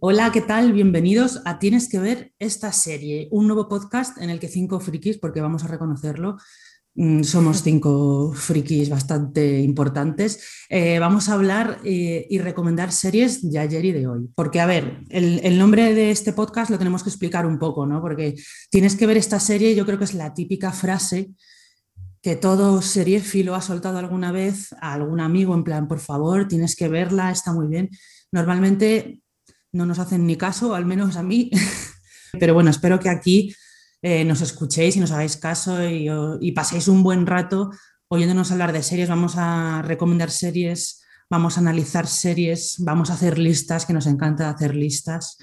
Hola, 0.00 0.30
¿qué 0.32 0.42
tal? 0.42 0.74
Bienvenidos 0.74 1.40
a 1.46 1.58
Tienes 1.58 1.88
que 1.88 1.98
ver 1.98 2.34
esta 2.38 2.72
serie, 2.72 3.26
un 3.30 3.46
nuevo 3.46 3.70
podcast 3.70 4.18
en 4.18 4.28
el 4.28 4.38
que 4.38 4.46
cinco 4.46 4.80
frikis, 4.80 5.16
porque 5.16 5.40
vamos 5.40 5.64
a 5.64 5.66
reconocerlo, 5.66 6.36
mm, 6.94 7.22
somos 7.22 7.62
cinco 7.64 8.34
frikis 8.34 8.90
bastante 8.90 9.60
importantes, 9.60 10.66
eh, 10.68 10.98
vamos 10.98 11.30
a 11.30 11.34
hablar 11.34 11.80
eh, 11.84 12.26
y 12.28 12.38
recomendar 12.38 12.92
series 12.92 13.50
de 13.50 13.58
ayer 13.58 13.82
y 13.86 13.92
de 13.92 14.06
hoy. 14.06 14.28
Porque, 14.34 14.60
a 14.60 14.66
ver, 14.66 15.04
el, 15.08 15.40
el, 15.42 15.58
nombre 15.58 15.94
de 15.94 16.10
este 16.10 16.34
podcast 16.34 16.70
lo 16.70 16.78
tenemos 16.78 17.02
que 17.02 17.08
explicar 17.08 17.46
un 17.46 17.58
poco, 17.58 17.86
¿no? 17.86 18.02
Porque 18.02 18.34
tienes 18.70 18.94
que 18.94 19.06
ver 19.06 19.16
esta 19.16 19.40
serie, 19.40 19.74
yo 19.74 19.86
creo 19.86 19.96
que 19.96 20.04
es 20.04 20.14
la 20.14 20.34
típica 20.34 20.70
frase 20.70 21.30
que 22.20 22.36
todo 22.36 22.82
filo 22.82 23.54
ha 23.54 23.62
soltado 23.62 23.96
alguna 23.96 24.32
vez 24.32 24.74
a 24.82 24.92
algún 24.92 25.20
amigo 25.20 25.54
en 25.54 25.64
plan, 25.64 25.88
por 25.88 26.00
favor, 26.00 26.46
tienes 26.46 26.76
que 26.76 26.88
verla, 26.88 27.30
está 27.30 27.54
muy 27.54 27.68
bien. 27.68 27.88
Normalmente 28.30 29.22
no 29.72 29.86
nos 29.86 29.98
hacen 29.98 30.26
ni 30.26 30.36
caso, 30.36 30.74
al 30.74 30.86
menos 30.86 31.16
a 31.16 31.22
mí, 31.22 31.50
pero 32.40 32.54
bueno, 32.54 32.70
espero 32.70 32.98
que 32.98 33.08
aquí 33.08 33.54
eh, 34.02 34.24
nos 34.24 34.40
escuchéis 34.40 34.96
y 34.96 35.00
nos 35.00 35.10
hagáis 35.10 35.36
caso 35.36 35.78
y, 35.84 36.52
paséis 36.52 36.86
un 36.86 37.02
buen 37.02 37.26
rato 37.26 37.70
oyéndonos 38.08 38.50
hablar 38.52 38.72
de 38.72 38.82
series. 38.82 39.08
Vamos 39.08 39.34
a 39.36 39.82
recomendar 39.82 40.30
series, 40.30 41.02
vamos 41.28 41.56
a 41.56 41.60
analizar 41.60 42.06
series, 42.06 42.76
vamos 42.78 43.10
a 43.10 43.14
hacer 43.14 43.38
listas, 43.38 43.86
que 43.86 43.92
nos 43.92 44.06
encanta 44.06 44.50
hacer 44.50 44.74
listas. 44.74 45.36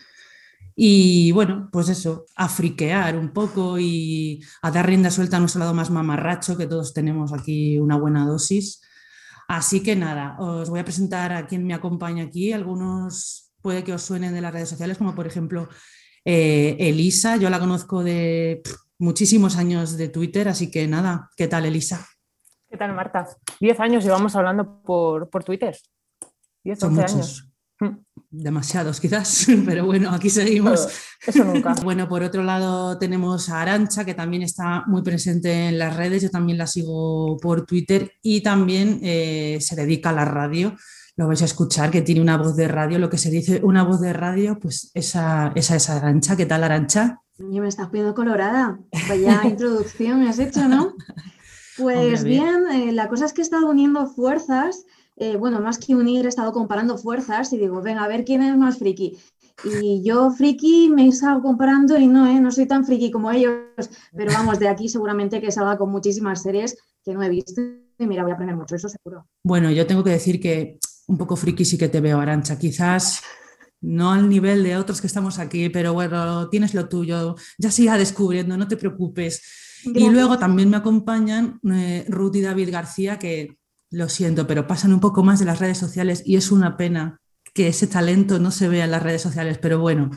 Y 0.76 1.32
bueno, 1.32 1.70
pues 1.72 1.90
eso, 1.90 2.26
a 2.36 2.50
friquear 2.50 3.18
un 3.18 3.32
poco 3.32 3.80
y 3.80 4.44
a 4.62 4.72
dar 4.72 4.88
rienda 4.88 5.10
suelta 5.10 5.38
a 5.38 5.40
nuestro 5.40 5.60
lado 5.60 5.74
más 5.74 5.90
mamarracho, 5.90 6.58
que 6.58 6.68
todos 6.68 6.94
tenemos 6.94 7.34
aquí 7.34 7.78
una 7.78 7.98
buena 7.98 8.26
dosis. 8.26 8.82
Así 9.48 9.82
que 9.82 9.96
nada, 9.96 10.36
os 10.40 10.70
voy 10.70 10.80
a 10.80 10.86
presentar 10.86 11.32
a 11.34 11.46
quien 11.46 11.66
me 11.66 11.74
acompaña 11.74 12.24
aquí. 12.24 12.52
Algunos 12.52 13.45
puede 13.66 13.84
que 13.84 13.94
os 13.94 14.04
suenen 14.04 14.32
de 14.32 14.42
las 14.42 14.54
redes 14.54 14.70
sociales, 14.70 14.96
como 14.96 15.16
por 15.16 15.26
ejemplo 15.26 15.68
eh, 16.24 16.78
Elisa. 16.78 17.38
Yo 17.38 17.50
la 17.50 17.60
conozco 17.60 18.04
de 18.04 18.62
muchísimos 19.00 19.58
años 19.58 19.98
de 19.98 20.08
Twitter, 20.08 20.48
así 20.48 20.70
que 20.70 20.88
nada, 20.88 21.32
¿qué 21.36 21.48
tal 21.48 21.66
Elisa? 21.66 22.08
¿Qué 22.70 22.78
tal 22.78 22.94
Marta? 22.94 23.28
Diez 23.60 23.80
años 23.80 24.04
llevamos 24.04 24.36
hablando 24.36 24.84
por, 24.84 25.32
por 25.32 25.44
Twitter. 25.44 25.76
Diez, 26.64 26.84
once 26.84 27.02
años. 27.06 27.50
Mm. 27.80 27.98
Demasiados 28.30 29.02
quizás, 29.02 29.48
pero 29.66 29.84
bueno, 29.88 30.12
aquí 30.12 30.30
seguimos. 30.30 30.88
Eso 31.26 31.44
nunca. 31.44 31.74
Bueno, 31.84 32.08
por 32.08 32.22
otro 32.22 32.44
lado 32.44 33.00
tenemos 33.00 33.50
a 33.50 33.64
Arancha, 33.64 34.06
que 34.06 34.14
también 34.14 34.44
está 34.44 34.84
muy 34.86 35.02
presente 35.02 35.70
en 35.70 35.80
las 35.80 35.96
redes, 35.96 36.22
yo 36.22 36.30
también 36.30 36.60
la 36.60 36.68
sigo 36.68 37.38
por 37.42 37.66
Twitter 37.66 38.12
y 38.22 38.42
también 38.42 39.00
eh, 39.02 39.58
se 39.60 39.76
dedica 39.76 40.12
a 40.12 40.14
la 40.14 40.26
radio. 40.26 40.76
Lo 41.18 41.28
vais 41.28 41.42
a 41.42 41.46
escuchar, 41.46 41.92
que 41.92 42.02
tiene 42.02 42.22
una 42.22 42.38
voz 42.38 42.56
de 42.56 42.68
radio, 42.68 43.00
lo 43.00 43.10
que 43.10 43.18
se 43.18 43.30
dice 43.30 43.62
una 43.64 43.84
voz 43.84 44.02
de 44.02 44.14
radio, 44.14 44.60
pues 44.60 44.92
esa, 44.94 45.52
esa 45.56 45.76
es 45.76 45.90
Arancha. 45.90 46.36
¿Qué 46.36 46.46
tal, 46.46 46.64
Arancha? 46.64 47.22
Yo 47.38 47.62
me 47.62 47.68
estás 47.68 47.88
poniendo 47.88 48.14
colorada. 48.14 48.80
Vaya 49.08 49.42
introducción 49.46 50.20
me 50.20 50.30
has 50.30 50.40
hecho, 50.40 50.68
¿no? 50.68 50.94
Pues 51.78 52.24
bien, 52.24 52.66
eh, 52.72 52.92
la 52.92 53.08
cosa 53.10 53.26
es 53.26 53.34
que 53.34 53.42
he 53.42 53.44
estado 53.44 53.68
uniendo 53.68 54.08
fuerzas 54.08 54.86
eh, 55.18 55.38
bueno, 55.38 55.62
más 55.62 55.78
que 55.78 55.96
unir, 55.96 56.26
he 56.26 56.30
estado 56.30 56.52
comparando 56.52 56.98
fuerzas 56.98 57.54
y 57.54 57.58
digo, 57.58 57.82
venga, 57.82 58.04
a 58.04 58.08
ver 58.08 58.26
quién 58.26 58.42
es 58.42 58.58
más 58.58 58.78
friki. 58.78 59.18
Y 59.64 60.04
yo 60.04 60.32
friki 60.32 60.90
me 60.90 61.06
he 61.06 61.08
estado 61.08 61.42
comparando 61.42 61.98
y 61.98 62.08
no, 62.08 62.28
¿eh? 62.28 62.42
no 62.42 62.52
soy 62.52 62.68
tan 62.68 62.86
friki 62.86 63.12
como 63.12 63.32
ellos, 63.32 63.54
pero 64.14 64.34
vamos, 64.34 64.60
de 64.60 64.68
aquí 64.68 64.90
seguramente 64.90 65.40
que 65.40 65.52
salga 65.52 65.78
con 65.78 65.90
muchísimas 65.90 66.42
series 66.42 66.78
que 67.06 67.14
no 67.14 67.24
he 67.24 67.30
visto 67.30 67.62
y 67.98 68.08
mira, 68.08 68.24
voy 68.24 68.32
a 68.32 68.34
aprender 68.34 68.58
mucho, 68.58 68.76
eso 68.76 68.90
seguro. 68.90 69.26
Bueno, 69.44 69.72
yo 69.72 69.88
tengo 69.88 70.04
que 70.04 70.10
decir 70.10 70.42
que 70.42 70.80
un 71.08 71.18
poco 71.18 71.36
friki 71.36 71.66
sí 71.66 71.78
que 71.78 71.90
te 71.90 72.02
veo, 72.02 72.20
Arancha, 72.20 72.58
quizás 72.58 73.22
no 73.82 74.12
al 74.12 74.28
nivel 74.30 74.64
de 74.64 74.78
otros 74.78 75.02
que 75.02 75.08
estamos 75.08 75.38
aquí, 75.38 75.70
pero 75.70 75.94
bueno, 75.94 76.50
tienes 76.50 76.74
lo 76.74 76.90
tuyo, 76.90 77.36
ya 77.58 77.72
siga 77.72 77.98
descubriendo, 77.98 78.58
no 78.58 78.68
te 78.68 78.78
preocupes. 78.78 79.42
Y 79.84 80.10
luego 80.10 80.40
también 80.40 80.70
me 80.70 80.78
acompañan 80.78 81.60
eh, 81.72 82.06
Ruth 82.10 82.36
y 82.36 82.42
David 82.42 82.72
García, 82.72 83.20
que 83.20 83.58
lo 83.92 84.10
siento, 84.10 84.48
pero 84.48 84.66
pasan 84.66 84.94
un 84.94 85.00
poco 85.00 85.24
más 85.24 85.40
de 85.40 85.46
las 85.46 85.60
redes 85.60 85.78
sociales 85.78 86.24
y 86.26 86.38
es 86.38 86.52
una 86.52 86.78
pena 86.78 87.22
que 87.54 87.68
ese 87.68 87.88
talento 87.88 88.40
no 88.40 88.52
se 88.52 88.68
vea 88.68 88.86
en 88.86 88.92
las 88.92 89.04
redes 89.04 89.22
sociales, 89.22 89.60
pero 89.62 89.80
bueno, 89.80 90.10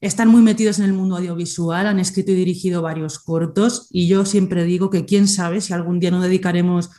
están 0.00 0.28
muy 0.28 0.42
metidos 0.42 0.78
en 0.78 0.86
el 0.86 0.92
mundo 0.92 1.16
audiovisual, 1.16 1.86
han 1.86 1.98
escrito 1.98 2.32
y 2.32 2.36
dirigido 2.36 2.82
varios 2.82 3.18
cortos 3.18 3.88
y 3.90 4.08
yo 4.08 4.24
siempre 4.24 4.64
digo 4.64 4.88
que 4.90 5.04
quién 5.04 5.28
sabe 5.28 5.60
si 5.60 5.72
algún 5.72 6.00
día 6.00 6.10
no 6.10 6.20
dedicaremos 6.20 6.90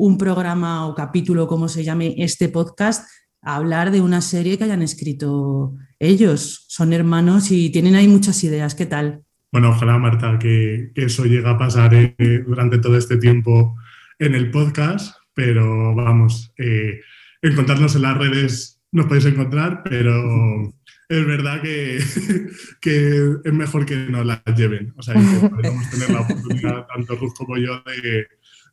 un 0.00 0.16
programa 0.16 0.86
o 0.86 0.94
capítulo, 0.94 1.46
como 1.46 1.68
se 1.68 1.84
llame 1.84 2.14
este 2.16 2.48
podcast, 2.48 3.06
hablar 3.42 3.90
de 3.90 4.00
una 4.00 4.22
serie 4.22 4.56
que 4.56 4.64
hayan 4.64 4.80
escrito 4.80 5.76
ellos. 5.98 6.64
Son 6.68 6.94
hermanos 6.94 7.50
y 7.50 7.68
tienen 7.68 7.94
ahí 7.94 8.08
muchas 8.08 8.42
ideas. 8.42 8.74
¿Qué 8.74 8.86
tal? 8.86 9.22
Bueno, 9.52 9.68
ojalá, 9.70 9.98
Marta, 9.98 10.38
que, 10.38 10.92
eso 10.94 11.26
llegue 11.26 11.46
a 11.46 11.58
pasar 11.58 11.92
eh, 11.92 12.14
durante 12.46 12.78
todo 12.78 12.96
este 12.96 13.18
tiempo 13.18 13.76
en 14.18 14.34
el 14.34 14.50
podcast, 14.50 15.16
pero 15.34 15.94
vamos, 15.94 16.50
eh, 16.56 17.00
encontrarnos 17.42 17.94
en 17.94 18.02
las 18.02 18.16
redes 18.16 18.80
nos 18.92 19.06
podéis 19.06 19.26
encontrar, 19.26 19.82
pero 19.84 20.72
es 21.10 21.26
verdad 21.26 21.60
que, 21.60 21.96
es 23.44 23.52
mejor 23.52 23.84
que 23.84 23.96
nos 23.96 24.24
las 24.24 24.42
lleven. 24.56 24.94
O 24.96 25.02
sea, 25.02 25.14
que 25.14 25.48
podemos 25.48 25.90
tener 25.90 26.10
la 26.10 26.22
oportunidad, 26.22 26.86
tanto 26.86 27.16
Ruth 27.16 27.34
como 27.36 27.58
yo, 27.58 27.82
de, 27.82 28.28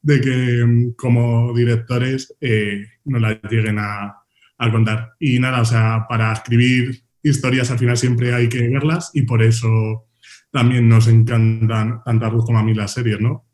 de 0.07 0.21
que 0.21 0.65
mm, 0.65 0.93
como 0.95 1.53
directores 1.53 2.33
eh, 2.39 2.87
nos 3.03 3.21
las 3.21 3.39
lleguen 3.49 3.77
a, 3.77 4.15
a, 4.57 4.71
contar. 4.71 5.13
Y 5.19 5.37
nada, 5.37 5.61
o 5.61 5.65
sea, 5.65 6.05
para 6.07 6.31
escribir 6.31 7.03
historias 7.21 7.71
al 7.71 7.79
final 7.79 7.97
siempre 7.97 8.33
hay 8.33 8.47
que 8.47 8.69
verlas 8.69 9.11
y 9.13 9.23
por 9.23 9.43
eso 9.43 10.05
también 10.49 10.87
nos 10.87 11.09
encantan 11.09 12.01
tanto 12.05 12.25
a 12.25 12.29
Ruth 12.29 12.45
como 12.45 12.59
a 12.59 12.63
mí 12.63 12.73
las 12.73 12.93
series, 12.93 13.19
¿no? 13.19 13.46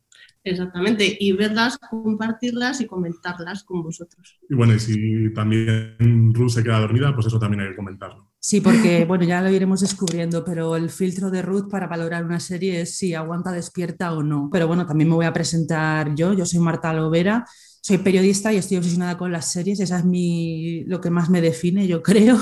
Exactamente, 0.46 1.18
y 1.20 1.32
verlas, 1.32 1.78
compartirlas 1.78 2.82
y 2.82 2.86
comentarlas 2.86 3.64
con 3.64 3.82
vosotros. 3.82 4.40
Y 4.50 4.56
bueno, 4.56 4.74
y 4.74 4.80
si 4.80 5.34
también 5.34 6.34
Ruth 6.34 6.50
se 6.50 6.64
queda 6.64 6.80
dormida, 6.80 7.14
pues 7.16 7.28
eso 7.28 7.40
también 7.40 7.62
hay 7.62 7.70
que 7.70 7.78
comentarlo. 7.78 8.30
Sí, 8.40 8.60
porque 8.60 9.06
bueno, 9.08 9.24
ya 9.24 9.42
lo 9.42 9.50
iremos 9.50 9.80
descubriendo, 9.80 10.44
pero 10.44 10.76
el 10.76 10.90
filtro 10.90 11.32
de 11.32 11.42
Ruth 11.42 11.70
para 11.70 11.88
valorar 11.88 12.26
una 12.26 12.42
serie 12.42 12.82
es 12.82 12.98
si 12.98 13.14
aguanta 13.14 13.54
despierta 13.54 14.12
o 14.12 14.22
no. 14.22 14.50
Pero 14.52 14.68
bueno, 14.68 14.86
también 14.86 15.10
me 15.10 15.16
voy 15.16 15.26
a 15.26 15.32
presentar 15.32 16.14
yo, 16.14 16.34
yo 16.34 16.46
soy 16.46 16.60
Marta 16.60 16.92
Lovera, 16.92 17.46
soy 17.82 18.00
periodista 18.00 18.52
y 18.52 18.58
estoy 18.58 18.78
obsesionada 18.78 19.18
con 19.18 19.32
las 19.32 19.50
series, 19.50 19.80
esa 19.80 20.00
es 20.00 20.06
mi, 20.06 20.84
lo 20.86 21.00
que 21.00 21.10
más 21.10 21.30
me 21.30 21.40
define, 21.40 21.88
yo 21.88 22.04
creo. 22.04 22.38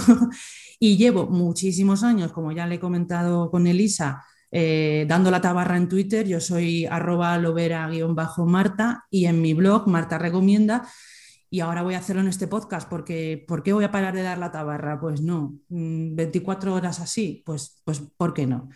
y 0.80 0.98
llevo 0.98 1.28
muchísimos 1.28 2.02
años, 2.04 2.32
como 2.32 2.52
ya 2.52 2.66
le 2.66 2.76
he 2.76 2.80
comentado 2.80 3.52
con 3.52 3.68
Elisa, 3.68 4.24
eh, 4.52 5.06
dando 5.08 5.32
la 5.32 5.42
tabarra 5.42 5.78
en 5.78 5.88
Twitter, 5.88 6.28
yo 6.28 6.42
soy 6.42 6.86
arroba 6.86 7.38
lovera-marta 7.38 9.06
y 9.10 9.26
en 9.26 9.42
mi 9.42 9.54
blog 9.54 9.88
Marta 9.88 10.18
Recomienda. 10.18 10.88
Y 11.50 11.60
ahora 11.60 11.84
voy 11.84 11.96
a 11.96 12.00
hacerlo 12.00 12.22
en 12.22 12.30
este 12.30 12.48
podcast 12.48 12.88
porque 12.90 13.44
¿por 13.48 13.64
qué 13.64 13.74
voy 13.74 13.84
a 13.84 13.92
parar 13.92 14.14
de 14.14 14.22
dar 14.22 14.38
la 14.38 14.52
tabarra? 14.52 15.00
Pues 15.00 15.22
no, 15.22 15.58
24 15.70 16.72
mm, 16.72 16.74
horas 16.74 17.00
así, 17.00 17.44
pues, 17.46 17.82
pues 17.84 18.02
¿por 18.18 18.34
qué 18.34 18.48
no? 18.48 18.70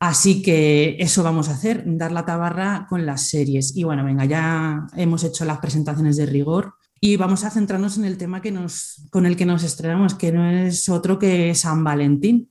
Así 0.00 0.42
que 0.42 0.96
eso 1.00 1.22
vamos 1.24 1.48
a 1.48 1.54
hacer, 1.54 1.82
dar 1.84 2.12
la 2.12 2.24
tabarra 2.24 2.86
con 2.88 3.04
las 3.04 3.28
series. 3.28 3.76
Y 3.76 3.84
bueno, 3.84 4.04
venga, 4.04 4.24
ya 4.24 4.86
hemos 4.96 5.24
hecho 5.24 5.44
las 5.44 5.58
presentaciones 5.58 6.16
de 6.16 6.26
rigor 6.26 6.74
y 7.00 7.16
vamos 7.16 7.44
a 7.44 7.50
centrarnos 7.50 7.98
en 7.98 8.04
el 8.04 8.18
tema 8.18 8.40
que 8.40 8.50
nos, 8.50 9.06
con 9.10 9.26
el 9.26 9.36
que 9.36 9.46
nos 9.46 9.62
estrenamos, 9.62 10.14
que 10.14 10.32
no 10.32 10.48
es 10.48 10.88
otro 10.88 11.18
que 11.18 11.54
San 11.54 11.82
Valentín, 11.84 12.50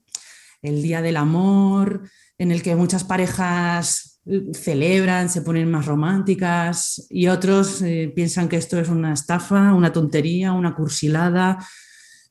el 0.62 0.82
Día 0.82 1.02
del 1.02 1.18
Amor, 1.18 2.04
en 2.38 2.52
el 2.52 2.62
que 2.62 2.76
muchas 2.76 3.04
parejas 3.04 4.18
celebran, 4.54 5.30
se 5.30 5.42
ponen 5.42 5.72
más 5.72 5.86
románticas 5.86 7.08
y 7.10 7.28
otros 7.28 7.82
eh, 7.82 8.12
piensan 8.14 8.50
que 8.50 8.58
esto 8.58 8.80
es 8.80 8.90
una 8.90 9.14
estafa, 9.14 9.74
una 9.74 9.94
tontería, 9.94 10.52
una 10.52 10.76
cursilada, 10.76 11.60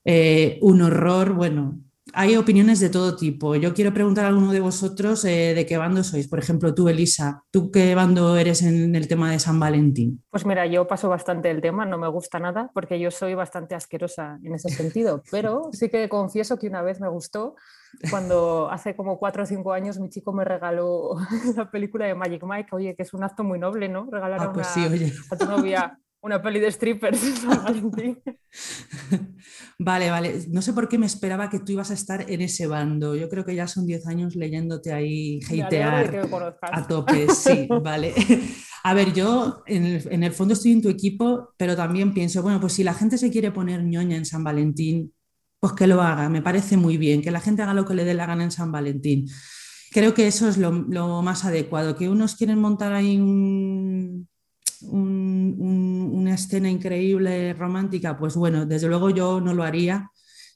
eh, 0.05 0.59
un 0.61 0.83
horror. 0.83 1.33
Bueno, 1.33 1.81
hay 2.13 2.37
opiniones 2.37 2.81
de 2.81 2.91
todo 2.91 3.17
tipo. 3.17 3.57
Yo 3.57 3.73
quiero 3.73 3.95
preguntar 3.95 4.27
a 4.27 4.29
alguno 4.29 4.53
de 4.53 4.61
vosotros 4.61 5.25
eh, 5.25 5.55
de 5.55 5.67
qué 5.67 5.79
bando 5.79 6.05
sois. 6.05 6.29
Por 6.29 6.39
ejemplo, 6.39 6.75
tú, 6.75 6.89
Elisa, 6.89 7.43
¿tú 7.51 7.71
qué 7.71 7.95
bando 7.95 8.37
eres 8.37 8.63
en 8.63 8.95
el 8.95 9.09
tema 9.09 9.31
de 9.31 9.39
San 9.39 9.59
Valentín? 9.59 10.23
Pues 10.31 10.45
mira, 10.45 10.67
yo 10.67 10.87
paso 10.87 11.09
bastante 11.09 11.51
el 11.51 11.61
tema, 11.61 11.87
no 11.87 11.99
me 11.99 12.09
gusta 12.09 12.39
nada 12.39 12.71
porque 12.75 13.01
yo 13.01 13.11
soy 13.11 13.35
bastante 13.35 13.75
asquerosa 13.75 14.39
en 14.43 14.55
ese 14.55 14.69
sentido, 14.69 15.23
pero 15.31 15.71
sí 15.73 15.89
que 15.89 16.09
confieso 16.09 16.59
que 16.59 16.69
una 16.69 16.83
vez 16.83 17.01
me 17.01 17.09
gustó 17.09 17.55
cuando 18.11 18.71
hace 18.71 18.95
como 18.95 19.19
cuatro 19.19 19.43
o 19.43 19.47
cinco 19.47 19.73
años 19.73 19.99
mi 19.99 20.11
chico 20.11 20.33
me 20.33 20.45
regaló 20.45 21.17
la 21.57 21.71
película 21.71 22.07
de 22.07 22.15
Magic 22.15 22.43
Mike, 22.45 22.69
oye, 22.73 22.95
que 22.95 23.03
es 23.03 23.15
un 23.15 23.25
acto 23.25 23.45
muy 23.45 23.59
noble, 23.59 23.89
¿no? 23.89 24.09
Regalar 24.11 24.41
ah, 24.43 24.53
pues 24.53 24.69
a 25.31 25.37
tu 25.37 25.47
novia 25.47 25.99
una 26.27 26.43
peli 26.43 26.61
de 26.61 26.71
strippers. 26.71 27.21
vale, 29.79 30.11
vale. 30.11 30.35
No 30.49 30.61
sé 30.61 30.73
por 30.73 30.89
qué 30.89 30.99
me 30.99 31.07
esperaba 31.07 31.49
que 31.49 31.61
tú 31.61 31.73
ibas 31.73 31.91
a 31.91 31.95
estar 31.95 32.31
en 32.31 32.41
ese 32.41 32.67
bando. 32.67 33.15
Yo 33.15 33.29
creo 33.29 33.45
que 33.45 33.55
ya 33.55 33.69
son 33.69 33.87
diez 33.87 34.07
años 34.07 34.35
leyéndote 34.35 34.93
ahí 34.93 35.41
hatear 35.63 36.29
a 36.61 36.87
tope. 36.87 37.29
Sí, 37.29 37.69
vale. 37.83 38.13
A 38.83 38.95
ver, 38.95 39.13
yo 39.13 39.63
en 39.67 39.85
el, 39.85 40.13
en 40.13 40.23
el, 40.23 40.33
fondo 40.33 40.55
estoy 40.55 40.73
en 40.73 40.83
tu 40.83 40.89
equipo, 40.89 41.51
pero 41.57 41.77
también 41.77 42.13
pienso, 42.13 42.43
bueno, 42.43 42.61
pues 42.61 42.75
si 42.75 42.85
la 42.85 42.95
gente 42.95 43.19
se 43.19 43.31
quiere 43.31 43.51
poner 43.51 43.83
ñoña 43.83 44.17
en 44.17 44.25
San 44.25 44.45
Valentín, 44.45 45.13
pues 45.67 45.79
que 45.79 45.87
lo 45.89 46.01
haga, 46.01 46.29
me 46.29 46.43
parece 46.43 46.77
muy 46.77 46.97
bien, 46.97 47.23
que 47.23 47.33
la 47.33 47.41
gente 47.41 47.63
haga 47.63 47.75
lo 47.75 47.85
que 47.85 47.95
le 47.95 48.05
dé 48.05 48.15
la 48.15 48.27
gana 48.27 48.45
en 48.45 48.53
San 48.53 48.71
Valentín. 48.71 49.29
Creo 49.91 50.15
que 50.15 50.29
eso 50.29 50.49
es 50.49 50.59
lo, 50.59 50.73
más 51.23 51.45
adecuado, 51.45 51.97
que 51.97 52.09
unos 52.09 52.37
quieren 52.37 52.61
montar 52.61 52.93
ahí 52.93 53.19
una 54.81 56.35
escena 56.35 56.71
increíble, 56.71 57.53
romántica, 57.55 58.17
pues 58.17 58.37
bueno, 58.37 58.65
desde 58.65 58.87
luego 58.87 59.11
yo 59.11 59.41
no 59.41 59.55
lo 59.55 59.65
haría 59.65 60.11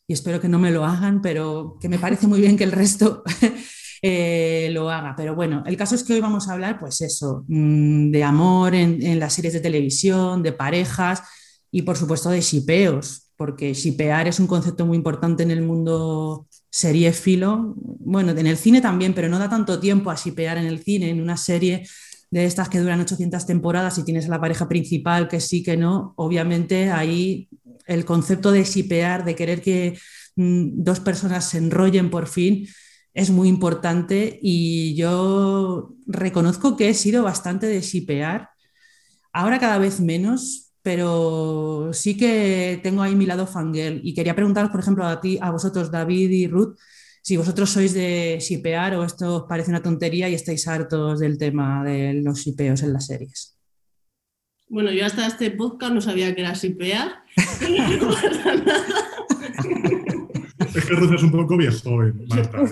y 0.07 0.13
espero 0.13 0.41
que 0.41 0.49
no 0.49 0.61
me 0.61 0.71
lo 0.71 0.85
hagan, 0.85 1.21
pero 1.23 1.77
que 1.81 1.89
me 1.89 1.99
parece 1.99 2.29
muy 2.29 2.41
bien 2.41 2.57
que 2.57 2.65
el 2.65 2.73
resto 2.73 3.25
eh, 4.03 4.69
lo 4.73 4.91
haga. 4.91 5.15
Pero 5.17 5.35
bueno, 5.35 5.65
el 5.67 5.77
caso 5.77 5.97
es 5.97 6.05
que 6.05 6.13
hoy 6.15 6.21
vamos 6.21 6.49
a 6.49 6.53
hablar, 6.53 6.79
pues 6.79 7.01
eso, 7.01 7.45
mm, 7.49 8.11
de 8.13 8.23
amor 8.23 8.77
en, 8.77 9.03
en 9.03 9.19
las 9.19 9.33
series 9.33 9.55
de 9.55 9.61
televisión, 9.61 10.43
de 10.43 10.53
parejas 10.53 11.23
y 11.73 11.83
por 11.83 11.97
supuesto 11.97 12.31
de 12.31 12.41
shipeos 12.43 13.30
porque 13.41 13.73
shipear 13.73 14.29
es 14.29 14.39
un 14.39 14.47
concepto 14.47 14.85
muy 14.85 14.99
importante 14.99 15.43
en 15.43 15.51
el 15.51 15.63
mundo 15.63 16.47
filo. 17.15 17.75
bueno, 17.75 18.33
en 18.33 18.47
el 18.47 18.59
cine 18.59 18.83
también, 18.83 19.15
pero 19.15 19.31
no 19.31 19.39
da 19.39 19.49
tanto 19.49 19.81
tiempo 19.81 20.11
a 20.11 20.15
shipear 20.15 20.59
en 20.59 20.67
el 20.67 20.81
cine, 20.85 21.09
en 21.09 21.23
una 21.23 21.39
serie 21.39 21.89
de 22.31 22.45
estas 22.45 22.69
que 22.69 22.81
duran 22.81 23.01
800 23.01 23.47
temporadas 23.47 23.97
y 23.97 24.05
tienes 24.05 24.27
a 24.27 24.29
la 24.29 24.43
pareja 24.43 24.69
principal 24.69 25.27
que 25.27 25.41
sí, 25.41 25.63
que 25.63 25.79
no, 25.79 26.13
obviamente 26.19 26.91
ahí 26.91 27.49
el 27.87 28.05
concepto 28.05 28.53
de 28.53 28.63
shipear, 28.63 29.25
de 29.25 29.35
querer 29.35 29.63
que 29.63 29.99
mm, 30.37 30.83
dos 30.85 31.01
personas 31.01 31.49
se 31.49 31.57
enrollen 31.57 32.11
por 32.11 32.27
fin, 32.27 32.69
es 33.15 33.31
muy 33.31 33.49
importante 33.49 34.39
y 34.43 34.95
yo 34.97 35.95
reconozco 36.07 36.77
que 36.77 36.91
he 36.91 36.95
sido 36.95 37.23
bastante 37.23 37.69
de 37.69 37.81
shipear, 37.81 38.51
ahora 39.33 39.59
cada 39.59 39.79
vez 39.79 39.99
menos, 39.99 40.70
pero 40.83 41.91
sí 41.93 42.17
que 42.17 42.81
tengo 42.83 43.03
ahí 43.03 43.15
mi 43.15 43.27
lado 43.27 43.47
fangirl 43.47 44.01
y 44.03 44.15
quería 44.15 44.35
preguntaros, 44.35 44.71
por 44.71 44.81
ejemplo, 44.81 45.07
a 45.07 45.21
ti, 45.21 45.39
a 45.41 45.51
vosotros, 45.51 45.91
David 45.91 46.31
y 46.31 46.47
Ruth, 46.47 46.79
si 47.23 47.37
vosotros 47.37 47.71
sois 47.71 47.93
de 47.93 48.39
shipear 48.41 48.97
o 48.97 49.05
esto 49.05 49.37
os 49.37 49.45
parece 49.49 49.71
una 49.71 49.83
tontería 49.83 50.29
y 50.29 50.35
estáis 50.35 50.67
hartos 50.67 51.21
del 51.21 51.37
tema 51.37 51.85
de 51.85 52.15
los 52.15 52.41
shipeos 52.41 52.83
en 52.83 52.93
las 52.93 53.07
series. 53.07 53.57
Bueno, 54.69 54.93
yo 54.93 55.05
hasta 55.05 55.27
este 55.27 55.51
podcast 55.51 55.93
no 55.93 56.01
sabía 56.01 56.35
que 56.35 56.43
era 56.43 56.55
shipear. 56.55 57.25
es 57.37 57.59
que 60.87 60.95
Ruth 60.95 61.13
es 61.13 61.23
un 61.23 61.33
poco 61.33 61.57
viejo, 61.57 61.91
Marta, 62.29 62.63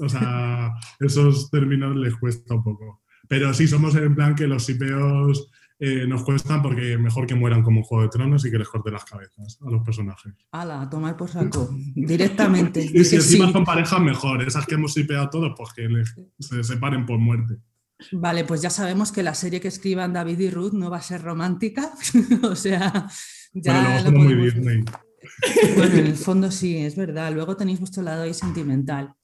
o 0.00 0.08
sea, 0.08 0.72
esos 1.00 1.50
términos 1.50 1.96
les 1.96 2.14
cuesta 2.16 2.54
un 2.54 2.64
poco. 2.64 3.02
Pero 3.28 3.54
sí, 3.54 3.68
somos 3.68 3.94
en 3.94 4.14
plan 4.14 4.34
que 4.34 4.46
los 4.46 4.66
shipeos 4.66 5.50
eh, 5.80 6.06
nos 6.08 6.24
cuestan 6.24 6.60
porque 6.60 6.98
mejor 6.98 7.26
que 7.26 7.36
mueran 7.36 7.62
como 7.62 7.84
Juego 7.84 8.02
de 8.02 8.08
Tronos 8.08 8.44
y 8.44 8.50
que 8.50 8.58
les 8.58 8.68
corten 8.68 8.94
las 8.94 9.04
cabezas 9.04 9.58
a 9.64 9.70
los 9.70 9.82
personajes. 9.82 10.34
Ala, 10.50 10.82
a 10.82 10.90
tomar 10.90 11.16
por 11.16 11.28
saco, 11.28 11.70
directamente. 11.94 12.84
y 12.92 13.04
si 13.04 13.16
encima 13.16 13.52
son 13.52 13.64
parejas, 13.64 14.00
mejor. 14.00 14.42
Esas 14.42 14.66
que 14.66 14.74
hemos 14.74 14.92
sipeado 14.92 15.30
todos, 15.30 15.52
pues 15.56 15.72
que 15.72 15.88
se 16.40 16.64
separen 16.64 17.06
por 17.06 17.18
muerte. 17.18 17.58
Vale, 18.12 18.44
pues 18.44 18.62
ya 18.62 18.70
sabemos 18.70 19.12
que 19.12 19.22
la 19.22 19.34
serie 19.34 19.60
que 19.60 19.68
escriban 19.68 20.12
David 20.12 20.38
y 20.38 20.50
Ruth 20.50 20.72
no 20.72 20.90
va 20.90 20.98
a 20.98 21.02
ser 21.02 21.22
romántica. 21.22 21.92
o 22.42 22.56
sea, 22.56 23.08
ya. 23.52 24.00
Bueno, 24.02 24.18
muy 24.18 24.34
Disney. 24.34 24.84
Bueno, 25.76 25.94
en 25.94 26.06
el 26.06 26.16
fondo 26.16 26.50
sí, 26.50 26.76
es 26.76 26.96
verdad. 26.96 27.32
Luego 27.32 27.56
tenéis 27.56 27.80
vuestro 27.80 28.02
lado 28.02 28.22
ahí 28.22 28.34
sentimental. 28.34 29.14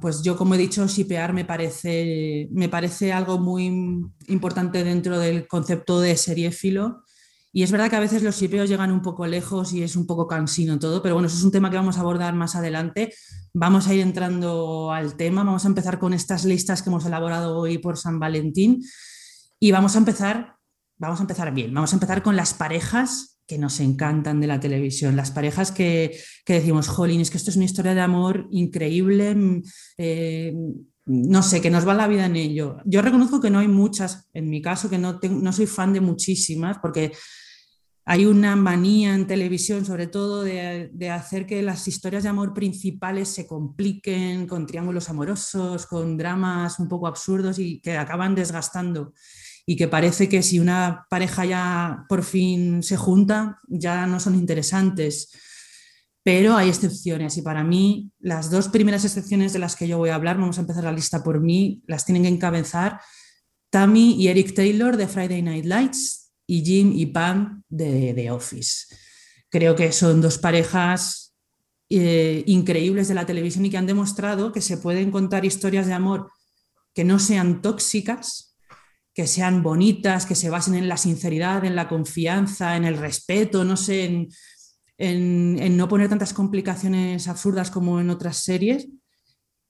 Pues 0.00 0.22
yo, 0.22 0.36
como 0.36 0.54
he 0.54 0.58
dicho, 0.58 0.86
shipear 0.86 1.32
me 1.32 1.46
parece, 1.46 2.48
me 2.52 2.68
parece 2.68 3.12
algo 3.12 3.38
muy 3.38 3.66
importante 4.26 4.84
dentro 4.84 5.18
del 5.18 5.48
concepto 5.48 6.00
de 6.00 6.14
seriéfilo. 6.16 7.04
Y 7.52 7.62
es 7.62 7.72
verdad 7.72 7.88
que 7.88 7.96
a 7.96 8.00
veces 8.00 8.22
los 8.22 8.38
shipeos 8.38 8.68
llegan 8.68 8.92
un 8.92 9.00
poco 9.00 9.26
lejos 9.26 9.72
y 9.72 9.82
es 9.82 9.96
un 9.96 10.06
poco 10.06 10.28
cansino 10.28 10.78
todo, 10.78 11.00
pero 11.02 11.14
bueno, 11.14 11.28
eso 11.28 11.38
es 11.38 11.42
un 11.42 11.50
tema 11.50 11.70
que 11.70 11.76
vamos 11.76 11.96
a 11.96 12.02
abordar 12.02 12.34
más 12.34 12.54
adelante. 12.54 13.14
Vamos 13.54 13.88
a 13.88 13.94
ir 13.94 14.02
entrando 14.02 14.92
al 14.92 15.16
tema, 15.16 15.42
vamos 15.42 15.64
a 15.64 15.68
empezar 15.68 15.98
con 15.98 16.12
estas 16.12 16.44
listas 16.44 16.82
que 16.82 16.90
hemos 16.90 17.06
elaborado 17.06 17.56
hoy 17.56 17.78
por 17.78 17.96
San 17.96 18.20
Valentín 18.20 18.82
y 19.58 19.72
vamos 19.72 19.96
a 19.96 19.98
empezar, 19.98 20.56
vamos 20.98 21.20
a 21.20 21.22
empezar 21.22 21.54
bien, 21.54 21.72
vamos 21.72 21.94
a 21.94 21.96
empezar 21.96 22.22
con 22.22 22.36
las 22.36 22.52
parejas 22.52 23.37
que 23.48 23.58
nos 23.58 23.80
encantan 23.80 24.40
de 24.40 24.46
la 24.46 24.60
televisión, 24.60 25.16
las 25.16 25.30
parejas 25.30 25.72
que, 25.72 26.20
decimos, 26.46 26.86
jolín, 26.86 27.22
es 27.22 27.30
que 27.30 27.38
esto 27.38 27.50
es 27.50 27.56
una 27.56 27.64
historia 27.64 27.94
de 27.94 28.02
amor 28.02 28.46
increíble, 28.50 29.34
mm, 29.34 29.62
eh, 29.96 30.54
no 31.06 31.42
sé, 31.42 31.62
que 31.62 31.70
nos 31.70 31.88
va 31.88 31.94
la 31.94 32.06
vida 32.06 32.26
en 32.26 32.36
ello. 32.36 32.76
Yo 32.84 33.00
reconozco 33.00 33.40
que 33.40 33.48
no 33.48 33.60
hay 33.60 33.68
muchas, 33.68 34.28
en 34.34 34.50
mi 34.50 34.60
caso, 34.60 34.90
que 34.90 34.98
no, 34.98 35.18
no 35.22 35.52
soy 35.54 35.66
fan 35.66 35.94
de 35.94 36.02
muchísimas, 36.02 36.76
porque 36.78 37.12
hay 38.04 38.26
una 38.26 38.54
manía 38.54 39.14
en 39.14 39.26
televisión, 39.26 39.86
sobre 39.86 40.08
todo, 40.08 40.42
de, 40.42 40.90
de, 40.92 41.10
hacer 41.10 41.46
que 41.46 41.62
las 41.62 41.88
historias 41.88 42.24
de 42.24 42.28
amor 42.28 42.52
principales 42.52 43.28
se 43.28 43.46
compliquen 43.46 44.46
con 44.46 44.66
triángulos 44.66 45.08
amorosos, 45.08 45.86
con 45.86 46.18
dramas 46.18 46.78
un 46.78 46.88
poco 46.88 47.06
absurdos 47.06 47.58
y 47.58 47.80
que 47.80 47.96
acaban 47.96 48.34
desgastando 48.34 49.14
y 49.70 49.76
que 49.76 49.86
parece 49.86 50.30
que 50.30 50.42
si 50.42 50.58
una 50.58 51.06
pareja 51.10 51.44
ya 51.44 52.06
por 52.08 52.24
fin 52.24 52.82
se 52.82 52.96
junta, 52.96 53.58
ya 53.68 54.06
no 54.06 54.18
son 54.18 54.34
interesantes. 54.34 55.28
Pero 56.22 56.56
hay 56.56 56.70
excepciones 56.70 57.36
y 57.36 57.42
para 57.42 57.62
mí 57.62 58.10
las 58.18 58.50
dos 58.50 58.68
primeras 58.68 59.04
excepciones 59.04 59.52
de 59.52 59.58
las 59.58 59.76
que 59.76 59.86
yo 59.86 59.98
voy 59.98 60.08
a 60.08 60.14
hablar, 60.14 60.38
vamos 60.38 60.56
a 60.56 60.62
empezar 60.62 60.84
la 60.84 60.92
lista 60.92 61.22
por 61.22 61.40
mí, 61.40 61.82
las 61.86 62.06
tienen 62.06 62.22
que 62.22 62.30
encabezar 62.30 62.98
Tammy 63.68 64.14
y 64.14 64.28
Eric 64.28 64.54
Taylor 64.54 64.96
de 64.96 65.06
Friday 65.06 65.42
Night 65.42 65.66
Lights 65.66 66.32
y 66.46 66.64
Jim 66.64 66.92
y 66.94 67.04
Pam 67.04 67.62
de 67.68 68.14
The 68.14 68.30
Office. 68.30 68.86
Creo 69.50 69.76
que 69.76 69.92
son 69.92 70.22
dos 70.22 70.38
parejas 70.38 71.34
eh, 71.90 72.42
increíbles 72.46 73.08
de 73.08 73.14
la 73.14 73.26
televisión 73.26 73.66
y 73.66 73.70
que 73.70 73.76
han 73.76 73.86
demostrado 73.86 74.50
que 74.50 74.62
se 74.62 74.78
pueden 74.78 75.10
contar 75.10 75.44
historias 75.44 75.86
de 75.86 75.92
amor 75.92 76.30
que 76.94 77.04
no 77.04 77.18
sean 77.18 77.60
tóxicas, 77.60 78.47
que 79.18 79.26
sean 79.26 79.64
bonitas, 79.64 80.26
que 80.26 80.36
se 80.36 80.48
basen 80.48 80.76
en 80.76 80.86
la 80.86 80.96
sinceridad, 80.96 81.64
en 81.64 81.74
la 81.74 81.88
confianza, 81.88 82.76
en 82.76 82.84
el 82.84 82.96
respeto, 82.96 83.64
no 83.64 83.76
sé, 83.76 84.28
en, 84.96 85.76
no 85.76 85.88
poner 85.88 86.08
tantas 86.08 86.32
complicaciones 86.32 87.26
absurdas 87.26 87.72
como 87.72 87.98
en 87.98 88.10
otras 88.10 88.36
series 88.36 88.86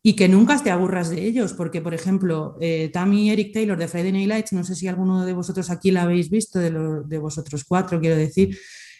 y 0.02 0.14
que 0.16 0.28
nunca 0.28 0.62
te 0.62 0.70
aburras 0.70 1.08
de 1.08 1.24
ellos, 1.24 1.54
porque 1.54 1.80
por 1.80 1.94
ejemplo, 1.94 2.58
eh, 2.60 2.90
Tammy 2.92 3.30
Eric 3.30 3.54
Taylor 3.54 3.78
de 3.78 3.88
Friday 3.88 4.12
Night 4.12 4.28
Lights, 4.28 4.52
no 4.52 4.64
sé 4.64 4.74
si 4.74 4.86
alguno 4.86 5.24
de 5.24 5.32
vosotros 5.32 5.70
aquí 5.70 5.92
la 5.92 6.02
habéis 6.02 6.28
visto, 6.28 6.58
de, 6.58 6.70
de 7.06 7.18
vosotros 7.18 7.64
cuatro, 7.64 7.98
quiero 7.98 8.16
decir, 8.16 8.54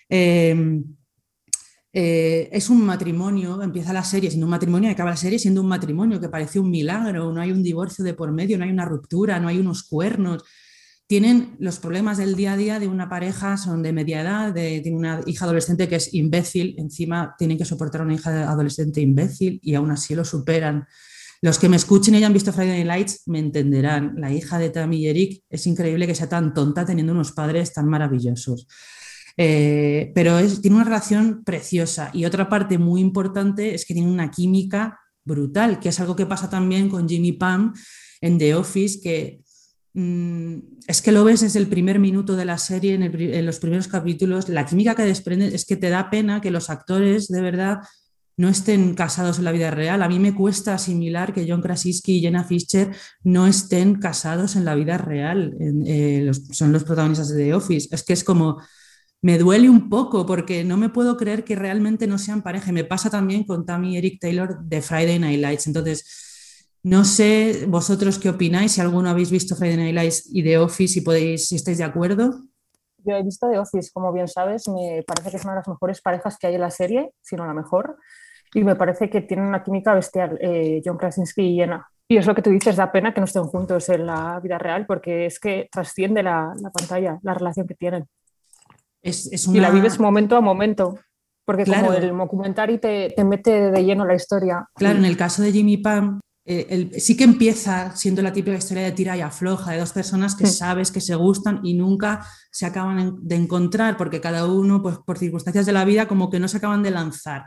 eh, 0.09 0.81
eh, 1.93 2.49
es 2.53 2.69
un 2.69 2.85
matrimonio, 2.85 3.63
empieza 3.63 3.93
la 3.93 4.05
serie 4.05 4.31
siendo 4.31 4.47
un 4.47 4.51
matrimonio 4.51 4.89
y 4.89 4.93
acaba 4.93 5.11
la 5.11 5.17
serie 5.17 5.39
siendo 5.39 5.63
un 5.63 5.69
matrimonio 5.69 6.21
que 6.21 6.29
parece 6.29 6.61
un 6.61 6.71
milagro, 6.71 7.33
no 7.33 7.41
hay 7.41 7.51
un 7.51 7.63
divorcio 7.63 8.05
de 8.05 8.15
por 8.15 8.31
medio, 8.33 8.59
no 8.59 8.65
hay 8.65 8.71
una 8.71 8.85
ruptura, 8.85 9.41
no 9.41 9.49
hay 9.49 9.59
unos 9.59 9.85
cuernos. 9.85 10.45
Tienen 11.07 11.57
los 11.59 11.79
problemas 11.79 12.19
del 12.19 12.37
día 12.37 12.53
a 12.53 12.57
día 12.59 12.79
de 12.79 12.87
una 12.87 13.09
pareja, 13.09 13.57
son 13.57 13.83
de 13.83 13.95
media 13.95 14.21
edad, 14.21 14.53
tiene 14.53 14.95
una 14.95 15.23
hija 15.25 15.47
adolescente 15.47 15.89
que 15.89 15.97
es 15.97 16.13
imbécil, 16.13 16.75
encima 16.79 17.35
tienen 17.39 17.57
que 17.57 17.65
soportar 17.65 18.03
a 18.03 18.05
una 18.05 18.15
hija 18.15 18.51
adolescente 18.51 19.01
imbécil 19.01 19.59
y 19.63 19.75
aún 19.75 19.91
así 19.91 20.15
lo 20.15 20.27
superan. 20.27 20.87
Los 21.41 21.59
que 21.59 21.69
me 21.69 21.77
escuchen 21.77 22.15
y 22.15 22.19
hayan 22.19 22.33
visto 22.33 22.53
Friday 22.53 22.85
Night 22.85 22.87
Lights 22.87 23.23
me 23.27 23.39
entenderán. 23.39 24.15
La 24.17 24.33
hija 24.33 24.59
de 24.59 24.71
Tammy 24.71 24.99
y 24.99 25.09
Eric 25.09 25.45
es 25.49 25.67
increíble 25.67 26.07
que 26.07 26.15
sea 26.15 26.29
tan 26.29 26.53
tonta 26.53 26.85
teniendo 26.85 27.13
unos 27.13 27.33
padres 27.33 27.73
tan 27.73 27.89
maravillosos. 27.89 28.67
Eh, 29.41 30.11
pero 30.17 30.37
tiene 30.61 30.77
una 30.77 30.85
relación 30.85 31.45
preciosa. 31.45 32.11
Y 32.13 32.25
otra 32.25 32.49
parte 32.49 32.77
muy 32.77 33.01
importante 33.01 33.73
es 33.73 33.87
que 33.87 33.95
tiene 33.95 34.11
una 34.11 34.33
química 34.33 34.99
brutal, 35.25 35.79
que 35.79 35.91
es 35.91 36.01
algo 36.01 36.17
que 36.17 36.27
pasa 36.27 36.51
también 36.51 36.89
con 36.89 37.09
Jimmy 37.09 37.33
Pam 37.33 37.73
en 38.21 38.37
The 38.37 38.57
Office, 38.57 39.01
que 39.01 39.41
mm, 39.95 40.59
es 40.89 41.03
que 41.03 41.13
lo 41.13 41.23
ves 41.23 41.43
desde 41.43 41.61
el 41.61 41.69
primer 41.69 42.01
minuto 42.01 42.35
de 42.35 42.47
la 42.47 42.59
serie, 42.59 42.95
en, 42.95 43.47
los 43.47 43.61
primeros 43.61 43.87
capítulos, 43.87 44.49
la 44.49 44.67
química 44.67 44.97
que 44.97 45.05
desprende 45.05 45.55
es 45.55 45.65
que 45.65 45.77
te 45.77 45.89
da 45.89 46.11
pena 46.11 46.41
que 46.41 46.51
los 46.51 46.69
actores 46.69 47.29
de 47.29 47.41
verdad 47.41 47.79
no 48.37 48.49
estén 48.49 48.95
casados 48.95 49.39
en 49.39 49.45
la 49.45 49.53
vida 49.53 49.71
real. 49.71 50.03
A 50.03 50.09
mí 50.09 50.19
me 50.19 50.35
cuesta 50.35 50.75
asimilar 50.75 51.33
que 51.33 51.47
John 51.49 51.61
Krasinski 51.61 52.19
y 52.19 52.21
Jenna 52.21 52.45
Fischer 52.45 52.91
no 53.23 53.47
estén 53.47 53.97
casados 53.97 54.57
en 54.57 54.65
la 54.65 54.77
vida 54.77 54.97
real. 54.97 55.57
Eh, 55.85 56.31
son 56.53 56.73
los 56.73 56.85
protagonistas 56.85 57.29
de 57.31 57.45
The 57.45 57.55
Office. 57.55 57.89
Es 57.91 58.05
que 58.05 58.13
es 58.13 58.23
como, 58.23 58.61
me 59.21 59.39
duele 59.39 59.69
un 59.69 59.89
poco 59.89 60.27
porque 60.27 60.65
no 60.65 60.77
me 60.77 60.89
puedo 60.89 61.17
creer 61.17 61.45
que 61.45 61.57
realmente 61.57 62.07
no 62.07 62.19
sean 62.19 62.43
pareja. 62.43 62.73
Me 62.73 62.85
pasa 62.85 63.11
también 63.11 63.45
con 63.45 63.67
Tammy 63.67 63.95
y 63.95 63.97
Eric 63.99 64.21
Taylor 64.21 64.61
de 64.61 64.81
Friday 64.81 65.19
Night 65.19 65.41
Lights. 65.41 65.67
Entonces, 65.67 66.69
no 66.83 67.05
sé 67.05 67.67
vosotros 67.67 68.19
qué 68.19 68.29
opináis, 68.29 68.73
si 68.73 68.81
alguno 68.81 69.11
habéis 69.11 69.31
visto 69.31 69.57
Friday 69.57 69.77
Night 69.77 69.95
Lights 69.95 70.29
y 70.33 70.43
The 70.45 70.59
Office, 70.59 70.95
si 70.95 71.01
podéis, 71.01 71.49
si 71.49 71.57
estáis 71.57 71.79
de 71.79 71.85
acuerdo. 71.85 72.45
Yo 73.05 73.17
he 73.17 73.23
visto 73.23 73.49
The 73.51 73.59
Office, 73.59 73.91
como 73.93 74.13
bien 74.13 74.29
sabes, 74.29 74.69
me 74.69 75.03
parece 75.07 75.31
que 75.31 75.37
es 75.37 75.45
una 75.45 75.55
de 75.55 75.61
las 75.61 75.69
mejores 75.69 76.01
parejas 76.01 76.39
que 76.39 76.47
hay 76.47 76.55
en 76.55 76.61
la 76.61 76.71
serie, 76.71 77.13
si 77.21 77.37
no 77.37 77.47
la 77.47 77.55
mejor, 77.55 77.97
y 78.55 78.63
me 78.63 78.77
parece 78.77 79.11
que 79.11 79.23
tienen 79.23 79.47
una 79.47 79.63
química 79.63 79.95
bestial, 79.95 80.39
eh, 80.41 80.81
John 80.85 80.97
Krasinski 80.97 81.43
y 81.43 81.57
Jenna. 81.57 81.87
Y 82.07 82.17
es 82.17 82.27
lo 82.27 82.35
que 82.35 82.43
tú 82.43 82.51
dices, 82.51 82.77
da 82.77 82.91
pena 82.91 83.13
que 83.13 83.21
no 83.21 83.27
estén 83.27 83.45
juntos 83.45 83.89
en 83.89 84.07
la 84.07 84.41
vida 84.41 84.59
real, 84.59 84.87
porque 84.87 85.27
es 85.27 85.39
que 85.39 85.69
trasciende 85.71 86.23
la, 86.23 86.55
la 86.61 86.71
pantalla, 86.71 87.19
la 87.23 87.35
relación 87.35 87.67
que 87.67 87.75
tienen. 87.75 88.07
Y 89.03 89.61
la 89.61 89.71
vives 89.71 89.99
momento 89.99 90.37
a 90.37 90.41
momento. 90.41 90.99
porque 91.45 91.65
como 91.65 91.93
el 91.93 92.17
documental 92.17 92.79
te, 92.81 93.11
te 93.15 93.25
mete 93.25 93.71
de 93.71 93.85
lleno 93.85 94.05
la 94.05 94.15
historia. 94.15 94.69
Claro, 94.75 94.99
en 94.99 95.05
el 95.05 95.17
caso 95.17 95.43
de 95.43 95.53
Jimmy 95.53 95.79
Pam, 95.79 96.21
eh, 96.51 96.93
sí 96.99 97.15
que 97.15 97.25
empieza 97.25 97.95
siendo 97.95 98.23
la 98.23 98.33
típica 98.33 98.57
historia 98.57 98.83
de 98.83 98.93
tira 98.93 99.15
y 99.15 99.21
afloja, 99.21 99.73
de 99.73 99.81
dos 99.81 99.93
personas 99.93 100.35
que 100.35 100.47
sabes 100.47 100.91
que 100.91 101.03
se 101.03 101.15
gustan 101.15 101.61
y 101.63 101.75
nunca 101.75 102.27
se 102.51 102.65
acaban 102.65 103.19
de 103.21 103.35
encontrar, 103.35 103.99
porque 103.99 104.23
cada 104.23 104.47
uno, 104.47 104.83
pues 104.83 104.97
por 105.05 105.19
circunstancias 105.19 105.67
de 105.67 105.73
la 105.73 105.85
vida, 105.85 106.09
como 106.09 106.31
que 106.31 106.41
no 106.41 106.49
se 106.49 106.57
acaban 106.57 106.83
de 106.83 106.91
lanzar. 106.91 107.45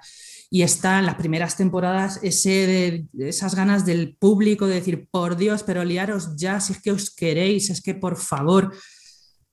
Y 0.52 0.62
está 0.62 1.00
en 1.00 1.08
las 1.08 1.16
primeras 1.16 1.58
temporadas 1.58 2.20
ese 2.22 3.08
de, 3.12 3.28
esas 3.28 3.56
ganas 3.56 3.88
del 3.88 4.16
público 4.18 4.68
de 4.68 4.76
decir, 4.76 5.08
por 5.10 5.36
Dios, 5.36 5.64
pero 5.64 5.84
liaros 5.84 6.36
ya, 6.36 6.60
si 6.60 6.74
es 6.74 6.82
que 6.84 6.92
os 6.92 7.10
queréis, 7.10 7.72
es 7.72 7.82
que 7.82 7.96
por 7.96 8.18
favor. 8.18 8.72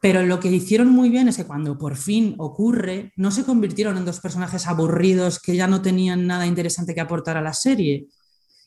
Pero 0.00 0.24
lo 0.24 0.38
que 0.38 0.50
hicieron 0.50 0.88
muy 0.88 1.10
bien 1.10 1.28
es 1.28 1.36
que 1.36 1.46
cuando 1.46 1.76
por 1.76 1.96
fin 1.96 2.34
ocurre, 2.38 3.12
no 3.16 3.30
se 3.30 3.44
convirtieron 3.44 3.96
en 3.96 4.04
dos 4.04 4.20
personajes 4.20 4.66
aburridos 4.66 5.40
que 5.40 5.56
ya 5.56 5.66
no 5.66 5.82
tenían 5.82 6.26
nada 6.26 6.46
interesante 6.46 6.94
que 6.94 7.00
aportar 7.00 7.36
a 7.36 7.42
la 7.42 7.52
serie. 7.52 8.06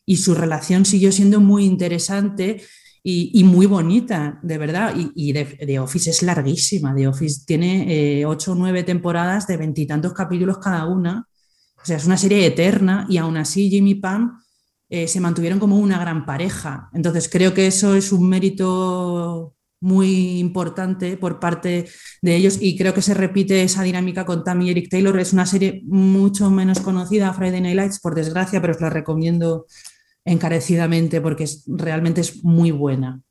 Y 0.05 0.17
su 0.17 0.35
relación 0.35 0.83
siguió 0.83 1.11
siendo 1.11 1.39
muy 1.39 1.63
interesante 1.65 2.61
y, 3.03 3.43
muy 3.45 3.65
bonita, 3.65 4.39
de 4.43 4.57
verdad. 4.57 4.93
Y, 5.15 5.31
de, 5.31 5.79
Office 5.79 6.09
es 6.09 6.21
larguísima. 6.21 6.93
The 6.93 7.07
Office 7.07 7.43
tiene 7.45 8.19
eh, 8.19 8.25
ocho 8.25 8.51
o 8.51 8.55
nueve 8.55 8.83
temporadas 8.83 9.47
de 9.47 9.57
veintitantos 9.57 10.13
capítulos 10.13 10.57
cada 10.57 10.85
una. 10.85 11.27
O 11.81 11.85
sea, 11.85 11.97
es 11.97 12.05
una 12.05 12.17
serie 12.17 12.45
eterna 12.45 13.07
y 13.09 13.17
aún 13.17 13.37
así 13.37 13.69
Jimmy 13.69 13.95
Pam 13.95 14.39
eh, 14.89 15.07
se 15.07 15.19
mantuvieron 15.21 15.59
como 15.59 15.77
una 15.77 15.97
gran 15.99 16.25
pareja. 16.25 16.89
Entonces 16.93 17.29
creo 17.29 17.53
que 17.53 17.67
eso 17.67 17.95
es 17.95 18.11
un 18.11 18.27
mérito 18.27 19.55
muy 19.81 20.39
importante 20.39 21.17
por 21.17 21.39
parte 21.39 21.89
de 22.21 22.35
ellos 22.35 22.57
y 22.61 22.77
creo 22.77 22.93
que 22.93 23.01
se 23.01 23.13
repite 23.13 23.63
esa 23.63 23.83
dinámica 23.83 24.25
con 24.25 24.43
Tammy 24.43 24.69
Eric 24.69 24.89
Taylor. 24.89 25.19
Es 25.19 25.33
una 25.33 25.45
serie 25.45 25.81
mucho 25.85 26.49
menos 26.49 26.79
conocida, 26.79 27.33
Friday 27.33 27.61
Night 27.61 27.75
Lights, 27.75 27.99
por 27.99 28.15
desgracia, 28.15 28.61
pero 28.61 28.73
os 28.73 28.81
la 28.81 28.89
recomiendo 28.89 29.65
encarecidamente 30.23 31.19
porque 31.19 31.45
es, 31.45 31.63
realmente 31.67 32.21
es 32.21 32.43
muy 32.43 32.71
buena. 32.71 33.21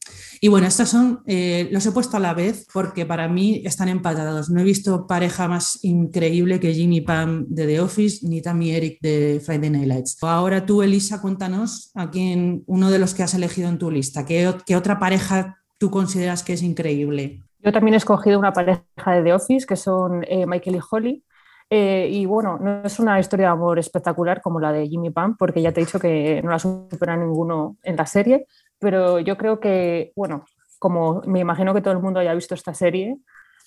Y 0.41 0.49
bueno, 0.49 0.67
estas 0.67 0.89
son, 0.89 1.21
eh, 1.27 1.69
los 1.71 1.85
he 1.87 1.93
puesto 1.93 2.17
a 2.17 2.21
la 2.21 2.35
vez 2.35 2.67
porque 2.73 3.07
para 3.07 3.29
mí 3.29 3.63
están 3.65 3.89
empatados. 3.89 4.51
No 4.51 4.61
he 4.61 4.65
visto 4.65 5.07
pareja 5.07 5.47
más 5.47 5.79
increíble 5.83 6.59
que 6.59 6.75
Jimmy 6.75 7.03
Pam 7.03 7.47
de 7.49 7.67
The 7.67 7.81
Office 7.81 8.27
ni 8.27 8.41
Tammy 8.41 8.71
Eric 8.71 8.99
de 9.03 9.41
Friday 9.45 9.71
Night 9.71 9.87
Lights. 9.87 10.17
Ahora 10.23 10.65
tú, 10.67 10.83
Elisa, 10.83 11.21
cuéntanos 11.21 11.91
a 11.95 12.11
quién, 12.11 12.65
uno 12.67 12.91
de 12.91 12.99
los 12.99 13.15
que 13.15 13.23
has 13.23 13.35
elegido 13.35 13.69
en 13.69 13.79
tu 13.79 13.91
lista, 13.91 14.25
¿qué, 14.25 14.53
qué 14.67 14.77
otra 14.77 14.99
pareja 14.99 15.60
tú 15.81 15.91
consideras 15.91 16.45
que 16.45 16.53
es 16.53 16.63
increíble? 16.63 17.43
Yo 17.59 17.73
también 17.73 17.95
he 17.95 17.97
escogido 17.97 18.39
una 18.39 18.53
pareja 18.53 18.83
de 19.07 19.23
The 19.23 19.33
Office, 19.33 19.67
que 19.67 19.77
son 19.77 20.25
eh, 20.29 20.47
Michael 20.47 20.77
y 20.77 20.81
Holly. 20.89 21.25
Eh, 21.71 22.09
y 22.11 22.27
bueno, 22.27 22.59
no 22.61 22.83
es 22.85 22.99
una 22.99 23.19
historia 23.19 23.47
de 23.47 23.53
amor 23.53 23.79
espectacular 23.79 24.43
como 24.43 24.61
la 24.61 24.73
de 24.73 24.87
Jimmy 24.87 25.11
Pam, 25.11 25.37
porque 25.39 25.63
ya 25.63 25.73
te 25.73 25.81
he 25.81 25.85
dicho 25.85 25.99
que 25.99 26.43
no 26.43 26.51
la 26.51 26.59
supera 26.59 27.17
ninguno 27.17 27.77
en 27.83 27.97
la 27.97 28.07
serie, 28.07 28.47
pero 28.79 29.21
yo 29.21 29.39
creo 29.39 29.59
que, 29.59 30.13
bueno, 30.17 30.45
como 30.79 31.23
me 31.27 31.41
imagino 31.41 31.73
que 31.73 31.81
todo 31.81 31.95
el 31.95 32.01
mundo 32.01 32.21
haya 32.21 32.35
visto 32.35 32.55
esta 32.55 32.75
serie, 32.75 33.17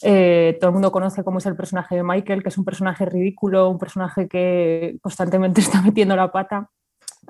eh, 0.04 0.58
todo 0.60 0.70
el 0.70 0.74
mundo 0.74 0.92
conoce 0.92 1.24
cómo 1.24 1.38
es 1.40 1.46
el 1.46 1.56
personaje 1.56 1.96
de 1.96 2.04
Michael, 2.04 2.44
que 2.44 2.50
es 2.50 2.58
un 2.58 2.66
personaje 2.66 3.06
ridículo, 3.06 3.70
un 3.70 3.80
personaje 3.80 4.28
que 4.28 4.98
constantemente 5.02 5.62
está 5.62 5.82
metiendo 5.82 6.16
la 6.16 6.32
pata. 6.32 6.70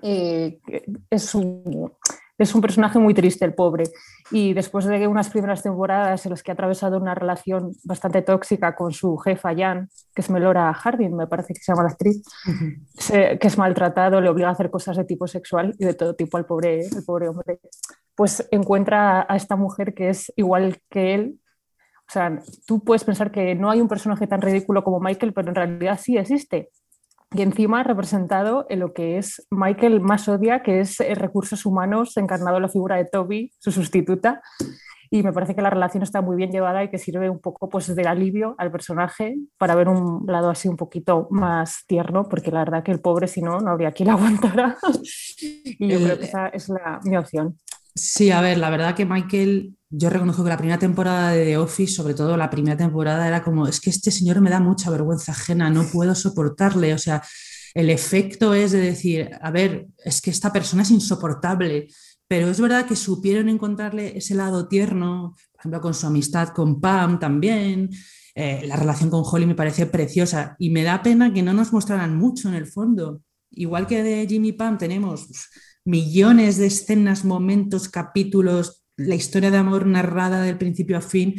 es 0.02 1.36
un, 1.36 1.94
es 2.38 2.56
un 2.56 2.62
personaje 2.62 3.00
muy 3.00 3.14
triste, 3.14 3.46
el 3.46 3.54
pobre. 3.54 3.86
Y 4.32 4.54
después 4.54 4.86
de 4.86 5.08
unas 5.08 5.30
primeras 5.30 5.62
temporadas 5.62 6.26
en 6.26 6.32
las 6.32 6.42
que 6.42 6.52
ha 6.52 6.54
atravesado 6.54 6.98
una 6.98 7.14
relación 7.14 7.74
bastante 7.84 8.22
tóxica 8.22 8.76
con 8.76 8.92
su 8.92 9.18
jefa 9.18 9.56
Jan, 9.56 9.90
que 10.16 10.22
es 10.22 10.30
Melora 10.30 10.74
Harding, 10.74 11.16
me 11.16 11.28
parece 11.28 11.54
que 11.54 11.60
se 11.60 11.72
llama 11.72 11.84
la 11.84 11.90
actriz, 11.90 12.24
que 13.10 13.48
es 13.48 13.58
maltratado, 13.58 14.20
le 14.20 14.30
obliga 14.30 14.50
a 14.50 14.54
hacer 14.54 14.72
cosas 14.72 14.98
de 14.98 15.06
tipo 15.06 15.28
sexual 15.28 15.76
y 15.78 15.86
de 15.86 15.94
todo 15.94 16.16
tipo 16.16 16.38
al 16.38 16.46
pobre, 16.46 16.80
el 16.80 17.04
pobre 17.06 17.30
hombre, 17.30 17.60
pues 18.16 18.48
encuentra 18.52 19.26
a 19.30 19.36
esta 19.36 19.56
mujer 19.56 19.94
que 19.94 20.10
es 20.10 20.32
igual 20.36 20.78
que 20.90 21.14
él. 21.14 21.40
O 22.08 22.12
sea, 22.14 22.40
tú 22.68 22.84
puedes 22.84 23.04
pensar 23.04 23.32
que 23.32 23.56
no 23.56 23.70
hay 23.70 23.80
un 23.80 23.88
personaje 23.88 24.28
tan 24.28 24.42
ridículo 24.42 24.84
como 24.84 25.00
Michael, 25.00 25.34
pero 25.34 25.50
en 25.50 25.56
realidad 25.56 26.00
sí 26.02 26.18
existe 26.18 26.70
y 27.34 27.42
encima 27.42 27.84
representado 27.84 28.66
en 28.70 28.80
lo 28.80 28.94
que 28.94 29.18
es 29.18 29.46
Michael 29.50 30.00
más 30.02 30.28
odia, 30.28 30.62
que 30.62 30.80
es 30.80 31.00
eh, 31.00 31.16
recursos 31.16 31.66
humanos, 31.66 32.16
encarnado 32.18 32.58
en 32.58 32.64
la 32.64 32.70
figura 32.70 32.96
de 32.98 33.06
Toby, 33.06 33.52
su 33.60 33.72
sustituta. 33.72 34.42
Y 35.10 35.22
me 35.22 35.32
parece 35.32 35.54
que 35.54 35.62
la 35.62 35.70
relación 35.70 36.02
está 36.02 36.22
muy 36.22 36.36
bien 36.36 36.52
llevada 36.52 36.84
y 36.84 36.90
que 36.90 36.98
sirve 36.98 37.30
un 37.30 37.40
poco 37.40 37.70
pues, 37.70 37.96
de 37.96 38.08
alivio 38.08 38.56
al 38.58 38.72
personaje 38.72 39.36
para 39.58 39.76
ver 39.76 39.88
un 39.88 40.26
lado 40.28 40.50
así 40.50 40.68
un 40.68 40.78
poquito 40.78 41.28
más 41.30 41.86
tierno, 41.86 42.28
porque 42.28 42.52
la 42.52 42.60
verdad 42.60 42.84
que 42.84 42.92
el 42.92 43.00
pobre, 43.00 43.28
si 43.28 43.42
no, 43.42 43.60
no 43.60 43.72
habría 43.72 43.92
quien 43.92 44.10
lo 44.10 44.16
aguantara. 44.18 44.78
y 45.40 45.88
yo 45.88 46.00
creo 46.00 46.18
que 46.18 46.26
esa 46.26 46.48
es 46.48 46.70
la, 46.70 47.00
mi 47.04 47.16
opción. 47.18 47.60
Sí, 47.96 48.32
a 48.32 48.42
ver, 48.42 48.58
la 48.58 48.72
verdad 48.72 48.96
que 48.96 49.06
Michael, 49.06 49.78
yo 49.90 50.10
reconozco 50.10 50.44
que 50.44 50.50
la 50.50 50.58
primera 50.58 50.80
temporada 50.80 51.32
de 51.32 51.46
The 51.46 51.58
Office, 51.58 51.94
sobre 51.94 52.16
todo 52.16 52.36
la 52.38 52.50
primera 52.50 52.76
temporada, 52.76 53.28
era 53.28 53.44
como, 53.44 53.68
es 53.68 53.80
que 53.80 53.92
este 53.92 54.10
señor 54.10 54.42
me 54.42 54.50
da 54.50 54.60
mucha 54.60 54.90
vergüenza 54.90 55.32
ajena, 55.32 55.70
no 55.70 55.86
puedo 55.86 56.16
soportarle, 56.16 56.94
o 56.96 56.98
sea, 56.98 57.22
el 57.76 57.90
efecto 57.92 58.54
es 58.56 58.72
de 58.72 58.80
decir, 58.80 59.30
a 59.40 59.52
ver, 59.52 59.88
es 60.04 60.22
que 60.22 60.32
esta 60.32 60.52
persona 60.52 60.82
es 60.82 60.90
insoportable, 60.92 61.88
pero 62.28 62.48
es 62.50 62.60
verdad 62.60 62.88
que 62.88 62.96
supieron 62.96 63.48
encontrarle 63.48 64.18
ese 64.18 64.34
lado 64.34 64.68
tierno, 64.68 65.36
por 65.52 65.60
ejemplo, 65.60 65.82
con 65.82 65.94
su 65.94 66.08
amistad 66.08 66.50
con 66.50 66.82
Pam 66.82 67.20
también, 67.20 67.92
eh, 68.34 68.64
la 68.66 68.76
relación 68.76 69.12
con 69.12 69.24
Holly 69.24 69.46
me 69.46 69.56
parece 69.56 69.86
preciosa 69.86 70.56
y 70.58 70.72
me 70.72 70.82
da 70.84 71.04
pena 71.04 71.32
que 71.32 71.44
no 71.44 71.54
nos 71.54 71.72
mostraran 71.72 72.18
mucho 72.18 72.50
en 72.50 72.56
el 72.56 72.66
fondo. 72.66 73.22
Igual 73.52 73.86
que 73.86 74.02
de 74.02 74.26
Jimmy 74.28 74.54
Pam 74.54 74.80
tenemos 74.80 75.28
millones 75.86 76.58
de 76.58 76.68
escenas, 76.68 77.26
momentos, 77.26 77.90
capítulos, 77.90 78.84
la 78.96 79.16
historia 79.16 79.52
de 79.52 79.58
amor 79.58 79.86
narrada 79.86 80.42
del 80.42 80.58
principio 80.58 80.98
a 80.98 81.02
fin. 81.02 81.36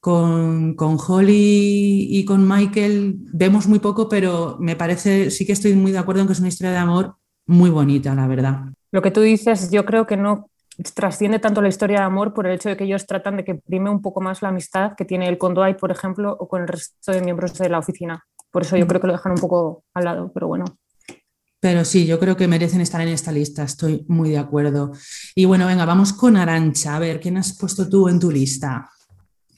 Con, 0.00 0.74
con, 0.74 0.98
Holly 0.98 2.08
y 2.10 2.26
con 2.26 2.46
Michael 2.46 3.14
vemos 3.32 3.66
muy 3.66 3.78
poco, 3.78 4.06
pero 4.06 4.58
me 4.60 4.76
parece, 4.76 5.30
sí 5.30 5.46
que 5.46 5.52
estoy 5.52 5.74
muy 5.74 5.92
de 5.92 5.98
acuerdo 5.98 6.20
en 6.20 6.26
que 6.26 6.34
es 6.34 6.40
una 6.40 6.48
historia 6.48 6.72
de 6.72 6.78
amor 6.78 7.16
muy 7.46 7.70
bonita, 7.70 8.14
la 8.14 8.26
verdad. 8.26 8.64
Lo 8.92 9.00
que 9.00 9.10
tú 9.10 9.22
dices, 9.22 9.70
yo 9.70 9.86
creo 9.86 10.06
que 10.06 10.18
no 10.18 10.50
trasciende 10.94 11.38
tanto 11.38 11.62
la 11.62 11.68
historia 11.68 12.00
de 12.00 12.04
amor 12.04 12.34
por 12.34 12.46
el 12.46 12.54
hecho 12.54 12.68
de 12.68 12.76
que 12.76 12.84
ellos 12.84 13.06
tratan 13.06 13.36
de 13.36 13.44
que 13.44 13.54
prime 13.54 13.90
un 13.90 14.02
poco 14.02 14.20
más 14.20 14.42
la 14.42 14.48
amistad 14.48 14.92
que 14.96 15.04
tiene 15.04 15.28
el 15.28 15.38
con 15.38 15.54
Dwight, 15.54 15.78
por 15.78 15.90
ejemplo, 15.90 16.36
o 16.38 16.48
con 16.48 16.62
el 16.62 16.68
resto 16.68 17.12
de 17.12 17.22
miembros 17.22 17.56
de 17.58 17.68
la 17.68 17.78
oficina. 17.78 18.24
Por 18.50 18.62
eso 18.62 18.76
yo 18.76 18.84
mm. 18.84 18.88
creo 18.88 19.00
que 19.00 19.06
lo 19.06 19.12
dejan 19.14 19.32
un 19.32 19.38
poco 19.38 19.84
al 19.94 20.04
lado, 20.04 20.30
pero 20.32 20.48
bueno. 20.48 20.64
Pero 21.64 21.82
sí, 21.86 22.04
yo 22.04 22.20
creo 22.20 22.36
que 22.36 22.46
merecen 22.46 22.82
estar 22.82 23.00
en 23.00 23.08
esta 23.08 23.32
lista, 23.32 23.62
estoy 23.62 24.04
muy 24.06 24.28
de 24.28 24.36
acuerdo. 24.36 24.92
Y 25.34 25.46
bueno, 25.46 25.66
venga, 25.66 25.86
vamos 25.86 26.12
con 26.12 26.36
Arancha. 26.36 26.94
A 26.94 26.98
ver, 26.98 27.20
¿quién 27.20 27.38
has 27.38 27.56
puesto 27.56 27.88
tú 27.88 28.06
en 28.10 28.20
tu 28.20 28.30
lista? 28.30 28.90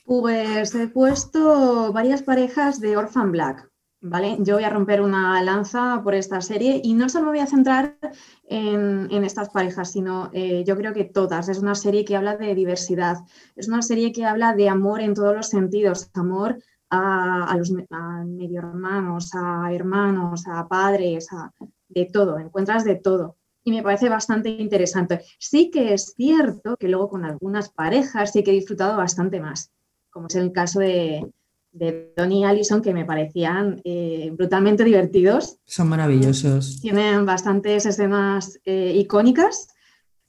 Pues 0.05 0.73
he 0.77 0.87
puesto 0.87 1.93
varias 1.93 2.23
parejas 2.23 2.79
de 2.79 2.97
Orphan 2.97 3.33
Black. 3.33 3.69
¿Vale? 4.01 4.37
Yo 4.39 4.55
voy 4.55 4.63
a 4.63 4.71
romper 4.71 5.01
una 5.01 5.43
lanza 5.43 6.01
por 6.05 6.15
esta 6.15 6.41
serie 6.41 6.81
y 6.81 6.95
no 6.95 7.09
solo 7.09 7.25
me 7.25 7.31
voy 7.33 7.41
a 7.41 7.49
centrar 7.49 7.99
en, 8.45 9.25
estas 9.25 9.49
parejas, 9.49 9.91
sino 9.91 10.31
eh, 10.33 10.63
yo 10.65 10.77
creo 10.77 10.95
que 10.95 11.07
todas. 11.07 11.49
Es 11.49 11.59
una 11.59 11.75
serie 11.75 12.05
que 12.05 12.15
habla 12.15 12.37
de 12.37 12.55
diversidad, 12.55 13.17
es 13.57 13.67
una 13.67 13.83
serie 13.83 14.13
que 14.13 14.25
habla 14.25 14.55
de 14.55 14.69
amor 14.69 15.01
en 15.01 15.15
todos 15.15 15.35
los 15.35 15.49
sentidos, 15.49 16.09
amor 16.15 16.57
a, 16.89 17.53
los 17.59 17.73
medio 17.73 18.61
hermanos, 18.61 19.35
a 19.35 19.73
hermanos, 19.73 20.47
a 20.47 20.69
padres, 20.69 21.33
a, 21.33 21.51
de 21.97 22.11
todo, 22.13 22.39
encuentras 22.39 22.85
de 22.85 22.97
todo. 22.97 23.37
Y 23.65 23.73
me 23.73 23.83
parece 23.83 24.09
bastante 24.09 24.51
interesante. 24.51 25.23
Sí 25.39 25.71
que 25.71 25.95
es 25.95 26.13
cierto 26.15 26.77
que 26.77 26.89
luego 26.89 27.09
con 27.09 27.25
algunas 27.25 27.71
parejas 27.71 28.33
sí 28.33 28.45
que 28.45 28.53
he 28.53 28.55
disfrutado 28.55 28.97
bastante 28.97 29.41
más, 29.41 29.73
como 30.11 30.29
es 30.29 30.37
el 30.37 30.53
caso 30.53 30.79
de, 30.81 31.27
de 31.73 32.13
Tony 32.15 32.43
y 32.43 32.45
Allison, 32.45 32.83
que 32.83 32.95
me 32.95 33.07
parecían 33.07 33.81
eh, 33.85 34.31
brutalmente 34.37 34.85
divertidos. 34.85 35.57
Son 35.65 35.89
maravillosos. 35.89 36.81
Tienen 36.81 37.27
bastantes 37.27 37.87
escenas 37.87 38.61
eh, 38.67 38.93
icónicas, 38.95 39.69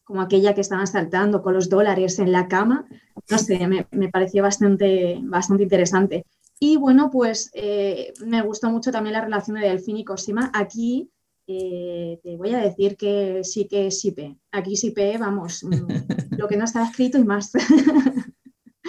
como 0.03 0.21
aquella 0.21 0.55
que 0.55 0.61
estaban 0.61 0.87
saltando 0.87 1.43
con 1.43 1.53
los 1.53 1.69
dólares 1.69 2.17
en 2.19 2.31
la 2.31 2.47
cama. 2.47 2.87
No 3.29 3.37
sé, 3.37 3.67
me, 3.67 3.87
me 3.91 4.09
pareció 4.09 4.41
bastante, 4.41 5.19
bastante 5.21 5.63
interesante. 5.63 6.25
Y 6.59 6.77
bueno, 6.77 7.11
pues 7.11 7.51
eh, 7.53 8.13
me 8.25 8.41
gustó 8.41 8.71
mucho 8.71 8.91
también 8.91 9.13
la 9.13 9.21
relación 9.21 9.57
de 9.57 9.67
Delfín 9.67 9.97
y 9.97 10.05
Cosima. 10.05 10.49
Aquí 10.55 11.11
eh, 11.47 12.19
te 12.21 12.35
voy 12.35 12.53
a 12.53 12.59
decir 12.59 12.97
que 12.97 13.41
sí 13.43 13.67
que 13.67 13.87
es 13.87 14.01
SIPE. 14.01 14.37
Aquí 14.51 14.75
SIPE, 14.75 15.17
vamos, 15.17 15.63
mm, 15.63 15.69
lo 16.37 16.47
que 16.47 16.57
no 16.57 16.65
está 16.65 16.83
escrito 16.85 17.17
y 17.17 17.23
más. 17.23 17.51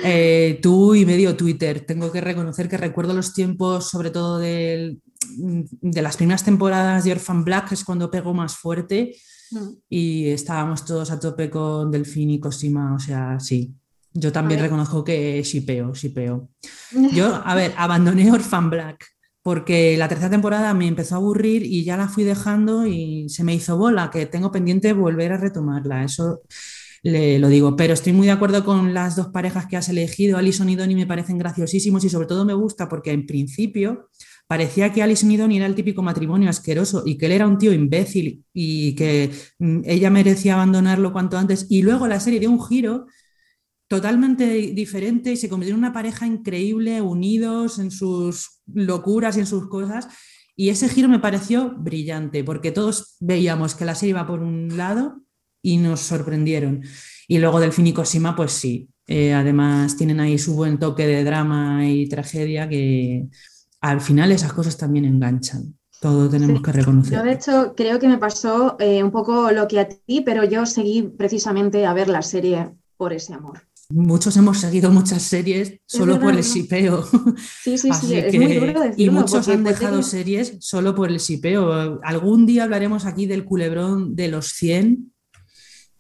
Eh, 0.05 0.61
tú 0.63 0.95
y 0.95 1.05
medio 1.05 1.37
Twitter. 1.37 1.85
Tengo 1.85 2.13
que 2.13 2.21
reconocer 2.21 2.69
que 2.69 2.77
recuerdo 2.77 3.15
los 3.15 3.35
tiempos, 3.35 3.91
sobre 3.91 4.11
todo 4.11 4.39
de, 4.39 4.97
de 5.19 6.03
las 6.03 6.17
primeras 6.17 6.45
temporadas 6.45 7.03
de 7.03 7.11
Orphan 7.11 7.43
Black, 7.43 7.73
es 7.73 7.83
cuando 7.83 8.09
pegó 8.09 8.33
más 8.33 8.55
fuerte 8.55 9.17
mm. 9.51 9.69
y 9.89 10.29
estábamos 10.29 10.85
todos 10.85 11.11
a 11.11 11.19
tope 11.19 11.51
con 11.51 11.91
Delfín 11.91 12.31
y 12.31 12.39
Cosima. 12.39 12.95
O 12.95 13.01
sea, 13.01 13.41
sí. 13.41 13.75
Yo 14.15 14.31
también 14.31 14.61
reconozco 14.61 15.03
que 15.03 15.43
shipeo, 15.43 15.93
shipeo. 15.93 16.49
Yo, 17.13 17.35
a 17.35 17.57
ver, 17.57 17.75
abandoné 17.77 18.31
Orphan 18.31 18.71
Black 18.71 19.05
porque 19.49 19.97
la 19.97 20.09
tercera 20.09 20.29
temporada 20.29 20.75
me 20.75 20.87
empezó 20.87 21.15
a 21.15 21.19
aburrir 21.19 21.65
y 21.65 21.83
ya 21.83 21.97
la 21.97 22.07
fui 22.07 22.23
dejando 22.23 22.87
y 22.87 23.31
se 23.31 23.45
me 23.45 23.55
hizo 23.55 23.79
bola, 23.79 24.11
que 24.11 24.27
tengo 24.27 24.53
pendiente 24.53 24.93
volver 24.93 25.33
a 25.33 25.39
retomarla. 25.39 26.05
Eso 26.05 26.43
le, 27.03 27.39
lo 27.39 27.49
digo, 27.49 27.75
pero 27.75 27.95
estoy 27.95 28.13
muy 28.13 28.27
de 28.27 28.35
acuerdo 28.35 28.63
con 28.63 28.93
las 28.93 29.17
dos 29.17 29.29
parejas 29.29 29.65
que 29.65 29.79
has 29.79 29.89
elegido. 29.89 30.37
Alison 30.37 30.69
y 30.69 30.77
Donnie 30.77 30.97
me 30.97 31.07
parecen 31.07 31.39
graciosísimos 31.39 32.05
y 32.05 32.11
sobre 32.11 32.27
todo 32.27 32.45
me 32.45 32.53
gusta 32.53 32.91
porque 32.91 33.11
en 33.11 33.25
principio 33.25 34.11
parecía 34.47 34.93
que 34.93 35.03
Alison 35.03 35.31
y 35.31 35.39
Donnie 35.39 35.57
era 35.57 35.67
el 35.67 35.75
típico 35.75 36.03
matrimonio 36.03 36.51
asqueroso 36.51 37.05
y 37.07 37.17
que 37.17 37.25
él 37.25 37.33
era 37.33 37.47
un 37.47 37.57
tío 37.57 37.73
imbécil 37.73 38.45
y 38.53 38.95
que 38.97 39.31
mm, 39.61 39.81
ella 39.87 40.11
merecía 40.11 40.57
abandonarlo 40.57 41.11
cuanto 41.11 41.39
antes. 41.39 41.65
Y 41.71 41.81
luego 41.81 42.07
la 42.07 42.21
serie 42.21 42.39
dio 42.39 42.51
un 42.51 42.63
giro 42.63 43.07
totalmente 43.89 44.45
diferente 44.75 45.33
y 45.33 45.37
se 45.37 45.49
convirtió 45.49 45.75
en 45.75 45.81
una 45.81 45.93
pareja 45.93 46.27
increíble, 46.27 47.01
unidos 47.01 47.79
en 47.79 47.91
sus 47.91 48.61
locuras 48.73 49.37
y 49.37 49.41
en 49.41 49.47
sus 49.47 49.69
cosas. 49.69 50.09
Y 50.55 50.69
ese 50.69 50.89
giro 50.89 51.09
me 51.09 51.21
pareció 51.21 51.75
brillante, 51.79 52.45
porque 52.45 52.71
todos 52.71 53.17
veíamos 53.21 53.75
que 53.75 53.85
la 53.85 53.95
serie 53.95 54.11
iba 54.11 54.27
por 54.27 54.41
un 54.41 54.77
lado 54.77 55.23
y 55.63 55.79
nos 55.79 56.01
sorprendieron. 56.01 56.83
Y 57.27 57.39
luego 57.39 57.61
del 57.61 57.73
y 57.77 57.93
Cosima, 57.93 58.37
pues 58.37 58.53
sí. 58.53 58.89
Eh, 59.07 59.33
además 59.33 59.97
tienen 59.97 60.21
ahí 60.21 60.37
su 60.37 60.55
buen 60.55 60.79
toque 60.79 61.07
de 61.07 61.25
drama 61.25 61.89
y 61.89 62.09
tragedia 62.09 62.69
que 62.69 63.27
al 63.81 64.01
final 64.03 64.33
esas 64.33 64.53
cosas 64.53 64.77
también 64.77 65.07
enganchan. 65.07 65.79
Todo 66.01 66.29
tenemos 66.29 66.61
que 66.63 66.73
reconocer. 66.73 67.19
Yo, 67.19 67.25
de 67.25 67.33
hecho, 67.33 67.75
creo 67.75 67.99
que 67.99 68.07
me 68.07 68.19
pasó 68.19 68.77
eh, 68.79 69.03
un 69.03 69.11
poco 69.11 69.51
lo 69.51 69.67
que 69.67 69.81
a 69.81 69.89
ti, 69.89 70.21
pero 70.21 70.45
yo 70.45 70.67
seguí 70.67 71.03
precisamente 71.03 71.87
a 71.87 71.95
ver 71.95 72.09
la 72.09 72.23
serie 72.23 72.71
por 72.97 73.13
ese 73.13 73.33
amor. 73.33 73.63
Muchos 73.91 74.37
hemos 74.37 74.59
seguido 74.59 74.91
muchas 74.91 75.23
series 75.23 75.81
solo 75.87 76.21
por 76.21 76.35
el 76.35 76.45
sipeo. 76.45 77.07
Sí, 77.63 77.79
sí, 77.79 77.91
sí, 77.93 78.15
es 78.15 78.35
muy 78.35 78.55
duro 78.55 78.81
decirlo, 78.81 78.95
Y 78.97 79.11
muchos 79.11 79.49
han 79.49 79.65
dejado 79.65 80.03
series 80.03 80.57
solo 80.61 80.95
por 80.95 81.11
el 81.11 81.21
sipeo. 81.21 81.99
Algún 82.03 82.45
día 82.45 82.65
hablaremos 82.65 83.07
aquí 83.07 83.25
del 83.25 83.45
culebrón 83.45 84.15
de 84.15 84.29
los 84.29 84.49
100, 84.49 85.13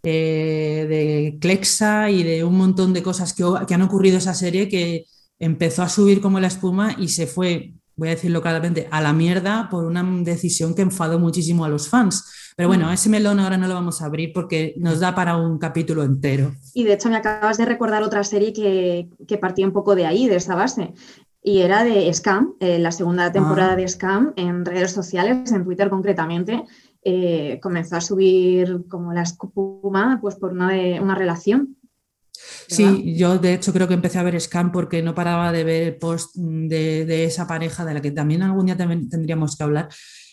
eh, 0.03 0.87
de 0.87 1.39
Clexa 1.41 2.11
y 2.11 2.23
de 2.23 2.45
un 2.45 2.57
montón 2.59 2.93
de 2.93 3.03
cosas 3.03 3.33
que, 3.33 3.45
que 3.67 3.75
han 3.75 3.83
ocurrido 3.83 4.19
esa 4.19 4.35
serie 4.35 4.69
que 4.69 5.07
empezó 5.39 5.83
a 5.83 5.89
subir 5.89 6.21
como 6.21 6.41
la 6.41 6.49
espuma 6.49 6.95
y 6.99 7.09
se 7.09 7.27
fue, 7.27 7.73
voy 7.99 8.09
a 8.09 8.13
decirlo 8.13 8.41
claramente, 8.41 8.89
a 8.91 9.03
la 9.03 9.13
mierda 9.13 9.69
por 9.71 9.85
una 9.85 10.03
decisión 10.23 10.75
que 10.75 10.83
enfadó 10.83 11.19
muchísimo 11.19 11.65
a 11.65 11.69
los 11.69 11.89
fans. 11.89 12.53
Pero 12.57 12.69
bueno, 12.69 12.87
mm. 12.87 12.93
ese 12.93 13.11
melón 13.11 13.41
ahora 13.41 13.59
no 13.59 13.69
lo 13.69 13.75
vamos 13.75 14.01
a 14.01 14.07
abrir 14.07 14.33
porque 14.33 14.75
nos 14.79 15.01
da 15.01 15.15
para 15.15 15.37
un 15.37 15.59
capítulo 15.59 16.03
entero. 16.05 16.53
Y 16.75 16.85
de 16.85 16.95
hecho 16.95 17.11
me 17.11 17.17
acabas 17.17 17.59
de 17.59 17.67
recordar 17.67 18.03
otra 18.03 18.25
serie 18.25 18.53
que, 18.53 19.09
que 19.27 19.37
partía 19.37 19.67
un 19.67 19.73
poco 19.73 19.95
de 19.95 20.07
ahí, 20.07 20.29
de 20.29 20.37
esa 20.37 20.55
base. 20.55 20.95
Y 21.43 21.61
era 21.61 21.85
de 21.85 22.13
Scam, 22.13 22.55
eh, 22.61 22.79
la 22.79 22.93
segunda 22.93 23.33
temporada 23.33 23.73
ah. 23.73 23.77
de 23.77 23.89
Scam 23.89 24.33
en 24.37 24.65
redes 24.65 24.93
sociales, 24.93 25.51
en 25.53 25.65
Twitter 25.65 25.89
concretamente. 25.89 26.65
Eh, 27.03 27.59
comenzó 27.63 27.97
a 27.97 28.01
subir 28.01 28.85
como 28.89 29.13
la 29.13 29.23
espuma 29.23 30.19
pues 30.21 30.35
por 30.35 30.53
una, 30.53 30.73
de, 30.73 31.01
una 31.01 31.15
relación. 31.15 31.78
Sí, 32.69 33.17
yo 33.17 33.39
de 33.39 33.55
hecho 33.55 33.73
creo 33.73 33.89
que 33.89 33.95
empecé 33.95 34.19
a 34.19 34.23
ver 34.23 34.39
Scam 34.41 34.71
porque 34.71 35.03
no 35.03 35.15
paraba 35.15 35.51
de 35.53 35.65
ver 35.65 35.83
el 35.83 35.97
post 35.97 36.37
de, 36.37 37.25
esa 37.25 37.47
pareja 37.47 37.85
de 37.85 37.95
la 37.95 38.03
que 38.03 38.11
también 38.11 38.43
algún 38.43 38.67
día 38.67 38.77
también 38.77 39.09
tendríamos 39.09 39.57
que 39.57 39.65
hablar. 39.65 39.89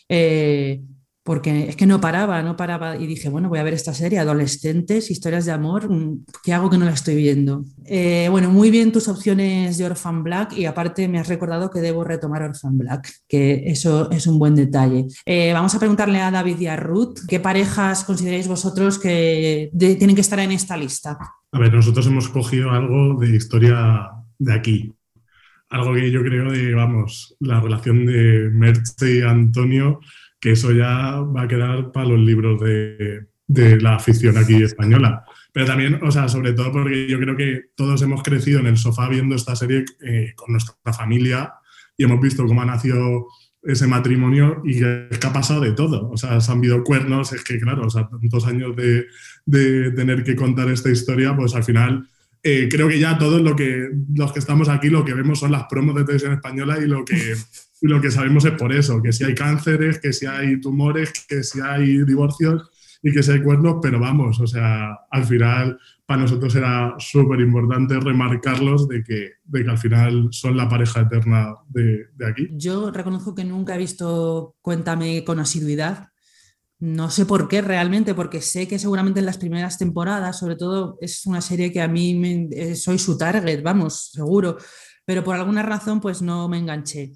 Eh, 0.10 0.82
porque 1.25 1.70
es 1.70 1.75
que 1.75 1.88
no 1.88 2.00
paraba, 2.00 2.44
no 2.44 2.56
paraba 2.56 2.98
y 2.98 3.08
dije, 3.08 3.30
bueno, 3.30 3.50
voy 3.50 3.58
a 3.58 3.63
ver 3.63 3.74
esta 3.74 3.96
serie, 3.96 4.20
adolescentes, 4.20 5.10
historias 5.10 5.46
de 5.46 5.54
amor, 5.54 5.89
mm, 5.89 6.24
¿qué 6.44 6.54
hago 6.54 6.70
que 6.70 6.77
no 6.77 6.86
la 6.86 6.92
estoy 6.92 7.15
viendo? 7.15 7.65
Eh, 7.84 8.27
bueno, 8.30 8.51
muy 8.51 8.70
bien 8.70 8.92
tus 8.92 9.08
opciones 9.08 9.80
de 9.80 9.86
Orphan 9.86 10.24
Black 10.24 10.54
y 10.54 10.65
aparte 10.65 11.08
me 11.08 11.18
has 11.18 11.27
recordado 11.27 11.72
que 11.72 11.82
debo 11.82 12.04
retomar 12.04 12.44
Orphan 12.44 12.77
Black, 12.77 13.12
que 13.27 13.63
eso 13.65 14.12
es 14.12 14.27
un 14.27 14.38
buen 14.38 14.54
detalle. 14.54 15.08
Eh, 15.25 15.51
vamos 15.51 15.74
a 15.74 15.80
preguntarle 15.80 16.22
a 16.22 16.30
David 16.30 16.60
y 16.60 16.68
a 16.68 16.75
Ruth, 16.75 17.18
¿qué 17.27 17.39
parejas 17.39 18.04
consideráis 18.04 18.48
vosotros 18.48 19.00
que 19.00 19.72
tienen 19.75 20.13
que 20.13 20.22
estar 20.22 20.38
en 20.38 20.51
esta 20.51 20.78
lista? 20.78 21.17
A 21.56 21.60
ver, 21.60 21.74
nosotros 21.74 22.06
hemos 22.08 22.28
cogido 22.28 22.72
algo 22.72 23.18
de 23.18 23.34
historia 23.34 24.10
de 24.38 24.54
aquí, 24.54 24.94
algo 25.70 25.94
que 25.94 26.12
yo 26.12 26.22
creo 26.22 26.52
de, 26.52 26.74
vamos, 26.74 27.34
la 27.39 27.62
relación 27.62 28.06
de 28.06 28.50
Merche 28.52 29.20
y 29.20 29.22
Antonio 29.22 30.02
que 30.41 30.52
eso 30.52 30.74
ya 30.74 31.22
va 31.22 31.44
a 31.44 31.48
quedar 31.48 31.94
para 31.94 32.10
los 32.10 32.20
libros 32.20 32.60
de, 32.60 33.28
la 33.80 33.96
afición 33.96 34.38
aquí 34.38 34.62
española. 34.62 35.24
Pero 35.54 35.65
también, 35.65 36.04
o 36.04 36.12
sea, 36.12 36.28
sobre 36.28 36.52
todo 36.52 36.74
porque 36.74 37.08
yo 37.08 37.18
creo 37.20 37.38
que 37.38 37.68
todos 37.74 38.02
hemos 38.02 38.22
crecido 38.22 38.60
en 38.60 38.68
el 38.68 38.78
sofá 38.78 39.08
viendo 39.08 39.34
esta 39.34 39.56
serie 39.56 39.86
eh, 40.06 40.34
con 40.36 40.52
nuestra 40.52 40.76
familia 40.91 41.54
y 41.96 42.04
hemos 42.04 42.20
visto 42.20 42.46
cómo 42.46 42.63
ha 42.63 42.65
nacido 42.65 43.28
ese 43.63 43.88
matrimonio 43.88 44.62
y 44.65 44.84
es 44.84 45.18
que 45.20 45.28
ha 45.28 45.32
pasado 45.32 45.62
de 45.62 45.72
todo. 45.72 46.10
O 46.10 46.18
sea, 46.18 46.41
se 46.41 46.52
han 46.52 46.58
habido 46.58 46.84
cuernos, 46.84 47.32
es 47.32 47.46
que 47.46 47.60
claro, 47.62 47.88
o 47.88 47.89
sea, 47.89 48.10
tantos 48.10 48.46
años 48.46 48.76
de, 48.76 49.06
de 49.45 49.91
tener 49.91 50.23
que 50.23 50.36
contar 50.36 50.69
esta 50.69 50.89
historia, 50.89 51.36
pues 51.36 51.55
al 51.55 51.63
final 51.63 52.08
eh, 52.47 52.67
creo 52.69 52.88
que 52.88 52.99
ya 52.99 53.17
todos 53.17 53.41
lo 53.41 53.55
que, 53.55 53.89
los 54.13 54.31
que 54.31 54.39
estamos 54.39 54.69
aquí 54.69 54.89
lo 54.89 55.03
que 55.03 55.15
vemos 55.15 55.39
son 55.39 55.51
las 55.51 55.63
promos 55.63 55.95
de 55.95 56.03
televisión 56.03 56.34
española 56.34 56.77
y 56.79 56.88
lo 56.88 57.03
que, 57.03 57.36
lo 57.81 58.01
que 58.01 58.12
sabemos 58.12 58.45
es 58.45 58.51
por 58.51 58.73
eso, 58.73 59.01
que 59.01 59.13
si 59.13 59.23
hay 59.23 59.34
cánceres, 59.34 59.99
que 59.99 60.13
si 60.13 60.25
hay 60.25 60.60
tumores, 60.62 61.25
que 61.27 61.43
si 61.43 61.60
hay 61.60 62.03
divorcios 62.03 62.69
y 63.01 63.12
que 63.12 63.23
si 63.23 63.31
hay 63.31 63.41
cuernos, 63.41 63.77
pero 63.81 63.99
vamos, 63.99 64.39
o 64.39 64.47
sea, 64.47 64.95
al 65.10 65.25
final 65.25 65.79
para 66.05 66.21
nosotros 66.21 66.55
era 66.55 66.93
súper 66.99 67.39
importante 67.39 67.99
remarcarlos 67.99 68.88
de 68.88 69.03
que, 69.03 69.31
de 69.43 69.63
que 69.63 69.69
al 69.71 69.77
final 69.79 70.27
son 70.29 70.55
la 70.55 70.69
pareja 70.69 71.01
eterna 71.01 71.55
de, 71.67 72.10
de 72.15 72.27
aquí. 72.27 72.47
Yo 72.51 72.91
reconozco 72.91 73.34
que 73.34 73.43
nunca 73.43 73.73
he 73.73 73.79
visto 73.79 74.55
Cuéntame 74.62 75.23
con 75.23 75.39
asiduidad, 75.39 76.10
no 76.79 77.09
sé 77.09 77.25
por 77.25 77.47
qué 77.47 77.61
realmente, 77.61 78.13
porque 78.13 78.41
sé 78.41 78.67
que 78.67 78.79
seguramente 78.79 79.19
en 79.19 79.25
las 79.25 79.38
primeras 79.38 79.77
temporadas, 79.77 80.38
sobre 80.38 80.55
todo, 80.55 80.97
es 81.01 81.25
una 81.25 81.41
serie 81.41 81.71
que 81.71 81.81
a 81.81 81.88
mí 81.88 82.15
me, 82.15 82.49
eh, 82.51 82.75
soy 82.75 82.99
su 82.99 83.17
target, 83.17 83.61
vamos, 83.63 84.11
seguro, 84.11 84.57
pero 85.05 85.23
por 85.23 85.35
alguna 85.35 85.63
razón 85.63 86.01
pues 86.01 86.21
no 86.21 86.47
me 86.49 86.57
enganché. 86.57 87.13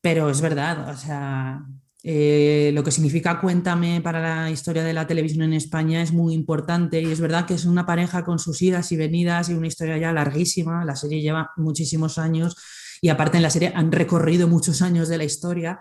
Pero 0.00 0.30
es 0.30 0.40
verdad, 0.40 0.88
o 0.90 0.96
sea, 0.96 1.64
eh, 2.02 2.70
lo 2.74 2.84
que 2.84 2.92
significa 2.92 3.40
Cuéntame 3.40 4.00
para 4.00 4.20
la 4.44 4.50
historia 4.50 4.84
de 4.84 4.92
la 4.92 5.06
televisión 5.06 5.42
en 5.42 5.54
España 5.54 6.02
es 6.02 6.12
muy 6.12 6.34
importante 6.34 7.00
y 7.00 7.10
es 7.10 7.20
verdad 7.20 7.46
que 7.46 7.54
es 7.54 7.64
una 7.64 7.84
pareja 7.86 8.24
con 8.24 8.38
sus 8.38 8.62
idas 8.62 8.92
y 8.92 8.96
venidas 8.96 9.48
y 9.48 9.54
una 9.54 9.66
historia 9.66 9.98
ya 9.98 10.12
larguísima, 10.12 10.84
la 10.84 10.94
serie 10.96 11.20
lleva 11.20 11.50
muchísimos 11.56 12.18
años 12.18 12.56
y 13.00 13.08
aparte 13.08 13.38
en 13.38 13.42
la 13.42 13.50
serie 13.50 13.72
han 13.74 13.90
recorrido 13.92 14.46
muchos 14.48 14.82
años 14.82 15.08
de 15.08 15.18
la 15.18 15.24
historia 15.24 15.80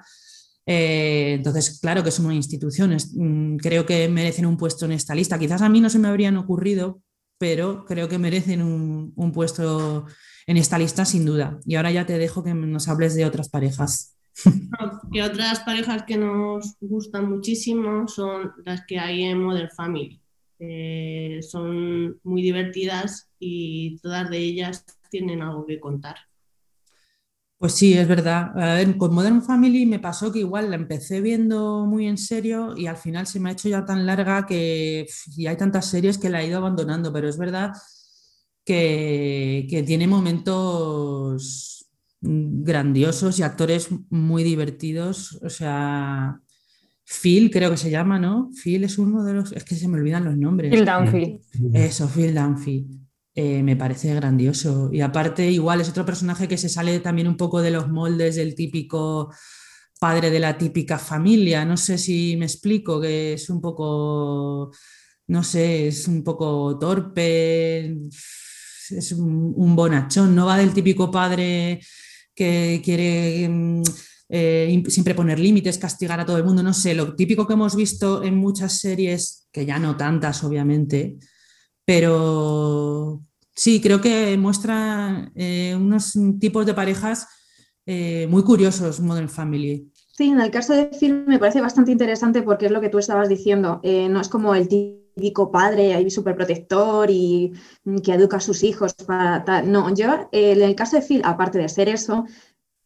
eh, 0.65 1.33
entonces, 1.33 1.79
claro 1.79 2.03
que 2.03 2.11
son 2.11 2.31
instituciones. 2.31 3.11
Mm, 3.15 3.57
creo 3.57 3.85
que 3.85 4.07
merecen 4.09 4.45
un 4.45 4.57
puesto 4.57 4.85
en 4.85 4.93
esta 4.93 5.15
lista. 5.15 5.37
Quizás 5.37 5.61
a 5.61 5.69
mí 5.69 5.79
no 5.79 5.89
se 5.89 5.99
me 5.99 6.07
habrían 6.07 6.37
ocurrido, 6.37 7.01
pero 7.37 7.85
creo 7.85 8.09
que 8.09 8.17
merecen 8.17 8.61
un, 8.61 9.31
puesto 9.31 10.05
en 10.47 10.57
esta 10.57 10.79
lista 10.79 11.05
sin 11.05 11.25
duda. 11.25 11.59
Y 11.65 11.75
ahora 11.75 11.91
ya 11.91 12.05
te 12.05 12.17
dejo 12.17 12.43
que 12.43 12.53
nos 12.53 12.87
hables 12.87 13.15
de 13.15 13.25
otras 13.25 13.49
parejas. 13.49 14.13
Otras 15.23 15.61
parejas 15.61 16.03
que 16.03 16.17
nos 16.17 16.75
gustan 16.81 17.29
muchísimo 17.29 18.05
son 18.05 18.51
las 18.65 18.85
que 18.85 18.99
hay 18.99 19.23
en 19.23 19.41
Modern 19.41 19.69
Family. 19.69 20.21
Eh, 20.59 21.39
son 21.41 22.19
muy 22.21 22.41
divertidas 22.41 23.29
y 23.39 23.97
todas 23.99 24.29
de 24.29 24.37
ellas 24.39 24.83
tienen 25.09 25.41
algo 25.41 25.65
que 25.65 25.79
contar. 25.79 26.17
Pues 27.57 27.73
sí, 27.73 27.93
es 27.93 28.07
verdad. 28.07 28.51
con 28.97 29.13
Modern 29.13 29.41
Family 29.41 29.85
me 29.85 29.99
pasó 29.99 30.31
que 30.31 30.39
igual 30.39 30.69
la 30.69 30.75
empecé 30.75 31.21
viendo 31.21 31.85
muy 31.85 32.05
en 32.07 32.17
serio 32.17 32.75
y 32.75 32.87
al 32.87 32.97
final 32.97 33.27
se 33.27 33.39
me 33.39 33.49
ha 33.49 33.53
hecho 33.53 33.69
ya 33.69 33.85
tan 33.85 34.05
larga 34.05 34.45
que 34.45 35.07
y 35.35 35.47
hay 35.47 35.55
tantas 35.55 35.85
series 35.85 36.17
que 36.17 36.29
la 36.29 36.41
he 36.41 36.47
ido 36.47 36.57
abandonando, 36.57 37.13
pero 37.13 37.29
es 37.29 37.37
verdad 37.37 37.71
que, 38.65 39.67
que 39.69 39.83
tiene 39.83 40.07
momentos 40.07 41.87
grandiosos 42.21 43.39
y 43.39 43.43
actores 43.43 43.89
muy 44.09 44.43
divertidos. 44.43 45.39
O 45.43 45.49
sea, 45.49 46.41
Phil 47.05 47.51
creo 47.51 47.71
que 47.71 47.77
se 47.77 47.91
llama, 47.91 48.19
¿no? 48.19 48.49
Phil 48.63 48.83
es 48.83 48.97
uno 48.97 49.23
de 49.23 49.33
los... 49.33 49.51
Es 49.51 49.63
que 49.63 49.75
se 49.75 49.87
me 49.87 49.97
olvidan 49.97 50.25
los 50.25 50.35
nombres. 50.35 50.71
Phil 50.71 50.85
Dunphy. 50.85 51.39
Eso, 51.73 52.09
Phil 52.09 52.33
Dunphy. 52.33 53.04
Eh, 53.37 53.61
me 53.63 53.75
parece 53.75 54.15
grandioso. 54.15 54.89
Y 54.93 55.01
aparte, 55.01 55.51
igual 55.51 55.81
es 55.81 55.89
otro 55.89 56.05
personaje 56.05 56.47
que 56.47 56.57
se 56.57 56.69
sale 56.69 57.01
también 57.01 57.27
un 57.27 57.35
poco 57.35 57.61
de 57.61 57.69
los 57.69 57.89
moldes 57.89 58.35
del 58.37 58.55
típico 58.55 59.29
padre 59.99 60.29
de 60.29 60.39
la 60.39 60.57
típica 60.57 60.97
familia. 60.97 61.65
No 61.65 61.75
sé 61.75 61.97
si 61.97 62.37
me 62.37 62.45
explico, 62.45 63.01
que 63.01 63.33
es 63.33 63.49
un 63.49 63.59
poco, 63.59 64.71
no 65.27 65.43
sé, 65.43 65.87
es 65.89 66.07
un 66.07 66.23
poco 66.23 66.77
torpe, 66.79 67.97
es 68.89 69.11
un, 69.11 69.75
bonachón, 69.75 70.33
no 70.33 70.45
va 70.45 70.57
del 70.57 70.73
típico 70.73 71.11
padre 71.11 71.81
que 72.33 72.81
quiere... 72.83 73.49
Mm, 73.49 73.83
eh, 74.27 74.83
siempre 74.87 75.13
poner 75.13 75.39
límites, 75.39 75.77
castigar 75.77 76.19
a 76.19 76.25
todo 76.25 76.37
el 76.37 76.43
mundo, 76.43 76.63
no 76.63 76.73
sé, 76.73 76.95
lo 76.95 77.15
típico 77.15 77.45
que 77.45 77.53
hemos 77.53 77.75
visto 77.75 78.23
en 78.23 78.35
muchas 78.35 78.79
series, 78.79 79.47
que 79.51 79.65
ya 79.67 79.77
no 79.77 79.95
tantas 79.97 80.43
obviamente, 80.43 81.17
pero 81.85 83.21
sí, 83.55 83.81
creo 83.81 84.01
que 84.01 84.37
muestra 84.37 85.31
eh, 85.35 85.75
unos 85.75 86.13
tipos 86.39 86.65
de 86.65 86.73
parejas 86.73 87.27
eh, 87.85 88.27
muy 88.29 88.43
curiosos 88.43 88.99
Modern 88.99 89.29
Family. 89.29 89.91
Sí, 90.17 90.29
en 90.29 90.39
el 90.39 90.49
caso 90.49 90.73
de 90.73 90.85
Phil 90.97 91.25
me 91.27 91.39
parece 91.39 91.61
bastante 91.61 91.91
interesante 91.91 92.41
porque 92.41 92.67
es 92.67 92.71
lo 92.71 92.81
que 92.81 92.89
tú 92.89 92.99
estabas 92.99 93.29
diciendo. 93.29 93.79
Eh, 93.83 94.07
no 94.09 94.21
es 94.21 94.29
como 94.29 94.55
el 94.55 94.67
típico 94.67 95.51
padre 95.51 95.93
ahí 95.93 96.09
súper 96.09 96.35
protector 96.35 97.09
y 97.11 97.53
mm, 97.83 97.97
que 97.97 98.13
educa 98.13 98.37
a 98.37 98.41
sus 98.41 98.63
hijos 98.63 98.93
para 98.93 99.43
tal. 99.43 99.71
No, 99.71 99.93
yo 99.93 100.29
en 100.31 100.61
el 100.61 100.75
caso 100.75 100.95
de 100.95 101.01
Phil, 101.01 101.21
aparte 101.25 101.57
de 101.57 101.69
ser 101.69 101.89
eso, 101.89 102.25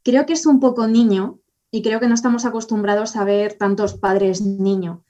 creo 0.04 0.26
que 0.26 0.34
es 0.34 0.46
un 0.46 0.60
poco 0.60 0.88
niño 0.88 1.40
y 1.72 1.82
creo 1.82 2.00
que 2.00 2.08
no 2.08 2.16
estamos 2.16 2.46
acostumbrados 2.46 3.16
a 3.16 3.24
ver 3.24 3.54
tantos 3.54 3.94
padres 3.94 4.42
niño. 4.42 5.04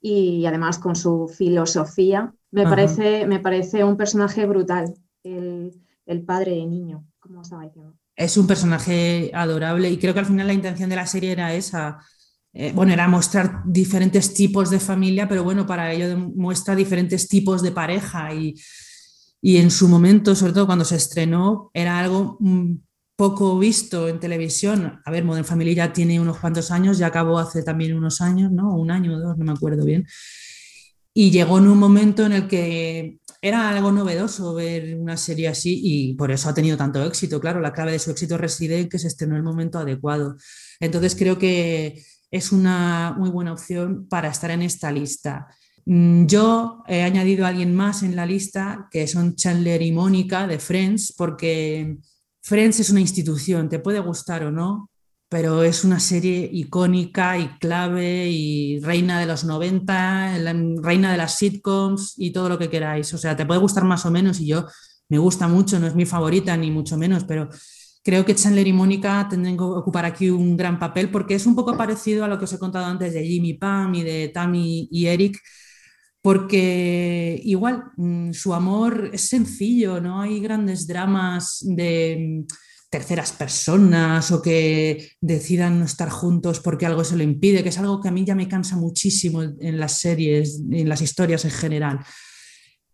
Y 0.00 0.46
además 0.46 0.78
con 0.78 0.94
su 0.94 1.28
filosofía, 1.28 2.32
me, 2.50 2.64
parece, 2.64 3.26
me 3.26 3.40
parece 3.40 3.84
un 3.84 3.96
personaje 3.96 4.46
brutal, 4.46 4.94
el, 5.22 5.72
el 6.06 6.22
padre 6.22 6.52
de 6.52 6.66
niño, 6.66 7.04
como 7.18 7.42
estaba 7.42 7.64
diciendo 7.64 7.96
es 8.18 8.36
un 8.36 8.48
personaje 8.48 9.30
adorable 9.32 9.88
y 9.88 9.96
creo 9.96 10.12
que 10.12 10.20
al 10.20 10.26
final 10.26 10.48
la 10.48 10.52
intención 10.52 10.90
de 10.90 10.96
la 10.96 11.06
serie 11.06 11.30
era 11.32 11.54
esa. 11.54 11.98
Eh, 12.52 12.72
bueno, 12.74 12.92
era 12.92 13.06
mostrar 13.06 13.62
diferentes 13.64 14.34
tipos 14.34 14.70
de 14.70 14.80
familia, 14.80 15.28
pero 15.28 15.44
bueno, 15.44 15.64
para 15.64 15.92
ello 15.92 16.18
muestra 16.18 16.74
diferentes 16.74 17.28
tipos 17.28 17.62
de 17.62 17.70
pareja 17.70 18.34
y, 18.34 18.56
y 19.40 19.58
en 19.58 19.70
su 19.70 19.88
momento, 19.88 20.34
sobre 20.34 20.52
todo 20.52 20.66
cuando 20.66 20.84
se 20.84 20.96
estrenó, 20.96 21.70
era 21.72 21.98
algo 21.98 22.36
mm, 22.40 22.74
poco 23.18 23.58
visto 23.58 24.06
en 24.06 24.20
televisión. 24.20 25.00
A 25.04 25.10
ver, 25.10 25.24
Modern 25.24 25.44
Family 25.44 25.74
ya 25.74 25.92
tiene 25.92 26.20
unos 26.20 26.38
cuantos 26.38 26.70
años, 26.70 26.98
ya 26.98 27.08
acabó 27.08 27.40
hace 27.40 27.64
también 27.64 27.94
unos 27.94 28.20
años, 28.20 28.52
¿no? 28.52 28.76
Un 28.76 28.92
año 28.92 29.16
o 29.16 29.18
dos, 29.18 29.36
no 29.36 29.44
me 29.44 29.50
acuerdo 29.50 29.84
bien. 29.84 30.06
Y 31.12 31.32
llegó 31.32 31.58
en 31.58 31.66
un 31.66 31.78
momento 31.78 32.24
en 32.24 32.32
el 32.32 32.46
que 32.46 33.18
era 33.42 33.70
algo 33.70 33.90
novedoso 33.90 34.54
ver 34.54 34.96
una 34.96 35.16
serie 35.16 35.48
así 35.48 35.80
y 35.82 36.14
por 36.14 36.30
eso 36.30 36.48
ha 36.48 36.54
tenido 36.54 36.76
tanto 36.76 37.04
éxito. 37.04 37.40
Claro, 37.40 37.60
la 37.60 37.72
clave 37.72 37.90
de 37.90 37.98
su 37.98 38.12
éxito 38.12 38.38
reside 38.38 38.78
en 38.78 38.88
que 38.88 39.00
se 39.00 39.08
estrenó 39.08 39.34
en 39.34 39.38
el 39.38 39.42
momento 39.42 39.80
adecuado. 39.80 40.36
Entonces 40.78 41.16
creo 41.16 41.40
que 41.40 42.00
es 42.30 42.52
una 42.52 43.16
muy 43.18 43.30
buena 43.30 43.52
opción 43.52 44.06
para 44.08 44.28
estar 44.28 44.52
en 44.52 44.62
esta 44.62 44.92
lista. 44.92 45.48
Mm, 45.86 46.26
yo 46.26 46.84
he 46.86 47.02
añadido 47.02 47.46
a 47.46 47.48
alguien 47.48 47.74
más 47.74 48.04
en 48.04 48.14
la 48.14 48.26
lista, 48.26 48.86
que 48.92 49.08
son 49.08 49.34
Chandler 49.34 49.82
y 49.82 49.90
Mónica 49.90 50.46
de 50.46 50.60
Friends, 50.60 51.14
porque 51.18 51.98
Friends 52.48 52.80
es 52.80 52.88
una 52.88 53.00
institución, 53.00 53.68
te 53.68 53.78
puede 53.78 54.00
gustar 54.00 54.42
o 54.42 54.50
no, 54.50 54.88
pero 55.28 55.62
es 55.62 55.84
una 55.84 56.00
serie 56.00 56.48
icónica 56.50 57.36
y 57.36 57.48
clave 57.58 58.30
y 58.30 58.80
reina 58.80 59.20
de 59.20 59.26
los 59.26 59.44
90, 59.44 60.38
reina 60.80 61.12
de 61.12 61.18
las 61.18 61.36
sitcoms 61.36 62.14
y 62.16 62.32
todo 62.32 62.48
lo 62.48 62.58
que 62.58 62.70
queráis. 62.70 63.12
O 63.12 63.18
sea, 63.18 63.36
te 63.36 63.44
puede 63.44 63.60
gustar 63.60 63.84
más 63.84 64.06
o 64.06 64.10
menos 64.10 64.40
y 64.40 64.46
yo 64.46 64.64
me 65.10 65.18
gusta 65.18 65.46
mucho, 65.46 65.78
no 65.78 65.88
es 65.88 65.94
mi 65.94 66.06
favorita 66.06 66.56
ni 66.56 66.70
mucho 66.70 66.96
menos, 66.96 67.24
pero 67.24 67.50
creo 68.02 68.24
que 68.24 68.34
Chandler 68.34 68.66
y 68.66 68.72
Mónica 68.72 69.26
tendrán 69.28 69.58
que 69.58 69.64
ocupar 69.64 70.06
aquí 70.06 70.30
un 70.30 70.56
gran 70.56 70.78
papel 70.78 71.10
porque 71.10 71.34
es 71.34 71.44
un 71.44 71.54
poco 71.54 71.76
parecido 71.76 72.24
a 72.24 72.28
lo 72.28 72.38
que 72.38 72.46
os 72.46 72.52
he 72.54 72.58
contado 72.58 72.86
antes 72.86 73.12
de 73.12 73.26
Jimmy 73.26 73.52
Pam 73.58 73.94
y 73.94 74.04
de 74.04 74.28
Tammy 74.28 74.88
y 74.90 75.04
Eric, 75.04 75.38
porque 76.28 77.40
igual 77.42 77.84
mm, 77.96 78.32
su 78.34 78.52
amor 78.52 79.08
es 79.14 79.30
sencillo, 79.30 79.98
no 79.98 80.20
hay 80.20 80.40
grandes 80.40 80.86
dramas 80.86 81.60
de 81.62 82.44
terceras 82.90 83.32
personas 83.32 84.30
o 84.30 84.42
que 84.42 85.12
decidan 85.22 85.78
no 85.78 85.86
estar 85.86 86.10
juntos 86.10 86.60
porque 86.60 86.84
algo 86.84 87.02
se 87.02 87.16
lo 87.16 87.22
impide, 87.22 87.62
que 87.62 87.70
es 87.70 87.78
algo 87.78 88.02
que 88.02 88.08
a 88.08 88.10
mí 88.10 88.26
ya 88.26 88.34
me 88.34 88.46
cansa 88.46 88.76
muchísimo 88.76 89.42
en 89.42 89.80
las 89.80 90.00
series, 90.00 90.60
en 90.70 90.86
las 90.86 91.00
historias 91.00 91.46
en 91.46 91.50
general. 91.50 92.00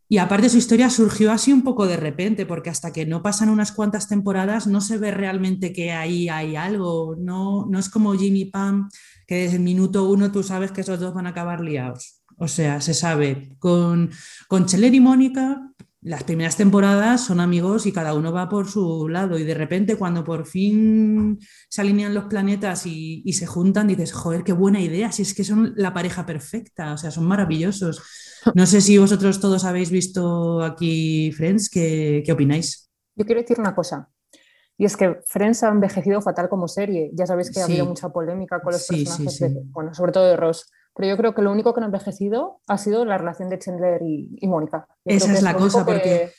Y 0.08 0.18
aparte 0.18 0.48
su 0.48 0.58
historia 0.58 0.88
surgió 0.88 1.32
así 1.32 1.52
un 1.52 1.64
poco 1.64 1.88
de 1.88 1.96
repente, 1.96 2.46
porque 2.46 2.70
hasta 2.70 2.92
que 2.92 3.04
no 3.04 3.20
pasan 3.20 3.48
unas 3.48 3.72
cuantas 3.72 4.06
temporadas 4.06 4.68
no 4.68 4.80
se 4.80 4.96
ve 4.96 5.10
realmente 5.10 5.72
que 5.72 5.90
ahí 5.90 6.28
hay 6.28 6.54
algo, 6.54 7.16
no, 7.18 7.66
no 7.68 7.80
es 7.80 7.88
como 7.88 8.14
Jimmy 8.14 8.44
Pam, 8.44 8.88
que 9.26 9.38
desde 9.38 9.56
el 9.56 9.64
minuto 9.64 10.08
uno 10.08 10.30
tú 10.30 10.44
sabes 10.44 10.70
que 10.70 10.82
esos 10.82 11.00
dos 11.00 11.14
van 11.14 11.26
a 11.26 11.30
acabar 11.30 11.60
liados. 11.60 12.13
O 12.38 12.48
sea, 12.48 12.80
se 12.80 12.94
sabe. 12.94 13.56
Con, 13.58 14.10
con 14.48 14.66
Cheller 14.66 14.94
y 14.94 15.00
Mónica 15.00 15.74
las 16.04 16.22
primeras 16.22 16.56
temporadas 16.56 17.22
son 17.22 17.40
amigos 17.40 17.86
y 17.86 17.92
cada 17.92 18.12
uno 18.12 18.30
va 18.30 18.50
por 18.50 18.68
su 18.68 19.08
lado 19.08 19.38
y 19.38 19.44
de 19.44 19.54
repente 19.54 19.96
cuando 19.96 20.22
por 20.22 20.46
fin 20.46 21.38
se 21.70 21.80
alinean 21.80 22.12
los 22.12 22.26
planetas 22.26 22.84
y, 22.84 23.32
se 23.32 23.46
juntan 23.46 23.88
dices, 23.88 24.12
joder, 24.12 24.44
qué 24.44 24.52
buena 24.52 24.80
idea, 24.80 25.10
si 25.10 25.22
es 25.22 25.32
que 25.32 25.44
son 25.44 25.72
la 25.76 25.94
pareja 25.94 26.26
perfecta, 26.26 26.92
o 26.92 26.98
sea, 26.98 27.10
son 27.10 27.24
maravillosos. 27.24 28.02
No 28.54 28.66
sé 28.66 28.82
si 28.82 28.98
vosotros 28.98 29.40
todos 29.40 29.64
habéis 29.64 29.90
visto 29.90 30.62
aquí 30.62 31.32
Friends, 31.32 31.70
¿qué, 31.70 32.22
qué 32.24 32.32
opináis? 32.32 32.90
Yo 33.16 33.24
quiero 33.24 33.40
decir 33.40 33.58
una 33.58 33.74
cosa, 33.74 34.10
y 34.76 34.84
es 34.84 34.96
que 34.96 35.20
Friends 35.26 35.62
ha 35.62 35.68
envejecido 35.68 36.20
fatal 36.20 36.48
como 36.48 36.68
serie. 36.68 37.10
Ya 37.14 37.26
sabéis 37.26 37.50
que 37.50 37.60
ha 37.60 37.64
habido 37.64 37.86
mucha 37.86 38.08
polémica 38.10 38.60
con 38.60 38.72
los 38.72 38.86
personajes, 38.86 39.40
bueno, 39.70 39.94
sobre 39.94 40.12
todo 40.12 40.26
de 40.26 40.36
Ross. 40.36 40.70
Pero 40.94 41.08
yo 41.08 41.16
creo 41.16 41.34
que 41.34 41.42
lo 41.42 41.50
único 41.50 41.74
que 41.74 41.80
no 41.80 41.86
ha 41.86 41.88
envejecido 41.88 42.60
ha 42.68 42.78
sido 42.78 43.04
la 43.04 43.18
relación 43.18 43.50
de 43.50 43.58
Chandler 43.58 44.00
y, 44.02 44.46
Mónica. 44.46 44.86
Esa 45.04 45.32
es, 45.32 45.42
la 45.42 45.56
cosa, 45.56 45.84
porque 45.84 46.30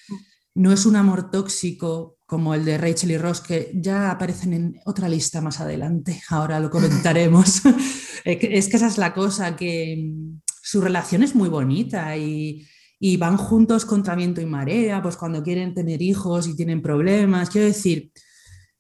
no 0.54 0.72
es 0.72 0.86
un 0.86 0.96
amor 0.96 1.30
tóxico 1.30 2.18
como 2.26 2.54
el 2.56 2.64
de 2.64 2.78
Rachel 2.78 3.12
y 3.12 3.18
Ross, 3.18 3.42
que 3.42 3.72
ya 3.76 4.12
aparecen 4.12 4.54
en 4.54 4.80
otra 4.86 5.10
lista 5.10 5.42
más 5.42 5.60
adelante. 5.60 6.22
Ahora 6.30 6.60
lo 6.60 6.70
comentaremos. 6.70 7.62
es 8.26 8.70
que 8.70 8.78
esa 8.78 8.88
es 8.88 8.98
la 8.98 9.14
cosa, 9.14 9.56
que 9.56 9.98
mm, 10.04 10.42
su 10.62 10.82
relación 10.82 11.22
es 11.24 11.36
muy 11.36 11.50
bonita 11.50 12.16
y, 12.16 12.66
y 13.00 13.18
van 13.18 13.38
juntos 13.38 13.86
contra 13.86 14.16
viento 14.16 14.42
y 14.42 14.46
marea, 14.46 15.02
pues 15.02 15.18
cuando 15.18 15.44
quieren 15.44 15.74
tener 15.74 16.02
hijos 16.02 16.48
y 16.48 16.56
tienen 16.56 16.82
problemas. 16.82 17.50
Quiero 17.50 17.68
decir, 17.68 18.12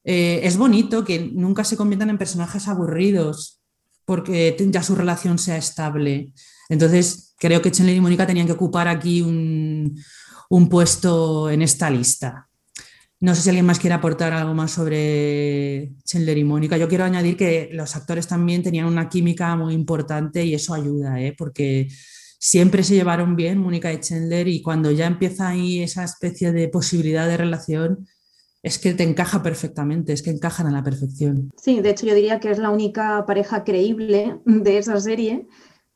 eh, 0.05 0.39
es 0.43 0.57
bonito 0.57 1.03
que 1.03 1.31
nunca 1.33 1.63
se 1.63 1.75
conviertan 1.75 2.11
en 2.11 2.17
personajes 2.17 2.67
aburridos 2.67 3.61
porque 4.05 4.55
ya 4.69 4.83
su 4.83 4.95
relación 4.95 5.37
sea 5.37 5.57
estable. 5.57 6.31
Entonces, 6.69 7.35
creo 7.37 7.61
que 7.61 7.71
Chandler 7.71 7.97
y 7.97 8.01
Mónica 8.01 8.27
tenían 8.27 8.47
que 8.47 8.53
ocupar 8.53 8.87
aquí 8.87 9.21
un, 9.21 9.99
puesto 10.69 11.49
en 11.49 11.61
esta 11.61 11.89
lista. 11.89 12.47
No 13.19 13.33
sé 13.33 13.41
si 13.41 13.49
alguien 13.49 13.65
más 13.65 13.79
quiere 13.79 13.95
aportar 13.95 14.33
algo 14.33 14.53
más 14.53 14.71
sobre 14.71 15.93
Chandler 16.03 16.37
y 16.37 16.43
Mónica. 16.43 16.77
Yo 16.77 16.87
quiero 16.87 17.03
añadir 17.03 17.35
que 17.37 17.69
los 17.71 17.95
actores 17.95 18.27
también 18.27 18.61
tenían 18.61 18.85
una 18.85 19.09
química 19.09 19.55
muy 19.55 19.73
importante 19.73 20.45
y 20.45 20.53
eso 20.53 20.73
ayuda, 20.73 21.19
¿eh? 21.21 21.33
porque 21.37 21.87
siempre 22.39 22.83
se 22.83 22.93
llevaron 22.93 23.35
bien 23.35 23.57
Mónica 23.57 23.91
y 23.91 23.99
Chandler 23.99 24.47
y 24.47 24.61
cuando 24.61 24.91
ya 24.91 25.07
empieza 25.07 25.47
ahí 25.47 25.81
esa 25.81 26.03
especie 26.03 26.51
de 26.51 26.67
posibilidad 26.67 27.27
de 27.27 27.37
relación, 27.37 28.07
es 28.65 28.79
que 28.79 28.95
te 28.95 29.03
encaja 29.03 29.43
perfectamente, 29.43 30.11
es 30.11 30.23
que 30.23 30.31
encajan 30.31 30.65
a 30.65 30.71
la 30.71 30.81
perfección. 30.81 31.51
Sí, 31.55 31.81
de 31.81 31.91
hecho 31.91 32.07
yo 32.07 32.15
diría 32.15 32.39
que 32.39 32.49
es 32.49 32.57
la 32.57 32.71
única 32.71 33.23
pareja 33.27 33.63
creíble 33.63 34.39
de 34.45 34.79
esa 34.79 34.99
serie, 34.99 35.47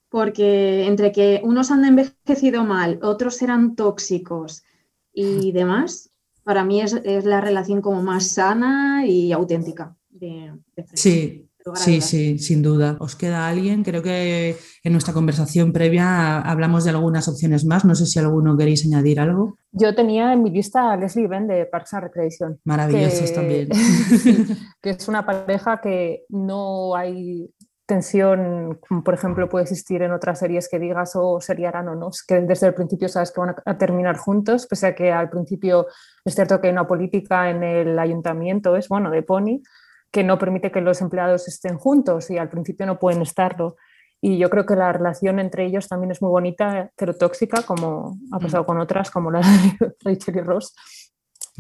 porque 0.08 0.86
entre 0.86 1.12
que 1.12 1.42
unos 1.44 1.72
han 1.72 1.84
envejecido 1.84 2.66
mal, 2.66 3.00
otros 3.02 3.42
eran 3.42 3.76
tóxicos 3.76 4.64
y 5.12 5.52
demás, 5.52 6.12
para 6.44 6.64
mí 6.64 6.80
es, 6.80 6.94
la 7.26 7.42
relación 7.42 7.82
como 7.82 8.04
más 8.04 8.28
sana 8.28 9.04
y 9.08 9.32
auténtica. 9.32 9.98
De, 10.12 10.54
sí, 10.94 11.49
Sí, 11.76 12.02
sí, 12.02 12.40
sin 12.40 12.62
duda. 12.62 12.98
¿Os 13.00 13.16
queda 13.16 13.48
alguien? 13.48 13.84
Creo 13.84 14.02
que 14.02 14.58
en 14.84 14.92
nuestra 14.92 15.14
conversación 15.14 15.72
previa 15.72 16.40
hablamos 16.40 16.84
de 16.84 16.92
algunas 16.92 17.28
opciones 17.28 17.66
más. 17.66 17.86
No 17.86 17.96
sé 17.96 18.06
si 18.06 18.20
alguno 18.20 18.58
queréis 18.58 18.86
añadir 18.86 19.20
algo. 19.20 19.58
Yo 19.72 19.94
tenía 19.94 20.34
en 20.34 20.44
mi 20.44 20.50
lista 20.50 20.92
a 20.92 20.98
Leslie 20.98 21.28
Ben 21.28 21.48
de 21.48 21.66
Parks 21.66 21.94
and 21.94 22.04
Recreation. 22.04 22.60
Maravillosos 22.64 23.34
también. 23.34 23.70
que 24.82 24.90
es 24.90 25.08
una 25.08 25.26
pareja 25.26 25.80
que 25.82 26.24
no 26.30 26.96
hay 26.96 27.50
tensión, 27.90 28.80
por 29.04 29.16
ejemplo 29.16 29.50
puede 29.50 29.64
existir 29.64 30.04
en 30.04 30.12
otras 30.12 30.38
series 30.38 30.70
que 30.70 30.78
digas 30.78 31.16
o 31.16 31.28
oh, 31.28 31.42
seriarán 31.42 31.88
o 31.88 31.96
no, 31.96 32.12
que 32.28 32.42
desde 32.42 32.68
el 32.68 32.76
principio 32.76 33.10
sabes 33.10 33.32
que 33.32 33.42
van 33.42 33.56
a 33.66 33.78
terminar 33.80 34.16
juntos, 34.16 34.68
pese 34.68 34.88
a 34.88 34.96
que 34.96 35.12
al 35.12 35.32
principio 35.32 35.88
es 36.24 36.36
cierto 36.36 36.62
que 36.62 36.68
hay 36.68 36.74
una 36.74 36.88
política 36.88 37.50
en 37.50 37.64
el 37.64 37.98
ayuntamiento, 37.98 38.76
es 38.76 38.88
bueno, 38.88 39.10
de 39.10 39.24
Pony, 39.24 39.64
que 40.12 40.24
no 40.24 40.38
permite 40.38 40.72
que 40.72 40.82
los 40.82 41.02
empleados 41.02 41.48
estén 41.48 41.78
juntos 41.78 42.30
y 42.32 42.38
al 42.38 42.50
principio 42.50 42.86
no 42.86 43.00
pueden 43.00 43.22
estarlo. 43.22 43.76
Y 44.22 44.38
yo 44.38 44.50
creo 44.50 44.66
que 44.66 44.76
la 44.76 44.92
relación 44.92 45.40
entre 45.40 45.66
ellos 45.66 45.88
también 45.88 46.12
es 46.12 46.22
muy 46.22 46.30
bonita, 46.30 46.92
pero 46.98 47.16
tóxica, 47.16 47.64
como 47.64 48.18
ha 48.32 48.38
mm. 48.38 48.42
pasado 48.42 48.66
con 48.66 48.80
otras, 48.80 49.12
como 49.12 49.32
la 49.32 49.40
de 49.40 49.94
Rachel 50.04 50.38
y 50.38 50.42
Ross. 50.42 50.74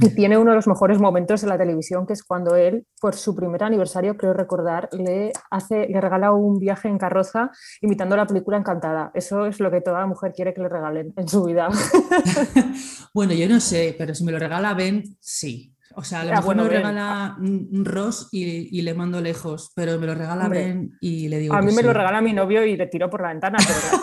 Y 0.01 0.15
tiene 0.15 0.37
uno 0.37 0.51
de 0.51 0.55
los 0.55 0.67
mejores 0.67 0.97
momentos 0.97 1.41
de 1.41 1.47
la 1.47 1.57
televisión, 1.57 2.07
que 2.07 2.13
es 2.13 2.23
cuando 2.23 2.55
él, 2.55 2.85
por 3.01 3.15
su 3.15 3.35
primer 3.35 3.63
aniversario, 3.63 4.15
creo 4.15 4.33
recordar, 4.33 4.87
le, 4.93 5.33
hace, 5.51 5.87
le 5.89 5.99
regala 5.99 6.31
un 6.31 6.57
viaje 6.57 6.87
en 6.87 6.97
carroza 6.97 7.51
imitando 7.81 8.15
la 8.15 8.25
película 8.25 8.57
Encantada. 8.57 9.11
Eso 9.13 9.45
es 9.45 9.59
lo 9.59 9.69
que 9.69 9.81
toda 9.81 10.05
mujer 10.05 10.31
quiere 10.31 10.53
que 10.53 10.61
le 10.61 10.69
regalen 10.69 11.13
en 11.17 11.27
su 11.27 11.43
vida. 11.43 11.67
bueno, 13.13 13.33
yo 13.33 13.49
no 13.49 13.59
sé, 13.59 13.93
pero 13.97 14.15
si 14.15 14.23
me 14.23 14.31
lo 14.31 14.39
regala 14.39 14.73
Ben, 14.73 15.03
sí. 15.19 15.75
O 15.99 16.03
sea, 16.05 16.21
a 16.21 16.23
lo 16.23 16.31
ah, 16.31 16.35
mejor 16.37 16.55
me 16.55 16.69
regala 16.69 17.35
un 17.41 17.83
Ross 17.83 18.29
y, 18.31 18.81
le 18.81 18.93
mando 18.93 19.19
lejos, 19.19 19.73
pero 19.75 19.99
me 19.99 20.07
lo 20.07 20.15
regala 20.15 20.47
Ben 20.47 20.93
y 21.01 21.27
le 21.27 21.39
digo. 21.39 21.53
A 21.53 21.61
mí 21.61 21.73
me 21.73 21.83
lo 21.83 21.91
regala 21.91 22.21
mi 22.21 22.31
novio 22.31 22.65
y 22.65 22.77
le 22.77 22.87
tiro 22.87 23.09
por 23.09 23.21
la 23.21 23.27
ventana, 23.27 23.57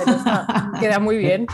pero 0.05 0.19
queda 0.81 0.99
muy 0.99 1.17
bien. 1.17 1.47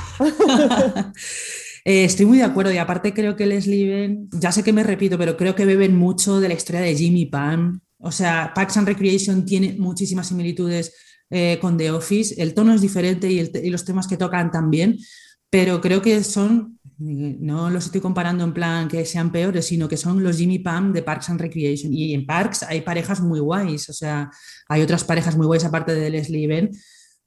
Eh, 1.84 2.04
estoy 2.04 2.26
muy 2.26 2.38
de 2.38 2.44
acuerdo 2.44 2.72
y 2.72 2.78
aparte 2.78 3.12
creo 3.12 3.34
que 3.34 3.44
Leslie 3.44 3.88
Ben, 3.88 4.28
ya 4.30 4.52
sé 4.52 4.62
que 4.62 4.72
me 4.72 4.84
repito, 4.84 5.18
pero 5.18 5.36
creo 5.36 5.56
que 5.56 5.64
beben 5.64 5.96
mucho 5.96 6.38
de 6.38 6.46
la 6.46 6.54
historia 6.54 6.80
de 6.80 6.94
Jimmy 6.94 7.26
Pan 7.26 7.82
O 7.98 8.12
sea, 8.12 8.52
Parks 8.54 8.76
and 8.76 8.86
Recreation 8.86 9.44
tiene 9.44 9.74
muchísimas 9.76 10.28
similitudes 10.28 10.94
eh, 11.30 11.58
con 11.60 11.76
The 11.76 11.90
Office. 11.90 12.40
El 12.40 12.54
tono 12.54 12.72
es 12.72 12.80
diferente 12.82 13.30
y, 13.30 13.70
los 13.70 13.84
temas 13.84 14.06
que 14.06 14.16
tocan 14.16 14.50
también, 14.50 14.96
pero 15.50 15.80
creo 15.80 16.02
que 16.02 16.22
son, 16.22 16.78
no 17.02 17.70
los 17.70 17.86
estoy 17.86 18.00
comparando 18.00 18.44
en 18.44 18.52
plan 18.52 18.88
que 18.88 19.04
sean 19.04 19.32
peores, 19.32 19.66
sino 19.66 19.88
que 19.88 19.96
son 19.96 20.22
los 20.22 20.36
Jimmy 20.36 20.58
Pam 20.58 20.92
de 20.92 21.02
Parks 21.02 21.30
and 21.30 21.40
Recreation. 21.40 21.92
Y 21.92 22.14
en 22.14 22.26
Parks 22.26 22.62
hay 22.62 22.82
parejas 22.82 23.20
muy 23.20 23.40
guays, 23.40 23.88
o 23.88 23.92
sea, 23.92 24.30
hay 24.68 24.82
otras 24.82 25.04
parejas 25.04 25.36
muy 25.36 25.46
guays 25.46 25.64
aparte 25.64 25.94
de 25.94 26.10
Leslie 26.10 26.46
Ben 26.46 26.70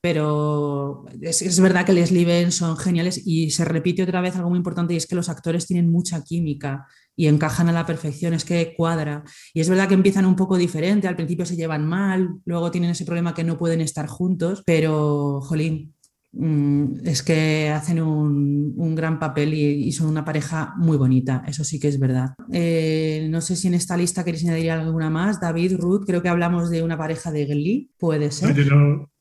pero 0.05 1.07
es, 1.19 1.59
verdad 1.59 1.83
que 1.83 1.91
Leslie 1.91 2.25
Ben 2.25 2.51
son 2.51 2.77
geniales 2.77 3.19
y 3.25 3.49
se 3.49 3.65
repite 3.65 4.03
otra 4.03 4.21
vez 4.21 4.35
algo 4.35 4.49
muy 4.49 4.57
importante 4.57 4.93
y 4.93 4.97
es 4.97 5.07
que 5.07 5.15
los 5.15 5.29
actores 5.29 5.65
tienen 5.65 5.89
mucha 5.89 6.23
química 6.23 6.85
y 7.15 7.25
encajan 7.25 7.69
a 7.69 7.71
la 7.71 7.88
perfección, 7.88 8.35
es 8.35 8.45
que 8.45 8.75
cuadra. 8.77 9.23
Y 9.51 9.61
es 9.61 9.67
verdad 9.67 9.88
que 9.88 9.95
empiezan 9.95 10.27
un 10.27 10.35
poco 10.35 10.57
diferente, 10.57 11.07
al 11.07 11.15
principio 11.15 11.43
se 11.47 11.55
llevan 11.55 11.88
mal, 11.88 12.35
luego 12.45 12.69
tienen 12.69 12.91
ese 12.91 13.03
problema 13.03 13.33
que 13.33 13.43
no 13.43 13.57
pueden 13.57 13.81
estar 13.81 14.05
juntos, 14.05 14.61
pero, 14.63 15.41
jolín, 15.41 15.95
es 17.04 17.24
que 17.24 17.69
hacen 17.69 18.02
un, 18.02 18.95
gran 18.95 19.19
papel 19.19 19.54
y, 19.54 19.91
son 19.91 20.08
una 20.08 20.26
pareja 20.26 20.74
muy 20.78 20.98
bonita, 20.98 21.43
eso 21.48 21.63
sí 21.63 21.80
que 21.80 21.88
es 21.88 22.00
verdad. 22.00 22.34
Eh, 22.52 23.28
no 23.30 23.41
sé 23.41 23.56
si 23.56 23.67
en 23.67 23.74
esta 23.74 23.98
lista 23.98 24.24
queréis 24.24 24.45
añadir 24.45 24.71
alguna 24.71 25.10
más. 25.10 25.39
David, 25.39 25.78
Ruth, 25.80 26.06
creo 26.06 26.21
que 26.21 26.30
hablamos 26.30 26.69
de 26.69 26.84
una 26.84 26.98
pareja 26.98 27.32
de 27.32 27.45
Glee, 27.45 27.89
puede 27.98 28.32
ser. 28.32 28.56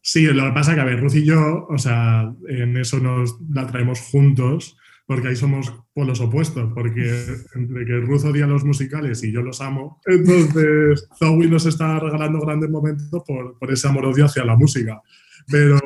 Sí, 0.01 0.23
lo 0.27 0.45
que 0.45 0.53
pasa 0.53 0.73
es 0.73 0.75
que, 0.75 0.81
a 0.83 0.85
ver, 0.85 1.01
Ruth 1.01 1.15
y 1.15 1.25
yo, 1.25 1.67
o 1.69 1.79
sea, 1.79 2.31
en 2.49 2.77
eso 2.77 2.99
nos 2.99 3.39
la 3.51 3.67
traemos 3.67 4.01
juntos, 4.01 4.77
porque 5.07 5.29
ahí 5.29 5.37
somos 5.37 5.73
polos 5.95 6.21
opuestos, 6.21 6.73
porque 6.75 7.03
entre 7.55 7.87
que 7.87 8.01
Ruth 8.01 8.25
odia 8.25 8.47
los 8.47 8.65
musicales 8.65 9.23
y 9.25 9.33
yo 9.33 9.41
los 9.41 9.61
amo, 9.61 10.01
entonces 10.05 11.09
Zoe 11.19 11.47
nos 11.47 11.67
está 11.67 11.99
regalando 11.99 12.41
grandes 12.41 12.71
momentos 12.71 13.23
por, 13.27 13.59
por 13.59 13.73
ese 13.73 13.89
amor-odio 13.89 14.27
hacia 14.27 14.45
la 14.45 14.57
música. 14.57 15.01
Pero, 15.47 15.79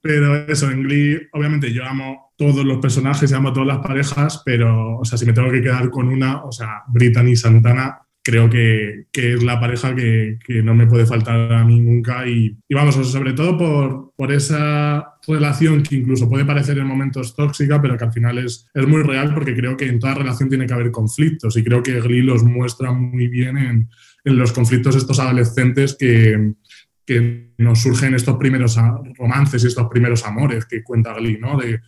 pero 0.00 0.34
eso, 0.46 0.70
en 0.70 0.82
Glee, 0.84 1.28
obviamente 1.32 1.72
yo 1.72 1.84
amo 1.84 2.32
todos 2.36 2.64
los 2.64 2.78
personajes 2.78 3.30
y 3.30 3.34
amo 3.34 3.52
todas 3.52 3.68
las 3.68 3.78
parejas, 3.78 4.42
pero, 4.44 4.98
o 4.98 5.04
sea, 5.04 5.18
si 5.18 5.26
me 5.26 5.32
tengo 5.32 5.50
que 5.50 5.62
quedar 5.62 5.90
con 5.90 6.08
una, 6.08 6.44
o 6.44 6.52
sea, 6.52 6.82
Brittany 6.88 7.36
Santana 7.36 7.98
creo 8.28 8.50
que, 8.50 9.06
es 9.10 9.42
la 9.42 9.58
pareja 9.58 9.94
que, 9.94 10.38
no 10.62 10.74
me 10.74 10.86
puede 10.86 11.06
faltar 11.06 11.50
a 11.50 11.64
mí 11.64 11.80
nunca. 11.80 12.28
Y, 12.28 12.54
vamos, 12.68 12.94
sobre 13.10 13.32
todo 13.32 13.56
por, 13.56 14.12
por, 14.14 14.32
esa 14.32 15.14
relación 15.26 15.82
que 15.82 15.96
incluso 15.96 16.28
puede 16.28 16.44
parecer 16.44 16.76
en 16.76 16.86
momentos 16.86 17.34
tóxica, 17.34 17.80
pero 17.80 17.96
que 17.96 18.04
al 18.04 18.12
final 18.12 18.36
es, 18.36 18.68
es 18.74 18.86
muy 18.86 19.02
real 19.02 19.32
porque 19.32 19.56
creo 19.56 19.78
que 19.78 19.86
en 19.86 19.98
toda 19.98 20.14
relación 20.14 20.50
tiene 20.50 20.66
que 20.66 20.74
haber 20.74 20.90
conflictos. 20.90 21.56
Y 21.56 21.64
creo 21.64 21.82
que 21.82 22.02
Glee 22.02 22.20
los 22.20 22.44
muestra 22.44 22.92
muy 22.92 23.28
bien 23.28 23.56
en, 23.56 23.88
en 24.24 24.36
los 24.36 24.52
conflictos 24.52 24.94
estos 24.94 25.18
adolescentes 25.18 25.96
que, 25.98 26.52
que 27.08 27.54
nos 27.56 27.80
surgen 27.80 28.14
estos 28.14 28.36
primeros 28.36 28.78
romances 29.16 29.64
y 29.64 29.68
estos 29.68 29.88
primeros 29.88 30.26
amores 30.26 30.66
que 30.66 30.82
cuenta 30.82 31.14
Glee, 31.14 31.38
¿no? 31.40 31.58
De, 31.58 31.80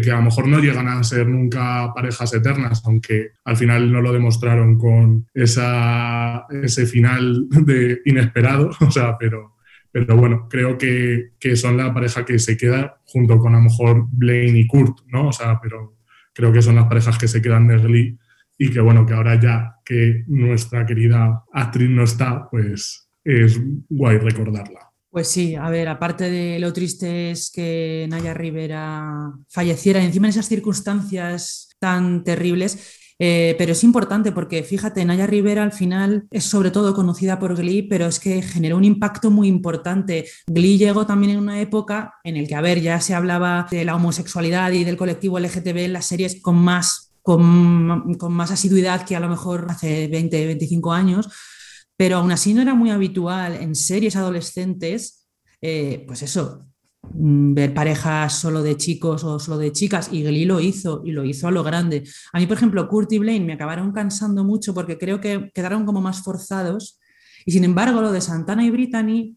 que 0.00 0.10
a 0.10 0.16
lo 0.16 0.22
mejor 0.22 0.48
no 0.48 0.60
llegan 0.60 0.88
a 0.88 1.04
ser 1.04 1.28
nunca 1.28 1.92
parejas 1.94 2.32
eternas, 2.32 2.80
aunque 2.86 3.32
al 3.44 3.58
final 3.58 3.92
no 3.92 4.00
lo 4.00 4.14
demostraron 4.14 4.78
con 4.78 5.26
esa, 5.34 6.46
ese 6.62 6.86
final 6.86 7.48
de 7.50 8.00
inesperado, 8.06 8.70
o 8.80 8.90
sea, 8.90 9.18
pero, 9.18 9.56
pero 9.90 10.16
bueno, 10.16 10.48
creo 10.48 10.78
que, 10.78 11.32
que, 11.38 11.54
son 11.54 11.76
la 11.76 11.92
pareja 11.92 12.24
que 12.24 12.38
se 12.38 12.56
queda 12.56 13.02
junto 13.04 13.38
con 13.38 13.54
a 13.54 13.58
lo 13.58 13.64
mejor 13.64 14.06
Blaine 14.10 14.58
y 14.58 14.66
Kurt, 14.66 15.00
¿no? 15.08 15.28
O 15.28 15.32
sea, 15.32 15.60
pero 15.60 15.98
creo 16.32 16.50
que 16.50 16.62
son 16.62 16.76
las 16.76 16.86
parejas 16.86 17.18
que 17.18 17.28
se 17.28 17.42
quedan 17.42 17.68
de 17.68 17.76
Glee 17.76 18.18
y 18.56 18.70
que 18.70 18.80
bueno, 18.80 19.04
que 19.04 19.12
ahora 19.12 19.38
ya 19.38 19.76
que 19.84 20.24
nuestra 20.28 20.86
querida 20.86 21.44
actriz 21.52 21.90
no 21.90 22.04
está, 22.04 22.48
pues 22.48 23.11
es 23.24 23.60
guay 23.88 24.18
recordarla. 24.18 24.92
Pues 25.12 25.28
sí, 25.28 25.54
a 25.56 25.68
ver, 25.68 25.88
aparte 25.88 26.30
de 26.30 26.58
lo 26.58 26.72
triste 26.72 27.30
es 27.30 27.50
que 27.50 28.06
Naya 28.08 28.32
Rivera 28.32 29.34
falleciera 29.46 30.02
encima 30.02 30.26
en 30.26 30.30
esas 30.30 30.48
circunstancias 30.48 31.68
tan 31.78 32.24
terribles, 32.24 32.98
eh, 33.18 33.54
pero 33.58 33.72
es 33.72 33.84
importante 33.84 34.32
porque 34.32 34.62
fíjate, 34.62 35.04
Naya 35.04 35.26
Rivera 35.26 35.64
al 35.64 35.72
final 35.72 36.24
es 36.30 36.44
sobre 36.44 36.70
todo 36.70 36.94
conocida 36.94 37.38
por 37.38 37.54
Glee, 37.54 37.82
pero 37.82 38.06
es 38.06 38.18
que 38.18 38.40
generó 38.40 38.78
un 38.78 38.84
impacto 38.84 39.30
muy 39.30 39.48
importante. 39.48 40.24
Glee 40.46 40.78
llegó 40.78 41.04
también 41.04 41.32
en 41.32 41.40
una 41.40 41.60
época 41.60 42.14
en 42.24 42.40
la 42.40 42.48
que, 42.48 42.54
a 42.54 42.62
ver, 42.62 42.80
ya 42.80 42.98
se 43.00 43.12
hablaba 43.14 43.66
de 43.70 43.84
la 43.84 43.96
homosexualidad 43.96 44.72
y 44.72 44.84
del 44.84 44.96
colectivo 44.96 45.38
LGTB 45.38 45.76
en 45.76 45.92
las 45.92 46.06
series 46.06 46.40
con 46.40 46.56
más, 46.56 47.12
con, 47.20 48.14
con 48.14 48.32
más 48.32 48.50
asiduidad 48.50 49.04
que 49.04 49.14
a 49.14 49.20
lo 49.20 49.28
mejor 49.28 49.66
hace 49.68 50.08
20, 50.08 50.46
25 50.46 50.90
años 50.90 51.28
pero 52.02 52.16
aún 52.16 52.32
así 52.32 52.52
no 52.52 52.60
era 52.60 52.74
muy 52.74 52.90
habitual 52.90 53.54
en 53.54 53.76
series 53.76 54.16
adolescentes, 54.16 55.28
eh, 55.60 56.02
pues 56.04 56.22
eso, 56.22 56.66
mm, 57.12 57.54
ver 57.54 57.74
parejas 57.74 58.40
solo 58.40 58.60
de 58.60 58.76
chicos 58.76 59.22
o 59.22 59.38
solo 59.38 59.58
de 59.58 59.70
chicas, 59.70 60.08
y 60.10 60.24
Glee 60.24 60.44
lo 60.44 60.58
hizo, 60.58 61.02
y 61.04 61.12
lo 61.12 61.24
hizo 61.24 61.46
a 61.46 61.52
lo 61.52 61.62
grande. 61.62 62.02
A 62.32 62.40
mí, 62.40 62.48
por 62.48 62.56
ejemplo, 62.56 62.88
Kurt 62.88 63.12
y 63.12 63.18
Blaine 63.18 63.46
me 63.46 63.52
acabaron 63.52 63.92
cansando 63.92 64.42
mucho 64.42 64.74
porque 64.74 64.98
creo 64.98 65.20
que 65.20 65.52
quedaron 65.54 65.86
como 65.86 66.00
más 66.00 66.24
forzados, 66.24 66.98
y 67.46 67.52
sin 67.52 67.62
embargo 67.62 68.00
lo 68.00 68.10
de 68.10 68.20
Santana 68.20 68.64
y 68.64 68.70
Brittany 68.70 69.36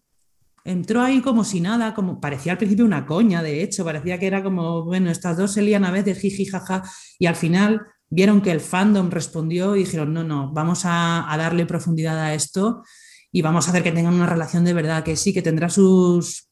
entró 0.63 1.03
ahí 1.03 1.21
como 1.21 1.43
si 1.43 1.61
nada, 1.61 1.93
como 1.93 2.19
parecía 2.19 2.53
al 2.53 2.57
principio 2.57 2.83
una 2.83 3.05
coña, 3.05 3.43
de 3.43 3.61
hecho, 3.61 3.85
parecía 3.85 4.17
que 4.17 4.25
era 4.25 4.41
como, 4.41 4.85
bueno, 4.85 5.11
estas 5.11 5.37
dos 5.37 5.51
se 5.51 5.61
lían 5.61 5.85
a 5.85 5.91
veces, 5.91 6.17
jiji, 6.17 6.45
jaja, 6.45 6.81
y 7.19 7.27
al 7.27 7.35
final 7.35 7.83
vieron 8.09 8.41
que 8.41 8.51
el 8.51 8.61
fandom 8.61 9.09
respondió 9.09 9.75
y 9.75 9.79
dijeron, 9.79 10.13
no, 10.13 10.23
no, 10.23 10.51
vamos 10.53 10.81
a, 10.85 11.27
darle 11.37 11.65
profundidad 11.65 12.19
a 12.19 12.33
esto 12.33 12.83
y 13.31 13.41
vamos 13.41 13.67
a 13.67 13.71
hacer 13.71 13.83
que 13.83 13.91
tengan 13.91 14.13
una 14.13 14.27
relación 14.27 14.63
de 14.63 14.73
verdad, 14.73 15.03
que 15.03 15.15
sí, 15.15 15.33
que 15.33 15.41
tendrá 15.41 15.69
sus 15.69 16.49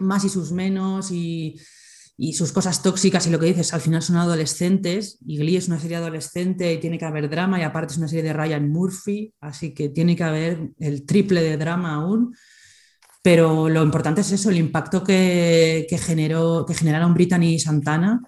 más 0.00 0.24
y 0.24 0.28
sus 0.28 0.52
menos 0.52 1.10
y, 1.10 1.60
sus 2.32 2.52
cosas 2.52 2.80
tóxicas 2.80 3.26
y 3.26 3.30
lo 3.30 3.40
que 3.40 3.46
dices, 3.46 3.74
al 3.74 3.80
final 3.80 4.00
son 4.00 4.16
adolescentes 4.16 5.18
y 5.26 5.36
Glee 5.36 5.56
es 5.56 5.66
una 5.66 5.80
serie 5.80 5.96
adolescente 5.96 6.72
y 6.72 6.78
tiene 6.78 6.96
que 6.96 7.04
haber 7.04 7.28
drama 7.28 7.58
y 7.58 7.64
aparte 7.64 7.92
es 7.92 7.98
una 7.98 8.06
serie 8.06 8.22
de 8.22 8.32
Ryan 8.32 8.70
Murphy, 8.70 9.34
así 9.40 9.74
que 9.74 9.88
tiene 9.88 10.14
que 10.14 10.22
haber 10.22 10.70
el 10.78 11.04
triple 11.06 11.42
de 11.42 11.56
drama 11.56 11.94
aún. 11.94 12.32
Pero 13.20 13.68
lo 13.68 13.82
importante 13.82 14.20
es 14.20 14.30
eso, 14.30 14.50
el 14.50 14.58
impacto 14.58 15.02
que, 15.02 15.88
generó, 15.98 16.64
que 16.64 16.74
generaron 16.74 17.14
Brittany 17.14 17.54
y 17.54 17.58
Santana 17.58 18.20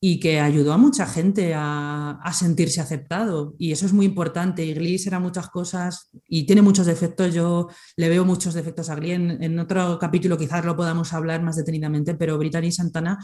y 0.00 0.20
que 0.20 0.40
ayudó 0.40 0.72
a 0.72 0.78
mucha 0.78 1.06
gente 1.06 1.52
a, 1.54 2.20
sentirse 2.32 2.80
aceptado. 2.80 3.54
Y 3.58 3.72
eso 3.72 3.86
es 3.86 3.92
muy 3.92 4.06
importante. 4.06 4.64
Y 4.64 4.96
era 5.06 5.18
muchas 5.18 5.48
cosas 5.48 6.10
y 6.28 6.44
tiene 6.44 6.62
muchos 6.62 6.86
defectos. 6.86 7.34
Yo 7.34 7.68
le 7.96 8.08
veo 8.08 8.24
muchos 8.24 8.54
defectos 8.54 8.90
a 8.90 8.94
Glee. 8.94 9.12
En, 9.12 9.58
otro 9.58 9.98
capítulo 9.98 10.36
quizás 10.36 10.64
lo 10.64 10.76
podamos 10.76 11.12
hablar 11.12 11.42
más 11.42 11.56
detenidamente, 11.56 12.14
pero 12.14 12.38
Brittany 12.38 12.66
y 12.66 12.72
Santana 12.72 13.18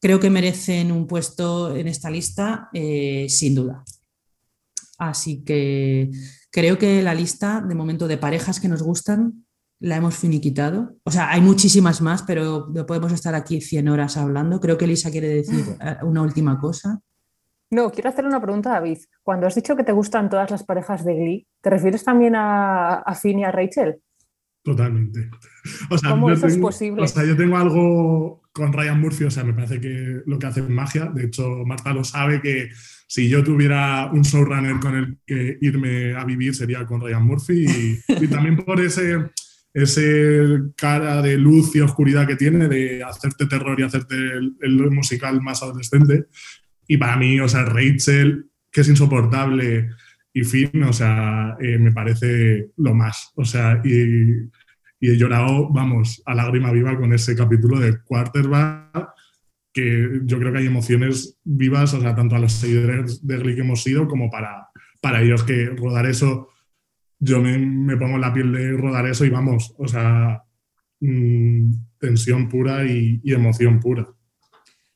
creo 0.00 0.20
que 0.20 0.30
merecen 0.30 0.92
un 0.92 1.06
puesto 1.06 1.74
en 1.74 1.88
esta 1.88 2.10
lista 2.10 2.68
eh, 2.72 3.26
sin 3.28 3.54
duda. 3.54 3.84
Así 4.98 5.42
que 5.42 6.10
creo 6.50 6.78
que 6.78 7.02
la 7.02 7.14
lista 7.14 7.60
de 7.60 7.74
momento 7.74 8.06
de 8.06 8.18
parejas 8.18 8.60
que 8.60 8.68
nos 8.68 8.82
gustan 8.82 9.46
la 9.82 9.96
hemos 9.96 10.16
finiquitado. 10.16 10.96
O 11.04 11.10
sea, 11.10 11.30
hay 11.30 11.40
muchísimas 11.40 12.00
más, 12.00 12.22
pero 12.22 12.72
podemos 12.86 13.12
estar 13.12 13.34
aquí 13.34 13.60
100 13.60 13.88
horas 13.88 14.16
hablando. 14.16 14.60
Creo 14.60 14.78
que 14.78 14.84
Elisa 14.84 15.10
quiere 15.10 15.28
decir 15.28 15.64
eh, 15.80 15.96
una 16.02 16.22
última 16.22 16.58
cosa. 16.58 17.00
No, 17.70 17.90
quiero 17.90 18.10
hacer 18.10 18.24
una 18.24 18.40
pregunta 18.40 18.70
a 18.70 18.74
David. 18.74 18.98
Cuando 19.22 19.46
has 19.46 19.54
dicho 19.54 19.76
que 19.76 19.84
te 19.84 19.92
gustan 19.92 20.30
todas 20.30 20.50
las 20.50 20.62
parejas 20.62 21.04
de 21.04 21.14
Glee, 21.14 21.46
¿te 21.60 21.70
refieres 21.70 22.04
también 22.04 22.36
a, 22.36 22.96
a 22.96 23.14
Finn 23.14 23.40
y 23.40 23.44
a 23.44 23.50
Rachel? 23.50 24.00
Totalmente. 24.62 25.28
¿Cómo 26.08 26.30
eso 26.30 26.46
es 26.46 26.58
posible? 26.58 27.02
O 27.02 27.08
sea, 27.08 27.24
yo 27.24 27.36
tengo 27.36 27.56
algo 27.56 28.42
con 28.52 28.72
Ryan 28.72 29.00
Murphy, 29.00 29.24
o 29.24 29.30
sea, 29.30 29.42
me 29.42 29.54
parece 29.54 29.80
que 29.80 30.20
lo 30.26 30.38
que 30.38 30.46
hace 30.46 30.60
es 30.60 30.68
magia. 30.68 31.06
De 31.06 31.24
hecho, 31.24 31.64
Marta 31.64 31.92
lo 31.92 32.04
sabe 32.04 32.40
que 32.40 32.68
si 33.08 33.28
yo 33.28 33.42
tuviera 33.42 34.10
un 34.12 34.22
showrunner 34.22 34.78
con 34.78 34.94
el 34.94 35.18
que 35.26 35.58
irme 35.60 36.14
a 36.14 36.24
vivir 36.24 36.54
sería 36.54 36.86
con 36.86 37.00
Ryan 37.00 37.24
Murphy 37.26 38.02
y 38.08 38.28
también 38.28 38.56
por 38.56 38.80
ese 38.80 39.30
ese 39.74 40.44
cara 40.76 41.22
de 41.22 41.38
luz 41.38 41.74
y 41.74 41.80
oscuridad 41.80 42.26
que 42.26 42.36
tiene 42.36 42.68
de 42.68 43.02
hacerte 43.02 43.46
terror 43.46 43.78
y 43.80 43.84
hacerte 43.84 44.14
el, 44.14 44.90
musical 44.90 45.40
más 45.40 45.62
adolescente. 45.62 46.26
Y 46.86 46.98
para 46.98 47.16
mí, 47.16 47.40
o 47.40 47.48
sea, 47.48 47.64
Rachel, 47.64 48.46
que 48.70 48.82
es 48.82 48.88
insoportable, 48.88 49.90
y 50.34 50.44
Finn, 50.44 50.82
o 50.84 50.92
sea, 50.92 51.56
eh, 51.60 51.78
me 51.78 51.92
parece 51.92 52.70
lo 52.76 52.94
más. 52.94 53.32
O 53.36 53.44
sea, 53.44 53.80
y, 53.84 54.50
he 55.00 55.16
llorado, 55.16 55.68
vamos, 55.70 56.22
a 56.26 56.34
lágrima 56.34 56.70
viva 56.70 56.96
con 56.96 57.12
ese 57.12 57.34
capítulo 57.34 57.80
de 57.80 57.98
Quarterback, 58.02 59.08
que 59.72 60.20
yo 60.24 60.38
creo 60.38 60.52
que 60.52 60.58
hay 60.58 60.66
emociones 60.66 61.38
vivas, 61.44 61.92
o 61.94 62.00
sea, 62.00 62.14
tanto 62.14 62.36
a 62.36 62.38
los 62.38 62.52
seguidores 62.52 63.26
de 63.26 63.36
Glee 63.38 63.54
que 63.54 63.62
hemos 63.62 63.82
sido 63.82 64.06
como 64.06 64.30
para, 64.30 64.68
para 65.00 65.22
ellos 65.22 65.42
que 65.42 65.66
rodar 65.70 66.06
eso 66.06 66.51
yo 67.24 67.40
me, 67.40 67.96
pongo 67.96 68.16
en 68.16 68.20
la 68.20 68.34
piel 68.34 68.52
de 68.52 68.72
rodar 68.72 69.06
eso 69.06 69.24
y 69.24 69.30
vamos, 69.30 69.72
o 69.78 69.86
sea, 69.86 70.42
mm, 70.98 71.72
tensión 71.96 72.48
pura 72.48 72.84
y, 72.84 73.20
emoción 73.24 73.78
pura. 73.78 74.08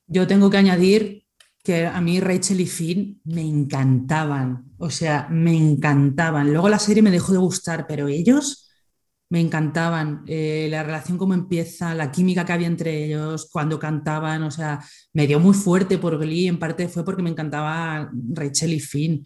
Yo 0.09 0.27
tengo 0.27 0.51
que 0.51 0.57
añadir 0.57 1.25
que 1.63 1.87
a 1.87 2.01
mí 2.01 2.19
Rachel 2.19 2.61
y 2.61 2.67
Finn 2.67 3.21
me 3.25 3.43
encantaban, 3.43 4.73
o 4.77 4.91
sea, 4.91 5.29
me 5.31 5.57
encantaban. 5.57 6.53
Luego 6.53 6.69
la 6.69 6.81
serie 6.81 7.03
me 7.03 7.13
dejó 7.13 7.33
de 7.33 7.39
gustar, 7.39 7.87
pero 7.87 8.09
ellos 8.09 8.73
me 9.31 9.41
encantaban. 9.41 10.25
Eh, 10.27 10.67
la 10.69 10.83
relación 10.83 11.19
como 11.19 11.35
empieza, 11.35 11.95
la 11.95 12.11
química 12.11 12.45
que 12.45 12.53
había 12.53 12.67
entre 12.67 13.05
ellos 13.05 13.49
cuando 13.53 13.79
cantaban, 13.79 14.43
o 14.43 14.51
sea, 14.51 14.81
me 15.13 15.29
dio 15.29 15.39
muy 15.39 15.55
fuerte 15.55 15.99
por 15.99 16.19
Glee, 16.19 16.49
en 16.49 16.59
parte 16.59 16.89
fue 16.89 17.05
porque 17.05 17.23
me 17.23 17.31
encantaba 17.31 18.11
Rachel 18.33 18.73
y 18.73 18.81
Finn. 18.81 19.25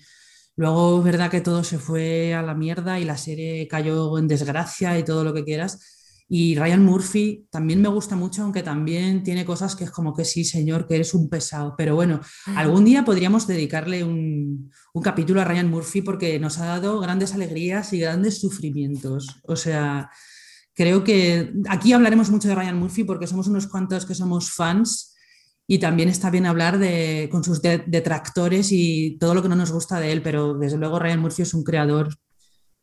Luego 0.61 0.99
es 0.99 1.05
verdad 1.05 1.31
que 1.31 1.41
todo 1.41 1.65
se 1.65 1.79
fue 1.79 2.35
a 2.35 2.43
la 2.43 2.55
mierda 2.55 3.01
y 3.01 3.07
la 3.07 3.17
serie 3.17 3.67
cayó 3.67 4.19
en 4.19 4.29
desgracia 4.29 4.99
y 4.99 5.03
todo 5.03 5.25
lo 5.25 5.33
que 5.33 5.43
quieras. 5.43 6.27
Y 6.29 6.55
Ryan 6.55 6.85
Murphy 6.85 7.47
también 7.51 7.81
me 7.81 7.89
gusta 7.89 8.15
mucho, 8.15 8.43
aunque 8.43 8.63
también 8.63 9.23
tiene 9.23 9.47
cosas 9.47 9.75
que 9.75 9.85
es 9.85 9.91
como 9.91 10.13
que 10.15 10.27
sí, 10.27 10.45
señor, 10.45 10.87
que 10.87 10.97
eres 10.97 11.15
un 11.15 11.31
pesado. 11.31 11.75
Pero 11.79 11.95
bueno, 11.95 12.21
algún 12.57 12.85
día 12.85 13.07
podríamos 13.07 13.47
dedicarle 13.47 14.05
un, 14.05 14.71
un, 14.93 15.03
capítulo 15.03 15.41
a 15.41 15.45
Ryan 15.47 15.71
Murphy 15.71 16.03
porque 16.03 16.39
nos 16.39 16.59
ha 16.59 16.67
dado 16.67 17.01
grandes 17.01 17.33
alegrías 17.33 17.95
y 17.95 18.01
grandes 18.01 18.39
sufrimientos. 18.39 19.41
O 19.45 19.57
sea, 19.57 20.11
creo 20.75 21.03
que 21.03 21.55
aquí 21.71 21.95
hablaremos 21.95 22.29
mucho 22.29 22.49
de 22.49 22.55
Ryan 22.55 22.79
Murphy 22.79 23.05
porque 23.05 23.27
somos 23.27 23.47
unos 23.47 23.67
cuantos 23.67 24.05
que 24.05 24.15
somos 24.15 24.51
fans 24.51 25.10
y 25.73 25.79
también 25.79 26.09
está 26.09 26.31
bien 26.31 26.47
hablar 26.47 26.81
de, 26.81 27.29
con 27.31 27.45
sus 27.45 27.63
detractores 27.63 28.73
y 28.73 29.17
todo 29.21 29.37
lo 29.37 29.43
que 29.43 29.49
no 29.49 29.55
nos 29.55 29.71
gusta 29.71 30.01
de 30.01 30.11
él, 30.11 30.21
pero 30.21 30.55
desde 30.55 30.77
luego 30.79 30.99
Ryan 30.99 31.21
Murphy 31.21 31.43
es 31.43 31.55
un 31.55 31.63
creador 31.63 32.09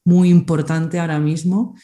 muy 0.06 0.30
importante 0.30 0.98
ahora 0.98 1.20
mismo 1.20 1.76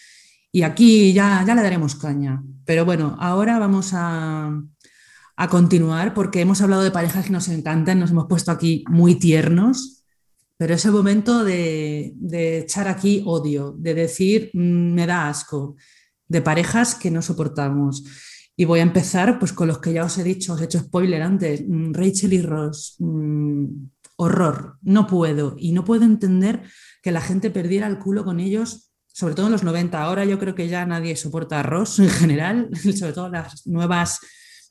y 0.49 0.61
aquí 0.61 1.11
ya, 1.11 1.43
ya 1.45 1.55
le 1.55 1.61
daremos 1.61 1.95
caña. 1.95 2.41
Pero 2.63 2.85
bueno, 2.85 3.17
ahora 3.19 3.59
vamos 3.59 3.91
a, 3.91 4.57
a 5.35 5.47
continuar 5.49 6.13
porque 6.13 6.39
hemos 6.39 6.61
hablado 6.61 6.83
de 6.83 6.91
parejas 6.91 7.25
que 7.25 7.33
nos 7.33 7.49
encantan, 7.49 7.99
nos 7.99 8.11
hemos 8.11 8.27
puesto 8.29 8.51
aquí 8.51 8.85
muy 8.87 9.15
tiernos, 9.15 10.05
pero 10.55 10.73
es 10.73 10.85
el 10.85 10.93
momento 10.93 11.43
de, 11.43 12.13
de 12.15 12.59
echar 12.59 12.87
aquí 12.87 13.23
odio, 13.25 13.75
de 13.77 13.93
decir 13.93 14.51
mm, 14.53 14.93
me 14.93 15.05
da 15.05 15.27
asco, 15.27 15.75
de 16.29 16.41
parejas 16.41 16.95
que 16.95 17.11
no 17.11 17.21
soportamos. 17.21 18.05
Y 18.55 18.65
voy 18.65 18.79
a 18.79 18.83
empezar 18.83 19.39
pues 19.39 19.53
con 19.53 19.67
los 19.67 19.79
que 19.79 19.93
ya 19.93 20.05
os 20.05 20.17
he 20.17 20.23
dicho, 20.23 20.53
os 20.53 20.61
he 20.61 20.65
hecho 20.65 20.79
spoiler 20.79 21.21
antes, 21.21 21.63
mm, 21.67 21.93
Rachel 21.93 22.33
y 22.33 22.41
Ross, 22.41 22.95
mm, 22.99 23.65
horror, 24.17 24.77
no 24.81 25.07
puedo. 25.07 25.55
Y 25.57 25.71
no 25.71 25.83
puedo 25.83 26.03
entender 26.03 26.63
que 27.01 27.11
la 27.11 27.21
gente 27.21 27.49
perdiera 27.49 27.87
el 27.87 27.99
culo 27.99 28.23
con 28.23 28.39
ellos 28.39 28.93
sobre 29.13 29.35
todo 29.35 29.45
en 29.45 29.51
los 29.51 29.63
90. 29.63 30.01
Ahora 30.01 30.25
yo 30.25 30.39
creo 30.39 30.55
que 30.55 30.67
ya 30.67 30.85
nadie 30.85 31.15
soporta 31.15 31.59
a 31.59 31.63
Ross 31.63 31.99
en 31.99 32.09
general, 32.09 32.69
sobre 32.97 33.13
todo 33.13 33.29
las 33.29 33.65
nuevas, 33.67 34.19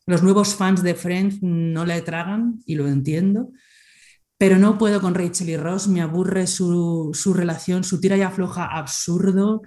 los 0.04 0.22
nuevos 0.22 0.54
fans 0.54 0.82
de 0.82 0.94
Friends 0.94 1.38
no 1.40 1.86
le 1.86 2.02
tragan 2.02 2.60
y 2.66 2.74
lo 2.74 2.88
entiendo. 2.88 3.50
Pero 4.36 4.58
no 4.58 4.76
puedo 4.76 5.00
con 5.00 5.14
Rachel 5.14 5.50
y 5.50 5.56
Ross, 5.56 5.86
me 5.86 6.02
aburre 6.02 6.48
su, 6.48 7.12
su 7.14 7.32
relación, 7.32 7.84
su 7.84 8.00
tira 8.00 8.16
y 8.16 8.22
afloja 8.22 8.66
absurdo, 8.66 9.62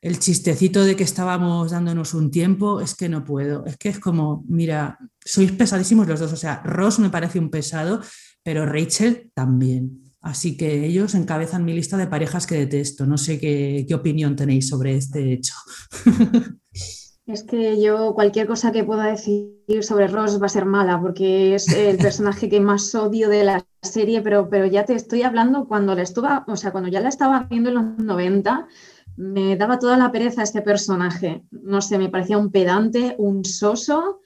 el 0.00 0.18
chistecito 0.18 0.84
de 0.84 0.94
que 0.94 1.04
estábamos 1.04 1.72
dándonos 1.72 2.14
un 2.14 2.30
tiempo, 2.30 2.80
es 2.80 2.94
que 2.94 3.08
no 3.08 3.24
puedo. 3.24 3.66
Es 3.66 3.76
que 3.76 3.88
es 3.88 3.98
como, 3.98 4.44
mira, 4.48 4.98
sois 5.24 5.50
pesadísimos 5.52 6.06
los 6.06 6.20
dos. 6.20 6.32
O 6.32 6.36
sea, 6.36 6.62
Ross 6.64 6.98
me 6.98 7.10
parece 7.10 7.38
un 7.38 7.50
pesado, 7.50 8.00
pero 8.42 8.64
Rachel 8.64 9.30
también. 9.34 10.08
Así 10.20 10.56
que 10.56 10.84
ellos 10.84 11.14
encabezan 11.14 11.64
mi 11.64 11.72
lista 11.72 11.96
de 11.96 12.06
parejas 12.06 12.46
que 12.46 12.56
detesto. 12.56 13.06
No 13.06 13.18
sé 13.18 13.38
qué, 13.40 13.86
opinión 13.94 14.36
tenéis 14.36 14.68
sobre 14.68 14.96
este 14.96 15.32
hecho. 15.32 15.54
Es 17.26 17.42
que 17.42 17.78
yo 17.78 18.14
cualquier 18.14 18.46
cosa 18.46 18.72
que 18.72 18.84
pueda 18.84 19.04
decir 19.04 19.50
sobre 19.82 20.08
Ross 20.08 20.40
va 20.40 20.46
a 20.46 20.48
ser 20.48 20.64
mala, 20.64 20.98
porque 20.98 21.54
es 21.54 21.68
el 21.68 21.98
personaje 21.98 22.48
que 22.48 22.58
más 22.58 22.94
odio 22.94 23.28
de 23.28 23.44
la 23.44 23.66
serie, 23.82 24.22
pero, 24.22 24.48
pero 24.48 24.64
ya 24.64 24.86
te 24.86 24.94
estoy 24.94 25.24
hablando 25.24 25.68
cuando 25.68 25.94
la 25.94 26.00
estuve, 26.00 26.28
o 26.46 26.56
sea, 26.56 26.72
cuando 26.72 26.88
ya 26.88 27.02
la 27.02 27.10
estaba 27.10 27.46
viendo 27.50 27.68
en 27.68 27.74
los 27.74 27.98
90, 27.98 28.66
me 29.18 29.56
daba 29.56 29.80
toda 29.80 29.96
la 29.96 30.12
pereza 30.12 30.44
este 30.44 30.62
personaje. 30.62 31.42
No 31.50 31.80
sé, 31.80 31.98
me 31.98 32.08
parecía 32.08 32.38
un 32.38 32.52
pedante, 32.52 33.16
un 33.18 33.44
soso, 33.44 34.20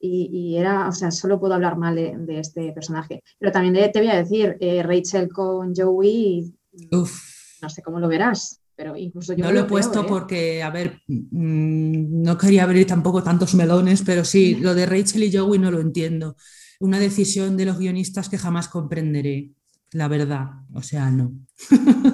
y, 0.00 0.56
era, 0.56 0.88
o 0.88 0.92
sea, 0.92 1.10
solo 1.10 1.38
puedo 1.38 1.54
hablar 1.54 1.76
mal 1.76 1.96
de, 1.96 2.40
este 2.40 2.72
personaje. 2.72 3.22
Pero 3.38 3.52
también 3.52 3.92
te 3.92 3.98
voy 3.98 4.08
a 4.08 4.16
decir, 4.16 4.56
eh, 4.60 4.82
Rachel 4.82 5.28
con 5.28 5.74
Joey, 5.74 6.54
no 6.90 7.68
sé 7.68 7.82
cómo 7.82 8.00
lo 8.00 8.08
verás, 8.08 8.60
pero 8.74 8.96
incluso 8.96 9.34
yo... 9.34 9.44
No 9.44 9.52
lo, 9.52 9.60
he 9.60 9.64
puesto 9.64 10.02
¿eh? 10.02 10.06
porque, 10.08 10.62
a 10.62 10.70
ver, 10.70 11.02
mm, 11.08 12.22
no 12.22 12.38
quería 12.38 12.62
abrir 12.62 12.86
tampoco 12.86 13.22
tantos 13.22 13.54
melones, 13.54 14.02
pero 14.02 14.24
sí, 14.24 14.54
lo 14.54 14.74
de 14.74 14.86
Rachel 14.86 15.24
y 15.24 15.36
Joey 15.36 15.58
no 15.58 15.70
lo 15.70 15.80
entiendo. 15.80 16.36
Una 16.80 17.00
decisión 17.00 17.56
de 17.56 17.66
los 17.66 17.78
guionistas 17.78 18.28
que 18.28 18.38
jamás 18.38 18.68
comprenderé, 18.68 19.50
la 19.92 20.08
verdad, 20.08 20.46
o 20.74 20.82
sea, 20.82 21.10
no. 21.10 21.32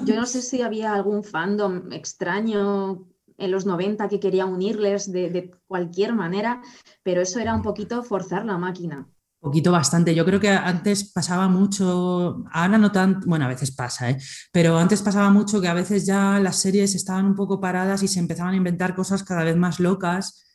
Yo 0.05 0.15
no 0.15 0.25
sé 0.25 0.41
si 0.41 0.61
había 0.61 0.93
algún 0.93 1.23
fandom 1.23 1.91
extraño 1.91 3.07
en 3.37 3.51
los 3.51 3.65
90 3.65 4.07
que 4.07 4.19
quería 4.19 4.45
unirles 4.45 5.11
de, 5.11 5.51
cualquier 5.67 6.13
manera, 6.13 6.61
pero 7.03 7.21
eso 7.21 7.39
era 7.39 7.53
un 7.53 7.61
poquito 7.61 8.03
forzar 8.03 8.45
la 8.45 8.57
máquina. 8.57 9.07
Un 9.41 9.51
poquito 9.51 9.71
bastante. 9.71 10.15
Yo 10.15 10.25
creo 10.25 10.39
que 10.39 10.49
antes 10.49 11.11
pasaba 11.11 11.47
mucho, 11.47 12.43
ahora 12.51 12.77
no 12.77 12.91
tanto, 12.91 13.27
bueno, 13.27 13.45
a 13.45 13.49
veces 13.49 13.71
pasa, 13.71 14.09
¿eh? 14.09 14.17
pero 14.51 14.77
antes 14.77 15.01
pasaba 15.01 15.29
mucho 15.29 15.61
que 15.61 15.67
a 15.67 15.73
veces 15.73 16.05
ya 16.05 16.39
las 16.39 16.57
series 16.57 16.95
estaban 16.95 17.25
un 17.25 17.35
poco 17.35 17.59
paradas 17.59 18.01
y 18.03 18.07
se 18.07 18.19
empezaban 18.19 18.53
a 18.53 18.57
inventar 18.57 18.95
cosas 18.95 19.23
cada 19.23 19.43
vez 19.43 19.55
más 19.55 19.79
locas 19.79 20.45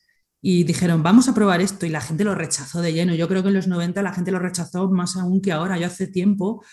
y 0.43 0.65
dijeron, 0.65 1.03
vamos 1.03 1.29
a 1.29 1.35
probar 1.35 1.61
esto 1.61 1.87
y 1.87 1.91
la 1.91 2.01
gente 2.01 2.25
lo 2.25 2.35
rechazó 2.35 2.81
de 2.81 2.93
lleno. 2.93 3.15
Yo 3.15 3.29
creo 3.29 3.43
que 3.43 3.49
en 3.49 3.55
los 3.55 3.69
90 3.69 4.03
la 4.03 4.13
gente 4.13 4.33
lo 4.33 4.39
rechazó 4.39 4.89
más 4.89 5.17
aún 5.17 5.43
que 5.43 5.53
ahora. 5.53 5.79
Yo 5.79 5.87
hace 5.87 6.07
tiempo 6.07 6.65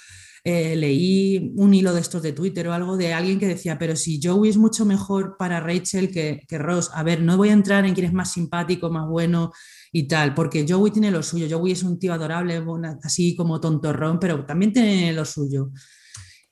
eh, 0.49 0.77
leí 0.77 1.51
un 1.57 1.73
hilo 1.73 1.93
de 1.93 1.99
estos 1.99 2.21
de 2.21 2.31
Twitter 2.31 2.69
o 2.69 2.73
algo 2.73 2.95
de 2.95 3.13
alguien 3.13 3.38
que 3.38 3.47
decía, 3.47 3.77
pero 3.77 3.97
si 3.97 4.17
Joey 4.23 4.49
es 4.49 4.55
mucho 4.55 4.86
mejor 4.86 5.36
para 5.38 5.60
Rachel 5.60 6.10
que, 6.10 6.45
que 6.47 6.57
Ross, 6.57 6.89
a 6.93 7.03
ver, 7.03 7.21
no 7.21 7.36
voy 7.36 7.49
a 7.49 7.51
entrar 7.51 7.86
en 7.86 7.93
quién 7.93 8.05
es 8.05 8.13
más 8.13 8.31
simpático, 8.31 8.89
más 8.89 9.10
bueno 9.10 9.51
y 9.91 10.07
tal, 10.07 10.33
porque 10.33 10.65
Joey 10.65 10.93
tiene 10.93 11.12
lo 11.12 11.21
suyo, 11.21 11.47
Joey 11.49 11.73
es 11.73 11.83
un 11.83 11.99
tío 11.99 12.13
adorable, 12.13 12.63
así 13.03 13.36
como 13.36 13.60
tontorrón, 13.60 14.19
pero 14.21 14.45
también 14.45 14.71
tiene 14.71 15.12
lo 15.12 15.25
suyo. 15.25 15.71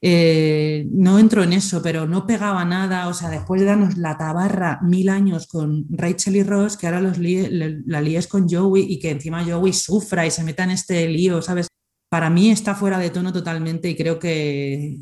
Eh, 0.01 0.87
no 0.91 1.17
entro 1.17 1.43
en 1.43 1.53
eso, 1.53 1.81
pero 1.81 2.05
no 2.05 2.27
pegaba 2.27 2.65
nada, 2.65 3.07
o 3.07 3.13
sea, 3.13 3.29
después 3.29 3.61
de 3.61 3.67
darnos 3.67 3.95
la 3.95 4.17
tabarra 4.17 4.81
mil 4.83 5.07
años 5.07 5.47
con 5.47 5.85
Rachel 5.89 6.35
y 6.35 6.43
Ross, 6.43 6.75
que 6.75 6.87
ahora 6.87 6.99
los 6.99 7.17
la 7.17 8.01
líes 8.01 8.27
con 8.27 8.49
Joey 8.49 8.87
y 8.89 8.99
que 8.99 9.11
encima 9.11 9.45
Joey 9.45 9.71
sufra 9.71 10.25
y 10.25 10.31
se 10.31 10.43
meta 10.43 10.65
en 10.65 10.71
este 10.71 11.07
lío, 11.07 11.41
¿sabes? 11.41 11.67
Para 12.09 12.29
mí 12.29 12.51
está 12.51 12.75
fuera 12.75 12.97
de 12.97 13.09
tono 13.09 13.33
totalmente 13.33 13.89
y 13.89 13.95
creo 13.95 14.19
que 14.19 14.97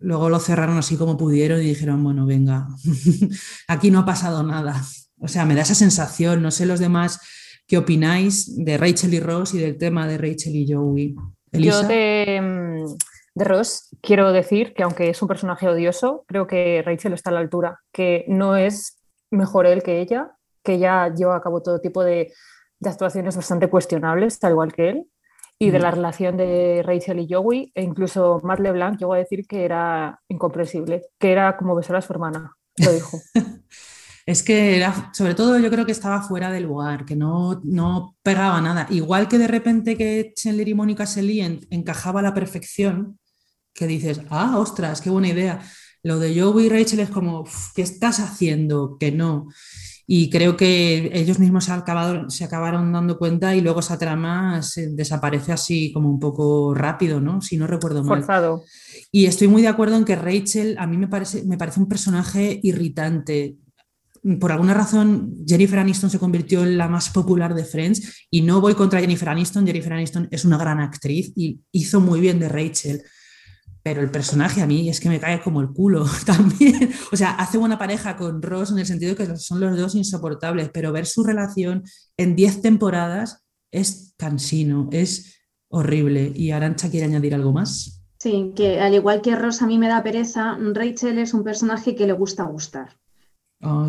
luego 0.00 0.28
lo 0.28 0.38
cerraron 0.38 0.78
así 0.78 0.96
como 0.96 1.16
pudieron 1.16 1.60
y 1.60 1.66
dijeron, 1.66 2.02
bueno, 2.02 2.26
venga, 2.26 2.68
aquí 3.68 3.90
no 3.90 4.00
ha 4.00 4.04
pasado 4.04 4.42
nada. 4.42 4.82
O 5.20 5.28
sea, 5.28 5.44
me 5.44 5.54
da 5.54 5.62
esa 5.62 5.74
sensación, 5.74 6.42
no 6.42 6.50
sé 6.50 6.66
los 6.66 6.80
demás 6.80 7.20
qué 7.66 7.76
opináis 7.76 8.64
de 8.64 8.78
Rachel 8.78 9.14
y 9.14 9.20
Ross 9.20 9.54
y 9.54 9.58
del 9.58 9.76
tema 9.76 10.06
de 10.06 10.18
Rachel 10.18 10.56
y 10.56 10.72
Joey. 10.72 11.14
Yo 11.52 11.82
de, 11.82 12.84
de 13.34 13.44
Ross 13.44 13.88
quiero 14.00 14.32
decir 14.32 14.74
que 14.74 14.82
aunque 14.82 15.10
es 15.10 15.20
un 15.20 15.28
personaje 15.28 15.68
odioso, 15.68 16.24
creo 16.26 16.46
que 16.46 16.82
Rachel 16.84 17.12
está 17.12 17.30
a 17.30 17.34
la 17.34 17.40
altura, 17.40 17.80
que 17.92 18.24
no 18.28 18.56
es 18.56 18.98
mejor 19.30 19.66
él 19.66 19.82
que 19.82 20.00
ella, 20.00 20.32
que 20.62 20.74
ella 20.74 21.12
lleva 21.14 21.36
a 21.36 21.42
cabo 21.42 21.62
todo 21.62 21.80
tipo 21.80 22.02
de, 22.02 22.32
de 22.80 22.90
actuaciones 22.90 23.36
bastante 23.36 23.68
cuestionables, 23.68 24.38
tal 24.38 24.52
igual 24.52 24.72
que 24.72 24.88
él, 24.90 25.06
y 25.58 25.70
de 25.70 25.78
la 25.80 25.90
relación 25.90 26.36
de 26.36 26.82
Rachel 26.84 27.18
y 27.18 27.32
Joey, 27.32 27.72
e 27.74 27.82
incluso 27.82 28.40
Matt 28.44 28.60
LeBlanc 28.60 28.98
llegó 28.98 29.14
a 29.14 29.18
decir 29.18 29.46
que 29.46 29.64
era 29.64 30.20
incomprensible, 30.28 31.06
que 31.18 31.32
era 31.32 31.56
como 31.56 31.74
besar 31.74 31.96
a 31.96 32.02
su 32.02 32.12
hermana, 32.12 32.54
lo 32.76 32.92
dijo. 32.92 33.20
es 34.26 34.42
que 34.44 34.76
era, 34.76 35.10
sobre 35.12 35.34
todo 35.34 35.58
yo 35.58 35.68
creo 35.68 35.84
que 35.84 35.92
estaba 35.92 36.22
fuera 36.22 36.52
del 36.52 36.64
lugar, 36.64 37.04
que 37.04 37.16
no, 37.16 37.60
no 37.64 38.16
pegaba 38.22 38.60
nada. 38.60 38.86
Igual 38.90 39.26
que 39.26 39.38
de 39.38 39.48
repente 39.48 39.96
que 39.96 40.32
Chandler 40.34 40.68
y 40.68 40.74
Mónica 40.74 41.06
se 41.06 41.22
líen, 41.22 41.66
encajaba 41.70 42.20
a 42.20 42.22
la 42.22 42.34
perfección, 42.34 43.18
que 43.74 43.88
dices, 43.88 44.20
ah, 44.30 44.58
ostras, 44.58 45.00
qué 45.00 45.10
buena 45.10 45.28
idea. 45.28 45.60
Lo 46.04 46.20
de 46.20 46.40
Joey 46.40 46.66
y 46.66 46.68
Rachel 46.68 47.00
es 47.00 47.10
como, 47.10 47.44
¿qué 47.74 47.82
estás 47.82 48.20
haciendo? 48.20 48.96
Que 48.98 49.10
no. 49.10 49.48
Y 50.10 50.30
creo 50.30 50.56
que 50.56 51.10
ellos 51.12 51.38
mismos 51.38 51.66
se, 51.66 51.72
acabado, 51.72 52.30
se 52.30 52.42
acabaron 52.42 52.90
dando 52.94 53.18
cuenta 53.18 53.54
y 53.54 53.60
luego 53.60 53.80
esa 53.80 53.98
trama 53.98 54.62
se 54.62 54.88
desaparece 54.88 55.52
así 55.52 55.92
como 55.92 56.08
un 56.08 56.18
poco 56.18 56.72
rápido, 56.72 57.20
¿no? 57.20 57.42
Si 57.42 57.58
no 57.58 57.66
recuerdo 57.66 58.02
mal. 58.02 58.20
Forzado. 58.20 58.64
Y 59.12 59.26
estoy 59.26 59.48
muy 59.48 59.60
de 59.60 59.68
acuerdo 59.68 59.96
en 59.96 60.06
que 60.06 60.16
Rachel 60.16 60.76
a 60.78 60.86
mí 60.86 60.96
me 60.96 61.08
parece, 61.08 61.44
me 61.44 61.58
parece 61.58 61.80
un 61.80 61.88
personaje 61.88 62.58
irritante. 62.62 63.56
Por 64.40 64.50
alguna 64.50 64.72
razón, 64.72 65.34
Jennifer 65.46 65.78
Aniston 65.78 66.08
se 66.08 66.18
convirtió 66.18 66.62
en 66.62 66.78
la 66.78 66.88
más 66.88 67.10
popular 67.10 67.54
de 67.54 67.64
Friends 67.64 68.28
y 68.30 68.40
no 68.40 68.62
voy 68.62 68.74
contra 68.74 69.00
Jennifer 69.00 69.28
Aniston. 69.28 69.66
Jennifer 69.66 69.92
Aniston 69.92 70.26
es 70.30 70.46
una 70.46 70.56
gran 70.56 70.80
actriz 70.80 71.34
y 71.36 71.60
hizo 71.70 72.00
muy 72.00 72.20
bien 72.20 72.38
de 72.38 72.48
Rachel 72.48 73.02
pero 73.88 74.02
el 74.02 74.10
personaje 74.10 74.60
a 74.60 74.66
mí 74.66 74.90
es 74.90 75.00
que 75.00 75.08
me 75.08 75.18
cae 75.18 75.40
como 75.40 75.62
el 75.62 75.68
culo 75.68 76.04
también. 76.26 76.90
O 77.10 77.16
sea, 77.16 77.30
hace 77.30 77.56
buena 77.56 77.78
pareja 77.78 78.18
con 78.18 78.42
Ross 78.42 78.70
en 78.70 78.78
el 78.78 78.84
sentido 78.84 79.16
que 79.16 79.34
son 79.38 79.60
los 79.60 79.78
dos 79.78 79.94
insoportables, 79.94 80.68
pero 80.74 80.92
ver 80.92 81.06
su 81.06 81.24
relación 81.24 81.84
en 82.18 82.36
10 82.36 82.60
temporadas 82.60 83.46
es 83.72 84.12
cansino, 84.18 84.90
es 84.92 85.38
horrible. 85.68 86.30
¿Y 86.34 86.50
Arancha 86.50 86.90
quiere 86.90 87.06
añadir 87.06 87.34
algo 87.34 87.50
más? 87.50 88.02
Sí, 88.18 88.52
que 88.54 88.78
al 88.78 88.92
igual 88.92 89.22
que 89.22 89.34
Ross 89.34 89.62
a 89.62 89.66
mí 89.66 89.78
me 89.78 89.88
da 89.88 90.02
pereza, 90.02 90.58
Rachel 90.74 91.18
es 91.18 91.32
un 91.32 91.42
personaje 91.42 91.94
que 91.94 92.06
le 92.06 92.12
gusta 92.12 92.42
gustar. 92.42 92.98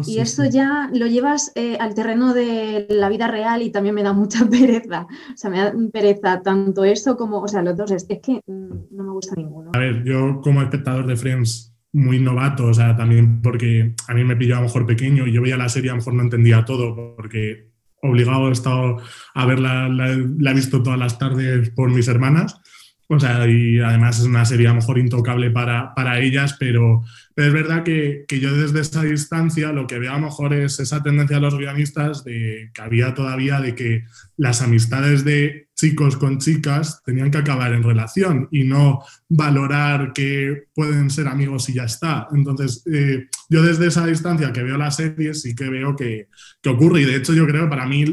Y 0.07 0.17
eso 0.17 0.45
ya 0.45 0.89
lo 0.93 1.05
llevas 1.05 1.51
eh, 1.55 1.77
al 1.79 1.93
terreno 1.93 2.33
de 2.33 2.87
la 2.89 3.07
vida 3.07 3.27
real 3.27 3.61
y 3.61 3.71
también 3.71 3.93
me 3.93 4.03
da 4.03 4.13
mucha 4.13 4.45
pereza. 4.49 5.07
O 5.33 5.37
sea, 5.37 5.49
me 5.49 5.59
da 5.59 5.73
pereza 5.91 6.41
tanto 6.41 6.83
eso 6.83 7.15
como, 7.15 7.41
o 7.41 7.47
sea, 7.47 7.61
los 7.61 7.77
dos. 7.77 7.91
Es, 7.91 8.05
que 8.05 8.41
mm, 8.45 8.95
no 8.95 9.03
me 9.03 9.11
gusta 9.11 9.35
ninguno. 9.35 9.71
A 9.73 9.77
ver, 9.77 10.03
yo 10.03 10.41
como 10.41 10.61
espectador 10.61 11.05
de 11.05 11.15
Friends 11.15 11.75
muy 11.91 12.19
novato, 12.19 12.65
o 12.65 12.73
sea, 12.73 12.95
también 12.95 13.41
porque 13.41 13.95
a 14.07 14.13
mí 14.13 14.23
me 14.23 14.35
pilló 14.35 14.55
a 14.55 14.59
lo 14.59 14.65
mejor 14.65 14.85
pequeño 14.85 15.27
y 15.27 15.33
yo 15.33 15.41
veía 15.41 15.57
la 15.57 15.69
serie, 15.69 15.89
a 15.89 15.93
lo 15.93 15.97
mejor 15.97 16.13
no 16.13 16.23
entendía 16.23 16.65
todo, 16.65 17.15
porque 17.15 17.71
obligado 18.01 18.49
he 18.49 18.51
estado 18.51 18.97
a 19.33 19.45
verla, 19.45 19.89
la, 19.89 20.07
la 20.37 20.51
he 20.51 20.53
visto 20.53 20.81
todas 20.81 20.99
las 20.99 21.17
tardes 21.19 21.69
por 21.71 21.89
mis 21.91 22.07
hermanas. 22.07 22.59
O 23.11 23.19
sea, 23.19 23.47
y 23.47 23.79
además 23.79 24.19
es 24.19 24.25
una 24.25 24.45
serie 24.45 24.67
a 24.67 24.69
lo 24.69 24.75
mejor 24.75 24.99
intocable 24.99 25.49
para, 25.49 25.95
para 25.95 26.19
ellas, 26.19 26.55
pero, 26.59 27.03
es 27.35 27.53
verdad 27.53 27.83
que, 27.83 28.23
que, 28.27 28.39
yo 28.39 28.53
desde 28.53 28.81
esa 28.81 29.01
distancia 29.01 29.71
lo 29.71 29.87
que 29.87 29.97
veo 29.97 30.11
a 30.11 30.19
lo 30.19 30.25
mejor 30.25 30.53
es 30.53 30.79
esa 30.79 31.01
tendencia 31.01 31.37
de 31.37 31.41
los 31.41 31.57
guionistas 31.57 32.23
de 32.23 32.69
que 32.71 32.81
había 32.81 33.15
todavía 33.15 33.61
de 33.61 33.73
que 33.73 34.03
las 34.37 34.61
amistades 34.61 35.23
de 35.23 35.68
chicos 35.79 36.17
con 36.17 36.39
chicas 36.39 37.01
tenían 37.05 37.31
que 37.31 37.37
acabar 37.37 37.71
en 37.73 37.83
relación 37.83 38.49
y 38.51 38.65
no 38.65 38.99
valorar 39.29 40.11
que 40.11 40.65
pueden 40.73 41.09
ser 41.09 41.27
amigos 41.27 41.69
y 41.69 41.75
ya 41.75 41.85
está. 41.85 42.27
Entonces, 42.33 42.83
eh, 42.91 43.27
yo 43.47 43.63
desde 43.63 43.87
esa 43.87 44.05
distancia 44.05 44.51
que 44.51 44.61
veo 44.61 44.77
la 44.77 44.91
serie 44.91 45.33
sí 45.33 45.55
que 45.55 45.69
veo 45.69 45.95
que, 45.95 46.27
que 46.61 46.69
ocurre 46.69 47.01
y 47.01 47.05
de 47.05 47.15
hecho 47.15 47.33
yo 47.33 47.47
creo 47.47 47.69
para 47.69 47.85
mí 47.85 48.03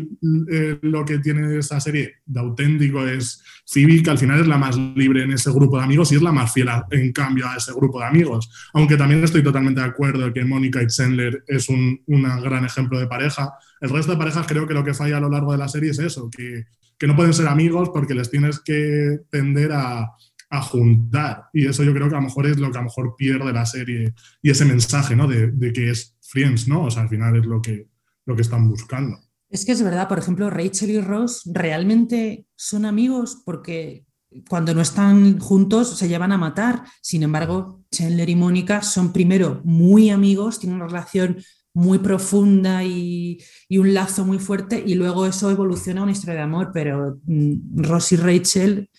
eh, 0.51 0.79
lo 0.83 1.05
que 1.05 1.19
tiene 1.19 1.59
esa 1.59 1.81
serie 1.81 2.17
de 2.25 2.41
auténtico 2.41 3.05
es 3.05 3.43
Phoebe, 3.67 4.03
que 4.03 4.11
al 4.11 4.19
final 4.19 4.41
es 4.41 4.47
la 4.47 4.59
más 4.59 4.77
libre 4.77 5.25
en 5.25 5.33
ese 5.33 5.51
grupo 5.51 5.79
de 5.79 5.85
amigos 5.85 6.13
y 6.13 6.15
es 6.15 6.23
la 6.23 6.31
más 6.31 6.53
fiel 6.53 6.69
en 6.93 7.13
cambio 7.13 7.49
a 7.49 7.57
ese 7.57 7.73
grupo 7.73 7.99
de 7.99 8.07
amigos. 8.07 8.49
Aunque 8.75 8.97
también 8.97 9.25
estoy 9.25 9.43
totalmente 9.43 9.81
de 9.81 9.89
acuerdo 9.89 10.33
que 10.33 10.45
Mónica 10.45 10.81
y 10.81 10.87
Chandler 10.87 11.43
es 11.49 11.69
un, 11.69 12.01
un 12.07 12.23
gran 12.23 12.65
ejemplo 12.65 13.01
de 13.01 13.09
pareja. 13.09 13.55
El 13.81 13.91
resto 13.91 14.13
de 14.13 14.19
parejas 14.19 14.47
creo 14.47 14.69
que 14.69 14.75
lo 14.75 14.85
que 14.85 14.95
falla 14.95 15.17
a 15.17 15.21
lo 15.21 15.31
largo 15.31 15.51
de 15.51 15.59
la 15.59 15.69
serie 15.69 15.91
es 15.91 15.99
eso, 15.99 16.31
que 16.31 16.67
que 16.99 17.07
no 17.07 17.17
pueden 17.17 17.35
ser 17.35 17.49
amigos 17.49 17.91
porque 17.91 18.15
les 18.15 18.31
tienes 18.31 18.61
que 18.61 19.21
tender 19.31 19.73
a, 19.73 20.13
a, 20.51 20.63
juntar. 20.63 21.45
Y 21.53 21.67
eso 21.67 21.85
yo 21.85 21.93
creo 21.93 22.09
que 22.09 22.15
a 22.15 22.21
lo 22.21 22.27
mejor 22.27 22.47
es 22.47 22.59
lo 22.59 22.71
que 22.71 22.79
a 22.79 22.81
lo 22.81 22.87
mejor 22.87 23.15
pierde 23.17 23.53
la 23.53 23.67
serie 23.67 24.15
y 24.43 24.51
ese 24.51 24.65
mensaje, 24.65 25.17
¿no? 25.17 25.27
De, 25.27 25.51
de 25.53 25.73
que 25.73 25.91
es 25.91 26.17
Friends, 26.23 26.69
¿no? 26.69 26.85
O 26.85 26.91
sea, 26.91 27.03
al 27.03 27.09
final 27.09 27.37
es 27.37 27.47
lo 27.47 27.61
que, 27.61 27.89
lo 28.25 28.35
que 28.35 28.43
están 28.43 28.69
buscando. 28.69 29.19
Es 29.49 29.65
que 29.65 29.73
es 29.73 29.83
verdad, 29.83 30.09
por 30.09 30.19
ejemplo, 30.19 30.51
Rachel 30.51 30.91
y 30.91 31.01
Ross 31.01 31.43
realmente 31.47 32.47
son 32.57 32.85
amigos 32.85 33.43
porque 33.45 34.05
cuando 34.49 34.75
no 34.75 34.81
están 34.81 35.39
juntos 35.39 35.97
se 35.97 36.09
llevan 36.09 36.33
a 36.33 36.39
matar. 36.39 36.85
Sin 37.01 37.23
embargo, 37.23 37.85
Chandler 37.91 38.29
y 38.29 38.35
Mónica 38.35 38.83
son 38.83 39.13
primero 39.13 39.61
muy 39.65 40.11
amigos, 40.11 40.59
tienen 40.59 40.77
una 40.77 40.89
relación 40.89 41.39
muy 41.77 41.99
profunda 41.99 42.83
y, 42.85 43.39
un 43.69 43.93
lazo 43.93 44.25
muy 44.25 44.39
fuerte 44.39 44.83
y 44.85 44.95
luego 44.95 45.27
eso 45.27 45.51
evoluciona 45.51 46.01
a 46.01 46.05
una 46.05 46.13
historia 46.13 46.37
de 46.37 46.41
amor, 46.41 46.71
pero 46.73 47.21
mm, 47.27 47.83
Ross 47.83 48.13
y 48.13 48.17
Rachel, 48.17 48.91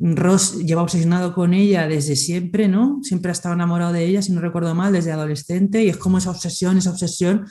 Ross 0.00 0.58
lleva 0.58 0.82
obsesionado 0.82 1.32
con 1.32 1.54
ella 1.54 1.86
desde 1.86 2.16
siempre, 2.16 2.66
¿no? 2.66 2.98
Siempre 3.02 3.30
ha 3.30 3.32
estado 3.32 3.54
enamorado 3.54 3.92
de 3.92 4.04
ella, 4.04 4.22
si 4.22 4.32
no 4.32 4.40
recuerdo 4.40 4.74
mal, 4.74 4.92
desde 4.92 5.12
adolescente 5.12 5.84
y 5.84 5.88
es 5.88 5.98
como 5.98 6.18
esa 6.18 6.30
obsesión, 6.30 6.76
esa 6.76 6.90
obsesión 6.90 7.46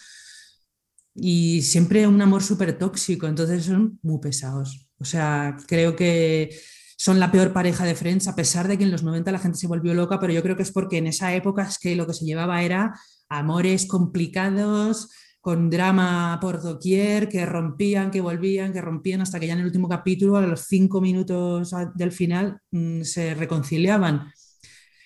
y 1.16 1.62
siempre 1.62 2.06
un 2.06 2.22
amor 2.22 2.44
súper 2.44 2.78
tóxico, 2.78 3.28
entonces 3.28 3.64
son 3.64 3.98
muy 4.04 4.20
pesados. 4.20 4.90
O 5.00 5.06
sea, 5.06 5.56
creo 5.68 5.96
que 5.96 6.50
son 6.98 7.22
la 7.22 7.32
peor 7.32 7.54
pareja 7.54 7.86
de 7.86 7.96
Friends, 7.96 8.28
a 8.28 8.36
pesar 8.36 8.68
de 8.68 8.78
que 8.78 8.84
en 8.84 8.92
los 8.92 9.04
90 9.04 9.32
la 9.32 9.40
gente 9.40 9.58
se 9.58 9.68
volvió 9.68 9.94
loca, 9.94 10.20
pero 10.20 10.34
yo 10.34 10.44
creo 10.44 10.58
que 10.58 10.64
es 10.64 10.72
porque 10.74 10.98
en 10.98 11.08
esa 11.08 11.34
época 11.34 11.64
es 11.64 11.80
que 11.80 11.96
lo 11.96 12.06
que 12.06 12.14
se 12.14 12.26
llevaba 12.26 12.62
era 12.62 12.94
amores 13.30 13.86
complicados, 13.86 15.10
con 15.46 15.70
drama 15.70 16.40
por 16.42 16.62
doquier, 16.62 17.30
que 17.30 17.46
rompían, 17.46 18.10
que 18.10 18.20
volvían, 18.20 18.74
que 18.74 18.82
rompían, 18.82 19.22
hasta 19.22 19.40
que 19.40 19.46
ya 19.46 19.54
en 19.54 19.60
el 19.60 19.66
último 19.66 19.88
capítulo, 19.88 20.38
a 20.38 20.42
los 20.42 20.62
cinco 20.62 21.02
minutos 21.02 21.72
del 21.94 22.12
final, 22.12 22.60
mm, 22.72 23.02
se 23.04 23.36
reconciliaban. 23.36 24.32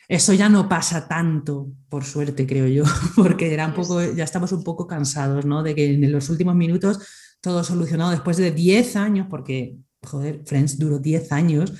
Eso 0.07 0.33
ya 0.33 0.47
no 0.49 0.69
pasa 0.69 1.07
tanto, 1.07 1.71
por 1.89 2.05
suerte, 2.05 2.47
creo 2.47 2.67
yo, 2.67 2.83
porque 3.15 3.53
era 3.53 3.67
un 3.67 3.73
poco, 3.73 4.01
ya 4.01 4.23
estamos 4.23 4.51
un 4.53 4.63
poco 4.63 4.87
cansados, 4.87 5.45
¿no? 5.45 5.61
De 5.61 5.75
que 5.75 5.93
en 5.93 6.11
los 6.11 6.29
últimos 6.29 6.55
minutos 6.55 6.99
todo 7.41 7.63
solucionado 7.63 8.11
después 8.11 8.37
de 8.37 8.51
10 8.51 8.95
años, 8.95 9.27
porque, 9.29 9.77
joder, 10.03 10.41
Friends 10.45 10.79
duró 10.79 10.99
10 10.99 11.31
años, 11.31 11.73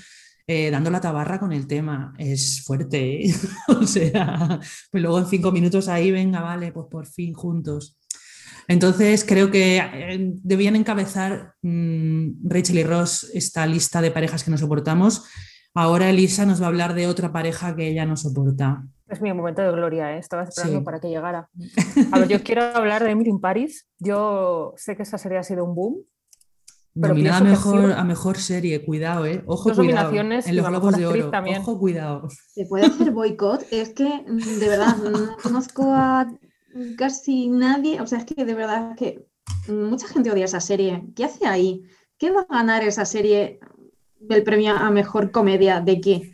eh, 0.52 0.72
dando 0.72 0.89
la 0.89 1.00
tabarra 1.00 1.39
con 1.39 1.52
el 1.52 1.68
tema. 1.68 2.12
Es 2.18 2.64
fuerte, 2.66 3.28
¿eh? 3.28 3.36
o 3.68 3.86
sea, 3.86 4.60
pues 4.89 5.04
luego 5.04 5.20
en 5.20 5.28
cinco 5.28 5.52
minutos 5.52 5.88
ahí, 5.88 6.10
venga, 6.10 6.41
vale, 6.41 6.72
pues 6.72 6.88
por 6.89 7.06
fin 7.06 7.36
juntos. 7.36 8.00
Entonces 8.68 9.24
creo 9.24 9.52
que 9.52 9.78
eh, 9.78 10.34
debían 10.41 10.76
encabezar 10.76 11.54
mm, 11.62 12.50
Rachel 12.50 12.80
y 12.80 12.84
Ross 12.84 13.30
esta 13.36 13.68
lista 13.68 14.02
de 14.02 14.10
parejas 14.10 14.43
que 14.43 14.50
no 14.50 14.58
soportamos. 14.58 15.24
Ahora 15.76 16.10
Elisa 16.10 16.47
nos 16.47 16.60
va 16.60 16.66
a 16.66 16.70
hablar 16.70 16.95
de 16.95 17.06
otra 17.06 17.32
pareja 17.32 17.76
que 17.76 17.88
ella 17.88 18.08
no 18.08 18.18
soporta. 18.18 18.84
Es 19.08 19.22
mi 19.22 19.32
momento 19.32 19.62
de 19.62 19.72
gloria, 19.72 20.16
¿eh? 20.16 20.18
estaba 20.18 20.45
esperando 20.45 20.84
para 20.84 21.00
que 21.00 21.10
llegara. 21.10 21.47
A 22.12 22.18
ver, 22.18 22.28
yo 22.28 22.41
quiero 22.41 22.64
hablar 22.64 23.04
de 23.04 23.12
Emily 23.12 23.30
in 23.30 23.39
Paris. 23.39 23.88
Yo 24.00 24.74
sé 24.78 24.95
que 24.95 25.04
esa 25.04 25.20
serie 25.20 25.38
ha 25.38 25.43
sido 25.43 25.64
un 25.64 25.76
boom, 25.76 26.06
Nominada 27.08 27.38
a 27.38 27.43
mejor, 27.43 27.91
a 27.93 28.04
mejor 28.04 28.38
serie, 28.38 28.84
cuidado, 28.84 29.26
¿eh? 29.26 29.41
Ojo, 29.45 29.74
cuidado. 29.74 30.12
En 30.14 30.56
los 30.56 30.68
globos 30.68 30.97
de 30.97 31.08
oro. 31.08 31.30
También. 31.30 31.62
Ojo, 31.62 31.80
cuidado. 31.80 32.28
¿Se 32.54 32.66
puede 32.66 32.88
hacer 32.88 33.12
boicot? 33.12 33.66
Es 33.72 33.89
que, 33.89 34.26
de 34.28 34.68
verdad, 34.68 34.97
no 34.97 35.38
conozco 35.41 35.93
a 35.93 36.28
casi 36.97 37.47
nadie. 37.47 38.02
O 38.02 38.08
sea, 38.08 38.20
es 38.20 38.26
que 38.26 38.43
de 38.43 38.54
verdad 38.54 38.95
que 38.97 39.26
mucha 39.70 40.08
gente 40.08 40.32
odia 40.32 40.45
esa 40.45 40.60
serie. 40.60 41.06
¿Qué 41.16 41.24
hace 41.24 41.47
ahí? 41.47 41.84
¿Qué 42.18 42.32
va 42.32 42.41
a 42.50 42.54
ganar 42.54 42.84
esa 42.84 43.06
serie 43.06 43.60
del 44.20 44.43
premio 44.43 44.76
a 44.76 44.91
mejor 44.91 45.32
comedia? 45.32 45.80
¿De 45.80 46.02
qué? 46.02 46.34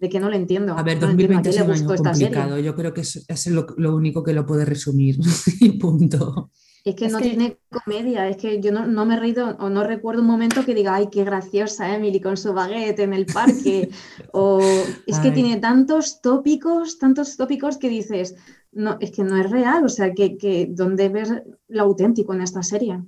De 0.00 0.08
que 0.08 0.20
no 0.20 0.30
lo 0.30 0.36
entiendo. 0.36 0.72
A 0.78 0.82
ver, 0.82 0.98
2020 1.00 1.50
es 1.50 1.60
un 1.60 1.70
año 1.70 1.96
complicado. 1.96 2.58
Yo 2.58 2.74
creo 2.74 2.94
que 2.94 3.02
es, 3.02 3.24
es 3.28 3.46
lo, 3.48 3.66
lo, 3.76 3.94
único 3.94 4.22
que 4.22 4.32
lo 4.32 4.46
puede 4.46 4.64
resumir. 4.64 5.18
y 5.60 5.70
punto. 5.72 6.50
Es 6.84 6.94
que 6.94 7.08
no 7.08 7.18
tiene 7.18 7.58
comedia, 7.70 8.28
es 8.28 8.36
que 8.36 8.60
yo 8.60 8.72
no, 8.72 9.04
me 9.04 9.14
he 9.16 9.18
reído 9.18 9.56
o 9.58 9.68
no 9.68 9.84
recuerdo 9.84 10.22
un 10.22 10.28
momento 10.28 10.64
que 10.64 10.74
diga, 10.74 10.94
ay, 10.94 11.08
qué 11.10 11.24
graciosa 11.24 11.94
Emily 11.94 12.20
con 12.20 12.36
su 12.36 12.52
baguette 12.52 13.00
en 13.00 13.12
el 13.12 13.26
parque. 13.26 13.90
o 14.32 14.60
es 15.06 15.18
que 15.18 15.30
tiene 15.30 15.58
tantos 15.58 16.20
tópicos, 16.22 16.98
tantos 16.98 17.36
tópicos 17.36 17.78
que 17.78 17.88
dices, 17.88 18.36
no, 18.72 18.96
es 19.00 19.10
que 19.10 19.24
no 19.24 19.36
es 19.36 19.50
real, 19.50 19.84
o 19.84 19.88
sea, 19.88 20.14
que, 20.14 20.38
que 20.38 20.68
¿dónde 20.70 21.08
ves 21.08 21.32
lo 21.68 21.82
auténtico 21.82 22.32
en 22.32 22.42
esta 22.42 22.62
serie? 22.62 23.02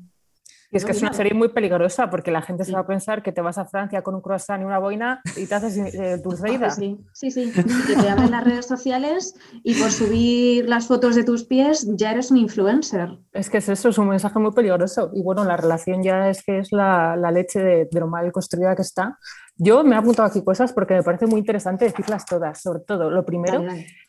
Y 0.73 0.77
es 0.77 0.85
que 0.85 0.93
es 0.93 1.03
una 1.03 1.13
serie 1.13 1.35
muy 1.35 1.49
peligrosa 1.49 2.11
porque 2.11 2.31
la 2.31 2.43
gente 2.43 2.65
se 2.65 2.73
va 2.73 2.81
a 2.81 2.87
pensar 2.87 3.25
que 3.25 3.33
te 3.33 3.41
vas 3.41 3.59
a 3.59 3.65
Francia 3.65 4.03
con 4.03 4.15
un 4.15 4.21
croissant 4.21 4.63
y 4.63 4.65
una 4.65 4.79
boina 4.79 5.21
y 5.37 5.47
te 5.47 5.55
haces 5.55 5.77
eh, 5.77 6.21
tus 6.23 6.41
ah, 6.45 6.71
Sí, 6.71 6.97
sí, 7.13 7.31
sí. 7.33 7.53
Que 7.53 7.97
te 7.97 8.09
abren 8.09 8.31
las 8.31 8.45
redes 8.45 8.67
sociales 8.67 9.35
y 9.65 9.75
por 9.75 9.91
subir 9.91 10.69
las 10.69 10.87
fotos 10.87 11.17
de 11.17 11.25
tus 11.25 11.45
pies 11.45 11.89
ya 11.97 12.13
eres 12.13 12.31
un 12.31 12.37
influencer. 12.37 13.19
Es 13.33 13.51
que 13.51 13.59
es 13.59 13.69
eso, 13.69 13.89
es 13.89 13.99
un 13.99 14.09
mensaje 14.09 14.39
muy 14.39 14.53
peligroso. 14.53 15.11
Y 15.13 15.23
bueno, 15.23 15.45
la 15.45 15.57
relación 15.57 16.05
ya 16.05 16.29
es 16.31 16.45
que 16.45 16.59
es 16.59 16.71
la, 16.71 17.17
leche 17.33 17.61
de, 17.61 17.89
lo 17.93 18.07
mal 18.07 18.31
construida 18.31 18.77
que 18.77 18.83
está. 18.83 19.19
Yo 19.57 19.83
me 19.83 19.97
he 19.97 19.99
apuntado 19.99 20.29
aquí 20.29 20.45
cosas 20.45 20.73
porque 20.73 20.95
me 20.95 21.03
parece 21.03 21.27
muy 21.27 21.41
interesante 21.41 21.85
decirlas 21.85 22.25
todas. 22.27 22.63
Sobre 22.63 22.81
todo, 22.81 23.11
lo 23.11 23.27
primero 23.27 23.65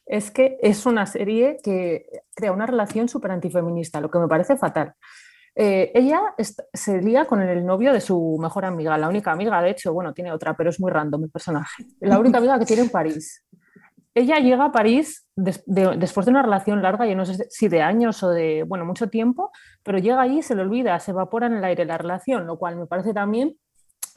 es 0.05 0.29
que 0.29 0.59
es 0.61 0.85
una 0.85 1.07
serie 1.07 1.57
que 1.63 2.05
crea 2.35 2.51
una 2.51 2.67
relación 2.67 3.09
súper 3.09 3.31
antifeminista, 3.31 3.99
lo 3.99 4.11
que 4.11 4.19
me 4.19 4.27
parece 4.27 4.57
fatal. 4.57 4.93
Eh, 5.55 5.91
ella 5.93 6.21
se 6.73 7.01
lía 7.01 7.25
con 7.25 7.41
el 7.41 7.65
novio 7.65 7.91
de 7.91 7.99
su 7.99 8.37
mejor 8.39 8.65
amiga, 8.65 8.97
la 8.97 9.09
única 9.09 9.31
amiga, 9.31 9.61
de 9.61 9.71
hecho, 9.71 9.93
bueno, 9.93 10.13
tiene 10.13 10.31
otra, 10.31 10.55
pero 10.55 10.69
es 10.69 10.79
muy 10.79 10.91
random 10.91 11.25
el 11.25 11.29
personaje. 11.29 11.85
La 11.99 12.19
única 12.19 12.37
amiga 12.37 12.57
que 12.57 12.65
tiene 12.65 12.83
en 12.83 12.89
París. 12.89 13.43
Ella 14.13 14.39
llega 14.39 14.65
a 14.65 14.71
París 14.71 15.27
después 15.35 16.25
de 16.25 16.31
una 16.31 16.41
relación 16.41 16.81
larga, 16.81 17.05
yo 17.05 17.15
no 17.15 17.25
sé 17.25 17.47
si 17.49 17.69
de 17.69 17.81
años 17.81 18.21
o 18.23 18.29
de, 18.29 18.63
bueno, 18.63 18.85
mucho 18.85 19.07
tiempo, 19.07 19.51
pero 19.83 19.99
llega 19.99 20.21
allí, 20.21 20.41
se 20.41 20.55
le 20.55 20.63
olvida, 20.63 20.99
se 20.99 21.11
evapora 21.11 21.47
en 21.47 21.53
el 21.53 21.63
aire 21.63 21.85
la 21.85 21.97
relación, 21.97 22.45
lo 22.45 22.57
cual 22.57 22.75
me 22.75 22.87
parece 22.87 23.13
también 23.13 23.55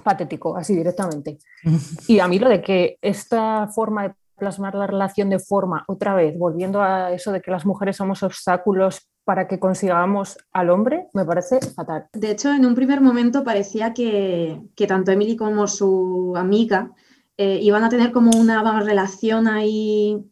patético, 0.03 0.57
así 0.57 0.75
directamente. 0.75 1.39
Y 2.09 2.19
a 2.19 2.29
mí 2.29 2.39
lo 2.39 2.49
de 2.49 2.61
que 2.61 2.99
esta 3.01 3.69
forma 3.69 4.09
de 4.09 4.15
plasmar 4.37 4.75
la 4.75 4.87
relación 4.87 5.31
de 5.31 5.39
forma, 5.39 5.85
otra 5.87 6.15
vez, 6.15 6.37
volviendo 6.37 6.83
a 6.83 7.13
eso 7.13 7.31
de 7.31 7.41
que 7.41 7.53
las 7.53 7.65
mujeres 7.65 7.97
somos 7.97 8.23
obstáculos 8.23 9.09
para 9.25 9.49
que 9.49 9.59
consigamos 9.59 10.37
al 10.53 10.71
hombre, 10.71 11.09
me 11.15 11.25
parece 11.25 11.59
fatal. 11.61 12.09
De 12.13 12.31
hecho, 12.31 12.53
en 12.53 12.67
un 12.67 12.75
primer 12.75 13.01
momento 13.01 13.43
parecía 13.43 13.95
que, 13.95 14.61
tanto 14.87 15.11
Emily 15.11 15.37
como 15.37 15.67
su 15.67 16.35
amiga 16.37 16.93
eh, 17.37 17.59
iban 17.63 17.85
a 17.85 17.89
tener 17.89 18.13
como 18.13 18.31
una 18.37 18.81
relación 18.81 19.49
ahí 19.49 20.25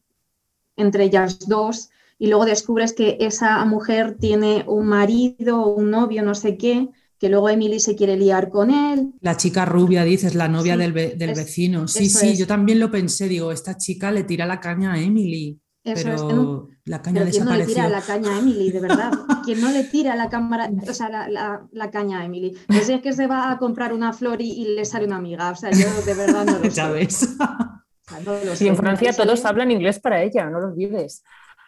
entre 0.76 1.04
ellas 1.04 1.38
dos 1.48 1.90
y 2.18 2.28
luego 2.28 2.44
descubres 2.44 2.92
que 2.92 3.16
esa 3.20 3.64
mujer 3.64 4.16
tiene 4.18 4.64
un 4.68 4.86
marido 4.86 5.62
o 5.62 5.74
un 5.74 5.90
novio, 5.90 6.22
no 6.22 6.34
sé 6.34 6.56
qué, 6.56 6.88
que 7.18 7.28
luego 7.28 7.48
Emily 7.48 7.80
se 7.80 7.96
quiere 7.96 8.16
liar 8.16 8.48
con 8.48 8.70
él. 8.70 9.12
La 9.20 9.36
chica 9.36 9.64
rubia, 9.64 10.04
dices, 10.04 10.34
la 10.34 10.48
novia 10.48 10.76
del, 10.76 10.92
vecino. 10.92 11.88
Sí, 11.88 12.08
sí, 12.08 12.36
yo 12.36 12.46
también 12.46 12.78
lo 12.78 12.90
pensé, 12.90 13.28
digo, 13.28 13.52
esta 13.52 13.76
chica 13.76 14.12
le 14.12 14.24
tira 14.24 14.46
la 14.46 14.60
caña 14.60 14.92
a 14.92 15.00
Emily. 15.00 15.58
pero 15.82 16.68
la 16.84 17.00
caña 17.00 17.24
¿quién 17.30 17.44
no 17.44 17.54
le 17.54 17.64
tira 17.64 17.88
la 17.88 18.00
caña 18.00 18.34
a 18.34 18.38
Emily, 18.38 18.70
de 18.70 18.80
verdad? 18.80 19.12
¿Quién 19.44 19.60
no 19.60 19.70
le 19.70 19.84
tira 19.84 20.16
la 20.16 20.28
cámara, 20.28 20.68
o 20.88 20.94
sea, 20.94 21.08
la, 21.08 21.90
caña 21.90 22.20
a 22.20 22.24
Emily? 22.24 22.56
No 22.68 22.80
sé, 22.80 22.94
es 22.94 23.02
que 23.02 23.12
se 23.12 23.26
va 23.26 23.52
a 23.52 23.58
comprar 23.58 23.92
una 23.92 24.12
flor 24.12 24.40
y, 24.40 24.74
le 24.74 24.84
sale 24.84 25.06
una 25.06 25.16
amiga. 25.16 25.50
O 25.50 25.56
sea, 25.56 25.70
yo 25.70 25.86
de 26.04 26.14
verdad 26.14 26.44
no 26.44 26.58
lo 26.58 26.70
sé. 28.56 28.64
y 28.64 28.68
en 28.68 28.76
Francia 28.76 29.12
todos 29.12 29.44
hablan 29.44 29.70
inglés 29.70 30.00
para 30.00 30.22
ella, 30.22 30.50
no 30.50 30.60
lo 30.60 30.68
olvides. 30.68 31.22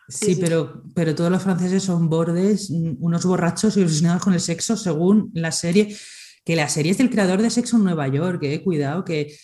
Sí, 0.09 0.37
Pero, 0.39 0.83
pero 0.95 1.15
todos 1.15 1.31
los 1.31 1.43
franceses 1.43 1.83
son 1.83 2.11
bordes, 2.11 2.71
mm, 2.71 2.97
unos 2.99 3.25
borrachos 3.25 3.77
y 3.77 3.83
obsesionados 3.83 4.23
con 4.23 4.35
el 4.35 4.41
sexo, 4.41 4.77
según 4.77 5.31
la 5.33 5.51
serie, 5.51 5.97
que 6.45 6.57
la 6.57 6.69
serie 6.69 6.93
es 6.93 6.99
del 6.99 7.09
creador 7.09 7.41
de 7.41 7.49
Sexo 7.49 7.79
en 7.79 7.85
Nueva 7.85 8.07
York, 8.09 8.43
eh, 8.43 8.62
cuidado, 8.62 9.05
que, 9.05 9.35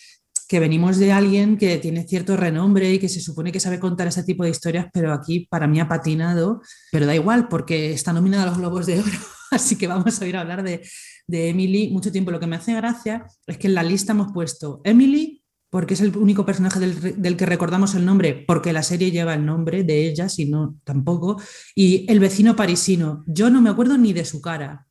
que 0.51 0.59
venimos 0.59 0.97
de 0.97 1.13
alguien 1.13 1.57
que 1.57 1.77
tiene 1.77 2.05
cierto 2.05 2.35
renombre 2.35 2.91
y 2.91 2.99
que 2.99 3.07
se 3.07 3.21
supone 3.21 3.53
que 3.53 3.61
sabe 3.61 3.79
contar 3.79 4.07
ese 4.07 4.21
tipo 4.21 4.43
de 4.43 4.49
historias, 4.49 4.87
pero 4.91 5.13
aquí 5.13 5.47
para 5.49 5.65
mí 5.65 5.79
ha 5.79 5.87
patinado, 5.87 6.61
pero 6.91 7.05
da 7.05 7.15
igual 7.15 7.47
porque 7.47 7.93
está 7.93 8.11
nominada 8.11 8.43
a 8.43 8.47
los 8.47 8.57
Globos 8.57 8.85
de 8.85 8.99
Oro, 8.99 9.17
así 9.51 9.77
que 9.77 9.87
vamos 9.87 10.21
a 10.21 10.27
ir 10.27 10.35
a 10.35 10.41
hablar 10.41 10.61
de, 10.61 10.85
de 11.25 11.47
Emily 11.47 11.89
mucho 11.91 12.11
tiempo. 12.11 12.31
Lo 12.31 12.39
que 12.41 12.47
me 12.47 12.57
hace 12.57 12.73
gracia 12.73 13.25
es 13.47 13.57
que 13.57 13.67
en 13.67 13.75
la 13.75 13.81
lista 13.81 14.11
hemos 14.11 14.33
puesto 14.33 14.81
Emily, 14.83 15.41
porque 15.69 15.93
es 15.93 16.01
el 16.01 16.17
único 16.17 16.45
personaje 16.45 16.81
del, 16.81 17.37
que 17.37 17.45
recordamos 17.45 17.95
el 17.95 18.03
nombre, 18.03 18.43
porque 18.45 18.73
la 18.73 18.83
serie 18.83 19.09
lleva 19.09 19.35
el 19.35 19.45
nombre 19.45 19.85
de 19.85 20.05
ella, 20.05 20.27
si 20.27 20.49
no, 20.49 20.75
tampoco. 20.83 21.41
Y 21.75 22.11
el 22.11 22.19
vecino 22.19 22.57
parisino, 22.57 23.23
yo 23.25 23.49
no 23.49 23.61
me 23.61 23.69
acuerdo 23.69 23.97
ni 23.97 24.11
de 24.11 24.25
su 24.25 24.41
cara, 24.41 24.85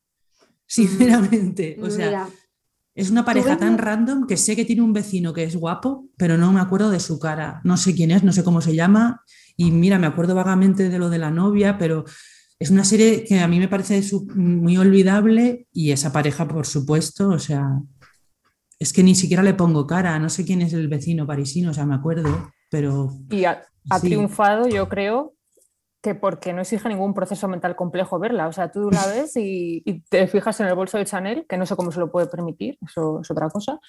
sinceramente. 0.65 1.77
O 1.83 1.91
sea, 1.91 2.27
es 2.93 3.09
una 3.09 3.23
pareja 3.23 3.57
tan 3.57 3.77
random 3.77 4.27
que 4.27 4.37
sé 4.37 4.55
que 4.55 4.65
tiene 4.65 4.81
un 4.81 4.93
vecino 4.93 5.33
que 5.33 5.43
es 5.43 5.55
guapo, 5.55 6.09
pero 6.17 6.37
no 6.37 6.51
me 6.51 6.59
acuerdo 6.59 6.89
de 6.89 6.99
su 6.99 7.19
cara. 7.19 7.61
No 7.63 7.77
sé 7.77 7.95
quién 7.95 8.11
es, 8.11 8.23
no 8.23 8.33
sé 8.33 8.43
cómo 8.43 8.61
se 8.61 8.75
llama. 8.75 9.23
Y 9.55 9.71
mira, 9.71 9.97
me 9.97 10.07
acuerdo 10.07 10.35
vagamente 10.35 10.89
de 10.89 10.99
lo 10.99 11.09
de 11.09 11.17
la 11.17 11.31
novia, 11.31 11.77
pero 11.77 12.03
es 12.59 12.69
una 12.69 12.83
serie 12.83 13.23
que 13.23 13.39
a 13.39 13.47
mí 13.47 13.59
me 13.59 13.67
parece 13.67 14.03
muy 14.35 14.77
olvidable 14.77 15.67
y 15.71 15.91
esa 15.91 16.11
pareja, 16.11 16.47
por 16.47 16.65
supuesto, 16.67 17.29
o 17.29 17.39
sea, 17.39 17.81
es 18.77 18.93
que 18.93 19.03
ni 19.03 19.15
siquiera 19.15 19.41
le 19.41 19.53
pongo 19.53 19.87
cara, 19.87 20.19
no 20.19 20.29
sé 20.29 20.45
quién 20.45 20.61
es 20.61 20.73
el 20.73 20.87
vecino 20.87 21.25
parisino, 21.25 21.71
o 21.71 21.73
sea, 21.73 21.85
me 21.85 21.95
acuerdo, 21.95 22.51
pero... 22.69 23.09
Y 23.29 23.45
ha, 23.45 23.63
triunfado, 23.99 24.67
yo 24.67 24.87
creo, 24.89 25.33
que 26.01 26.15
porque 26.15 26.53
no 26.53 26.61
exige 26.61 26.89
ningún 26.89 27.13
proceso 27.13 27.47
mental 27.47 27.75
complejo 27.75 28.19
verla. 28.19 28.47
O 28.47 28.51
sea, 28.51 28.71
tú 28.71 28.89
la 28.91 29.05
ves 29.07 29.33
y, 29.35 30.03
te 30.09 30.27
fijas 30.27 30.59
en 30.59 30.67
el 30.67 30.75
bolso 30.75 30.97
de 30.97 31.05
Chanel, 31.05 31.45
que 31.47 31.57
no 31.57 31.65
sé 31.65 31.75
cómo 31.75 31.91
se 31.91 31.99
lo 31.99 32.11
puede 32.11 32.27
permitir, 32.27 32.77
eso 32.85 33.21
es 33.21 33.31
otra 33.31 33.49
cosa. 33.49 33.79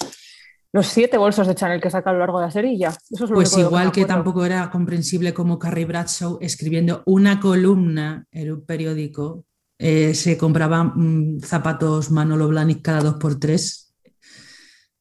Los 0.75 0.87
siete 0.87 1.19
bolsos 1.19 1.47
de 1.47 1.55
Chanel 1.55 1.81
que 1.83 1.91
saca 1.91 2.11
a 2.11 2.13
lo 2.15 2.21
largo 2.21 2.39
de 2.41 2.47
la 2.47 2.51
serie 2.51 2.73
y 2.73 2.79
ya. 2.79 2.89
Eso 2.89 3.25
es 3.25 3.31
lo 3.31 3.35
pues 3.35 3.57
igual 3.59 3.93
que, 3.93 4.07
tampoco 4.07 4.45
era 4.45 4.71
comprensible 4.71 5.35
como 5.35 5.59
Carrie 5.59 5.85
Bradshaw 5.85 6.39
escribiendo 6.41 7.03
una 7.05 7.41
columna 7.41 8.27
en 8.31 8.53
un 8.53 8.65
periódico 8.65 9.45
eh, 9.79 10.15
se 10.15 10.39
compraba 10.39 10.85
mm, 10.85 11.41
zapatos 11.41 12.11
Manolo 12.11 12.49
Blahnik 12.49 12.83
cada 12.83 13.01
dos 13.01 13.15
por 13.17 13.39
tres 13.39 13.93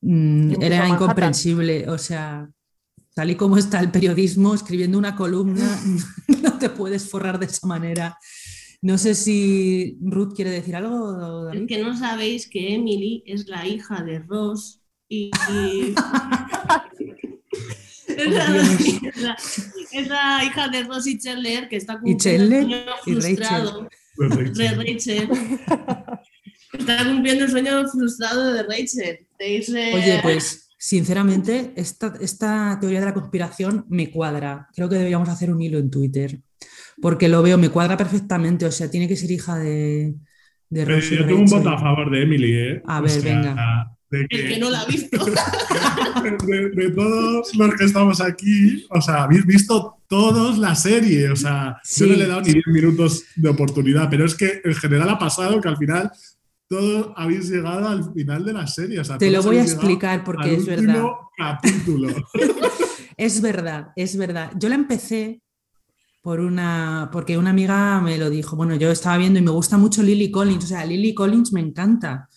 Mm, 0.02 0.62
era 0.62 0.88
incomprensible. 0.88 1.90
O 1.90 1.98
sea, 1.98 2.50
tal 3.22 3.30
y 3.30 3.36
como 3.36 3.60
está 3.60 3.80
el 3.80 3.92
periodismo, 3.92 4.56
escribiendo 4.56 4.98
una 4.98 5.16
columna, 5.16 5.80
no 6.42 6.58
te 6.58 6.72
puedes 6.72 7.08
forrar 7.08 7.38
de 7.38 7.46
esa 7.46 7.68
manera. 7.68 8.18
No 8.82 8.98
sé 8.98 9.14
si 9.14 10.00
Ruth 10.02 10.34
quiere 10.36 10.50
decir 10.50 10.76
algo. 10.76 11.52
Es 11.52 11.68
que 11.68 11.84
no 11.84 11.96
sabéis 11.96 12.50
que 12.50 12.74
Emily 12.74 13.22
es 13.28 13.48
la 13.48 13.68
hija 13.68 14.02
de 14.02 14.24
Ross 14.28 14.82
y. 15.08 15.30
es, 18.08 18.34
la, 20.08 20.44
hija 20.44 20.68
de 20.70 20.84
Ross 20.86 21.06
y 21.06 21.20
Chandler 21.20 21.70
que 21.70 21.76
está 21.76 22.00
cumpliendo 22.00 22.56
el 22.56 22.64
sueño 22.64 22.86
frustrado 23.04 23.88
de 24.18 24.72
Rachel. 24.72 25.30
está 26.74 27.06
cumpliendo 27.06 27.46
el 27.46 27.52
sueño 27.52 27.88
frustrado 27.88 28.52
de 28.52 28.64
Rachel. 28.64 29.28
Oye, 29.40 30.20
pues 30.24 30.71
sinceramente, 30.82 31.74
esta, 31.76 32.16
esta 32.20 32.76
teoría 32.82 33.02
de 33.02 33.06
la 33.06 33.14
conspiración 33.14 33.86
me 33.88 34.10
cuadra. 34.10 34.68
Creo 34.74 34.90
que 34.90 34.96
deberíamos 34.96 35.30
hacer 35.30 35.52
un 35.52 35.62
hilo 35.62 35.78
en 35.78 35.92
Twitter. 35.92 36.40
Porque 37.00 37.30
lo 37.30 37.44
veo, 37.44 37.60
me 37.60 37.70
cuadra 37.70 37.96
perfectamente. 37.96 38.66
O 38.66 38.72
sea, 38.72 38.90
tiene 38.90 39.08
que 39.08 39.16
ser 39.16 39.30
hija 39.30 39.60
de, 39.60 40.16
de 40.70 40.86
Pero 40.86 40.98
yo 40.98 41.28
tengo 41.28 41.40
un 41.40 41.46
voto 41.46 41.70
a 41.70 41.78
favor 41.78 42.10
de 42.10 42.24
Emily, 42.24 42.54
¿eh? 42.54 42.82
A 42.86 43.00
ver, 43.00 43.22
venga. 43.22 43.96
El 44.10 44.28
que 44.28 44.58
no 44.60 44.72
la 44.72 44.82
ha 44.82 44.86
visto. 44.88 45.24
De, 46.76 46.92
todos 46.92 47.56
los 47.56 47.76
que 47.76 47.86
estamos 47.86 48.20
aquí, 48.20 48.86
o 48.90 49.02
sea, 49.02 49.24
habéis 49.24 49.46
visto 49.46 49.98
todos 50.08 50.58
la 50.58 50.76
serie, 50.76 51.30
o 51.30 51.36
sea, 51.36 51.78
yo 51.98 52.08
no 52.08 52.16
le 52.16 52.26
he 52.26 52.28
dado 52.28 52.42
ni 52.42 52.52
10 52.52 52.68
minutos 52.68 53.24
de 53.36 53.50
oportunidad, 53.50 54.10
pero 54.10 54.26
es 54.26 54.36
que 54.36 54.62
en 54.64 54.76
general 54.76 55.10
ha 55.10 55.18
pasado 55.18 55.62
que 55.62 55.70
al 55.70 55.78
final 55.78 56.12
todos 56.72 57.12
habéis 57.18 57.50
llegado 57.50 57.90
al 57.90 58.14
final 58.14 58.46
de 58.46 58.54
la 58.54 58.66
serie. 58.66 59.02
Te 59.20 59.30
lo 59.30 59.44
voy 59.44 59.58
a 59.58 59.62
explicar 59.62 60.24
porque 60.24 60.56
es 60.56 60.66
verdad. 60.66 61.04
es 63.18 63.42
verdad, 63.42 63.90
es 63.98 64.16
verdad. 64.16 64.54
Yo 64.58 64.70
la 64.70 64.76
empecé 64.76 65.42
por 66.22 66.40
una, 66.40 67.10
porque 67.12 67.38
una 67.38 67.50
amiga 67.50 68.00
me 68.00 68.18
lo 68.18 68.30
dijo. 68.30 68.56
Bueno, 68.56 68.76
yo 68.76 68.90
estaba 68.90 69.18
viendo 69.18 69.38
y 69.38 69.42
me 69.42 69.52
gusta 69.52 69.78
mucho 69.78 70.02
Lily 70.02 70.32
Collins, 70.32 70.64
o 70.64 70.68
sea, 70.68 70.86
Lily 70.86 71.14
Collins 71.14 71.52
me 71.52 71.60
encanta. 71.60 72.30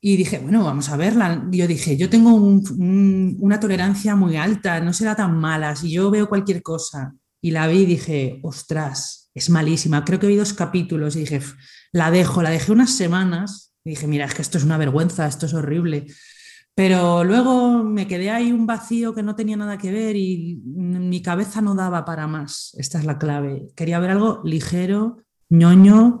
Y 0.00 0.16
dije, 0.16 0.38
bueno, 0.38 0.64
vamos 0.64 0.88
a 0.88 0.96
verla. 0.96 1.46
Yo 1.50 1.66
dije, 1.66 1.98
yo 1.98 2.08
tengo 2.08 2.32
una 2.32 3.60
tolerancia 3.60 4.16
muy 4.16 4.36
alta, 4.36 4.80
no 4.80 4.94
será 4.94 5.14
tan 5.14 5.36
mala, 5.36 5.76
si 5.76 5.90
yo 5.92 6.10
veo 6.10 6.30
cualquier 6.30 6.62
cosa. 6.62 7.14
Y 7.42 7.50
la 7.50 7.66
vi 7.66 7.80
y 7.80 7.86
dije, 7.86 8.40
ostras, 8.42 9.27
es 9.38 9.50
malísima. 9.50 10.04
Creo 10.04 10.20
que 10.20 10.26
vi 10.26 10.36
dos 10.36 10.52
capítulos 10.52 11.16
y 11.16 11.20
dije, 11.20 11.40
la 11.92 12.10
dejo, 12.10 12.42
la 12.42 12.50
dejé 12.50 12.72
unas 12.72 12.94
semanas 12.96 13.68
dije, 13.88 14.06
mira, 14.06 14.26
es 14.26 14.34
que 14.34 14.42
esto 14.42 14.58
es 14.58 14.64
una 14.64 14.78
vergüenza, 14.78 15.26
esto 15.26 15.46
es 15.46 15.54
horrible. 15.54 16.06
Pero 16.74 17.24
luego 17.24 17.82
me 17.82 18.06
quedé 18.06 18.30
ahí 18.30 18.52
un 18.52 18.66
vacío 18.66 19.12
que 19.12 19.22
no 19.22 19.34
tenía 19.34 19.56
nada 19.56 19.78
que 19.78 19.90
ver 19.90 20.14
y 20.14 20.62
mi 20.64 21.22
cabeza 21.22 21.60
no 21.60 21.74
daba 21.74 22.04
para 22.04 22.26
más. 22.26 22.74
Esta 22.78 22.98
es 22.98 23.04
la 23.04 23.18
clave. 23.18 23.66
Quería 23.74 23.98
ver 23.98 24.10
algo 24.10 24.42
ligero, 24.44 25.18
ñoño 25.48 26.20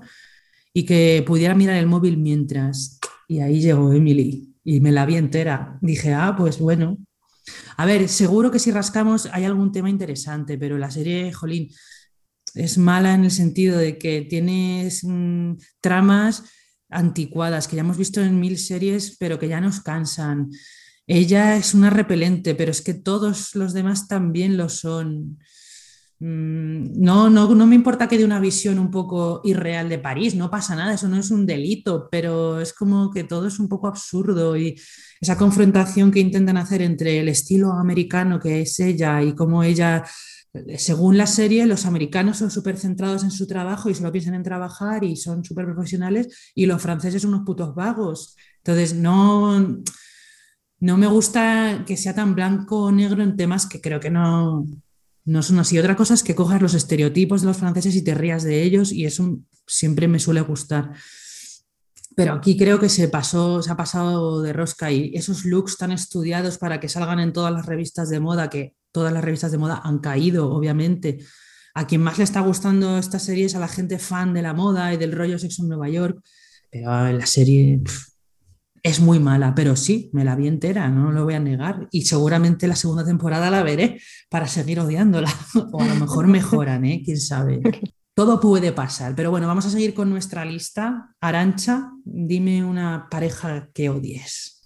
y 0.72 0.84
que 0.84 1.22
pudiera 1.24 1.54
mirar 1.54 1.76
el 1.76 1.86
móvil 1.86 2.18
mientras. 2.18 2.98
Y 3.28 3.38
ahí 3.40 3.60
llegó 3.60 3.92
Emily 3.92 4.56
y 4.64 4.80
me 4.80 4.90
la 4.90 5.06
vi 5.06 5.16
entera. 5.16 5.78
Dije, 5.80 6.12
ah, 6.12 6.34
pues 6.36 6.58
bueno. 6.58 6.98
A 7.76 7.86
ver, 7.86 8.08
seguro 8.08 8.50
que 8.50 8.58
si 8.58 8.72
rascamos 8.72 9.28
hay 9.32 9.44
algún 9.44 9.70
tema 9.70 9.88
interesante, 9.88 10.58
pero 10.58 10.76
la 10.76 10.90
serie, 10.90 11.32
jolín, 11.32 11.68
es 12.54 12.78
mala 12.78 13.14
en 13.14 13.24
el 13.24 13.30
sentido 13.30 13.78
de 13.78 13.98
que 13.98 14.22
tienes 14.22 15.04
mm, 15.04 15.54
tramas 15.80 16.44
anticuadas 16.90 17.68
que 17.68 17.76
ya 17.76 17.80
hemos 17.80 17.98
visto 17.98 18.20
en 18.20 18.40
mil 18.40 18.58
series, 18.58 19.16
pero 19.18 19.38
que 19.38 19.48
ya 19.48 19.60
nos 19.60 19.80
cansan. 19.80 20.50
Ella 21.06 21.56
es 21.56 21.74
una 21.74 21.90
repelente, 21.90 22.54
pero 22.54 22.70
es 22.70 22.82
que 22.82 22.94
todos 22.94 23.54
los 23.54 23.72
demás 23.72 24.08
también 24.08 24.56
lo 24.56 24.68
son. 24.68 25.38
Mm, 26.20 27.00
no, 27.00 27.30
no, 27.30 27.54
no 27.54 27.66
me 27.66 27.76
importa 27.76 28.08
que 28.08 28.18
dé 28.18 28.24
una 28.24 28.40
visión 28.40 28.78
un 28.78 28.90
poco 28.90 29.40
irreal 29.44 29.88
de 29.88 30.00
París, 30.00 30.34
no 30.34 30.50
pasa 30.50 30.74
nada, 30.74 30.94
eso 30.94 31.08
no 31.08 31.16
es 31.16 31.30
un 31.30 31.46
delito, 31.46 32.08
pero 32.10 32.60
es 32.60 32.72
como 32.72 33.10
que 33.12 33.22
todo 33.22 33.46
es 33.46 33.60
un 33.60 33.68
poco 33.68 33.86
absurdo 33.86 34.56
y 34.56 34.74
esa 35.20 35.36
confrontación 35.38 36.10
que 36.10 36.18
intentan 36.20 36.56
hacer 36.56 36.82
entre 36.82 37.20
el 37.20 37.28
estilo 37.28 37.72
americano 37.72 38.40
que 38.40 38.62
es 38.62 38.80
ella 38.80 39.22
y 39.22 39.34
cómo 39.34 39.62
ella 39.62 40.04
según 40.76 41.18
la 41.18 41.26
serie, 41.26 41.66
los 41.66 41.86
americanos 41.86 42.38
son 42.38 42.50
súper 42.50 42.78
centrados 42.78 43.22
en 43.22 43.30
su 43.30 43.46
trabajo 43.46 43.90
y 43.90 43.94
solo 43.94 44.12
piensan 44.12 44.34
en 44.34 44.42
trabajar 44.42 45.04
y 45.04 45.16
son 45.16 45.44
súper 45.44 45.66
profesionales 45.66 46.52
y 46.54 46.66
los 46.66 46.80
franceses 46.80 47.22
son 47.22 47.34
unos 47.34 47.46
putos 47.46 47.74
vagos. 47.74 48.36
Entonces, 48.58 48.94
no, 48.94 49.80
no 50.80 50.96
me 50.96 51.06
gusta 51.06 51.84
que 51.86 51.96
sea 51.96 52.14
tan 52.14 52.34
blanco 52.34 52.84
o 52.84 52.92
negro 52.92 53.22
en 53.22 53.36
temas 53.36 53.66
que 53.66 53.80
creo 53.80 54.00
que 54.00 54.10
no, 54.10 54.66
no 55.24 55.42
son 55.42 55.58
así. 55.58 55.78
Otra 55.78 55.96
cosa 55.96 56.14
es 56.14 56.22
que 56.22 56.34
cojas 56.34 56.62
los 56.62 56.74
estereotipos 56.74 57.42
de 57.42 57.48
los 57.48 57.58
franceses 57.58 57.94
y 57.94 58.02
te 58.02 58.14
rías 58.14 58.42
de 58.42 58.62
ellos 58.62 58.92
y 58.92 59.04
eso 59.04 59.38
siempre 59.66 60.08
me 60.08 60.18
suele 60.18 60.40
gustar. 60.40 60.92
Pero 62.16 62.32
aquí 62.32 62.56
creo 62.56 62.80
que 62.80 62.88
se 62.88 63.08
pasó, 63.08 63.62
se 63.62 63.70
ha 63.70 63.76
pasado 63.76 64.42
de 64.42 64.52
rosca 64.52 64.90
y 64.90 65.12
esos 65.14 65.44
looks 65.44 65.76
tan 65.76 65.92
estudiados 65.92 66.58
para 66.58 66.80
que 66.80 66.88
salgan 66.88 67.20
en 67.20 67.32
todas 67.32 67.52
las 67.52 67.66
revistas 67.66 68.08
de 68.08 68.18
moda 68.18 68.50
que 68.50 68.74
todas 68.98 69.12
las 69.12 69.24
revistas 69.24 69.52
de 69.52 69.58
moda 69.58 69.80
han 69.84 69.98
caído, 69.98 70.50
obviamente. 70.50 71.18
A 71.74 71.86
quien 71.86 72.02
más 72.02 72.18
le 72.18 72.24
está 72.24 72.40
gustando 72.40 72.98
esta 72.98 73.20
serie 73.20 73.44
es 73.46 73.54
a 73.54 73.60
la 73.60 73.68
gente 73.68 73.98
fan 73.98 74.34
de 74.34 74.42
la 74.42 74.54
moda 74.54 74.92
y 74.92 74.96
del 74.96 75.12
rollo 75.12 75.38
sexo 75.38 75.62
en 75.62 75.68
Nueva 75.68 75.88
York, 75.88 76.20
pero 76.70 76.90
la 77.12 77.26
serie 77.26 77.80
es 78.82 79.00
muy 79.00 79.20
mala, 79.20 79.54
pero 79.54 79.76
sí, 79.76 80.10
me 80.12 80.24
la 80.24 80.34
vi 80.34 80.48
entera, 80.48 80.88
no 80.88 81.12
lo 81.12 81.24
voy 81.24 81.34
a 81.34 81.40
negar. 81.40 81.88
Y 81.92 82.02
seguramente 82.02 82.66
la 82.66 82.76
segunda 82.76 83.04
temporada 83.04 83.50
la 83.50 83.62
veré 83.62 84.00
para 84.28 84.48
seguir 84.48 84.80
odiándola. 84.80 85.32
O 85.72 85.80
a 85.80 85.86
lo 85.86 85.94
mejor 85.94 86.26
mejoran, 86.26 86.84
¿eh? 86.84 87.02
¿Quién 87.04 87.20
sabe? 87.20 87.60
todo 88.14 88.40
puede 88.40 88.72
pasar. 88.72 89.14
Pero 89.14 89.30
bueno, 89.30 89.46
vamos 89.46 89.66
a 89.66 89.70
seguir 89.70 89.94
con 89.94 90.10
nuestra 90.10 90.44
lista. 90.44 91.14
Arancha, 91.20 91.92
dime 92.04 92.64
una 92.64 93.06
pareja 93.08 93.70
que 93.72 93.90
odies. 93.90 94.57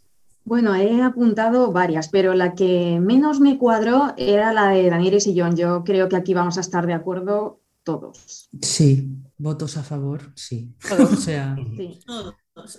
Bueno, 0.44 0.74
he 0.74 1.00
apuntado 1.02 1.72
varias, 1.72 2.08
pero 2.08 2.34
la 2.34 2.54
que 2.54 2.98
menos 3.00 3.40
me 3.40 3.58
cuadró 3.58 4.12
era 4.16 4.52
la 4.52 4.68
de 4.70 4.90
Danielis 4.90 5.26
y 5.28 5.38
John. 5.38 5.56
Yo 5.56 5.84
creo 5.84 6.08
que 6.08 6.16
aquí 6.16 6.34
vamos 6.34 6.58
a 6.58 6.60
estar 6.62 6.86
de 6.86 6.94
acuerdo 6.94 7.60
todos. 7.84 8.48
Sí, 8.60 9.08
votos 9.38 9.76
a 9.76 9.82
favor, 9.82 10.20
sí. 10.34 10.74
Todos. 10.88 11.12
O 11.12 11.16
sea, 11.16 11.56
Sí. 11.76 11.98
Todos. 12.06 12.34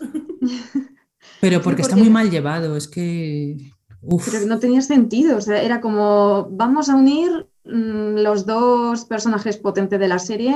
pero 1.41 1.61
porque 1.61 1.81
está 1.81 1.93
porque- 1.95 2.03
muy 2.03 2.09
mal 2.13 2.29
llevado, 2.29 2.75
es 2.75 2.87
que... 2.87 3.71
uf. 4.01 4.25
Pero 4.25 4.39
que 4.41 4.45
no 4.45 4.59
tenía 4.59 4.81
sentido, 4.81 5.37
o 5.37 5.41
sea, 5.41 5.61
era 5.61 5.81
como, 5.81 6.47
vamos 6.51 6.89
a 6.89 6.95
unir 6.95 7.47
mm, 7.65 8.17
los 8.21 8.45
dos 8.45 9.05
personajes 9.05 9.57
potentes 9.57 9.99
de 9.99 10.07
la 10.07 10.19
serie 10.19 10.55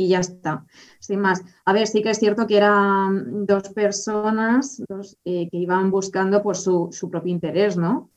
y 0.00 0.08
ya 0.08 0.20
está, 0.20 0.64
sin 0.98 1.20
más. 1.20 1.42
A 1.66 1.74
ver, 1.74 1.86
sí 1.86 2.00
que 2.02 2.10
es 2.10 2.18
cierto 2.18 2.46
que 2.46 2.56
eran 2.56 3.44
dos 3.44 3.68
personas 3.68 4.82
dos, 4.88 5.18
eh, 5.26 5.46
que 5.50 5.58
iban 5.58 5.90
buscando 5.90 6.42
pues, 6.42 6.62
su, 6.62 6.88
su 6.90 7.10
propio 7.10 7.30
interés, 7.32 7.76
¿no? 7.76 8.08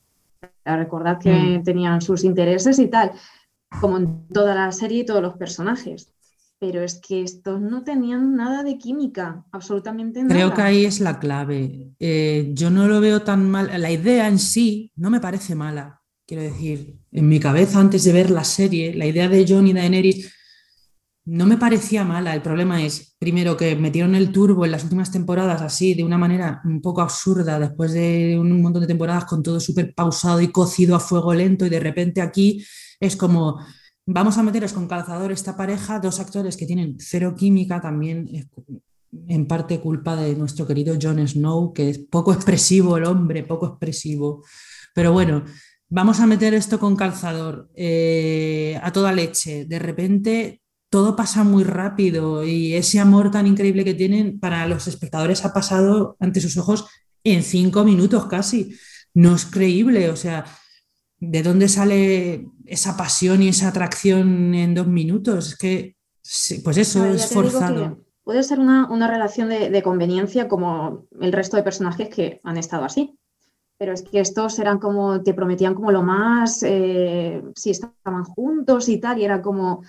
A 0.64 0.76
recordar 0.78 1.18
que 1.18 1.58
Mm. 1.58 1.62
tenían 1.62 2.00
sus 2.00 2.24
intereses 2.24 2.78
y 2.78 2.88
tal, 2.88 3.12
como 3.80 3.98
en 3.98 4.28
toda 4.28 4.54
la 4.54 4.72
serie 4.72 5.00
y 5.00 5.04
todos 5.04 5.20
los 5.20 5.34
personajes. 5.34 6.10
Pero 6.58 6.80
es 6.80 6.94
que 7.06 7.22
estos 7.22 7.60
no 7.60 7.84
tenían 7.84 8.34
nada 8.34 8.62
de 8.62 8.78
química, 8.78 9.44
absolutamente 9.52 10.22
nada. 10.22 10.34
Creo 10.34 10.54
que 10.54 10.62
ahí 10.62 10.86
es 10.86 11.00
la 11.00 11.18
clave. 11.18 11.90
Eh, 11.98 12.50
yo 12.54 12.70
no 12.70 12.88
lo 12.88 13.02
veo 13.02 13.20
tan 13.20 13.50
mal. 13.50 13.68
La 13.78 13.90
idea 13.90 14.26
en 14.26 14.38
sí 14.38 14.90
no 14.96 15.10
me 15.10 15.20
parece 15.20 15.54
mala. 15.54 16.00
Quiero 16.26 16.42
decir, 16.44 16.96
en 17.12 17.28
mi 17.28 17.38
cabeza 17.38 17.78
antes 17.78 18.04
de 18.04 18.12
ver 18.14 18.30
la 18.30 18.44
serie, 18.44 18.94
la 18.94 19.04
idea 19.04 19.28
de 19.28 19.44
John 19.46 19.66
y 19.66 19.74
Daenerys 19.74 20.32
no 21.26 21.46
me 21.46 21.56
parecía 21.56 22.04
mala. 22.04 22.34
El 22.34 22.42
problema 22.42 22.82
es, 22.82 23.16
primero, 23.18 23.56
que 23.56 23.76
metieron 23.76 24.14
el 24.14 24.30
turbo 24.30 24.64
en 24.64 24.72
las 24.72 24.84
últimas 24.84 25.10
temporadas 25.10 25.62
así, 25.62 25.94
de 25.94 26.04
una 26.04 26.18
manera 26.18 26.60
un 26.64 26.80
poco 26.80 27.00
absurda, 27.00 27.58
después 27.58 27.92
de 27.92 28.36
un 28.38 28.60
montón 28.60 28.82
de 28.82 28.88
temporadas 28.88 29.24
con 29.24 29.42
todo 29.42 29.58
súper 29.60 29.94
pausado 29.94 30.40
y 30.40 30.52
cocido 30.52 30.94
a 30.96 31.00
fuego 31.00 31.32
lento, 31.34 31.64
y 31.64 31.70
de 31.70 31.80
repente 31.80 32.20
aquí 32.20 32.64
es 33.00 33.16
como, 33.16 33.58
vamos 34.06 34.36
a 34.36 34.42
meteros 34.42 34.72
con 34.72 34.86
calzador 34.86 35.32
esta 35.32 35.56
pareja, 35.56 35.98
dos 35.98 36.20
actores 36.20 36.56
que 36.56 36.66
tienen 36.66 36.96
cero 36.98 37.34
química, 37.36 37.80
también 37.80 38.28
en 39.28 39.46
parte 39.46 39.80
culpa 39.80 40.16
de 40.16 40.34
nuestro 40.36 40.66
querido 40.66 40.96
Jon 41.00 41.26
Snow, 41.26 41.72
que 41.72 41.90
es 41.90 41.98
poco 41.98 42.32
expresivo 42.32 42.96
el 42.96 43.04
hombre, 43.04 43.44
poco 43.44 43.66
expresivo. 43.66 44.44
Pero 44.94 45.12
bueno, 45.12 45.44
vamos 45.88 46.20
a 46.20 46.26
meter 46.26 46.52
esto 46.52 46.78
con 46.78 46.96
calzador 46.96 47.70
eh, 47.74 48.78
a 48.82 48.92
toda 48.92 49.12
leche. 49.12 49.64
De 49.66 49.78
repente 49.78 50.63
todo 50.94 51.16
pasa 51.16 51.42
muy 51.42 51.64
rápido 51.64 52.44
y 52.44 52.74
ese 52.74 53.00
amor 53.00 53.32
tan 53.32 53.48
increíble 53.48 53.84
que 53.84 53.94
tienen 53.94 54.38
para 54.38 54.64
los 54.68 54.86
espectadores 54.86 55.44
ha 55.44 55.52
pasado 55.52 56.16
ante 56.20 56.40
sus 56.40 56.56
ojos 56.56 56.86
en 57.24 57.42
cinco 57.42 57.82
minutos 57.82 58.26
casi. 58.26 58.76
No 59.12 59.34
es 59.34 59.44
creíble, 59.44 60.08
o 60.10 60.14
sea, 60.14 60.44
¿de 61.18 61.42
dónde 61.42 61.66
sale 61.66 62.46
esa 62.64 62.96
pasión 62.96 63.42
y 63.42 63.48
esa 63.48 63.66
atracción 63.66 64.54
en 64.54 64.72
dos 64.72 64.86
minutos? 64.86 65.48
Es 65.48 65.56
que, 65.56 65.96
pues 66.62 66.76
eso 66.76 67.02
ver, 67.02 67.16
es 67.16 67.26
forzado. 67.26 67.98
puede 68.22 68.44
ser 68.44 68.60
una, 68.60 68.88
una 68.88 69.10
relación 69.10 69.48
de, 69.48 69.70
de 69.70 69.82
conveniencia 69.82 70.46
como 70.46 71.08
el 71.20 71.32
resto 71.32 71.56
de 71.56 71.64
personajes 71.64 72.08
que 72.08 72.40
han 72.44 72.56
estado 72.56 72.84
así. 72.84 73.18
Pero 73.78 73.94
es 73.94 74.02
que 74.02 74.20
estos 74.20 74.60
eran 74.60 74.78
como, 74.78 75.24
te 75.24 75.34
prometían 75.34 75.74
como 75.74 75.90
lo 75.90 76.04
más, 76.04 76.62
eh, 76.62 77.42
si 77.56 77.70
estaban 77.70 78.22
juntos 78.22 78.88
y 78.88 79.00
tal, 79.00 79.18
y 79.18 79.24
era 79.24 79.42
como, 79.42 79.82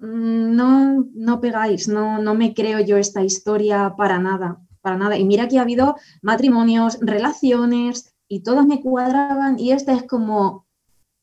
no, 0.00 1.06
no 1.14 1.40
pegáis, 1.40 1.88
no, 1.88 2.18
no 2.18 2.34
me 2.34 2.54
creo 2.54 2.80
yo 2.80 2.96
esta 2.96 3.22
historia 3.22 3.94
para 3.96 4.18
nada, 4.18 4.58
para 4.80 4.96
nada. 4.96 5.16
Y 5.16 5.24
mira 5.24 5.48
que 5.48 5.58
ha 5.58 5.62
habido 5.62 5.96
matrimonios, 6.22 6.98
relaciones, 7.00 8.14
y 8.28 8.42
todas 8.42 8.66
me 8.66 8.80
cuadraban, 8.80 9.58
y 9.58 9.72
esta 9.72 9.92
es 9.94 10.02
como, 10.04 10.66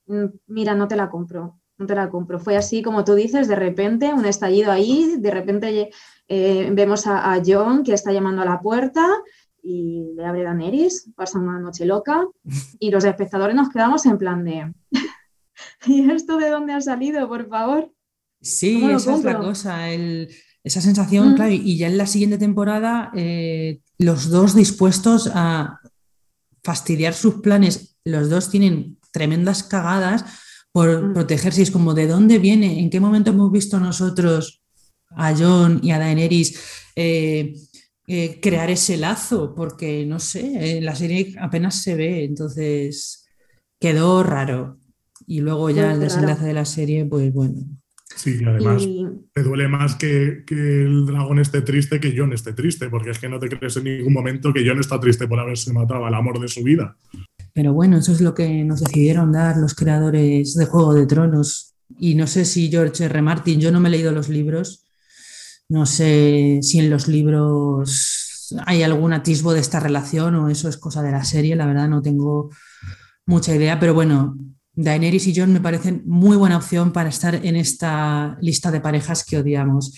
mm, 0.08 0.26
mira, 0.48 0.76
no 0.76 0.88
te 0.88 0.96
la 0.96 1.10
compro, 1.10 1.60
no 1.78 1.86
te 1.86 1.96
la 1.96 2.10
compro. 2.10 2.40
Fue 2.40 2.58
así 2.58 2.82
como 2.82 3.04
tú 3.04 3.14
dices, 3.14 3.48
de 3.48 3.56
repente, 3.56 4.14
un 4.14 4.26
estallido 4.26 4.72
ahí, 4.72 5.16
de 5.18 5.32
repente 5.32 5.90
eh, 6.28 6.70
vemos 6.72 7.08
a, 7.08 7.34
a 7.34 7.42
John 7.46 7.84
que 7.84 7.94
está 7.94 8.12
llamando 8.12 8.42
a 8.42 8.46
la 8.46 8.62
puerta 8.62 9.06
y 9.62 10.14
le 10.16 10.26
abre 10.26 10.44
Daenerys, 10.44 11.10
pasa 11.16 11.40
una 11.40 11.60
noche 11.60 11.86
loca 11.86 12.28
y 12.80 12.92
los 12.92 13.06
espectadores 13.06 13.56
nos 13.56 13.70
quedamos 13.70 14.06
en 14.06 14.18
plan 14.18 14.44
de 14.44 14.74
¿y 15.88 16.12
esto 16.12 16.38
de 16.38 16.50
dónde 16.50 16.74
ha 16.74 16.82
salido, 16.82 17.28
por 17.28 17.48
favor? 17.48 17.90
Sí, 18.44 18.74
¿Cómo 18.76 18.90
lo 18.92 18.98
esa 18.98 19.16
es 19.16 19.24
la 19.24 19.40
cosa, 19.40 19.90
el- 19.90 20.30
esa 20.64 20.82
sensación, 20.82 21.32
Mm. 21.32 21.36
claro, 21.36 21.52
y 21.54 21.78
ya 21.78 21.88
en 21.88 21.98
la 21.98 22.06
siguiente 22.08 22.38
temporada 22.38 23.12
eh, 23.16 23.80
los 23.98 24.30
dos 24.30 24.54
dispuestos 24.56 25.30
a 25.34 25.80
fastidiar 26.64 27.14
sus 27.14 27.36
planes, 27.42 27.98
los 28.06 28.30
dos 28.30 28.50
tienen 28.50 28.98
tremendas 29.12 29.64
cagadas 29.64 30.24
por 30.72 31.10
Mm. 31.10 31.14
protegerse, 31.14 31.62
es 31.62 31.72
como, 31.72 31.94
¿de 31.94 32.08
dónde 32.08 32.38
viene? 32.40 32.80
¿En 32.80 32.90
qué 32.90 33.00
momento 33.00 33.32
hemos 33.32 33.52
visto 33.52 33.80
nosotros 33.80 34.62
a 35.16 35.36
Jon 35.36 35.80
y 35.84 35.92
a 35.92 36.00
Daenerys 36.00 36.60
eh, 36.96 37.54
eh, 38.08 38.40
crear 38.42 38.70
ese 38.70 38.98
lazo? 38.98 39.54
Porque, 39.56 40.06
no 40.06 40.20
sé, 40.20 40.78
en 40.78 40.86
la 40.86 40.96
serie 40.96 41.36
apenas 41.40 41.76
se 41.82 41.96
ve, 41.96 42.24
entonces 42.26 43.26
quedó 43.80 44.24
raro. 44.24 44.80
Y 45.28 45.40
luego 45.42 45.70
ya 45.70 45.84
Muy 45.84 45.94
el 45.94 46.00
raro. 46.00 46.00
desenlace 46.02 46.46
de 46.46 46.54
la 46.54 46.66
serie, 46.66 47.06
pues 47.06 47.32
bueno. 47.34 47.62
Sí, 48.16 48.38
y 48.42 48.46
además 48.46 48.84
Y 48.84 49.06
te 49.34 49.44
duele 49.44 49.68
más 49.68 49.96
que, 49.96 50.44
que 50.46 50.84
el 50.84 51.06
dragón 51.06 51.40
esté 51.40 51.62
triste 51.62 52.00
que 52.00 52.14
John 52.16 52.34
esté 52.34 52.54
triste, 52.54 52.90
porque 52.90 53.12
es 53.12 53.20
que 53.20 53.30
no 53.30 53.40
te 53.40 53.50
crees 53.50 53.78
en 53.78 53.86
ningún 53.86 54.14
momento 54.14 54.54
que 54.54 54.68
John 54.68 54.80
está 54.80 55.00
triste 55.00 55.28
por 55.28 55.40
haberse 55.40 55.74
matado 55.74 56.06
al 56.06 56.14
amor 56.14 56.40
de 56.40 56.48
su 56.48 56.64
vida. 56.64 56.98
Pero 57.54 57.74
bueno, 57.74 57.98
eso 57.98 58.12
es 58.12 58.22
lo 58.22 58.34
que 58.34 58.64
nos 58.64 58.82
decidieron 58.82 59.32
dar 59.32 59.58
los 59.58 59.76
creadores 59.76 60.56
de 60.56 60.66
Juego 60.66 60.94
de 60.94 61.06
Tronos. 61.06 61.76
Y 62.00 62.16
no 62.16 62.26
sé 62.28 62.46
si 62.46 62.70
George 62.70 63.06
R. 63.06 63.22
Martin, 63.22 63.60
yo 63.60 63.72
no 63.72 63.80
me 63.80 63.90
he 63.90 63.92
leído 63.92 64.12
los 64.12 64.30
libros, 64.30 64.88
no 65.70 65.86
sé 65.86 66.60
si 66.62 66.80
en 66.80 66.90
los 66.90 67.08
libros 67.08 68.54
hay 68.66 68.84
algún 68.84 69.14
atisbo 69.14 69.54
de 69.54 69.60
esta 69.60 69.80
relación 69.80 70.36
o 70.36 70.50
eso 70.50 70.70
es 70.70 70.78
cosa 70.78 71.02
de 71.02 71.12
la 71.12 71.24
serie, 71.24 71.56
la 71.56 71.66
verdad 71.66 71.88
no 71.88 72.02
tengo 72.02 72.50
mucha 73.26 73.56
idea, 73.56 73.80
pero 73.80 73.94
bueno, 73.94 74.38
Daenerys 74.76 75.28
y 75.28 75.36
Jon 75.36 75.54
me 75.54 75.62
parecen 75.62 76.04
muy 76.06 76.36
buena 76.36 76.58
opción 76.58 76.92
para 76.92 77.10
estar 77.10 77.36
en 77.36 77.56
esta 77.56 78.38
lista 78.42 78.72
de 78.72 78.82
parejas 78.82 79.24
que 79.24 79.38
odiamos. 79.38 79.94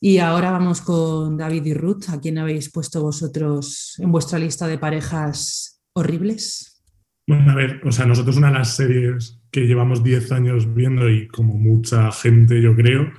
Y 0.00 0.18
ahora 0.18 0.50
vamos 0.50 0.80
con 0.80 1.36
David 1.36 1.66
y 1.66 1.74
Ruth, 1.74 2.08
¿a 2.08 2.20
quién 2.20 2.38
habéis 2.38 2.70
puesto 2.70 3.02
vosotros 3.02 3.94
en 3.98 4.12
vuestra 4.12 4.38
lista 4.38 4.66
de 4.66 4.78
parejas 4.78 5.80
horribles? 5.92 6.82
Bueno, 7.26 7.50
a 7.50 7.54
ver, 7.54 7.80
o 7.84 7.92
sea, 7.92 8.06
nosotros 8.06 8.36
una 8.36 8.48
de 8.48 8.58
las 8.58 8.74
series 8.74 9.40
que 9.50 9.66
llevamos 9.66 10.02
10 10.02 10.32
años 10.32 10.72
viendo 10.72 11.10
y 11.10 11.28
como 11.28 11.54
mucha 11.54 12.10
gente 12.12 12.62
yo 12.62 12.74
creo, 12.74 13.12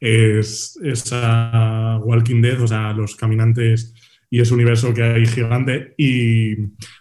es 0.00 0.78
esa 0.82 1.98
Walking 2.04 2.42
Dead, 2.42 2.60
o 2.60 2.66
sea, 2.66 2.92
los 2.92 3.16
caminantes 3.16 3.94
y 4.34 4.40
ese 4.40 4.52
universo 4.52 4.92
que 4.92 5.00
hay 5.00 5.26
gigante. 5.26 5.94
Y 5.96 6.56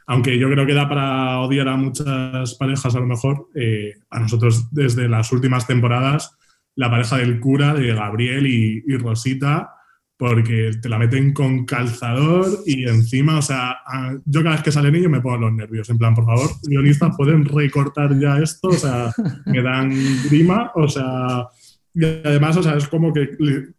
aunque 0.05 0.38
yo 0.38 0.51
creo 0.51 0.67
que 0.67 0.75
da 0.75 0.88
para 0.88 1.39
odiar 1.39 1.67
a 1.67 1.75
muchas 1.75 2.53
parejas 2.53 2.93
a 2.93 2.99
lo 2.99 3.07
mejor, 3.07 3.47
eh, 3.55 3.95
a 4.11 4.19
nosotros 4.19 4.67
desde 4.69 5.09
las 5.09 5.31
últimas 5.31 5.65
temporadas, 5.65 6.38
la 6.75 6.91
pareja 6.91 7.17
del 7.17 7.39
cura, 7.39 7.73
de 7.73 7.91
Gabriel 7.95 8.45
y, 8.45 8.97
Rosita, 8.97 9.71
porque 10.15 10.73
te 10.79 10.88
la 10.89 10.99
meten 10.99 11.34
con 11.34 11.65
calzador 11.65 12.45
y 12.67 12.88
encima, 12.88 13.39
o 13.39 13.41
sea, 13.41 13.77
yo 14.25 14.43
cada 14.43 14.57
vez 14.57 14.63
que 14.65 14.71
salen 14.71 14.93
ellos 14.93 15.09
me 15.09 15.19
pongo 15.19 15.38
los 15.38 15.53
nervios, 15.53 15.89
en 15.89 15.97
plan, 15.97 16.13
por 16.13 16.25
favor, 16.25 16.51
guionistas, 16.61 17.17
pueden 17.17 17.45
recortar 17.45 18.15
ya 18.19 18.38
esto, 18.38 18.67
o 18.67 18.73
sea, 18.73 19.11
me 19.47 19.63
dan 19.63 19.89
grima, 20.29 20.71
o 20.75 20.88
sea, 20.88 21.47
y 21.93 22.05
además, 22.05 22.57
o 22.57 22.63
sea, 22.63 22.75
es 22.75 22.87
como 22.87 23.13
que 23.13 23.29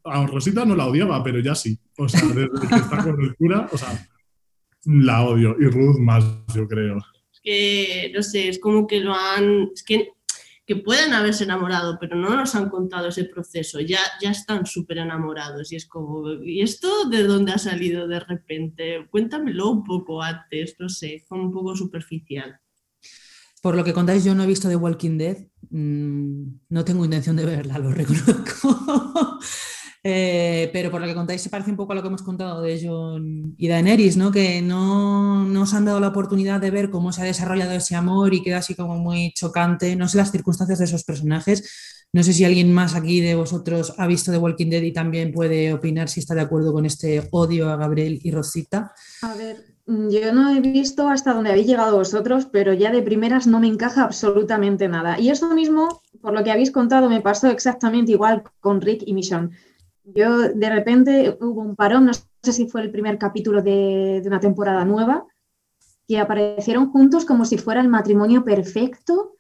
a 0.05 0.27
Rosita 0.27 0.65
no 0.65 0.77
la 0.77 0.87
odiaba, 0.87 1.23
pero 1.25 1.41
ya 1.41 1.55
sí, 1.55 1.79
o 1.99 2.09
sea, 2.09 2.23
desde 2.29 2.69
que 2.69 2.75
está 2.77 3.03
con 3.03 3.21
el 3.21 3.35
cura, 3.35 3.69
o 3.73 3.77
sea, 3.77 4.07
la 4.85 5.23
odio, 5.23 5.57
y 5.59 5.67
Ruth 5.67 5.99
más, 5.99 6.25
yo 6.55 6.69
creo. 6.69 6.99
Es 7.33 7.41
que, 7.43 8.13
no 8.15 8.23
sé, 8.23 8.49
es 8.49 8.59
como 8.59 8.87
que 8.87 9.01
lo 9.01 9.15
han. 9.15 9.71
Es 9.75 9.83
que, 9.83 10.11
que 10.67 10.77
pueden 10.77 11.13
haberse 11.13 11.45
enamorado, 11.45 11.99
pero 12.01 12.17
no 12.17 12.35
nos 12.35 12.55
han 12.55 12.71
contado 12.71 13.09
ese 13.09 13.25
proceso. 13.25 13.81
Ya, 13.81 14.01
ya 14.23 14.31
están 14.31 14.65
súper 14.65 14.99
enamorados 14.99 15.73
y 15.73 15.77
es 15.77 15.87
como, 15.87 16.33
¿y 16.43 16.63
esto 16.63 17.09
de 17.09 17.25
dónde 17.25 17.53
ha 17.53 17.59
salido 17.59 18.09
de 18.09 18.21
repente? 18.21 19.07
Cuéntamelo 19.11 19.71
un 19.71 19.85
poco 19.85 20.23
antes, 20.23 20.77
no 20.79 20.89
sé, 20.89 21.25
como 21.29 21.45
un 21.45 21.53
poco 21.53 21.77
superficial. 21.77 22.59
Por 23.65 23.77
lo 23.77 23.83
que 23.83 23.95
contáis, 23.95 24.23
yo 24.25 24.35
no 24.35 24.43
he 24.43 24.47
visto 24.47 24.69
The 24.69 24.77
Walking 24.77 25.17
Dead. 25.17 25.39
Mm, 25.71 26.59
no 26.69 26.85
tengo 26.85 27.03
intención 27.03 27.35
de 27.35 27.47
verla, 27.47 27.79
lo 27.79 27.91
reconozco. 27.93 29.39
Eh, 30.07 30.69
pero 30.71 30.91
por 30.91 31.01
lo 31.01 31.07
que 31.07 31.15
contáis, 31.15 31.41
se 31.41 31.49
parece 31.49 31.71
un 31.71 31.79
poco 31.79 31.93
a 31.93 31.95
lo 31.95 32.03
que 32.03 32.09
hemos 32.09 32.23
contado 32.23 32.61
de 32.61 32.79
John 32.79 33.55
y 33.57 33.69
Daenerys, 33.69 34.19
¿no? 34.19 34.31
Que 34.31 34.61
no 34.61 35.47
nos 35.47 35.73
han 35.73 35.87
dado 35.87 35.99
la 35.99 36.09
oportunidad 36.09 36.61
de 36.61 36.71
ver 36.71 36.91
cómo 36.91 37.11
se 37.11 37.23
ha 37.23 37.25
desarrollado 37.25 37.73
ese 37.73 37.97
amor 37.97 38.35
y 38.35 38.43
queda 38.43 38.59
así 38.59 38.75
como 38.75 38.99
muy 38.99 39.33
chocante. 39.33 39.97
No 39.97 40.07
sé 40.07 40.19
las 40.19 40.31
circunstancias 40.31 40.79
de 40.81 40.85
esos 40.85 41.05
personajes, 41.05 42.07
No 42.13 42.23
sé 42.23 42.35
si 42.35 42.45
alguien 42.45 42.71
más 42.71 42.95
aquí 42.95 43.23
de 43.23 43.35
vosotros 43.35 43.95
ha 43.97 44.07
visto 44.07 44.31
The 44.31 44.37
Walking 44.37 44.69
Dead 44.69 44.83
y 44.83 44.93
también 44.93 45.33
puede 45.33 45.73
opinar 45.73 46.11
si 46.11 46.21
está 46.21 46.35
de 46.35 46.43
acuerdo 46.43 46.75
con 46.75 46.85
este 46.85 47.27
odio 47.31 47.71
a 47.71 47.77
Gabriel 47.77 48.21
y 48.23 48.31
Rosita. 48.31 48.93
A 49.23 49.35
ver, 49.35 49.74
yo 49.87 50.33
no 50.33 50.51
he 50.51 50.61
visto 50.61 51.09
hasta 51.09 51.35
donde 51.35 51.51
habéis 51.51 51.67
llegado 51.67 51.97
vosotros, 51.97 52.47
pero 52.47 52.73
ya 52.73 52.91
de 52.91 53.03
primeras 53.03 53.47
no 53.47 53.61
me 53.61 53.69
encaja 53.69 54.05
absolutamente 54.05 54.89
nada. 54.89 55.19
Y 55.21 55.31
eso 55.31 55.55
mismo, 55.55 56.03
por 56.21 56.33
lo 56.33 56.43
que 56.43 56.51
habéis 56.51 56.71
contado, 56.71 57.09
me 57.09 57.21
pasó 57.21 57.49
exactamente 57.49 58.13
igual 58.13 58.43
con 58.61 58.81
Rick 58.81 59.03
y 59.07 59.15
Mission. 59.15 59.53
Yo 60.05 60.49
de 60.49 60.71
repente 60.71 61.37
hubo 61.41 61.61
un 61.63 61.77
parón, 61.77 62.07
no 62.07 62.13
sé 62.15 62.53
si 62.53 62.67
fue 62.69 62.83
el 62.83 62.91
primer 62.91 63.19
capítulo 63.19 63.63
de, 63.63 64.21
de 64.23 64.29
una 64.29 64.41
temporada 64.41 64.85
nueva, 64.85 65.27
que 66.09 66.19
aparecieron 66.19 66.91
juntos 66.91 67.25
como 67.25 67.45
si 67.45 67.59
fuera 67.59 67.81
el 67.81 67.89
matrimonio 67.89 68.45
perfecto 68.45 69.35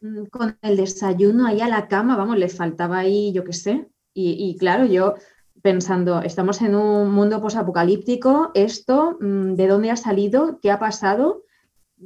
Mm, 0.00 0.26
con 0.26 0.58
el 0.62 0.76
desayuno 0.76 1.46
ahí 1.46 1.60
a 1.60 1.68
la 1.68 1.86
cama, 1.88 2.16
vamos, 2.16 2.38
les 2.38 2.56
faltaba 2.56 2.98
ahí, 2.98 3.32
yo 3.32 3.44
qué 3.44 3.52
sé. 3.52 3.88
Y, 4.12 4.56
claro, 4.58 4.84
yo 4.86 5.14
pensando, 5.62 6.22
estamos 6.22 6.60
en 6.62 6.74
un 6.74 7.12
mundo 7.12 7.40
posapocalíptico, 7.40 8.50
esto, 8.54 9.18
mm, 9.20 9.54
¿de 9.54 9.66
dónde 9.66 9.90
ha 9.90 9.96
salido? 9.96 10.58
¿Qué 10.62 10.70
ha 10.70 10.78
pasado? 10.78 11.42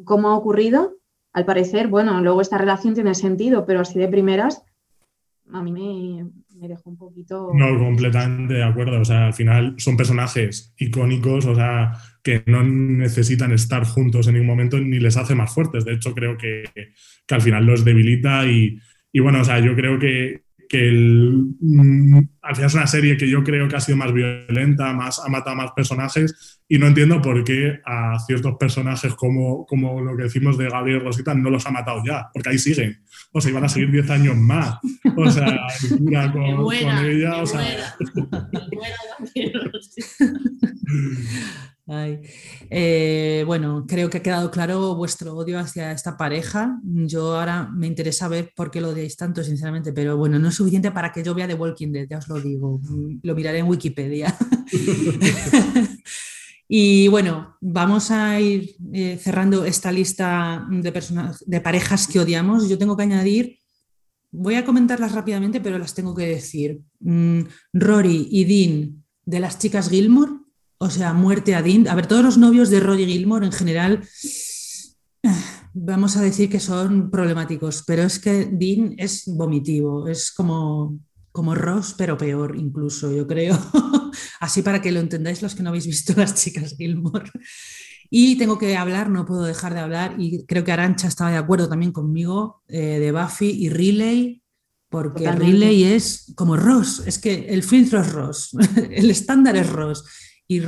¿Cómo 0.05 0.29
ha 0.29 0.37
ocurrido? 0.37 0.97
Al 1.33 1.45
parecer, 1.45 1.89
bueno, 1.89 2.21
luego 2.21 2.41
esta 2.41 2.59
relación 2.59 2.95
tiene 2.95 3.15
sentido, 3.15 3.67
pero 3.67 3.81
así 3.81 3.99
de 3.99 4.09
primeras, 4.09 4.63
a 5.53 5.63
mí 5.63 5.73
me, 5.73 6.31
me 6.61 6.69
dejó 6.69 6.91
un 6.91 6.97
poquito... 6.97 7.51
No, 7.55 7.79
completamente 7.79 8.55
de 8.55 8.63
acuerdo. 8.63 9.01
O 9.01 9.05
sea, 9.05 9.27
al 9.27 9.35
final 9.35 9.75
son 9.79 9.97
personajes 9.97 10.73
icónicos, 10.79 11.47
o 11.47 11.55
sea, 11.55 11.93
que 12.23 12.43
no 12.47 12.63
necesitan 12.63 13.53
estar 13.53 13.85
juntos 13.85 14.27
en 14.27 14.35
ningún 14.35 14.49
momento 14.49 14.79
ni 14.79 14.99
les 14.99 15.17
hace 15.17 15.35
más 15.35 15.53
fuertes. 15.53 15.85
De 15.85 15.95
hecho, 15.95 16.15
creo 16.15 16.37
que, 16.37 16.65
al 17.29 17.43
final 17.43 17.67
los 17.67 17.85
debilita 17.85 18.47
y, 18.47 18.81
bueno, 19.21 19.41
o 19.41 19.45
sea, 19.45 19.61
yo 19.61 19.75
creo 19.75 19.99
que, 19.99 20.44
mm, 20.79 22.19
al 22.43 22.55
final 22.55 22.69
es 22.69 22.75
una 22.75 22.87
serie 22.87 23.17
que 23.17 23.29
yo 23.29 23.43
creo 23.43 23.69
que 23.69 23.77
ha 23.77 23.81
sido 23.81 23.97
más 23.97 24.13
violenta, 24.13 24.93
más, 24.93 25.21
ha 25.21 25.29
matado 25.29 25.57
más 25.57 25.73
personajes 25.73 26.63
y 26.69 26.79
no 26.79 26.87
entiendo 26.87 27.21
por 27.21 27.43
qué 27.45 27.81
a 27.85 28.19
ciertos 28.21 28.57
personajes 28.59 29.15
como, 29.15 29.67
como 29.67 30.01
lo 30.01 30.17
que 30.17 30.25
decimos 30.25 30.59
de 30.59 30.69
Gabriel 30.69 31.01
Rosita 31.01 31.35
no 31.35 31.51
los 31.51 31.67
ha 31.67 31.71
matado 31.71 32.03
ya, 32.07 32.29
porque 32.33 32.51
ahí 32.51 32.59
siguen. 32.59 33.03
O 33.33 33.41
sea, 33.41 33.51
iban 33.51 33.65
a 33.65 33.69
seguir 33.69 33.91
10 33.91 34.11
años 34.11 34.37
más. 34.37 34.79
O 35.17 35.31
sea, 35.31 35.67
con, 36.33 36.55
con 36.55 37.05
ella. 37.05 37.43
O 37.43 37.47
sea... 37.47 37.61
Eh, 41.87 43.45
bueno, 43.47 43.85
creo 43.87 44.09
que 44.09 44.19
ha 44.19 44.23
quedado 44.23 44.51
claro 44.51 44.95
vuestro 44.95 45.37
odio 45.37 45.59
hacia 45.59 45.93
esta 45.93 46.17
pareja. 46.17 46.81
Yo 46.83 47.37
ahora 47.39 47.69
me 47.71 47.87
interesa 47.87 48.29
ver 48.29 48.53
por 48.57 48.71
qué 48.71 48.81
lo 48.81 48.91
odiáis 48.91 49.17
tanto, 49.17 49.43
sinceramente, 49.45 49.93
pero 49.93 50.17
bueno, 50.17 50.39
no 50.39 50.49
es 50.49 50.55
suficiente 50.55 50.91
para 50.91 51.13
que 51.13 51.23
yo 51.23 51.35
vea 51.35 51.47
The 51.47 51.55
Walking 51.55 51.93
Dead, 51.93 52.07
ya 52.09 52.19
os 52.19 52.29
lo 52.29 52.41
digo. 52.41 52.81
Lo 53.23 53.35
miraré 53.35 53.59
en 53.59 53.69
Wikipedia. 53.69 54.35
y 56.69 57.09
bueno, 57.09 57.57
vamos 57.61 58.11
a 58.11 58.41
ir 58.41 58.77
eh, 58.93 59.19
cerrando 59.21 59.65
esta 59.65 59.93
lista 59.93 60.67
de, 60.71 60.93
personas, 60.93 61.45
de 61.47 61.61
parejas 61.61 62.07
que 62.07 62.21
odiamos. 62.21 62.69
Yo 62.69 62.79
tengo 62.79 62.97
que 62.97 63.03
añadir, 63.03 63.59
voy 64.31 64.55
a 64.55 64.65
comentarlas 64.65 65.13
rápidamente, 65.13 65.61
pero 65.61 65.79
las 65.79 65.95
tengo 65.95 66.15
que 66.15 66.27
decir. 66.27 66.81
Mm, 67.01 67.41
Rory 67.75 68.29
y 68.31 68.45
Dean 68.45 69.05
de 69.27 69.41
las 69.41 69.59
chicas 69.59 69.89
Gilmore 69.89 70.44
o 70.85 70.91
sea, 70.91 71.15
muerte 71.15 71.55
a 71.55 71.63
Dean. 71.63 71.89
A 71.89 71.95
ver, 71.95 72.07
todos 72.07 72.23
los 72.23 72.37
novios 72.37 72.69
de 72.69 72.79
Roger 72.79 73.09
Gilmore 73.09 73.47
en 73.47 73.53
general, 73.53 74.07
vamos 75.73 76.19
a 76.19 76.21
decir 76.21 76.51
que 76.51 76.61
son 76.61 77.11
problemáticos, 77.11 77.85
pero 77.87 78.03
es 78.03 78.19
que 78.19 78.51
Dean 78.53 78.95
es 78.99 79.23
vomitivo, 79.27 80.07
es 80.09 80.31
como, 80.31 81.01
como 81.33 81.55
Ross, 81.55 81.95
pero 81.97 82.19
peor 82.19 82.55
incluso, 82.57 83.11
yo 83.11 83.27
creo. 83.27 83.59
Así 84.41 84.61
para 84.61 84.83
que 84.83 84.93
lo 84.93 85.01
entendáis 85.01 85.41
los 85.41 85.55
que 85.55 85.63
no 85.63 85.71
habéis 85.71 85.87
visto 85.87 86.13
las 86.19 86.35
chicas 86.35 86.77
Gilmore. 86.77 87.31
Y 88.11 88.37
tengo 88.37 88.59
que 88.59 88.77
hablar, 88.77 89.09
no 89.09 89.25
puedo 89.25 89.45
dejar 89.45 89.73
de 89.73 89.81
hablar, 89.81 90.17
y 90.19 90.45
creo 90.45 90.65
que 90.65 90.73
Arancha 90.73 91.09
estaba 91.09 91.31
de 91.31 91.39
acuerdo 91.39 91.67
también 91.67 91.93
conmigo, 91.93 92.63
eh, 92.69 92.99
de 92.99 93.11
Buffy 93.11 93.49
y 93.49 93.71
Riley, 93.71 94.43
porque 94.91 95.33
Riley 95.33 95.85
es 95.85 96.31
como 96.37 96.59
Ross, 96.59 97.03
es 97.07 97.19
que 97.19 97.47
el 97.49 97.63
filtro 97.63 98.03
es 98.03 98.13
Ross, 98.13 98.51
el 98.91 99.11
estándar 99.11 99.57
es 99.57 99.71
Ross. 99.71 100.05
Y, 100.47 100.61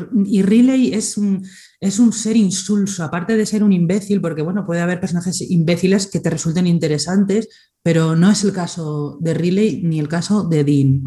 Riley 0.42 0.94
es 0.94 1.18
un, 1.18 1.46
es 1.80 1.98
un 1.98 2.12
ser 2.12 2.36
insulso, 2.36 3.04
aparte 3.04 3.36
de 3.36 3.44
ser 3.44 3.62
un 3.62 3.72
imbécil, 3.72 4.20
porque 4.20 4.42
bueno, 4.42 4.64
puede 4.64 4.80
haber 4.80 5.00
personajes 5.00 5.40
imbéciles 5.42 6.06
que 6.06 6.20
te 6.20 6.30
resulten 6.30 6.66
interesantes, 6.66 7.48
pero 7.82 8.16
no 8.16 8.30
es 8.30 8.42
el 8.44 8.52
caso 8.52 9.18
de 9.20 9.34
Riley 9.34 9.82
ni 9.82 10.00
el 10.00 10.08
caso 10.08 10.44
de 10.44 10.64
Dean. 10.64 11.02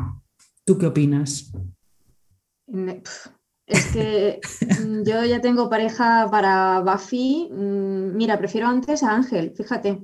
¿Tú 0.66 0.78
qué 0.78 0.86
opinas? 0.86 1.52
Es 3.66 3.86
que 3.88 4.40
mm, 4.86 5.04
yo 5.04 5.26
ya 5.26 5.42
tengo 5.42 5.70
pareja 5.70 6.28
para 6.30 6.82
Buffy. 6.82 7.50
Mm, 7.52 8.16
mira, 8.16 8.38
prefiero 8.38 8.68
antes 8.68 9.02
a 9.04 9.16
Ángel, 9.16 9.54
fíjate 9.56 10.00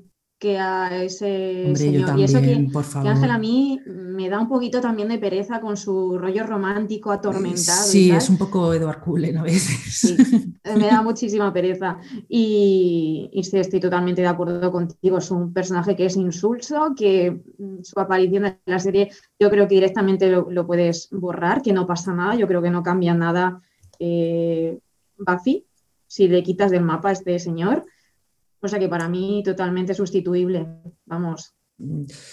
que 0.45 0.59
a 0.59 1.03
ese 1.03 1.75
señor. 1.75 2.19
y 2.19 2.23
eso 2.23 2.39
que, 2.39 2.69
Ángel 3.03 3.31
a 3.31 3.39
mí 3.39 3.81
me 3.87 4.29
da 4.29 4.39
un 4.39 4.47
poquito 4.47 4.79
también 4.79 5.07
de 5.09 5.17
pereza 5.17 5.59
con 5.59 5.75
su 5.75 6.19
rollo 6.19 6.45
romántico 6.45 7.11
atormentado. 7.11 7.83
Sí, 7.83 8.11
es 8.11 8.29
un 8.29 8.37
poco 8.37 8.71
Edward 8.71 8.99
Cullen 8.99 9.39
a 9.39 9.41
veces. 9.41 10.15
me 10.77 10.85
da 10.85 11.01
muchísima 11.01 11.51
pereza. 11.51 11.97
Y, 12.29 13.31
sí, 13.41 13.57
estoy 13.57 13.79
totalmente 13.79 14.21
de 14.21 14.27
acuerdo 14.27 14.71
contigo. 14.71 15.17
Es 15.17 15.31
un 15.31 15.51
personaje 15.51 15.95
que 15.95 16.05
es 16.05 16.15
insulso, 16.15 16.93
que 16.95 17.41
su 17.81 17.99
aparición 17.99 18.45
en 18.45 18.59
la 18.67 18.77
serie 18.77 19.09
yo 19.39 19.49
creo 19.49 19.67
que 19.67 19.73
directamente 19.73 20.29
lo, 20.29 20.67
puedes 20.67 21.09
borrar, 21.09 21.63
que 21.63 21.73
no 21.73 21.87
pasa 21.87 22.13
nada, 22.13 22.35
yo 22.35 22.47
creo 22.47 22.61
que 22.61 22.69
no 22.69 22.83
cambia 22.83 23.15
nada 23.15 23.63
eh, 23.97 24.77
Buffy 25.17 25.65
si 26.05 26.27
le 26.27 26.43
quitas 26.43 26.69
del 26.69 26.83
mapa 26.83 27.09
a 27.09 27.13
este 27.13 27.39
señor. 27.39 27.83
O 28.61 28.67
sea 28.67 28.79
que 28.79 28.89
para 28.89 29.07
mí 29.07 29.41
totalmente 29.43 29.93
sustituible, 29.93 30.67
vamos. 31.05 31.55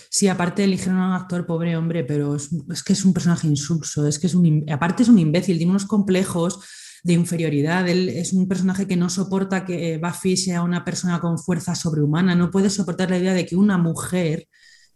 Sí, 0.09 0.29
aparte 0.29 0.63
eligieron 0.63 1.01
a 1.01 1.09
un 1.09 1.13
actor 1.15 1.45
pobre 1.47 1.77
hombre, 1.77 2.05
pero 2.05 2.37
es, 2.37 2.51
que 2.85 2.93
es 2.93 3.05
un 3.05 3.13
personaje 3.13 3.49
insulso, 3.49 4.07
es 4.07 4.19
que 4.19 4.29
es 4.29 4.35
un, 4.35 4.65
aparte 4.71 5.03
es 5.03 5.09
un 5.09 5.19
imbécil, 5.19 5.57
tiene 5.57 5.71
unos 5.71 5.87
complejos 5.87 6.61
de 7.03 7.15
inferioridad, 7.15 7.89
él 7.89 8.09
es 8.09 8.33
un 8.33 8.47
personaje 8.47 8.87
que 8.87 8.97
no 8.97 9.09
soporta 9.09 9.65
que 9.65 9.99
Buffy 9.99 10.37
sea 10.37 10.63
una 10.63 10.85
persona 10.85 11.21
con 11.21 11.39
fuerza 11.39 11.75
sobrehumana, 11.75 12.37
no 12.37 12.53
puede 12.53 12.71
soportar 12.71 13.11
la 13.11 13.19
idea 13.19 13.35
de 13.35 13.45
que 13.45 13.57
una 13.57 13.77
mujer, 13.77 14.47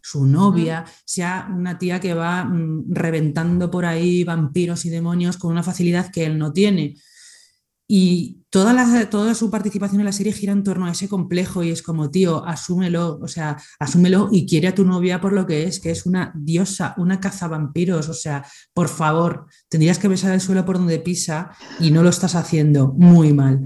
su 0.01 0.24
novia, 0.24 0.85
sea 1.05 1.49
una 1.53 1.77
tía 1.77 1.99
que 1.99 2.14
va 2.14 2.45
mm, 2.45 2.93
reventando 2.95 3.68
por 3.68 3.85
ahí 3.85 4.22
vampiros 4.22 4.85
y 4.85 4.91
demonios 4.91 5.37
con 5.37 5.51
una 5.51 5.64
facilidad 5.64 6.12
que 6.12 6.24
él 6.24 6.39
no 6.39 6.53
tiene. 6.53 6.95
Y 7.89 8.43
toda, 8.51 8.72
la, 8.72 9.09
toda 9.11 9.34
su 9.34 9.51
participación 9.51 10.01
en 10.01 10.07
la 10.07 10.12
serie 10.12 10.32
gira 10.32 10.53
en 10.53 10.64
torno 10.64 10.87
a 10.87 10.91
ese 10.91 11.09
complejo 11.09 11.62
y 11.62 11.70
es 11.70 11.82
como, 11.82 12.11
tío, 12.11 12.45
asúmelo, 12.45 13.18
o 13.22 13.28
sea, 13.28 13.57
asúmelo 13.78 14.28
y 14.32 14.45
quiere 14.45 14.68
a 14.68 14.74
tu 14.74 14.84
novia 14.84 15.20
por 15.20 15.32
lo 15.32 15.47
que 15.47 15.64
es, 15.64 15.78
que 15.78 15.91
es 15.91 16.05
una 16.05 16.32
diosa, 16.34 16.95
una 16.97 17.20
cazavampiros, 17.20 18.09
o 18.09 18.14
sea, 18.14 18.45
por 18.74 18.89
favor, 18.89 19.47
tendrías 19.68 19.99
que 19.99 20.09
besar 20.09 20.32
el 20.32 20.41
suelo 20.41 20.64
por 20.64 20.78
donde 20.78 20.99
pisa 20.99 21.53
y 21.78 21.93
no 21.93 22.03
lo 22.03 22.09
estás 22.09 22.34
haciendo 22.34 22.93
muy 22.97 23.32
mal. 23.32 23.62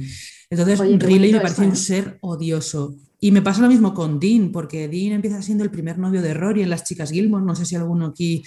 Entonces, 0.50 0.80
Riley 0.80 1.32
me 1.32 1.40
parece 1.40 1.62
un 1.62 1.72
¿eh? 1.72 1.76
ser 1.76 2.18
odioso. 2.20 2.96
Y 3.20 3.32
me 3.32 3.42
pasa 3.42 3.60
lo 3.60 3.68
mismo 3.68 3.94
con 3.94 4.18
Dean, 4.18 4.50
porque 4.50 4.88
Dean 4.88 5.12
empieza 5.12 5.40
siendo 5.42 5.62
el 5.62 5.70
primer 5.70 5.98
novio 5.98 6.20
de 6.20 6.34
Rory 6.34 6.62
en 6.62 6.70
Las 6.70 6.84
Chicas 6.84 7.10
Gilmore, 7.10 7.44
no 7.44 7.54
sé 7.54 7.64
si 7.64 7.76
alguno 7.76 8.06
aquí 8.06 8.42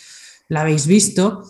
la 0.50 0.62
habéis 0.62 0.88
visto, 0.88 1.44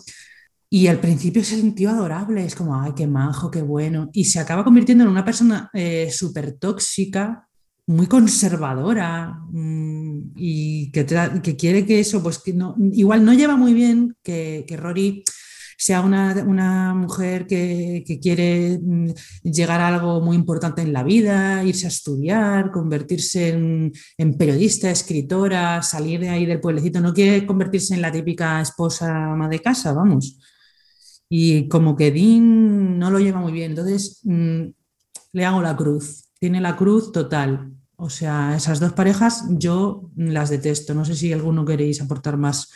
y 0.74 0.88
al 0.88 0.98
principio 0.98 1.44
se 1.44 1.54
sintió 1.54 1.90
adorable, 1.90 2.44
es 2.44 2.56
como, 2.56 2.74
ay, 2.74 2.94
qué 2.96 3.06
majo, 3.06 3.48
qué 3.48 3.62
bueno. 3.62 4.10
Y 4.12 4.24
se 4.24 4.40
acaba 4.40 4.64
convirtiendo 4.64 5.04
en 5.04 5.10
una 5.10 5.24
persona 5.24 5.70
eh, 5.72 6.10
súper 6.10 6.54
tóxica, 6.54 7.46
muy 7.86 8.08
conservadora 8.08 9.38
mm, 9.52 10.32
y 10.34 10.90
que, 10.90 11.06
que, 11.44 11.54
quiere 11.54 11.86
que 11.86 12.00
eso, 12.00 12.20
pues 12.24 12.40
que 12.40 12.52
no, 12.52 12.74
igual 12.92 13.24
no 13.24 13.32
lleva 13.34 13.56
muy 13.56 13.72
bien 13.72 14.16
que, 14.20 14.64
que 14.66 14.76
Rory 14.76 15.22
sea 15.78 16.00
una, 16.00 16.42
una 16.44 16.92
mujer 16.92 17.46
que, 17.46 18.02
que, 18.04 18.18
quiere 18.18 18.80
mm, 18.82 19.10
llegar 19.44 19.80
a 19.80 19.86
algo 19.86 20.22
muy 20.22 20.34
importante 20.34 20.82
en 20.82 20.92
la 20.92 21.04
vida, 21.04 21.62
irse 21.62 21.86
a 21.86 21.90
estudiar, 21.90 22.72
convertirse 22.72 23.50
en, 23.50 23.92
en, 24.18 24.36
periodista, 24.36 24.90
escritora, 24.90 25.82
salir 25.82 26.18
de 26.18 26.30
ahí 26.30 26.46
del 26.46 26.60
pueblecito, 26.60 27.00
no 27.00 27.14
quiere 27.14 27.46
convertirse 27.46 27.94
en 27.94 28.02
la 28.02 28.10
típica 28.10 28.60
esposa 28.60 29.34
ama 29.34 29.48
de 29.48 29.60
casa, 29.60 29.92
vamos 29.92 30.36
y 31.28 31.68
como 31.68 31.96
que 31.96 32.10
Dean 32.10 32.98
no 32.98 33.10
lo 33.10 33.18
lleva 33.18 33.40
muy 33.40 33.52
bien. 33.52 33.70
Entonces 33.70 34.20
mm, 34.24 34.62
le 35.32 35.44
hago 35.44 35.62
la 35.62 35.76
cruz. 35.76 36.24
Tiene 36.38 36.60
la 36.60 36.76
cruz 36.76 37.12
total. 37.12 37.72
O 37.96 38.10
sea, 38.10 38.56
esas 38.56 38.80
dos 38.80 38.92
parejas 38.92 39.44
yo 39.50 40.10
las 40.16 40.50
detesto. 40.50 40.94
No 40.94 41.04
sé 41.04 41.14
si 41.14 41.32
alguno 41.32 41.64
queréis 41.64 42.00
aportar 42.00 42.36
más 42.36 42.70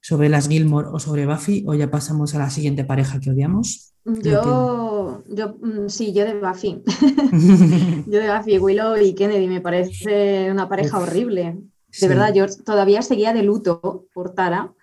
sobre 0.00 0.28
las 0.28 0.48
Gilmore 0.48 0.88
o 0.92 0.98
sobre 0.98 1.26
Buffy 1.26 1.64
o 1.66 1.74
ya 1.74 1.90
pasamos 1.90 2.34
a 2.34 2.38
la 2.38 2.50
siguiente 2.50 2.84
pareja 2.84 3.20
que 3.20 3.30
odiamos. 3.30 3.94
Yo, 4.04 5.22
yo 5.28 5.56
mm, 5.62 5.88
sí, 5.88 6.12
yo 6.12 6.24
de 6.24 6.38
Buffy. 6.38 6.82
yo 8.06 8.18
de 8.18 8.36
Buffy, 8.36 8.58
Willow 8.58 8.96
y 8.96 9.14
Kennedy 9.14 9.46
me 9.46 9.60
parece 9.62 10.50
una 10.50 10.68
pareja 10.68 10.98
horrible. 10.98 11.58
De 12.00 12.08
verdad, 12.08 12.34
yo 12.34 12.46
todavía 12.64 13.02
seguía 13.02 13.32
de 13.32 13.44
luto 13.44 14.06
por 14.12 14.34
Tara 14.34 14.74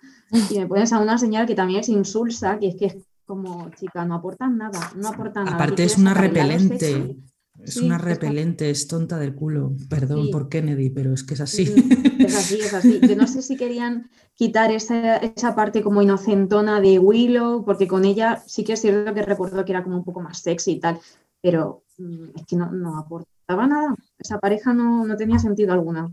y 0.50 0.58
me 0.58 0.66
pones 0.66 0.92
a 0.92 0.98
una 0.98 1.18
señal 1.18 1.46
que 1.46 1.54
también 1.54 1.80
es 1.80 1.88
insulsa, 1.88 2.58
que 2.58 2.68
es 2.68 2.76
que 2.76 2.86
es 2.86 2.96
como, 3.26 3.70
chica, 3.70 4.04
no 4.04 4.14
aportan 4.14 4.56
nada, 4.56 4.92
no 4.96 5.08
aportan 5.08 5.44
nada. 5.44 5.56
Aparte 5.56 5.84
es 5.84 5.98
una 5.98 6.14
repelente. 6.14 7.16
Es 7.60 7.76
una 7.76 7.96
repelente, 7.96 8.70
es 8.70 8.88
tonta 8.88 9.18
del 9.18 9.34
culo. 9.34 9.72
Perdón 9.88 10.30
por 10.30 10.48
Kennedy, 10.48 10.90
pero 10.90 11.12
es 11.12 11.22
que 11.22 11.34
es 11.34 11.40
así. 11.40 11.72
Es 12.18 12.36
así, 12.36 12.60
es 12.60 12.74
así. 12.74 13.00
Yo 13.00 13.14
no 13.14 13.26
sé 13.26 13.42
si 13.42 13.56
querían 13.56 14.10
quitar 14.34 14.72
esa, 14.72 15.16
esa, 15.18 15.54
parte 15.54 15.82
como 15.82 16.02
inocentona 16.02 16.80
de 16.80 16.98
Willow, 16.98 17.64
porque 17.64 17.86
con 17.86 18.04
ella 18.04 18.42
sí 18.46 18.64
que 18.64 18.72
es 18.72 18.80
cierto 18.80 19.14
que 19.14 19.22
recuerdo 19.22 19.64
que 19.64 19.72
era 19.72 19.84
como 19.84 19.96
un 19.96 20.04
poco 20.04 20.20
más 20.20 20.38
sexy 20.38 20.72
y 20.72 20.80
tal, 20.80 20.98
pero 21.40 21.84
mm, 21.98 22.24
es 22.36 22.46
que 22.46 22.56
no, 22.56 22.72
no 22.72 22.98
aportaba 22.98 23.66
nada. 23.66 23.94
Esa 24.18 24.38
pareja 24.38 24.72
no, 24.72 25.04
no 25.04 25.16
tenía 25.16 25.38
sentido 25.38 25.72
alguna. 25.72 26.12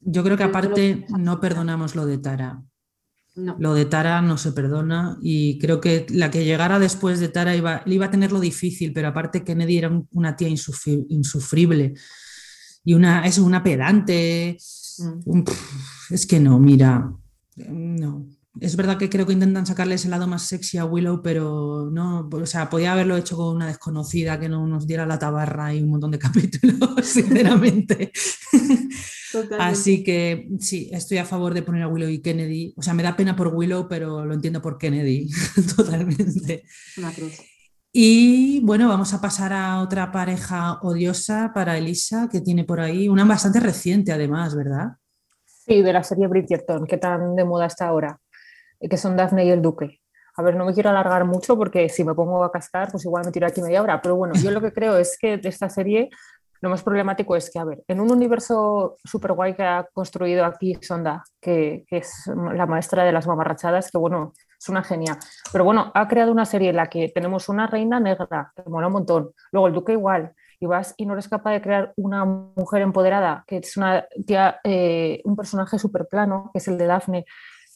Yo 0.00 0.22
creo 0.22 0.36
que 0.36 0.44
aparte 0.44 1.06
no 1.18 1.40
perdonamos 1.40 1.94
lo 1.96 2.06
de 2.06 2.18
Tara. 2.18 2.62
Lo 3.36 3.74
de 3.74 3.84
Tara 3.84 4.22
no 4.22 4.38
se 4.38 4.52
perdona 4.52 5.18
y 5.20 5.58
creo 5.58 5.80
que 5.80 6.06
la 6.10 6.30
que 6.30 6.44
llegara 6.44 6.78
después 6.78 7.18
de 7.18 7.28
Tara 7.28 7.56
iba, 7.56 7.82
iba 7.86 8.06
a 8.06 8.10
tenerlo 8.10 8.38
difícil, 8.38 8.92
pero 8.92 9.08
aparte 9.08 9.42
Kennedy 9.42 9.78
era 9.78 10.02
una 10.12 10.36
tía 10.36 10.48
insufrible 10.48 11.94
y 12.84 12.94
una, 12.94 13.26
es 13.26 13.38
una 13.38 13.62
pedante. 13.62 14.56
Mm. 14.98 15.42
es 16.10 16.26
que 16.26 16.38
no, 16.38 16.60
mira, 16.60 17.12
no. 17.56 18.26
Es 18.60 18.76
verdad 18.76 18.98
que 18.98 19.10
creo 19.10 19.26
que 19.26 19.32
intentan 19.32 19.66
sacarle 19.66 19.96
ese 19.96 20.08
lado 20.08 20.28
más 20.28 20.42
sexy 20.42 20.78
a 20.78 20.84
Willow, 20.84 21.22
pero 21.22 21.90
no, 21.90 22.28
o 22.30 22.46
sea, 22.46 22.70
podía 22.70 22.92
haberlo 22.92 23.16
hecho 23.16 23.36
con 23.36 23.56
una 23.56 23.66
desconocida 23.66 24.38
que 24.38 24.48
no 24.48 24.64
nos 24.68 24.86
diera 24.86 25.06
la 25.06 25.18
tabarra 25.18 25.74
y 25.74 25.82
un 25.82 25.90
montón 25.90 26.12
de 26.12 26.18
capítulos, 26.20 27.04
sinceramente. 27.04 28.12
Así 29.58 30.02
que 30.04 30.48
sí, 30.60 30.90
estoy 30.92 31.18
a 31.18 31.24
favor 31.24 31.54
de 31.54 31.62
poner 31.62 31.82
a 31.82 31.88
Willow 31.88 32.08
y 32.08 32.20
Kennedy. 32.20 32.74
O 32.76 32.82
sea, 32.82 32.94
me 32.94 33.02
da 33.02 33.16
pena 33.16 33.36
por 33.36 33.48
Willow, 33.48 33.88
pero 33.88 34.24
lo 34.24 34.34
entiendo 34.34 34.60
por 34.60 34.78
Kennedy, 34.78 35.28
totalmente. 35.76 36.64
Y 37.92 38.60
bueno, 38.64 38.88
vamos 38.88 39.14
a 39.14 39.20
pasar 39.20 39.52
a 39.52 39.80
otra 39.80 40.10
pareja 40.10 40.80
odiosa 40.82 41.52
para 41.54 41.78
Elisa, 41.78 42.28
que 42.30 42.40
tiene 42.40 42.64
por 42.64 42.80
ahí, 42.80 43.08
una 43.08 43.24
bastante 43.24 43.60
reciente 43.60 44.12
además, 44.12 44.56
¿verdad? 44.56 44.96
Sí, 45.44 45.80
de 45.80 45.92
la 45.92 46.02
serie 46.02 46.26
Bridgerton, 46.26 46.86
que 46.86 46.98
tan 46.98 47.36
de 47.36 47.44
moda 47.44 47.66
está 47.66 47.86
ahora, 47.86 48.18
que 48.80 48.96
son 48.96 49.16
Daphne 49.16 49.46
y 49.46 49.50
el 49.50 49.62
Duque. 49.62 50.00
A 50.36 50.42
ver, 50.42 50.56
no 50.56 50.64
me 50.64 50.74
quiero 50.74 50.90
alargar 50.90 51.24
mucho 51.24 51.56
porque 51.56 51.88
si 51.88 52.02
me 52.02 52.14
pongo 52.14 52.42
a 52.42 52.50
cascar, 52.50 52.90
pues 52.90 53.04
igual 53.04 53.24
me 53.24 53.30
tiro 53.30 53.46
aquí 53.46 53.62
media 53.62 53.80
hora. 53.80 54.02
Pero 54.02 54.16
bueno, 54.16 54.34
yo 54.34 54.50
lo 54.50 54.60
que 54.60 54.72
creo 54.72 54.98
es 54.98 55.16
que 55.16 55.38
de 55.38 55.48
esta 55.48 55.70
serie 55.70 56.10
lo 56.64 56.70
más 56.70 56.82
problemático 56.82 57.36
es 57.36 57.50
que, 57.50 57.58
a 57.58 57.64
ver, 57.64 57.84
en 57.86 58.00
un 58.00 58.10
universo 58.10 58.96
súper 59.04 59.32
guay 59.32 59.54
que 59.54 59.62
ha 59.62 59.86
construido 59.92 60.46
aquí 60.46 60.74
Sonda, 60.80 61.22
que, 61.38 61.84
es 61.90 62.24
la 62.54 62.64
maestra 62.64 63.04
de 63.04 63.12
las 63.12 63.26
mamarrachadas, 63.26 63.90
que 63.90 63.98
bueno, 63.98 64.32
es 64.58 64.68
una 64.70 64.82
genia, 64.82 65.18
pero 65.52 65.64
bueno, 65.64 65.92
ha 65.94 66.08
creado 66.08 66.32
una 66.32 66.46
serie 66.46 66.70
en 66.70 66.76
la 66.76 66.86
que 66.86 67.10
tenemos 67.10 67.50
una 67.50 67.66
reina 67.66 68.00
negra, 68.00 68.50
que 68.56 68.62
mola 68.70 68.86
un 68.86 68.94
montón, 68.94 69.32
luego 69.52 69.66
el 69.66 69.74
duque 69.74 69.92
igual, 69.92 70.32
y 70.58 70.64
vas 70.64 70.94
y 70.96 71.04
no 71.04 71.12
eres 71.12 71.28
capaz 71.28 71.52
de 71.52 71.60
crear 71.60 71.92
una 71.96 72.24
mujer 72.24 72.80
empoderada, 72.80 73.44
que 73.46 73.58
es 73.58 73.76
una 73.76 74.06
tía, 74.26 74.58
eh, 74.64 75.20
un 75.24 75.36
personaje 75.36 75.78
súper 75.78 76.06
plano, 76.06 76.48
que 76.50 76.60
es 76.60 76.68
el 76.68 76.78
de 76.78 76.86
Daphne, 76.86 77.26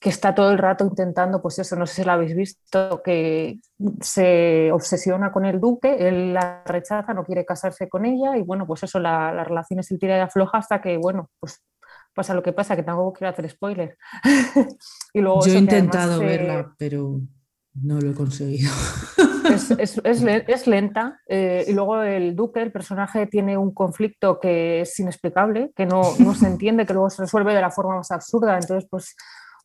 que 0.01 0.11
está 0.11 0.35
todo 0.35 0.51
el 0.51 0.59
rato 0.59 0.85
intentando, 0.85 1.43
pues 1.43 1.59
eso, 1.59 1.75
no 1.75 1.87
sé 1.87 1.95
si 1.97 2.05
lo 2.05 2.13
habéis 2.13 2.37
visto, 2.37 3.03
que 3.03 3.59
se 4.01 4.71
obsesiona 4.73 5.33
con 5.33 5.45
el 5.45 5.61
duque, 5.61 6.09
él 6.09 6.35
la 6.35 6.63
rechaza, 6.65 7.15
no 7.15 7.25
quiere 7.25 7.45
casarse 7.45 7.89
con 7.89 8.05
ella 8.05 8.37
y 8.37 8.43
bueno, 8.43 8.67
pues 8.67 8.85
eso, 8.85 9.01
la, 9.01 9.33
la 9.33 9.45
relación 9.45 9.81
es 9.81 9.91
el 9.91 9.99
tira 9.99 10.17
y 10.17 10.21
afloja 10.21 10.59
hasta 10.59 10.81
que, 10.81 10.97
bueno, 10.99 11.31
pues 11.41 11.65
pasa 12.15 12.35
lo 12.35 12.43
que 12.43 12.53
pasa, 12.53 12.77
que 12.77 12.83
tampoco 12.83 13.13
quiero 13.13 13.31
hacer 13.31 13.49
spoiler. 13.51 13.97
y 15.15 15.21
luego 15.21 15.45
Yo 15.47 15.55
he 15.55 15.59
intentado 15.59 16.21
verla, 16.21 16.75
pero 16.79 17.21
no 17.75 18.01
lo 18.01 18.11
he 18.11 18.15
conseguido. 18.15 18.73
es, 19.79 19.99
es, 20.05 20.23
es, 20.25 20.67
lenta 20.67 21.21
eh, 21.27 21.65
y 21.67 21.73
luego 21.73 22.03
el 22.03 22.37
duque, 22.37 22.61
el 22.61 22.73
personaje, 22.73 23.27
tiene 23.27 23.57
un 23.57 23.73
conflicto 23.73 24.39
que 24.39 24.83
es 24.83 24.99
inexplicable, 24.99 25.73
que 25.75 25.87
no, 25.87 26.03
no 26.19 26.35
se 26.35 26.47
entiende, 26.47 26.87
que 26.87 26.93
luego 26.93 27.11
se 27.11 27.23
resuelve 27.23 27.55
de 27.55 27.61
la 27.61 27.71
forma 27.71 27.97
más 27.97 28.11
absurda, 28.11 28.59
entonces 28.59 28.89
pues 28.91 29.17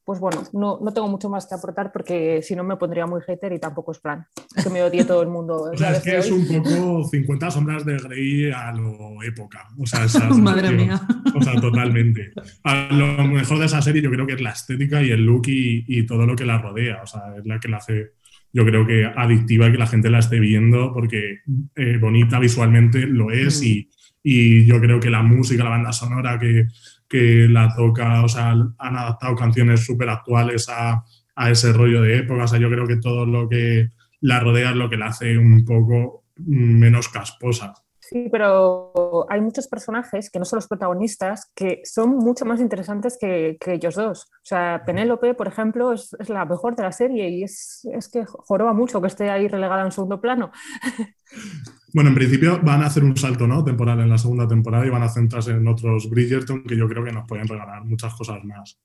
pues 0.06 0.20
bueno, 0.20 0.43
no, 0.54 0.80
no, 0.82 0.93
tengo 0.93 1.08
mucho 1.08 1.30
más 1.30 1.45
que 1.45 1.56
aportar 1.56 1.91
porque 1.91 2.41
si 2.41 2.56
no 2.56 2.64
me 2.64 2.76
pondría 2.76 3.06
muy 3.06 3.22
hater 3.22 3.54
y 3.54 3.60
tampoco 3.60 3.93
es 3.93 3.99
plan. 3.99 4.26
que 4.62 4.70
me 4.70 4.84
odie 4.84 5.06
todo 5.06 5.22
el 5.22 5.30
mundo. 5.30 5.70
o 5.74 5.78
sea, 5.78 5.91
es 5.91 5.99
que 6.04 6.18
es 6.18 6.30
un 6.30 6.45
poco 6.47 7.08
50 7.10 7.51
sombras 7.51 7.86
de 7.86 7.97
Grey 7.97 8.51
a 8.51 8.72
lo 8.74 9.22
época. 9.24 9.68
O 9.78 9.86
sea, 9.86 10.06
Madre 10.36 10.72
mía. 10.72 11.01
O 11.36 11.41
sea, 11.41 11.60
totalmente. 11.60 12.34
A 12.64 12.89
lo 12.91 13.24
mejor 13.26 13.60
de 13.60 13.66
esa 13.66 13.82
serie 13.82 14.01
yo 14.01 14.12
creo 14.12 14.28
que 14.28 14.34
es 14.34 14.41
la 14.41 14.51
estética 14.51 15.01
y 15.01 15.12
el 15.12 15.26
look 15.26 15.47
y, 15.47 15.86
y 15.88 16.06
todo 16.06 16.26
lo 16.26 16.36
que 16.36 16.45
la 16.45 16.58
rodea. 16.58 17.01
O 17.04 17.08
sea, 17.08 17.36
es 17.38 17.45
la 17.45 17.60
que 17.60 17.70
la 17.70 17.78
hace 17.78 18.12
yo 18.54 18.64
creo 18.66 18.86
que 18.86 19.06
adictiva 19.06 19.72
que 19.72 19.80
la 19.80 19.88
gente 19.88 20.12
la 20.12 20.20
esté 20.20 20.39
viendo 20.39 20.93
porque 20.93 21.39
eh, 21.76 21.97
bonita 21.97 22.38
visualmente 22.38 23.08
lo 23.08 23.32
es 23.32 23.62
mm. 23.62 23.66
y, 23.66 23.89
y 24.24 24.66
yo 24.66 24.80
creo 24.80 24.99
que 24.99 25.10
la 25.10 25.24
música, 25.24 25.64
la 25.64 25.72
banda 25.72 25.91
sonora 25.91 26.39
que, 26.39 26.68
que 27.14 27.47
la 27.47 27.72
toca, 27.76 28.24
o 28.24 28.28
sea, 28.28 28.49
han 28.49 28.97
adaptado 28.97 29.36
canciones 29.36 29.86
súper 29.86 30.09
actuales 30.09 30.68
a, 30.68 31.03
a, 31.36 31.51
ese 31.51 31.72
rollo 31.72 32.01
de 32.01 32.18
época. 32.18 32.45
O 32.45 32.47
sea, 32.47 32.57
yo 32.57 32.72
creo 32.72 32.88
que 32.88 32.95
todo 32.95 33.28
lo 33.28 33.47
que 33.47 33.91
la 34.20 34.39
rodea 34.39 34.72
es 34.72 34.76
lo 34.76 34.89
que 34.89 34.97
la 34.97 35.07
hace 35.07 35.38
un 35.38 35.64
poco 35.64 36.24
menos 36.38 37.09
casposa. 37.09 37.76
Sí, 38.10 38.28
pero 38.30 39.26
hay 39.30 39.39
muchos 39.39 39.68
personajes 39.68 40.30
que 40.30 40.38
no 40.38 40.43
son 40.43 40.58
los 40.58 40.68
protagonistas 40.68 41.49
que 41.56 41.82
son 41.86 42.18
mucho 42.18 42.43
más 42.43 42.60
interesantes 42.60 43.18
que, 43.20 43.56
que 43.60 43.76
ellos 43.76 43.95
dos. 43.95 44.26
O 44.26 44.45
sea, 44.45 44.84
Penélope, 44.86 45.34
por 45.36 45.47
ejemplo, 45.47 45.93
es, 45.93 46.14
es, 46.20 46.28
la 46.28 46.43
mejor 46.43 46.76
de 46.76 46.84
la 46.84 46.91
serie 46.91 47.30
y 47.30 47.43
es, 47.43 47.88
es 47.93 48.10
que 48.10 48.26
joroba 48.26 48.74
mucho 48.74 48.99
que 48.99 49.08
esté 49.08 49.30
ahí 49.30 49.47
relegada 49.47 49.86
en 49.86 49.91
segundo 49.91 50.20
plano. 50.20 50.51
Bueno, 51.95 52.10
en 52.10 52.16
principio 52.16 52.60
van 52.64 52.82
a 52.82 52.88
hacer 52.88 53.04
un 53.04 53.16
salto 53.16 53.45
¿no? 53.45 53.64
temporal 53.64 53.99
en 53.99 54.10
la 54.10 54.18
segunda 54.18 54.47
temporada 54.47 54.84
y 54.84 54.89
van 54.89 55.04
a 55.04 55.10
centrarse 55.10 55.51
en 55.51 55.68
otros 55.68 56.10
Bridgerton 56.10 56.64
que 56.64 56.76
yo 56.76 56.88
creo 56.88 57.04
que 57.04 57.12
nos 57.12 57.28
pueden 57.28 57.47
regalar 57.47 57.86
muchas 57.86 58.16
cosas 58.16 58.43
más. 58.43 58.80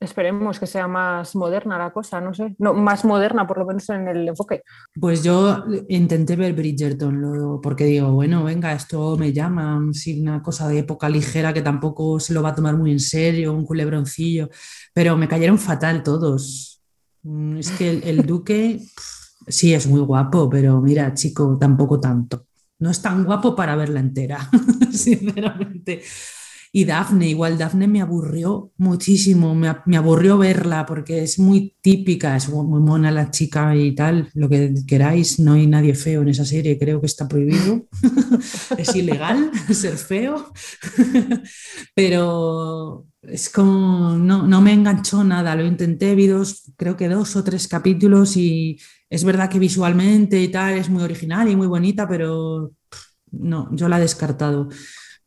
Esperemos 0.00 0.58
que 0.58 0.66
sea 0.66 0.88
más 0.88 1.36
moderna 1.36 1.76
la 1.76 1.92
cosa, 1.92 2.22
no 2.22 2.32
sé. 2.32 2.54
No, 2.58 2.72
más 2.72 3.04
moderna, 3.04 3.46
por 3.46 3.58
lo 3.58 3.66
menos 3.66 3.86
en 3.90 4.08
el 4.08 4.28
enfoque. 4.28 4.62
Pues 4.98 5.22
yo 5.22 5.64
intenté 5.90 6.36
ver 6.36 6.54
Bridgerton 6.54 7.60
porque 7.62 7.84
digo, 7.84 8.10
bueno, 8.12 8.42
venga, 8.42 8.72
esto 8.72 9.18
me 9.18 9.32
llama, 9.32 9.78
sí, 9.92 10.22
una 10.22 10.42
cosa 10.42 10.68
de 10.68 10.78
época 10.78 11.10
ligera 11.10 11.52
que 11.52 11.60
tampoco 11.60 12.18
se 12.18 12.32
lo 12.32 12.42
va 12.42 12.50
a 12.50 12.54
tomar 12.54 12.76
muy 12.78 12.92
en 12.92 13.00
serio, 13.00 13.52
un 13.52 13.66
culebroncillo, 13.66 14.48
pero 14.94 15.18
me 15.18 15.28
cayeron 15.28 15.58
fatal 15.58 16.02
todos. 16.02 16.80
Mm, 17.22 17.58
es 17.58 17.70
que 17.72 17.90
el, 17.90 18.02
el 18.04 18.26
duque 18.26 18.80
sí 19.48 19.74
es 19.74 19.86
muy 19.86 20.00
guapo, 20.00 20.48
pero 20.48 20.80
mira, 20.80 21.12
chico, 21.12 21.58
tampoco 21.60 22.00
tanto 22.00 22.46
no 22.80 22.90
es 22.90 23.00
tan 23.02 23.24
guapo 23.24 23.54
para 23.54 23.76
verla 23.76 24.00
entera, 24.00 24.48
sinceramente. 24.92 26.02
Y 26.72 26.84
Dafne, 26.84 27.28
igual 27.28 27.58
Dafne 27.58 27.88
me 27.88 28.00
aburrió 28.00 28.70
muchísimo, 28.76 29.56
me, 29.56 29.96
aburrió 29.96 30.38
verla 30.38 30.86
porque 30.86 31.24
es 31.24 31.40
muy 31.40 31.74
típica, 31.80 32.36
es 32.36 32.48
muy 32.48 32.80
mona 32.80 33.10
la 33.10 33.32
chica 33.32 33.74
y 33.74 33.92
tal, 33.92 34.30
lo 34.34 34.48
que 34.48 34.72
queráis, 34.86 35.40
no 35.40 35.54
hay 35.54 35.66
nadie 35.66 35.96
feo 35.96 36.22
en 36.22 36.28
esa 36.28 36.44
serie, 36.44 36.78
creo 36.78 37.00
que 37.00 37.06
está 37.06 37.26
prohibido, 37.26 37.88
es 38.78 38.94
ilegal 38.94 39.50
ser 39.72 39.96
feo, 39.96 40.52
pero 41.96 43.06
es 43.22 43.50
como, 43.50 44.16
no, 44.16 44.46
no 44.46 44.60
me 44.60 44.72
enganchó 44.72 45.24
nada, 45.24 45.56
lo 45.56 45.66
intenté, 45.66 46.14
vi 46.14 46.28
dos, 46.28 46.72
creo 46.76 46.96
que 46.96 47.08
dos 47.08 47.34
o 47.34 47.42
tres 47.42 47.66
capítulos 47.66 48.36
y 48.36 48.78
es 49.08 49.24
verdad 49.24 49.50
que 49.50 49.58
visualmente 49.58 50.40
y 50.40 50.46
tal 50.48 50.74
es 50.74 50.88
muy 50.88 51.02
original 51.02 51.48
y 51.48 51.56
muy 51.56 51.66
bonita, 51.66 52.06
pero 52.06 52.70
no, 53.32 53.68
yo 53.72 53.88
la 53.88 53.98
he 53.98 54.02
descartado. 54.02 54.68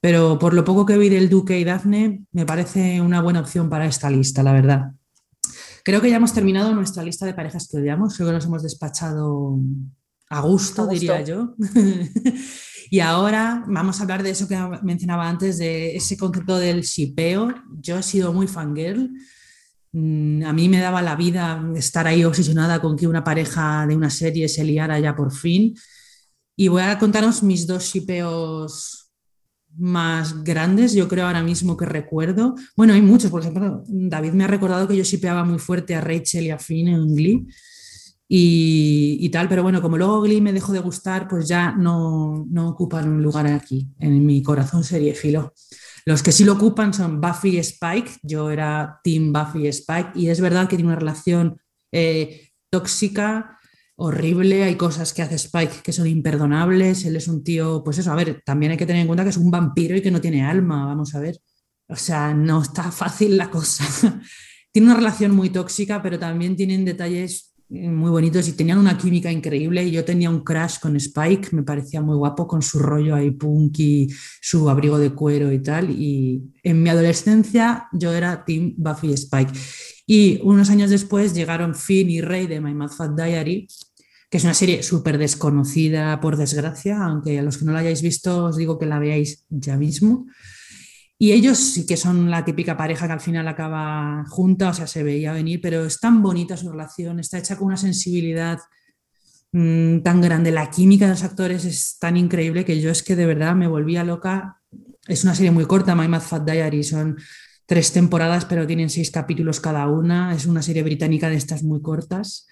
Pero 0.04 0.38
por 0.38 0.54
lo 0.54 0.66
poco 0.66 0.86
que 0.86 0.98
vi 0.98 1.08
del 1.08 1.30
Duque 1.30 1.58
y 1.58 1.64
Daphne, 1.64 2.26
me 2.34 2.46
parece 2.46 3.00
una 3.00 3.22
buena 3.22 3.40
opción 3.40 3.70
para 3.70 3.86
esta 3.86 4.10
lista, 4.10 4.44
la 4.44 4.52
verdad. 4.52 4.92
Creo 5.86 6.02
que 6.02 6.10
ya 6.10 6.18
hemos 6.18 6.34
terminado 6.34 6.76
nuestra 6.76 7.04
lista 7.04 7.26
de 7.26 7.34
parejas 7.34 7.70
que 7.72 7.78
odiamos. 7.78 8.16
Creo 8.16 8.28
que 8.28 8.34
nos 8.34 8.46
hemos 8.46 8.64
despachado 8.64 9.58
a 10.30 10.42
gusto, 10.42 10.88
diría 10.88 11.22
yo. 11.22 11.56
y 12.92 13.00
ahora 13.00 13.64
vamos 13.68 14.00
a 14.00 14.04
hablar 14.04 14.24
de 14.24 14.32
eso 14.32 14.48
que 14.50 14.58
mencionaba 14.82 15.30
antes, 15.30 15.58
de 15.58 15.96
ese 15.96 16.18
concepto 16.18 16.58
del 16.58 16.82
shipeo. 16.82 17.54
Yo 17.80 17.98
he 17.98 18.04
sido 18.04 18.34
muy 18.34 18.48
fangirl 18.48 19.10
Mm, 19.94 20.44
a 20.44 20.54
mí 20.54 20.70
me 20.70 20.80
daba 20.80 21.04
la 21.04 21.16
vida 21.16 21.64
estar 21.76 22.08
ahí 22.08 22.26
obsesionada 22.26 22.82
con 22.82 22.98
que 22.98 23.08
una 23.08 23.24
pareja 23.24 23.86
de 23.88 23.96
una 23.96 24.10
serie 24.10 24.50
se 24.50 24.64
liara 24.64 25.00
ya 25.00 25.16
por 25.16 25.32
fin. 25.32 25.76
Y 26.56 26.68
voy 26.68 26.82
a 26.82 27.00
contaros 27.00 27.44
mis 27.44 27.68
dos 27.68 27.86
shipeos 27.86 29.03
más 29.78 30.44
grandes, 30.44 30.94
yo 30.94 31.08
creo 31.08 31.28
ahora 31.28 31.44
mismo 31.44 31.76
que 31.78 31.86
recuerdo. 31.86 32.56
Bueno, 32.76 32.94
hay 32.94 33.02
muchos, 33.02 33.32
por 33.32 33.42
ejemplo, 33.42 33.84
David 33.88 34.34
me 34.34 34.44
ha 34.44 34.48
recordado 34.48 34.88
que 34.88 34.98
yo 34.98 35.04
shipeaba 35.04 35.44
muy 35.44 35.60
fuerte 35.60 35.96
a 35.96 36.02
Rachel 36.02 36.46
y 36.46 36.52
a 36.52 36.60
Finn 36.60 36.88
en 36.88 37.16
Glee 37.16 37.48
y, 38.28 39.18
y, 39.20 39.30
tal, 39.30 39.48
pero 39.50 39.64
bueno, 39.64 39.82
como 39.82 39.98
luego 39.98 40.22
Glee 40.22 40.42
me 40.42 40.54
dejó 40.54 40.74
de 40.74 40.80
gustar, 40.80 41.28
pues 41.28 41.48
ya 41.48 41.72
no, 41.72 42.46
no 42.50 42.70
ocupan 42.70 43.08
un 43.08 43.22
lugar 43.22 43.48
aquí, 43.48 43.90
en 44.00 44.26
mi 44.26 44.42
corazón 44.42 44.84
serie 44.84 45.14
filo. 45.14 45.54
Los 46.06 46.24
que 46.24 46.32
sí 46.32 46.44
lo 46.44 46.54
ocupan 46.54 46.94
son 46.94 47.22
Buffy 47.22 47.58
y 47.58 47.60
Spike. 47.60 48.12
Yo 48.24 48.50
era 48.50 49.00
Team 49.04 49.32
Buffy 49.32 49.66
y 49.66 49.68
Spike 49.68 50.12
y 50.16 50.30
es 50.30 50.42
verdad 50.42 50.68
que 50.68 50.76
tiene 50.76 50.90
una 50.90 51.00
relación 51.00 51.58
eh, 51.92 52.50
tóxica, 52.70 53.58
horrible. 53.96 54.64
Hay 54.64 54.76
cosas 54.76 55.14
que 55.14 55.22
hace 55.22 55.36
Spike 55.36 55.82
que 55.84 55.94
son 55.94 56.08
imperdonables. 56.08 57.06
Él 57.06 57.16
es 57.16 57.28
un 57.28 57.44
tío, 57.44 57.84
pues 57.84 57.98
eso, 57.98 58.12
a 58.12 58.16
ver, 58.16 58.42
también 58.46 58.72
hay 58.72 58.78
que 58.78 58.86
tener 58.86 59.02
en 59.02 59.08
cuenta 59.08 59.24
que 59.24 59.30
es 59.30 59.38
un 59.38 59.52
vampiro 59.52 59.96
y 59.96 60.02
que 60.02 60.12
no 60.12 60.22
tiene 60.22 60.44
alma, 60.44 60.86
vamos 60.86 61.16
a 61.16 61.20
ver. 61.20 61.40
O 61.88 61.96
sea, 61.96 62.34
no 62.34 62.62
está 62.62 62.92
fácil 62.92 63.38
la 63.38 63.50
cosa. 63.50 63.86
tiene 64.72 64.88
una 64.88 64.98
relación 64.98 65.36
muy 65.36 65.50
tóxica, 65.50 66.02
pero 66.02 66.18
también 66.20 66.56
tienen 66.56 66.86
detalles 66.86 67.54
muy 67.70 68.12
bonitos 68.12 68.48
y 68.48 68.54
tenían 68.54 68.78
una 68.78 68.98
química 68.98 69.32
increíble. 69.32 69.84
Y 69.84 69.92
yo 69.92 70.06
tenía 70.06 70.30
un 70.30 70.44
crash 70.44 70.80
con 70.80 70.96
Spike, 70.96 71.50
me 71.52 71.64
parecía 71.64 72.02
muy 72.02 72.16
guapo 72.16 72.48
con 72.48 72.62
su 72.62 72.80
rollo 72.80 73.16
ahí 73.16 73.32
punk 73.32 73.80
y 73.80 74.08
su 74.42 74.70
abrigo 74.70 74.98
de 74.98 75.12
cuero 75.12 75.52
y 75.52 75.60
tal. 75.62 75.90
Y 75.90 76.54
en 76.64 76.84
mi 76.84 76.90
adolescencia 76.90 77.88
yo 77.92 78.14
era 78.14 78.46
Team 78.46 78.76
Buffy 78.78 79.10
y 79.10 79.14
Spike. 79.14 79.54
Y 80.16 80.40
unos 80.44 80.70
años 80.70 80.92
después 80.92 81.34
llegaron 81.34 81.74
Finn 81.74 82.08
y 82.12 82.22
Rey 82.22 82.46
de 82.46 82.62
My 82.62 82.76
Mad 82.76 82.92
Fat 82.92 83.20
Diary, 83.20 83.68
que 84.30 84.38
es 84.38 84.44
una 84.44 84.54
serie 84.54 84.84
súper 84.84 85.18
desconocida 85.18 86.20
por 86.22 86.38
desgracia, 86.38 87.04
aunque 87.04 87.40
a 87.40 87.42
los 87.42 87.58
que 87.58 87.66
no 87.66 87.72
la 87.72 87.80
hayáis 87.80 88.04
visto 88.04 88.46
os 88.46 88.58
digo 88.58 88.78
que 88.78 88.86
la 88.86 89.00
veáis 89.00 89.44
ya 89.50 89.76
mismo. 89.76 90.28
Y 91.18 91.32
ellos 91.32 91.58
sí 91.58 91.88
que 91.88 91.98
son 91.98 92.30
la 92.30 92.46
típica 92.46 92.78
pareja 92.78 93.08
que 93.08 93.14
al 93.14 93.22
final 93.22 93.48
acaba 93.48 94.24
junta, 94.30 94.70
o 94.70 94.74
sea, 94.76 94.86
se 94.86 95.02
veía 95.02 95.34
venir, 95.34 95.60
pero 95.64 95.84
es 95.84 96.00
tan 96.00 96.22
bonita 96.22 96.58
su 96.58 96.70
relación, 96.70 97.20
está 97.20 97.40
hecha 97.40 97.58
con 97.58 97.70
una 97.70 97.78
sensibilidad 97.78 98.60
mmm, 99.52 100.02
tan 100.02 100.22
grande, 100.22 100.52
la 100.52 100.70
química 100.70 101.06
de 101.06 101.14
los 101.14 101.24
actores 101.24 101.66
es 101.66 101.98
tan 101.98 102.18
increíble 102.18 102.66
que 102.66 102.80
yo 102.80 102.92
es 102.92 103.02
que 103.02 103.16
de 103.16 103.26
verdad 103.26 103.56
me 103.56 103.68
volvía 103.68 104.04
loca. 104.04 104.60
Es 105.08 105.24
una 105.24 105.34
serie 105.34 105.50
muy 105.50 105.66
corta, 105.66 105.96
My 105.96 106.08
Mad 106.08 106.22
Fat 106.22 106.48
Diary, 106.48 106.84
son 106.84 107.18
tres 107.66 107.94
temporadas, 107.94 108.46
pero 108.46 108.68
tienen 108.68 108.90
seis 108.90 109.12
capítulos 109.12 109.60
cada 109.60 109.88
una, 109.88 110.34
es 110.34 110.46
una 110.46 110.62
serie 110.62 110.84
británica 110.84 111.30
de 111.30 111.36
estas 111.36 111.64
muy 111.64 111.82
cortas. 111.82 112.48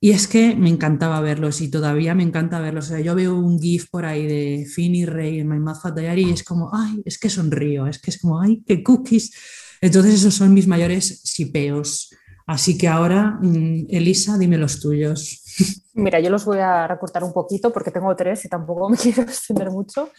Y 0.00 0.10
es 0.10 0.28
que 0.28 0.54
me 0.54 0.68
encantaba 0.68 1.20
verlos 1.20 1.62
y 1.62 1.70
todavía 1.70 2.14
me 2.14 2.24
encanta 2.24 2.60
verlos. 2.60 2.86
O 2.86 2.88
sea, 2.88 3.00
yo 3.00 3.14
veo 3.14 3.34
un 3.38 3.58
GIF 3.58 3.88
por 3.88 4.04
ahí 4.04 4.26
de 4.26 4.66
Finn 4.66 4.94
y 4.94 5.06
Rey 5.06 5.40
en 5.40 5.48
My 5.48 5.58
Mad 5.58 5.78
Diary 5.96 6.24
y 6.24 6.32
es 6.32 6.44
como, 6.44 6.70
ay, 6.74 7.02
es 7.06 7.18
que 7.18 7.30
sonrío, 7.30 7.86
es 7.86 7.98
que 7.98 8.10
es 8.10 8.20
como, 8.20 8.38
ay, 8.38 8.62
qué 8.66 8.82
cookies. 8.82 9.32
Entonces 9.80 10.16
esos 10.16 10.34
son 10.34 10.52
mis 10.52 10.66
mayores 10.66 11.22
sipeos. 11.24 12.10
Así 12.46 12.76
que 12.76 12.88
ahora, 12.88 13.38
mm, 13.40 13.86
Elisa, 13.88 14.36
dime 14.36 14.58
los 14.58 14.80
tuyos. 14.80 15.42
Mira, 15.94 16.20
yo 16.20 16.28
los 16.28 16.44
voy 16.44 16.58
a 16.58 16.86
recortar 16.86 17.24
un 17.24 17.32
poquito 17.32 17.72
porque 17.72 17.90
tengo 17.90 18.14
tres 18.14 18.44
y 18.44 18.48
tampoco 18.48 18.90
me 18.90 18.96
quiero 19.02 19.22
extender 19.22 19.70
mucho. 19.70 20.10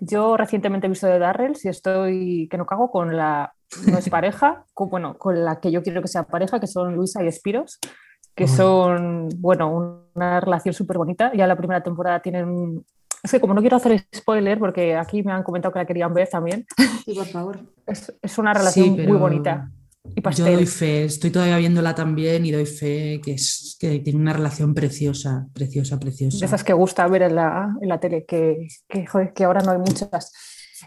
Yo 0.00 0.36
recientemente 0.36 0.86
he 0.86 0.90
visto 0.90 1.06
de 1.06 1.18
Darrell 1.18 1.56
y 1.62 1.68
estoy 1.68 2.48
que 2.50 2.58
no 2.58 2.66
cago 2.66 2.90
con 2.90 3.16
la 3.16 3.54
no 3.86 3.98
es 3.98 4.08
pareja, 4.10 4.64
con, 4.72 4.90
bueno, 4.90 5.16
con 5.18 5.44
la 5.44 5.60
que 5.60 5.70
yo 5.70 5.82
quiero 5.82 6.02
que 6.02 6.08
sea 6.08 6.24
pareja, 6.24 6.60
que 6.60 6.66
son 6.66 6.94
Luisa 6.94 7.22
y 7.22 7.28
Espiros 7.28 7.78
que 8.34 8.48
son, 8.48 9.28
bueno, 9.36 10.08
una 10.14 10.40
relación 10.40 10.74
súper 10.74 10.98
bonita. 10.98 11.32
Ya 11.34 11.46
la 11.46 11.56
primera 11.56 11.82
temporada 11.82 12.20
tienen... 12.20 12.84
Es 13.22 13.30
que 13.30 13.40
como 13.40 13.54
no 13.54 13.60
quiero 13.60 13.76
hacer 13.76 14.06
spoiler, 14.14 14.58
porque 14.58 14.96
aquí 14.96 15.22
me 15.22 15.32
han 15.32 15.42
comentado 15.42 15.72
que 15.72 15.78
la 15.78 15.86
querían 15.86 16.12
ver 16.12 16.28
también. 16.28 16.66
Sí, 17.04 17.14
por 17.14 17.26
favor. 17.26 17.60
Es, 17.86 18.12
es 18.20 18.38
una 18.38 18.52
relación 18.52 18.90
muy 18.90 19.16
bonita. 19.16 19.70
Y 20.04 20.34
yo 20.34 20.44
doy 20.44 20.66
fe, 20.66 21.04
estoy 21.04 21.30
todavía 21.30 21.56
viéndola 21.56 21.94
también 21.94 22.44
y 22.44 22.52
doy 22.52 22.66
fe 22.66 23.20
que, 23.24 23.32
es, 23.32 23.76
que 23.80 24.00
tiene 24.00 24.20
una 24.20 24.34
relación 24.34 24.74
preciosa, 24.74 25.46
preciosa, 25.54 25.98
preciosa. 25.98 26.38
De 26.38 26.46
esas 26.46 26.62
que 26.62 26.74
gusta 26.74 27.06
ver 27.08 27.22
en 27.22 27.36
la, 27.36 27.74
en 27.80 27.88
la 27.88 27.98
tele, 27.98 28.24
que, 28.26 28.68
que, 28.86 29.06
joder, 29.06 29.32
que 29.32 29.44
ahora 29.44 29.62
no 29.62 29.72
hay 29.72 29.78
muchas. 29.78 30.32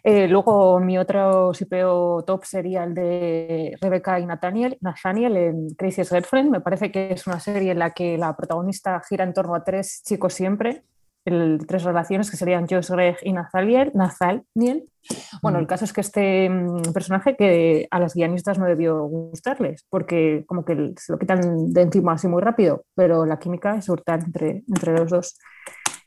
Eh, 0.03 0.27
luego 0.27 0.79
mi 0.79 0.97
otro 0.99 1.53
sipeo 1.53 2.23
top 2.23 2.45
sería 2.45 2.83
el 2.83 2.93
de 2.93 3.75
Rebecca 3.81 4.19
y 4.19 4.25
Nathaniel, 4.27 4.77
Nathaniel 4.81 5.35
en 5.35 5.69
Crazy's 5.71 6.09
Girlfriend. 6.09 6.51
Me 6.51 6.61
parece 6.61 6.91
que 6.91 7.11
es 7.11 7.25
una 7.25 7.39
serie 7.39 7.71
en 7.71 7.79
la 7.79 7.91
que 7.91 8.17
la 8.17 8.35
protagonista 8.35 9.01
gira 9.07 9.23
en 9.23 9.33
torno 9.33 9.55
a 9.55 9.63
tres 9.63 10.03
chicos 10.05 10.35
siempre, 10.35 10.83
el, 11.27 11.59
tres 11.67 11.83
relaciones 11.83 12.31
que 12.31 12.37
serían 12.37 12.67
Josh 12.67 12.89
Greg 12.89 13.17
y 13.23 13.33
Nathaniel. 13.33 13.91
Nathaniel. 13.93 14.85
Bueno, 15.41 15.59
el 15.59 15.67
caso 15.67 15.85
es 15.85 15.93
que 15.93 16.01
este 16.01 16.49
mm, 16.49 16.93
personaje 16.93 17.35
que 17.35 17.87
a 17.91 17.99
las 17.99 18.13
guionistas 18.13 18.57
no 18.57 18.65
debió 18.65 19.03
gustarles, 19.03 19.85
porque 19.89 20.43
como 20.47 20.65
que 20.65 20.93
se 20.97 21.11
lo 21.11 21.19
quitan 21.19 21.71
de 21.71 21.81
encima 21.81 22.13
así 22.13 22.27
muy 22.27 22.41
rápido, 22.41 22.85
pero 22.95 23.25
la 23.25 23.39
química 23.39 23.75
es 23.75 23.87
brutal 23.87 24.21
entre, 24.25 24.63
entre 24.67 24.93
los 24.93 25.09
dos. 25.09 25.37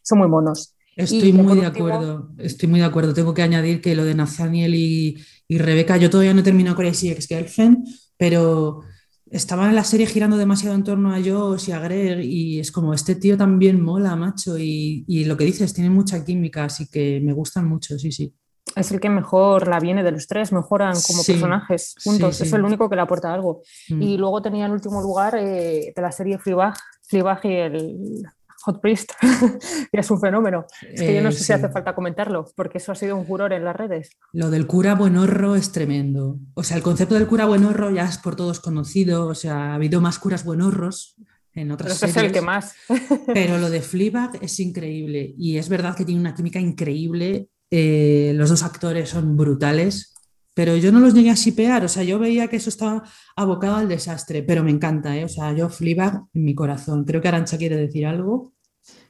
Son 0.03 0.19
muy 0.19 0.29
monos. 0.29 0.75
Estoy 0.97 1.33
muy 1.33 1.61
de 1.61 1.67
acuerdo, 1.67 2.31
estoy 2.39 2.69
muy 2.69 2.81
de 2.81 2.87
acuerdo. 2.87 3.15
Tengo 3.15 3.33
que 3.33 3.43
añadir 3.43 3.81
que 3.81 3.95
lo 3.95 4.05
de 4.05 4.15
Nathaniel 4.15 4.75
y, 4.75 5.17
y 5.49 5.59
Rebeca, 5.59 5.97
yo 5.97 6.11
todavía 6.11 6.35
no 6.35 6.41
he 6.41 6.45
terminado 6.45 6.77
Crazy 6.77 7.11
Ex 7.11 7.27
Girlfriend, 7.27 7.87
pero 8.19 8.83
estaban 9.31 9.71
en 9.71 9.77
la 9.77 9.85
serie 9.85 10.07
girando 10.07 10.37
demasiado 10.37 10.75
en 10.75 10.85
torno 10.85 11.15
a 11.15 11.19
Josh 11.25 11.69
y 11.69 11.73
a 11.73 11.79
Greg 11.79 12.21
y 12.21 12.61
es 12.61 12.73
como, 12.73 12.93
este 12.93 13.15
tío 13.15 13.37
también 13.37 13.81
mola, 13.81 14.17
macho, 14.17 14.59
y, 14.59 15.05
y 15.07 15.25
lo 15.25 15.37
que 15.37 15.45
dices, 15.45 15.73
tiene 15.73 15.91
mucha 15.91 16.25
química, 16.25 16.65
así 16.65 16.89
que 16.91 17.21
me 17.23 17.33
gustan 17.33 17.69
mucho, 17.69 17.99
sí, 17.99 18.13
sí. 18.13 18.35
Es 18.77 18.93
el 18.93 19.01
que 19.01 19.09
mejor 19.09 19.67
la 19.67 19.81
viene 19.81 20.03
de 20.03 20.13
los 20.13 20.27
tres, 20.27 20.53
mejoran 20.53 20.95
como 21.07 21.25
personajes 21.25 21.95
juntos, 22.05 22.41
es 22.41 22.53
el 22.53 22.63
único 22.63 22.89
que 22.89 22.97
le 22.97 23.03
aporta 23.03 23.33
algo. 23.33 23.63
Mm. 23.89 24.03
Y 24.03 24.17
luego 24.17 24.43
tenía 24.43 24.67
en 24.67 24.73
último 24.73 25.01
lugar 25.01 25.35
eh, 25.37 25.93
de 25.95 26.03
la 26.03 26.13
serie 26.13 26.39
Fleabag, 26.39 26.77
Fleabag 27.03 27.41
y 27.45 27.55
el 27.55 28.23
Hot 28.65 28.81
Priest, 28.81 29.13
que 29.93 30.01
es 30.01 30.11
un 30.11 30.21
fenómeno. 30.21 30.67
Es 30.93 31.01
que 31.01 31.15
yo 31.15 31.23
no 31.23 31.33
sé 31.33 31.45
si 31.45 31.53
hace 31.53 31.69
falta 31.69 31.95
comentarlo, 31.95 32.47
porque 32.57 32.79
eso 32.79 32.93
ha 32.93 32.95
sido 32.95 33.17
un 33.17 33.27
furor 33.27 33.53
en 33.53 33.65
las 33.65 33.75
redes. 33.75 34.11
Lo 34.33 34.51
del 34.51 34.67
cura 34.67 34.95
buenorro 34.95 35.57
es 35.57 35.73
tremendo. 35.73 36.39
O 36.55 36.63
sea, 36.63 36.77
el 36.77 36.83
concepto 36.83 37.15
del 37.15 37.27
cura 37.27 37.47
buenorro 37.47 37.91
ya 37.91 38.05
es 38.05 38.19
por 38.19 38.37
todos 38.37 38.61
conocido. 38.61 39.27
O 39.27 39.35
sea, 39.35 39.73
ha 39.73 39.75
habido 39.75 40.01
más 40.01 40.19
curas 40.19 40.45
buenorros 40.45 41.17
en 41.55 41.71
otras 41.71 41.99
pero 41.99 42.13
series. 42.13 42.17
es 42.17 42.23
el 42.25 42.33
que 42.33 42.41
más. 42.41 42.75
pero 43.35 43.59
lo 43.59 43.71
de 43.71 43.81
Fleabag 43.81 44.39
es 44.43 44.61
increíble. 44.61 45.35
Y 45.39 45.57
es 45.57 45.69
verdad 45.69 45.97
que 45.97 46.05
tiene 46.05 46.21
una 46.21 46.35
química 46.35 46.61
increíble. 46.61 47.49
Eh, 47.71 48.33
los 48.35 48.51
dos 48.51 48.63
actores 48.63 49.11
son 49.11 49.37
brutales 49.37 50.15
pero 50.61 50.77
yo 50.77 50.93
no 50.93 51.01
los 51.01 51.15
llegué 51.15 51.31
a 51.31 51.37
sipear, 51.37 51.87
o 51.87 51.89
sea, 51.89 52.03
yo 52.03 52.19
veía 52.19 52.49
que 52.49 52.57
eso 52.57 52.69
estaba 52.69 53.03
abocado 53.35 53.77
al 53.77 53.89
desastre, 53.89 54.43
pero 54.43 54.63
me 54.63 54.71
encanta, 54.71 55.17
¿eh? 55.17 55.25
o 55.25 55.29
sea, 55.31 55.55
yo 55.55 55.71
Fleabag 55.71 56.25
en 56.35 56.45
mi 56.45 56.55
corazón. 56.55 57.05
Creo 57.07 57.23
que 57.23 57.29
Arancha 57.29 57.57
quiere 57.57 57.79
decir 57.79 58.05
algo. 58.05 58.53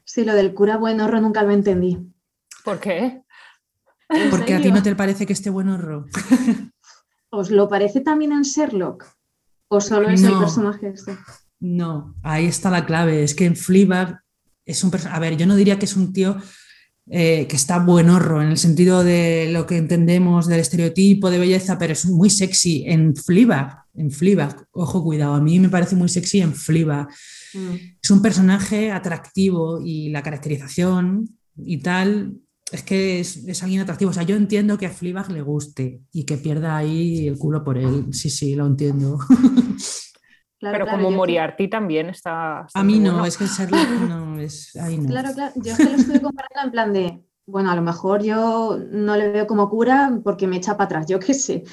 Sí, 0.05 0.22
lo 0.24 0.34
del 0.34 0.55
cura 0.55 0.76
buenorro 0.76 1.20
nunca 1.20 1.42
lo 1.42 1.51
entendí. 1.51 1.98
¿Por 2.64 2.78
qué? 2.78 3.24
Porque 4.30 4.55
a 4.55 4.62
ti 4.62 4.70
no 4.70 4.80
te 4.80 4.94
parece 4.94 5.26
que 5.26 5.32
esté 5.32 5.51
buenorro. 5.51 6.07
¿Os 7.30 7.51
lo 7.51 7.68
parece 7.68 8.01
también 8.01 8.30
en 8.30 8.42
Sherlock? 8.42 9.05
¿O 9.66 9.80
solo 9.80 10.09
es 10.09 10.22
el 10.22 10.38
personaje 10.38 10.90
este? 10.90 11.18
No, 11.59 12.14
ahí 12.22 12.46
está 12.46 12.70
la 12.70 12.86
clave. 12.86 13.24
Es 13.24 13.34
que 13.34 13.46
en 13.46 13.57
Fleabag 13.57 14.20
es 14.64 14.84
un 14.84 14.92
personaje. 14.92 15.16
A 15.16 15.20
ver, 15.20 15.36
yo 15.36 15.48
no 15.48 15.57
diría 15.57 15.80
que 15.80 15.86
es 15.86 15.96
un 15.96 16.12
tío 16.12 16.36
eh, 17.12 17.46
que 17.48 17.56
está 17.56 17.80
buenorro 17.80 18.40
en 18.40 18.50
el 18.50 18.56
sentido 18.56 19.02
de 19.02 19.48
lo 19.50 19.66
que 19.66 19.76
entendemos 19.76 20.46
del 20.46 20.61
estereotipo 20.61 21.28
de 21.28 21.40
belleza, 21.40 21.76
pero 21.76 21.92
es 21.92 22.06
muy 22.06 22.30
sexy 22.30 22.84
en 22.86 23.16
Fleabag, 23.16 23.84
en 23.94 24.12
Fleabag, 24.12 24.68
ojo 24.70 25.02
cuidado, 25.02 25.34
a 25.34 25.40
mí 25.40 25.58
me 25.58 25.68
parece 25.68 25.96
muy 25.96 26.08
sexy 26.08 26.40
en 26.40 26.54
Fleabag. 26.54 27.08
Mm. 27.52 27.74
Es 28.00 28.11
un 28.12 28.22
personaje 28.22 28.92
atractivo 28.92 29.80
y 29.84 30.11
la 30.11 30.22
caracterización 30.22 31.28
y 31.56 31.78
tal, 31.78 32.36
es 32.70 32.82
que 32.84 33.18
es, 33.18 33.62
alguien 33.62 33.80
atractivo. 33.80 34.12
O 34.12 34.14
sea, 34.14 34.22
yo 34.22 34.36
entiendo 34.36 34.78
que 34.78 34.86
a 34.86 34.90
Fleabag 34.90 35.32
le 35.32 35.42
guste 35.42 36.02
y 36.12 36.22
que 36.22 36.36
pierda 36.36 36.76
ahí 36.76 37.26
el 37.26 37.38
culo 37.38 37.64
por 37.64 37.76
él. 37.76 38.06
Sí, 38.12 38.30
sí, 38.30 38.54
lo 38.54 38.66
entiendo. 38.66 39.18
pero 40.61 40.86
como 40.86 41.11
Moriarty 41.11 41.68
también 41.68 42.11
está... 42.11 42.66
A 42.72 42.84
mí 42.84 42.98
no, 43.00 43.24
es 43.24 43.36
que 43.36 43.46
Sherlock 43.46 43.88
no 44.08 44.38
es... 44.38 44.76
Ahí 44.76 44.98
no. 44.98 45.08
Claro, 45.08 45.30
claro, 45.34 45.52
yo 45.56 45.72
es 45.72 45.78
que 45.78 45.84
lo 45.84 45.96
estoy 45.96 46.20
comparando 46.20 46.61
en 46.64 46.70
plan 46.70 46.92
de, 46.92 47.24
bueno, 47.46 47.70
a 47.70 47.76
lo 47.76 47.82
mejor 47.82 48.22
yo 48.22 48.78
no 48.90 49.16
le 49.16 49.30
veo 49.30 49.46
como 49.46 49.70
cura 49.70 50.20
porque 50.22 50.46
me 50.46 50.56
echa 50.56 50.76
para 50.76 50.84
atrás, 50.86 51.06
yo 51.08 51.18
qué 51.18 51.34
sé, 51.34 51.64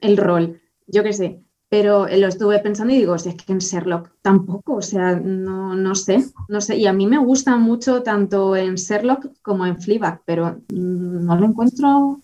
el 0.00 0.16
rol, 0.16 0.60
yo 0.86 1.02
qué 1.02 1.12
sé. 1.12 1.42
Pero 1.68 2.06
lo 2.06 2.28
estuve 2.28 2.60
pensando 2.60 2.92
y 2.94 2.98
digo, 2.98 3.18
si 3.18 3.30
es 3.30 3.34
que 3.34 3.52
en 3.52 3.58
Sherlock 3.58 4.12
tampoco, 4.22 4.74
o 4.74 4.82
sea, 4.82 5.16
no, 5.16 5.74
no 5.74 5.96
sé, 5.96 6.24
no 6.48 6.60
sé. 6.60 6.76
Y 6.76 6.86
a 6.86 6.92
mí 6.92 7.08
me 7.08 7.18
gusta 7.18 7.56
mucho 7.56 8.04
tanto 8.04 8.54
en 8.54 8.76
Sherlock 8.76 9.32
como 9.42 9.66
en 9.66 9.76
Fleabag, 9.76 10.22
pero 10.24 10.60
no 10.68 11.36
lo 11.36 11.44
encuentro 11.44 12.20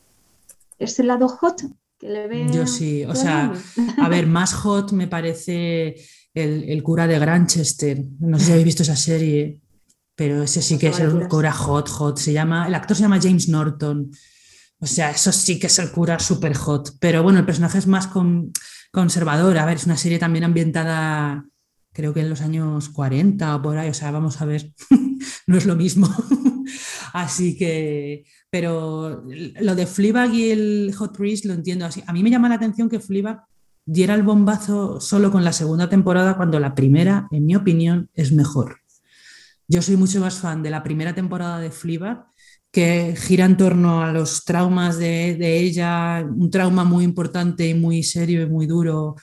ese 0.78 1.02
lado 1.02 1.26
hot 1.28 1.62
yo 2.52 2.66
sí, 2.66 3.04
o 3.04 3.14
sea, 3.14 3.52
a 3.98 4.08
ver, 4.08 4.26
más 4.26 4.54
hot 4.54 4.90
me 4.92 5.06
parece 5.06 5.94
el, 6.34 6.82
cura 6.82 7.06
de 7.06 7.18
Granchester. 7.18 8.02
No 8.18 8.38
sé 8.38 8.46
si 8.46 8.50
habéis 8.52 8.66
visto 8.66 8.82
esa 8.82 8.96
serie, 8.96 9.60
pero 10.16 10.42
ese 10.42 10.62
sí 10.62 10.78
que 10.78 10.88
es 10.88 10.98
el 10.98 11.28
cura 11.28 11.52
hot, 11.52 11.88
hot. 11.88 12.18
Se 12.18 12.32
llama, 12.32 12.66
el 12.66 12.74
actor 12.74 12.96
se 12.96 13.02
llama 13.02 13.20
James 13.22 13.48
Norton. 13.48 14.10
O 14.80 14.86
sea, 14.86 15.12
eso 15.12 15.30
sí 15.30 15.60
que 15.60 15.68
es 15.68 15.78
el 15.78 15.92
cura 15.92 16.18
super 16.18 16.54
hot. 16.54 16.96
Pero 16.98 17.22
bueno, 17.22 17.38
el 17.38 17.46
personaje 17.46 17.78
es 17.78 17.86
más 17.86 18.08
conservador. 18.90 19.56
A 19.58 19.66
ver, 19.66 19.76
es 19.76 19.86
una 19.86 19.96
serie 19.96 20.18
también 20.18 20.44
ambientada, 20.44 21.44
creo 21.92 22.12
que 22.12 22.20
en 22.20 22.30
los 22.30 22.40
años 22.40 22.88
40 22.88 23.56
o 23.56 23.62
por 23.62 23.78
ahí. 23.78 23.90
O 23.90 23.94
sea, 23.94 24.10
vamos 24.10 24.40
a 24.40 24.44
ver, 24.44 24.72
no 25.46 25.56
es 25.56 25.66
lo 25.66 25.76
mismo. 25.76 26.12
Así 27.12 27.56
que, 27.56 28.24
Pero 28.52 29.24
lo 29.62 29.74
de 29.74 29.86
Fleabag 29.86 30.34
y 30.34 30.50
el 30.50 30.94
Hot 30.98 31.16
Priest 31.16 31.46
lo 31.46 31.54
entiendo 31.54 31.86
así. 31.86 32.04
A 32.06 32.12
mí 32.12 32.22
me 32.22 32.28
llama 32.28 32.50
la 32.50 32.56
atención 32.56 32.90
que 32.90 33.00
Fleabag 33.00 33.44
diera 33.86 34.14
el 34.14 34.22
bombazo 34.22 35.00
solo 35.00 35.32
con 35.32 35.42
la 35.42 35.54
segunda 35.54 35.88
temporada 35.88 36.36
cuando 36.36 36.60
la 36.60 36.74
primera, 36.74 37.28
en 37.30 37.46
mi 37.46 37.56
opinión, 37.56 38.10
es 38.12 38.30
mejor. 38.30 38.76
Yo 39.68 39.80
soy 39.80 39.96
mucho 39.96 40.20
más 40.20 40.38
fan 40.38 40.62
de 40.62 40.68
la 40.68 40.82
primera 40.82 41.14
temporada 41.14 41.60
de 41.60 41.70
Fleabag 41.70 42.26
que 42.70 43.14
gira 43.16 43.46
en 43.46 43.56
torno 43.56 44.02
a 44.02 44.12
los 44.12 44.44
traumas 44.44 44.98
de, 44.98 45.34
de, 45.36 45.58
ella, 45.60 46.22
un 46.22 46.50
trauma 46.50 46.84
muy 46.84 47.04
importante 47.04 47.66
y 47.66 47.72
muy 47.72 48.02
serio 48.02 48.42
y 48.42 48.46
muy 48.50 48.66
duro, 48.66 49.16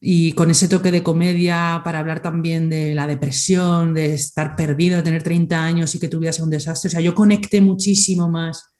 y 0.00 0.32
con 0.32 0.50
ese 0.50 0.68
toque 0.68 0.92
de 0.92 1.02
comedia 1.02 1.82
para 1.84 1.98
hablar 1.98 2.20
también 2.20 2.70
de 2.70 2.94
la 2.94 3.06
depresión, 3.06 3.94
de 3.94 4.14
estar 4.14 4.54
perdido, 4.54 4.96
de 4.96 5.02
tener 5.02 5.22
30 5.22 5.62
años 5.62 5.94
y 5.94 5.98
que 5.98 6.08
tu 6.08 6.20
vida 6.20 6.32
sea 6.32 6.44
un 6.44 6.50
desastre. 6.50 6.88
O 6.88 6.90
sea, 6.90 7.00
yo 7.00 7.14
conecté 7.14 7.60
muchísimo 7.60 8.28
más 8.28 8.74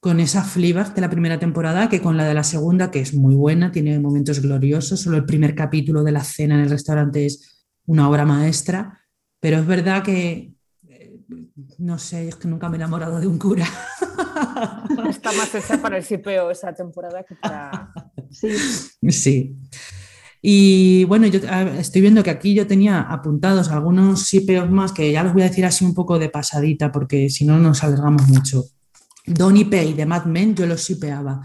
con 0.00 0.20
esa 0.20 0.44
Fleabag 0.44 0.94
de 0.94 1.00
la 1.00 1.10
primera 1.10 1.38
temporada 1.38 1.88
que 1.88 2.02
con 2.02 2.16
la 2.16 2.24
de 2.24 2.34
la 2.34 2.44
segunda, 2.44 2.90
que 2.90 3.00
es 3.00 3.14
muy 3.14 3.34
buena, 3.34 3.72
tiene 3.72 3.98
momentos 3.98 4.40
gloriosos. 4.40 5.00
Solo 5.00 5.16
el 5.16 5.24
primer 5.24 5.54
capítulo 5.54 6.04
de 6.04 6.12
la 6.12 6.22
cena 6.22 6.54
en 6.54 6.60
el 6.60 6.70
restaurante 6.70 7.24
es 7.24 7.66
una 7.86 8.08
obra 8.08 8.26
maestra, 8.26 9.00
pero 9.40 9.58
es 9.58 9.66
verdad 9.66 10.02
que 10.02 10.52
no 11.78 11.98
sé, 11.98 12.28
es 12.28 12.36
que 12.36 12.48
nunca 12.48 12.68
me 12.68 12.76
he 12.76 12.80
enamorado 12.80 13.20
de 13.20 13.26
un 13.26 13.38
cura. 13.38 13.66
Está 15.08 15.32
más 15.32 15.54
hecha 15.54 15.80
para 15.80 15.96
el 15.96 16.04
sipeo 16.04 16.50
esa 16.50 16.72
temporada 16.74 17.22
que 17.22 17.34
para. 17.36 17.92
Sí. 18.30 18.50
Sí. 19.08 19.56
Y 20.40 21.04
bueno, 21.04 21.26
yo 21.26 21.40
estoy 21.78 22.00
viendo 22.00 22.22
que 22.22 22.30
aquí 22.30 22.54
yo 22.54 22.66
tenía 22.66 23.00
apuntados 23.00 23.70
algunos 23.70 24.22
sipeos 24.22 24.70
más 24.70 24.92
que 24.92 25.10
ya 25.10 25.22
los 25.22 25.32
voy 25.32 25.42
a 25.42 25.48
decir 25.48 25.64
así 25.64 25.84
un 25.84 25.94
poco 25.94 26.18
de 26.18 26.28
pasadita 26.28 26.92
porque 26.92 27.28
si 27.28 27.44
no 27.44 27.58
nos 27.58 27.82
alargamos 27.82 28.28
mucho. 28.28 28.64
Donny 29.26 29.64
Pay 29.64 29.94
de 29.94 30.06
Mad 30.06 30.26
Men, 30.26 30.54
yo 30.54 30.66
los 30.66 30.82
sipeaba 30.82 31.42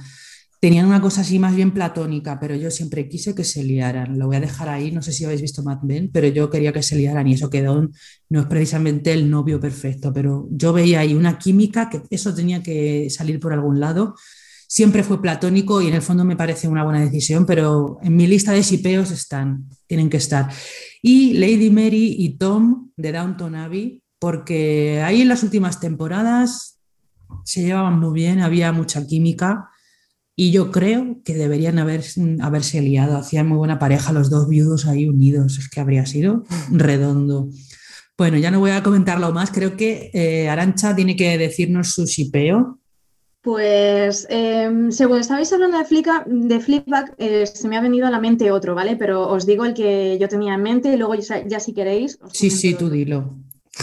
tenían 0.64 0.86
una 0.86 1.02
cosa 1.02 1.20
así 1.20 1.40
más 1.40 1.54
bien 1.54 1.74
platónica, 1.74 2.40
pero 2.40 2.56
yo 2.56 2.72
siempre 2.72 3.10
quise 3.10 3.36
que 3.36 3.44
se 3.44 3.66
liaran. 3.66 4.18
Lo 4.18 4.28
voy 4.28 4.38
a 4.38 4.40
dejar 4.40 4.70
ahí, 4.70 4.94
no 4.94 5.02
sé 5.02 5.12
si 5.12 5.26
habéis 5.26 5.42
visto 5.42 5.62
Mad 5.62 5.82
Men, 5.82 6.10
pero 6.10 6.26
yo 6.30 6.50
quería 6.50 6.72
que 6.72 6.82
se 6.82 6.96
liaran 6.96 7.28
y 7.28 7.34
eso 7.34 7.50
quedó, 7.50 7.90
no 8.30 8.40
es 8.40 8.46
precisamente 8.46 9.12
el 9.12 9.30
novio 9.30 9.60
perfecto, 9.60 10.14
pero 10.14 10.48
yo 10.52 10.72
veía 10.72 11.02
ahí 11.02 11.16
una 11.16 11.38
química 11.38 11.90
que 11.90 12.04
eso 12.10 12.34
tenía 12.34 12.64
que 12.64 13.10
salir 13.10 13.42
por 13.42 13.52
algún 13.52 13.82
lado. 13.82 14.16
Siempre 14.74 15.04
fue 15.04 15.22
platónico 15.22 15.84
y 15.84 15.88
en 15.88 15.94
el 15.94 16.02
fondo 16.02 16.26
me 16.26 16.36
parece 16.36 16.68
una 16.68 16.84
buena 16.84 17.00
decisión, 17.00 17.46
pero 17.46 18.00
en 18.02 18.16
mi 18.16 18.26
lista 18.26 18.54
de 18.54 18.64
sipeos 18.64 19.12
están, 19.12 19.70
tienen 19.86 20.10
que 20.10 20.18
estar. 20.18 20.50
Y 21.00 21.34
Lady 21.34 21.70
Mary 21.70 22.16
y 22.18 22.40
Tom 22.40 22.90
de 22.98 23.12
Downton 23.12 23.54
Abbey, 23.54 24.02
porque 24.18 25.00
ahí 25.06 25.22
en 25.22 25.28
las 25.28 25.44
últimas 25.44 25.80
temporadas 25.80 26.80
se 27.46 27.62
llevaban 27.62 28.00
muy 28.00 28.16
bien, 28.16 28.40
había 28.40 28.72
mucha 28.72 29.06
química 29.06 29.70
y 30.36 30.50
yo 30.50 30.72
creo 30.72 31.22
que 31.24 31.36
deberían 31.36 31.78
haber, 31.78 32.04
haberse 32.42 32.82
liado. 32.82 33.16
Hacían 33.16 33.48
muy 33.48 33.60
buena 33.60 33.78
pareja 33.78 34.12
los 34.12 34.32
dos 34.32 34.50
viudos 34.50 34.88
ahí 34.88 35.08
unidos. 35.08 35.60
Es 35.60 35.70
que 35.70 35.82
habría 35.82 36.08
sido 36.08 36.46
redondo. 36.72 37.48
Bueno, 38.18 38.40
ya 38.40 38.50
no 38.50 38.60
voy 38.60 38.72
a 38.72 38.82
comentarlo 38.82 39.32
más. 39.34 39.52
Creo 39.52 39.78
que 39.78 40.10
eh, 40.16 40.50
Arancha 40.50 40.96
tiene 40.96 41.16
que 41.16 41.38
decirnos 41.38 41.90
su 41.90 42.08
shipeo. 42.08 42.80
Pues 43.44 44.26
em, 44.30 44.90
según 44.90 45.20
estabais 45.20 45.52
hablando 45.52 45.78
de, 45.78 45.84
de 46.26 46.60
Flipback, 46.62 47.14
eh, 47.18 47.46
se 47.46 47.68
me 47.68 47.76
ha 47.76 47.82
venido 47.82 48.08
a 48.08 48.10
la 48.10 48.22
mente 48.22 48.52
otro, 48.52 48.74
¿vale? 48.74 48.96
Pero 48.96 49.28
os 49.28 49.46
digo 49.46 49.66
el 49.66 49.74
que 49.74 50.18
yo 50.18 50.30
tenía 50.30 50.54
en 50.54 50.64
mente 50.64 50.94
y 50.94 50.98
luego 50.98 51.14
ya, 51.16 51.60
si 51.60 51.74
queréis. 51.74 52.18
sí, 52.32 52.50
sí, 52.50 52.74
tú 52.74 52.90
dilo. 52.90 53.36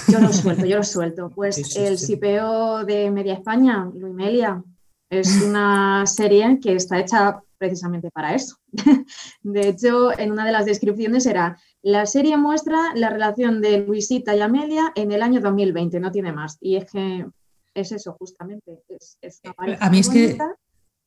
Yo 0.09 0.19
lo 0.19 0.33
suelto, 0.33 0.65
yo 0.65 0.79
lo 0.79 0.83
suelto. 0.83 1.31
Pues 1.35 1.77
el 1.77 1.99
shipeo 1.99 2.87
de 2.87 3.11
Media 3.11 3.35
España, 3.35 3.87
Luimelia, 3.95 4.63
es 5.11 5.29
una 5.47 6.07
serie 6.07 6.59
que 6.59 6.77
está 6.77 6.99
hecha 6.99 7.43
precisamente 7.59 8.11
para 8.11 8.35
eso. 8.35 8.57
De 9.43 9.69
hecho, 9.69 10.19
en 10.19 10.33
una 10.33 10.47
de 10.47 10.53
las 10.53 10.65
descripciones 10.65 11.27
era, 11.27 11.59
la 11.83 12.07
serie 12.07 12.39
muestra 12.39 12.95
la 12.95 13.11
relación 13.11 13.61
de 13.61 13.85
Luisita 13.85 14.35
y 14.35 14.41
Amelia 14.41 14.91
en 14.95 15.13
el 15.13 15.23
año 15.23 15.43
2020, 15.43 16.01
no 16.01 16.11
tiene 16.11 16.33
más. 16.33 16.57
Y 16.63 16.77
es 16.77 16.91
que 16.91 17.27
es 17.75 17.93
eso, 17.93 18.17
justamente. 18.19 18.83
A 19.79 19.91
mí 19.91 19.99
es 19.99 20.09
que 20.09 20.39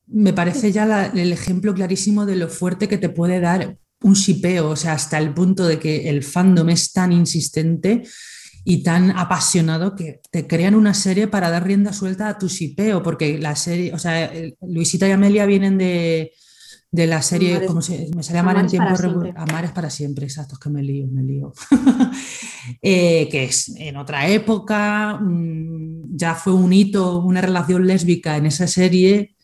me 0.07 0.34
parece 0.34 0.72
ya 0.72 1.07
el 1.07 1.32
ejemplo 1.32 1.74
clarísimo 1.74 2.26
de 2.26 2.36
lo 2.36 2.49
fuerte 2.49 2.88
que 2.88 2.97
te 2.97 3.09
puede 3.09 3.39
dar 3.39 3.78
un 4.01 4.14
shipeo, 4.14 4.70
o 4.70 4.76
sea, 4.76 4.93
hasta 4.93 5.18
el 5.18 5.34
punto 5.34 5.66
de 5.66 5.80
que 5.80 6.09
el 6.09 6.24
fandom 6.24 6.70
es 6.70 6.91
tan 6.91 7.14
insistente 7.14 8.03
y 8.66 8.84
tan 8.84 9.11
apasionado 9.11 9.95
que 9.95 10.22
te 10.30 10.47
crean 10.47 10.76
una 10.76 10.93
serie 10.93 11.28
para 11.28 11.49
dar 11.49 11.66
rienda 11.66 11.93
suelta 11.93 12.30
a 12.30 12.38
tu 12.38 12.49
sipeo, 12.49 13.01
porque 13.01 13.38
la 13.38 13.55
serie, 13.55 13.93
o 13.93 13.99
sea, 13.99 14.32
Luisita 14.61 15.07
y 15.07 15.11
Amelia 15.11 15.45
vienen 15.45 15.78
de, 15.78 16.34
la 16.93 17.21
serie, 17.21 17.65
¿cómo 17.65 17.81
se 17.81 18.09
me 18.15 18.21
sale 18.21 18.39
Amar 18.39 18.57
en 18.59 18.67
tiempo 18.67 18.93
Amar 19.35 19.65
es 19.65 19.71
para 19.71 19.89
siempre, 19.89 20.25
exacto, 20.25 20.53
es 20.53 20.59
que 20.59 20.69
me 20.69 20.83
lío, 20.83 21.07
me 21.07 21.23
lío. 21.23 21.53
Eh, 22.81 23.27
que 23.29 23.43
es 23.43 23.73
en 23.75 23.97
otra 23.97 24.29
época, 24.29 25.19
mm, 25.21 26.15
ya 26.15 26.33
fue 26.33 26.53
un 26.53 26.71
hito, 26.71 27.19
una 27.19 27.41
relación 27.41 27.85
lésbica 27.85 28.37
en 28.37 28.45
esa 28.45 28.67
serie. 28.67 29.35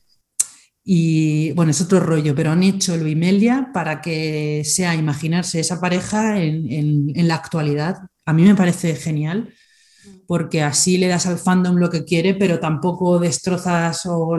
Y 0.86 1.52
bueno, 1.52 1.72
es 1.72 1.82
otro 1.82 2.00
rollo, 2.00 2.34
pero 2.34 2.52
han 2.52 2.64
hecho 2.64 2.96
Luimelia 2.96 3.72
para 3.74 4.00
que 4.00 4.64
sea 4.64 4.96
imaginarse 4.96 5.60
esa 5.60 5.82
pareja 5.82 6.42
en, 6.42 7.12
en 7.14 7.28
la 7.28 7.36
actualidad 7.36 7.98
a 8.30 8.34
mí 8.34 8.44
me 8.44 8.54
parece 8.54 8.96
genial 8.96 9.52
porque 10.30 10.62
así 10.62 11.00
le 11.00 11.08
das 11.08 11.26
al 11.26 11.40
fandom 11.40 11.78
lo 11.78 11.90
que 11.90 12.06
quiere, 12.06 12.36
pero 12.36 12.60
tampoco 12.60 13.18
destrozas 13.18 14.06
o, 14.06 14.38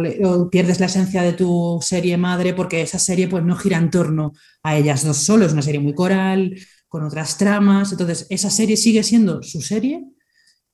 pierdes 0.49 0.79
la 0.79 0.87
esencia 0.87 1.21
de 1.21 1.33
tu 1.33 1.81
serie 1.83 2.17
madre 2.17 2.55
porque 2.55 2.81
esa 2.81 3.01
serie 3.01 3.27
pues 3.27 3.43
no 3.43 3.57
gira 3.57 3.77
en 3.77 3.91
torno 3.91 4.33
a 4.63 4.77
ellas 4.77 5.05
dos 5.05 5.17
solo, 5.17 5.47
es 5.47 5.53
una 5.53 5.63
serie 5.63 5.81
muy 5.81 5.93
coral, 5.93 6.55
con 6.87 7.03
otras 7.03 7.37
tramas, 7.39 7.91
entonces 7.91 8.29
esa 8.31 8.51
serie 8.51 8.77
sigue 8.77 9.03
siendo 9.03 9.43
su 9.43 9.61
serie 9.63 10.05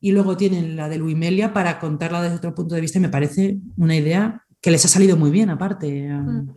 y 0.03 0.13
luego 0.13 0.37
tienen 0.37 0.77
la 0.77 0.91
de 0.91 0.99
Luimelia 0.99 1.55
para 1.55 1.81
contarla 1.81 2.21
desde 2.21 2.37
otro 2.37 2.55
punto 2.55 2.75
de 2.75 2.83
vista 2.83 2.99
y 2.99 3.01
me 3.01 3.09
parece 3.09 3.57
una 3.79 3.97
idea 3.97 4.45
que 4.61 4.71
les 4.71 4.85
ha 4.85 4.89
salido 4.89 5.17
muy 5.17 5.31
bien 5.31 5.49
aparte. 5.49 6.11
Mm. 6.11 6.51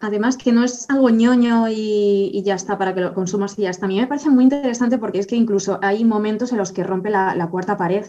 Además, 0.00 0.36
que 0.36 0.52
no 0.52 0.62
es 0.62 0.88
algo 0.88 1.10
ñoño 1.10 1.66
y, 1.68 2.40
ya 2.44 2.54
está 2.54 2.78
para 2.78 2.94
que 2.94 3.00
lo 3.00 3.14
consumas 3.14 3.58
y 3.58 3.62
ya 3.62 3.70
está. 3.70 3.86
A 3.86 3.88
mí 3.88 3.98
me 3.98 4.06
parece 4.06 4.30
muy 4.30 4.44
interesante 4.44 4.96
porque 4.96 5.18
es 5.18 5.26
que 5.26 5.34
incluso 5.34 5.80
hay 5.82 6.04
momentos 6.04 6.52
en 6.52 6.58
los 6.58 6.70
que 6.70 6.84
rompe 6.84 7.10
la, 7.10 7.48
cuarta 7.50 7.76
pared, 7.76 8.06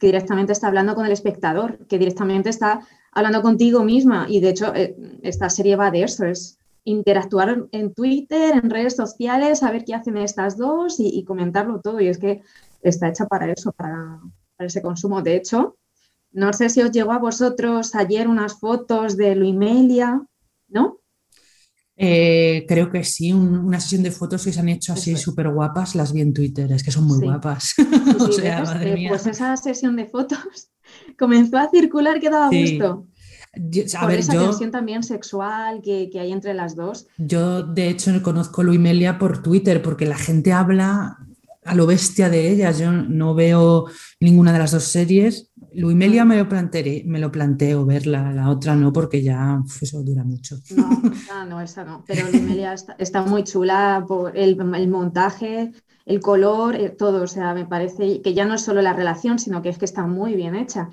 que 0.00 0.08
directamente 0.08 0.52
está 0.52 0.66
hablando 0.66 0.96
con 0.96 1.06
el 1.06 1.12
espectador, 1.12 1.78
que 1.86 1.98
directamente 1.98 2.50
está 2.50 2.80
hablando 3.12 3.40
contigo 3.40 3.84
misma. 3.84 4.26
Y 4.28 4.40
de 4.40 4.48
hecho, 4.48 4.74
eh, 4.74 4.96
esta 5.22 5.48
serie 5.48 5.76
va 5.76 5.92
de 5.92 6.02
eso, 6.02 6.24
es 6.24 6.58
interactuar 6.82 7.68
en 7.70 7.94
Twitter, 7.94 8.56
en 8.56 8.70
redes 8.70 8.96
sociales, 8.96 9.60
saber 9.60 9.84
qué 9.84 9.94
hacen 9.94 10.16
estas 10.16 10.56
dos 10.56 10.96
y, 10.98 11.22
comentarlo 11.22 11.80
todo. 11.80 12.00
Y 12.00 12.08
es 12.08 12.18
que 12.18 12.42
está 12.82 13.08
hecha 13.08 13.26
para 13.26 13.52
eso, 13.52 13.70
para, 13.72 14.20
para 14.56 14.66
ese 14.66 14.82
consumo. 14.82 15.22
De 15.22 15.36
hecho, 15.36 15.76
no 16.32 16.52
sé 16.52 16.68
si 16.68 16.82
os 16.82 16.90
llegó 16.90 17.12
a 17.12 17.18
vosotros 17.18 17.94
ayer 17.94 18.26
unas 18.26 18.58
fotos 18.58 19.16
de 19.16 19.36
Luimelia, 19.36 20.26
¿no? 20.68 20.98
Eh, 22.00 22.64
creo 22.68 22.92
que 22.92 23.02
sí, 23.02 23.32
una 23.32 23.80
sesión 23.80 24.04
de 24.04 24.12
fotos 24.12 24.44
que 24.44 24.52
se 24.52 24.60
han 24.60 24.68
hecho 24.68 24.92
así 24.92 25.16
súper 25.16 25.48
guapas, 25.48 25.96
las 25.96 26.12
vi 26.12 26.20
en 26.20 26.32
Twitter, 26.32 26.70
es 26.70 26.84
que 26.84 26.92
son 26.92 27.04
muy 27.04 27.18
guapas. 27.20 27.74
Eh, 28.80 29.06
pues 29.08 29.26
esa 29.26 29.56
sesión 29.56 29.96
de 29.96 30.06
fotos 30.06 30.38
comenzó 31.18 31.58
a 31.58 31.68
circular 31.70 32.20
que 32.20 32.30
daba 32.30 32.50
gusto. 32.50 33.06
a 33.98 34.06
ver, 34.06 34.20
esa 34.20 34.32
tensión 34.32 34.70
también 34.70 35.02
sexual 35.02 35.80
que, 35.82 36.10
hay 36.14 36.30
entre 36.30 36.54
las 36.54 36.76
dos. 36.76 37.08
Yo, 37.16 37.64
de 37.64 37.88
hecho, 37.88 38.22
conozco 38.22 38.60
a 38.60 38.64
Luimelia 38.64 39.18
por 39.18 39.42
Twitter 39.42 39.82
porque 39.82 40.06
la 40.06 40.16
gente 40.16 40.52
habla 40.52 41.18
a 41.64 41.74
lo 41.74 41.86
bestia 41.86 42.30
de 42.30 42.50
ellas. 42.50 42.78
Yo 42.78 42.92
no 42.92 43.34
veo 43.34 43.86
ninguna 44.20 44.52
de 44.52 44.58
las 44.60 44.70
dos 44.70 44.84
series, 44.84 45.47
Luimelia 45.74 46.24
me 46.24 46.36
lo, 46.36 46.48
planteé, 46.48 47.04
me 47.04 47.18
lo 47.18 47.30
planteo 47.30 47.84
verla, 47.84 48.32
la 48.32 48.50
otra 48.50 48.74
no, 48.74 48.92
porque 48.92 49.22
ya 49.22 49.60
eso 49.80 50.02
dura 50.02 50.24
mucho. 50.24 50.56
No, 51.28 51.44
no, 51.44 51.60
esa 51.60 51.84
no. 51.84 52.04
Pero 52.06 52.30
Luimelia 52.30 52.74
está, 52.98 53.22
muy 53.22 53.44
chula 53.44 54.04
por 54.08 54.36
el, 54.36 54.58
el 54.74 54.88
montaje, 54.88 55.72
el 56.06 56.20
color, 56.20 56.74
eh, 56.74 56.90
todo. 56.90 57.22
O 57.22 57.26
sea, 57.26 57.54
me 57.54 57.66
parece 57.66 58.22
que 58.22 58.34
ya 58.34 58.46
no 58.46 58.54
es 58.54 58.62
solo 58.62 58.80
la 58.80 58.94
relación, 58.94 59.38
sino 59.38 59.60
que 59.60 59.68
es 59.68 59.78
que 59.78 59.84
está 59.84 60.06
muy 60.06 60.34
bien 60.34 60.54
hecha. 60.54 60.88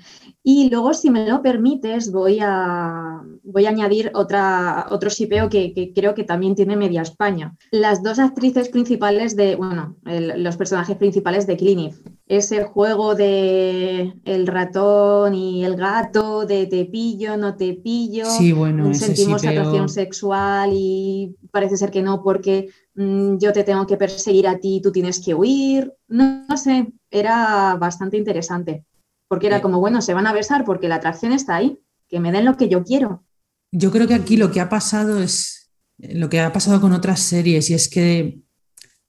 Y 0.48 0.70
luego, 0.70 0.94
si 0.94 1.10
me 1.10 1.28
lo 1.28 1.42
permites, 1.42 2.12
voy 2.12 2.38
a, 2.40 3.20
voy 3.42 3.66
a 3.66 3.70
añadir 3.70 4.12
otra, 4.14 4.86
otro 4.90 5.10
shipeo 5.10 5.48
que, 5.48 5.92
creo 5.92 6.14
que 6.14 6.22
también 6.22 6.54
tiene 6.54 6.76
media 6.76 7.02
España. 7.02 7.56
Las 7.72 8.00
dos 8.00 8.20
actrices 8.20 8.68
principales 8.68 9.34
de, 9.34 9.56
bueno, 9.56 9.96
los 10.04 10.56
personajes 10.56 10.96
principales 10.96 11.48
de 11.48 11.56
Clinic. 11.56 11.96
Ese 12.28 12.62
juego 12.62 13.16
de 13.16 14.14
el 14.24 14.46
ratón 14.46 15.34
y 15.34 15.64
el 15.64 15.74
gato, 15.74 16.46
de 16.46 16.66
te 16.66 16.84
pillo, 16.84 17.36
no 17.36 17.56
te 17.56 17.74
pillo. 17.74 18.26
Sí, 18.26 18.52
bueno, 18.52 18.94
sentimos 18.94 19.44
atracción 19.44 19.88
sexual 19.88 20.70
y 20.72 21.34
parece 21.50 21.76
ser 21.76 21.90
que 21.90 22.02
no 22.02 22.22
porque 22.22 22.68
Mm, 22.96 23.36
yo 23.38 23.52
te 23.52 23.62
tengo 23.62 23.86
que 23.86 23.98
perseguir 23.98 24.48
a 24.48 24.58
ti, 24.58 24.80
tú 24.82 24.90
tienes 24.90 25.22
que 25.22 25.34
huir. 25.34 25.92
No, 26.08 26.56
sé, 26.56 26.92
era 27.10 27.76
bastante 27.78 28.16
interesante. 28.16 28.84
Porque 29.28 29.46
era 29.48 29.62
como, 29.62 29.80
bueno, 29.80 30.02
se 30.02 30.14
van 30.14 30.26
a 30.26 30.32
besar 30.32 30.64
porque 30.64 30.88
la 30.88 30.96
atracción 30.96 31.32
está 31.32 31.56
ahí, 31.56 31.78
que 32.08 32.20
me 32.20 32.32
den 32.32 32.44
lo 32.44 32.56
que 32.56 32.68
yo 32.68 32.84
quiero. 32.84 33.24
Yo 33.72 33.90
creo 33.90 34.06
que 34.06 34.14
aquí 34.14 34.36
lo 34.36 34.50
que 34.50 34.60
ha 34.60 34.68
pasado 34.68 35.20
es 35.22 35.70
lo 35.98 36.28
que 36.28 36.40
ha 36.40 36.52
pasado 36.52 36.80
con 36.80 36.92
otras 36.92 37.20
series 37.20 37.70
y 37.70 37.74
es 37.74 37.88
que 37.88 38.40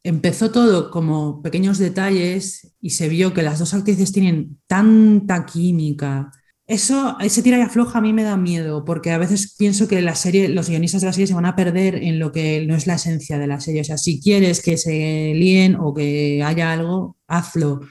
empezó 0.03 0.51
todo 0.51 0.89
como 0.89 1.41
pequeños 1.41 1.77
detalles 1.77 2.73
y 2.79 2.91
se 2.91 3.09
vio 3.09 3.33
que 3.33 3.43
las 3.43 3.59
dos 3.59 3.73
actrices 3.73 4.11
tienen 4.11 4.59
tanta 4.67 5.45
química. 5.45 6.31
Eso, 6.65 7.17
ese 7.19 7.41
tira 7.43 7.57
y 7.57 7.61
afloja 7.61 7.99
a 7.99 8.01
mí 8.01 8.11
me 8.11 8.23
da 8.23 8.35
miedo, 8.35 8.83
porque 8.83 9.11
a 9.11 9.17
veces 9.17 9.55
pienso 9.57 9.87
que 9.87 10.01
la 10.01 10.15
serie, 10.15 10.49
los 10.49 10.69
guionistas 10.69 11.01
de 11.01 11.07
la 11.07 11.13
serie 11.13 11.27
se 11.27 11.33
van 11.33 11.45
a 11.45 11.55
perder 11.55 11.95
en 11.95 12.19
lo 12.19 12.31
que 12.31 12.65
no 12.65 12.75
es 12.75 12.87
la 12.87 12.95
esencia 12.95 13.37
de 13.37 13.47
la 13.47 13.59
serie. 13.59 13.81
O 13.81 13.85
sea, 13.85 13.97
si 13.97 14.21
quieres 14.21 14.61
que 14.61 14.77
se 14.77 15.33
líen 15.33 15.75
o 15.75 15.93
que 15.93 16.43
haya 16.43 16.73
algo, 16.73 17.17
hazlo, 17.27 17.81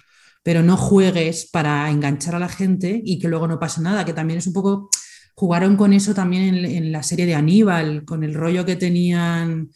pero 0.47 0.63
no 0.63 0.77
juegues 0.77 1.51
para 1.51 1.91
enganchar 1.91 2.37
a 2.37 2.39
la 2.39 2.49
gente 2.49 3.03
y 3.05 3.19
que 3.19 3.27
luego 3.27 3.49
no 3.49 3.59
pase 3.59 3.81
nada, 3.81 4.05
que 4.05 4.13
también 4.13 4.39
es 4.39 4.47
un 4.47 4.53
poco 4.53 4.91
jugaron 5.35 5.77
con 5.77 5.93
eso 5.93 6.15
también 6.15 6.55
en, 6.65 6.93
la 6.93 7.03
serie 7.03 7.27
de 7.27 7.35
Aníbal, 7.35 8.05
con 8.05 8.23
el 8.23 8.33
rollo 8.33 8.65
que 8.65 8.77
tenían 8.77 9.73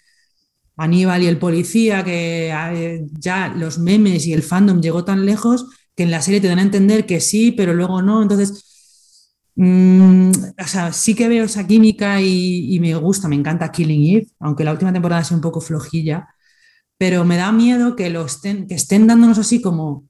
Aníbal 0.77 1.25
y 1.25 1.27
el 1.27 1.39
policía, 1.39 2.05
que 2.05 3.05
ya 3.19 3.49
los 3.49 3.81
memes 3.81 4.29
y 4.29 4.33
el 4.33 4.45
fandom 4.45 4.81
llegó 4.81 5.05
tan 5.05 5.27
lejos 5.27 5.67
que 5.97 6.05
en 6.05 6.13
la 6.13 6.23
serie 6.23 6.41
te 6.41 6.47
dan 6.47 6.61
a 6.61 6.63
entender 6.63 7.05
que 7.05 7.21
sí, 7.21 7.51
pero 7.51 7.75
luego 7.75 8.01
no. 8.01 8.23
Entonces, 8.23 9.27
mm, 9.57 10.31
o 10.57 10.67
sea, 10.69 10.93
sí 10.93 11.17
que 11.17 11.29
veo 11.29 11.47
esa 11.47 11.67
química 11.67 12.21
y, 12.23 12.79
me 12.81 12.95
gusta, 12.95 13.27
me 13.27 13.35
encanta 13.35 13.73
Killing 13.73 14.19
Eve, 14.19 14.29
aunque 14.39 14.63
la 14.63 14.71
última 14.71 14.93
temporada 14.93 15.25
sea 15.25 15.37
un 15.37 15.43
poco 15.43 15.61
flojilla, 15.61 16.29
pero 16.97 17.25
me 17.25 17.37
da 17.37 17.51
miedo 17.51 17.97
que, 17.97 18.09
lo 18.09 18.25
estén, 18.25 18.69
que 18.69 18.75
estén 18.77 19.09
dándonos 19.09 19.39
así 19.39 19.61
como 19.61 20.10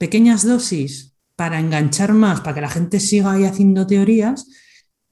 pequeñas 0.00 0.46
dosis 0.46 1.14
para 1.36 1.60
enganchar 1.60 2.14
más, 2.14 2.40
para 2.40 2.54
que 2.54 2.60
la 2.62 2.70
gente 2.70 3.00
siga 3.00 3.32
ahí 3.32 3.44
haciendo 3.44 3.86
teorías 3.86 4.46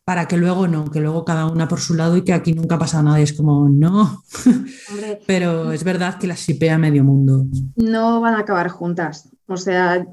para 0.08 0.26
que 0.26 0.38
luego 0.38 0.66
no, 0.66 0.90
que 0.90 1.02
luego 1.02 1.22
cada 1.26 1.44
una 1.44 1.68
por 1.68 1.80
su 1.80 1.92
lado 1.92 2.16
y 2.16 2.22
que 2.22 2.32
aquí 2.32 2.54
nunca 2.54 2.76
ha 2.76 2.78
pasado 2.78 3.02
nada. 3.02 3.20
Y 3.20 3.24
es 3.24 3.34
como, 3.34 3.68
no. 3.68 4.22
Pero 5.26 5.70
es 5.70 5.84
verdad 5.84 6.16
que 6.16 6.26
las 6.26 6.40
sipea 6.40 6.78
medio 6.78 7.04
mundo. 7.04 7.44
No 7.76 8.18
van 8.22 8.32
a 8.32 8.38
acabar 8.38 8.70
juntas. 8.70 9.28
O 9.46 9.58
sea, 9.58 10.06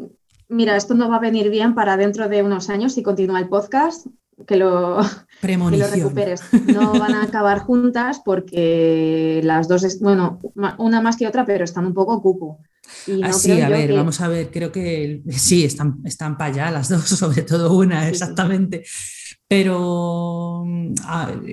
mira, 0.50 0.76
esto 0.76 0.96
no 0.96 1.10
va 1.10 1.16
a 1.16 1.22
venir 1.22 1.50
bien 1.50 1.76
para 1.76 1.96
dentro 1.96 2.28
de 2.28 2.44
unos 2.44 2.70
años 2.70 2.94
si 2.94 3.04
continúa 3.04 3.40
el 3.40 3.48
podcast. 3.48 4.06
Que 4.46 4.58
lo, 4.58 5.00
que 5.42 5.56
lo 5.56 5.88
recuperes. 5.88 6.42
No 6.74 6.92
van 7.00 7.14
a 7.14 7.24
acabar 7.24 7.60
juntas 7.60 8.22
porque 8.26 9.40
las 9.46 9.70
dos, 9.70 9.86
es, 9.86 10.02
bueno, 10.02 10.42
una 10.78 11.00
más 11.00 11.16
que 11.16 11.26
otra, 11.26 11.46
pero 11.46 11.64
están 11.64 11.86
un 11.86 11.94
poco 11.94 12.22
Así, 13.24 13.52
a 13.62 13.70
ver, 13.70 13.94
vamos 13.94 14.20
a 14.22 14.28
ver, 14.28 14.50
creo 14.52 14.72
que 14.72 15.22
sí, 15.30 15.64
están, 15.64 16.00
están 16.06 16.38
para 16.38 16.54
allá 16.54 16.72
las 16.72 16.90
dos, 16.90 17.04
sobre 17.08 17.44
todo 17.44 17.76
una, 17.76 18.08
exactamente. 18.10 18.84
Pero 19.48 20.64
mm, 20.66 20.94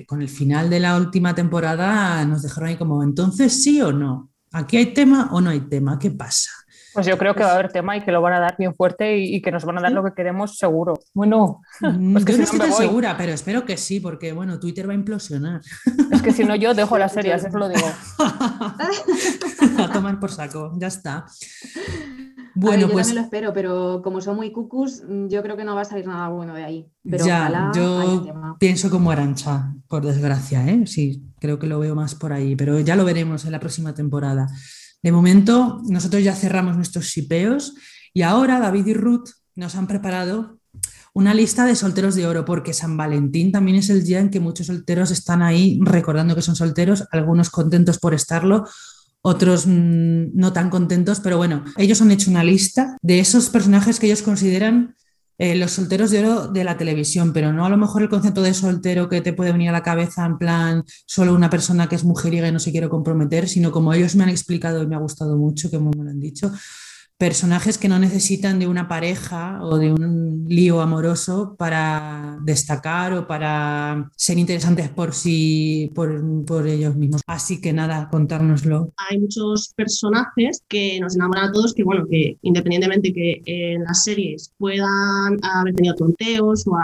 con 0.07 0.21
el 0.21 0.29
final 0.29 0.69
de 0.69 0.79
la 0.79 0.97
última 0.97 1.35
temporada 1.35 2.25
nos 2.25 2.41
dejaron 2.41 2.69
ahí 2.69 2.75
como, 2.75 3.03
entonces 3.03 3.63
sí 3.63 3.81
o 3.81 3.91
no, 3.91 4.31
aquí 4.51 4.77
hay 4.77 4.87
tema 4.93 5.29
o 5.31 5.41
no 5.41 5.51
hay 5.51 5.61
tema, 5.61 5.99
¿qué 5.99 6.11
pasa? 6.11 6.49
Pues 6.93 7.05
yo 7.07 7.17
creo 7.17 7.33
que 7.33 7.43
va 7.43 7.51
a 7.51 7.53
haber 7.53 7.71
tema 7.71 7.97
y 7.97 8.01
que 8.01 8.11
lo 8.11 8.21
van 8.21 8.33
a 8.33 8.39
dar 8.39 8.55
bien 8.57 8.75
fuerte 8.75 9.17
y, 9.17 9.41
que 9.41 9.51
nos 9.51 9.65
van 9.65 9.77
a 9.77 9.81
dar 9.81 9.91
lo 9.91 10.03
que 10.03 10.13
queremos 10.13 10.57
seguro. 10.57 10.99
Bueno, 11.13 11.61
pues 11.79 12.25
que 12.25 12.37
no 12.37 12.43
estoy 12.43 12.71
segura, 12.71 13.15
pero 13.17 13.31
espero 13.31 13.65
que 13.65 13.77
sí, 13.77 13.99
porque 13.99 14.33
bueno, 14.33 14.59
Twitter 14.59 14.87
va 14.87 14.93
a 14.93 14.95
implosionar. 14.95 15.61
Es 16.11 16.21
que 16.21 16.31
si 16.31 16.43
no, 16.43 16.55
yo 16.55 16.73
dejo 16.73 16.97
las 16.99 17.13
series, 17.13 17.43
eso 17.43 17.57
lo 17.57 17.69
digo. 17.69 17.87
a 19.79 19.91
tomar 19.91 20.19
por 20.19 20.31
saco, 20.31 20.73
ya 20.77 20.87
está. 20.87 21.25
Bueno, 22.55 22.81
yo 22.81 22.91
pues. 22.91 23.07
También 23.07 23.23
lo 23.23 23.25
espero, 23.25 23.53
pero 23.53 24.01
como 24.03 24.21
son 24.21 24.35
muy 24.35 24.51
cucus, 24.51 25.01
yo 25.27 25.41
creo 25.41 25.57
que 25.57 25.63
no 25.63 25.75
va 25.75 25.81
a 25.81 25.85
salir 25.85 26.05
nada 26.05 26.29
bueno 26.29 26.53
de 26.53 26.63
ahí. 26.63 26.87
Pero 27.03 27.25
ya, 27.25 27.71
yo 27.75 28.55
pienso 28.59 28.89
como 28.89 29.11
Arancha, 29.11 29.73
por 29.87 30.05
desgracia, 30.05 30.67
¿eh? 30.67 30.85
Sí, 30.85 31.23
creo 31.39 31.57
que 31.57 31.67
lo 31.67 31.79
veo 31.79 31.95
más 31.95 32.15
por 32.15 32.31
ahí, 32.31 32.55
pero 32.55 32.79
ya 32.79 32.95
lo 32.95 33.05
veremos 33.05 33.45
en 33.45 33.51
la 33.51 33.59
próxima 33.59 33.93
temporada. 33.93 34.47
De 35.03 35.11
momento, 35.11 35.81
nosotros 35.85 36.23
ya 36.23 36.33
cerramos 36.33 36.75
nuestros 36.75 37.05
shipeos 37.05 37.75
y 38.13 38.21
ahora 38.21 38.59
David 38.59 38.87
y 38.87 38.93
Ruth 38.93 39.29
nos 39.55 39.75
han 39.75 39.85
preparado 39.85 40.59
una 41.13 41.33
lista 41.33 41.65
de 41.65 41.75
solteros 41.75 42.15
de 42.15 42.25
oro, 42.25 42.45
porque 42.45 42.73
San 42.73 42.97
Valentín 42.97 43.51
también 43.51 43.77
es 43.77 43.89
el 43.89 44.03
día 44.03 44.19
en 44.19 44.31
que 44.31 44.39
muchos 44.39 44.67
solteros 44.67 45.11
están 45.11 45.43
ahí 45.43 45.79
recordando 45.83 46.35
que 46.35 46.41
son 46.41 46.55
solteros, 46.55 47.05
algunos 47.11 47.51
contentos 47.51 47.99
por 47.99 48.15
estarlo, 48.15 48.65
otros 49.21 49.67
mm, 49.67 50.31
no 50.33 50.53
tan 50.53 50.69
contentos, 50.69 51.19
pero 51.19 51.37
bueno, 51.37 51.63
ellos 51.77 52.01
han 52.01 52.11
hecho 52.11 52.31
una 52.31 52.43
lista 52.43 52.97
de 53.01 53.19
esos 53.19 53.49
personajes 53.49 53.99
que 53.99 54.07
ellos 54.07 54.23
consideran 54.23 54.95
eh, 55.43 55.55
los 55.55 55.71
solteros 55.71 56.09
de 56.09 56.19
oro 56.21 56.47
de 56.47 56.63
la 56.63 56.77
televisión, 56.77 57.33
pero 57.33 57.51
no 57.51 57.65
a 57.65 57.69
lo 57.69 57.75
mejor 57.75 58.01
el 58.01 58.07
concepto 58.07 58.41
de 58.41 58.53
soltero 58.53 59.09
que 59.09 59.19
te 59.19 59.33
puede 59.33 59.51
venir 59.51 59.67
a 59.67 59.73
la 59.73 59.83
cabeza 59.83 60.25
en 60.25 60.37
plan 60.37 60.85
solo 61.05 61.33
una 61.33 61.49
persona 61.49 61.89
que 61.89 61.95
es 61.95 62.05
mujeriega 62.05 62.47
y 62.47 62.53
no 62.53 62.59
se 62.59 62.71
quiere 62.71 62.87
comprometer, 62.87 63.49
sino 63.49 63.69
como 63.73 63.93
ellos 63.93 64.15
me 64.15 64.23
han 64.23 64.29
explicado 64.29 64.81
y 64.81 64.87
me 64.87 64.95
ha 64.95 64.99
gustado 64.99 65.35
mucho, 65.35 65.69
como 65.69 65.91
me 65.91 66.05
lo 66.05 66.11
han 66.11 66.21
dicho, 66.21 66.49
personajes 67.23 67.77
que 67.77 67.87
no 67.87 67.99
necesitan 67.99 68.59
de 68.59 68.67
una 68.67 68.89
pareja 68.89 69.59
o 69.61 69.77
de 69.77 69.93
un 69.93 70.43
lío 70.49 70.81
amoroso 70.81 71.55
para 71.57 72.37
destacar 72.41 73.13
o 73.13 73.25
para 73.27 74.11
ser 74.17 74.37
interesantes 74.37 74.89
por 74.89 75.13
sí, 75.13 75.89
por, 75.95 76.67
ellos 76.67 76.97
mismos. 76.97 77.21
Así 77.25 77.61
que 77.61 77.71
nada, 77.71 78.09
contárnoslo. 78.11 78.91
Hay 79.09 79.19
muchos 79.19 79.71
personajes 79.73 80.65
que 80.67 80.99
nos 80.99 81.15
enamoran 81.15 81.45
a 81.45 81.51
todos, 81.53 81.73
que 81.73 81.85
bueno, 81.85 82.05
que 82.09 82.37
independientemente 82.41 83.13
que 83.13 83.41
en 83.45 83.85
las 83.85 84.03
series 84.03 84.51
puedan 84.57 85.39
haber 85.43 85.75
tenido 85.75 85.95
tonteos 85.95 86.67
o 86.67 86.75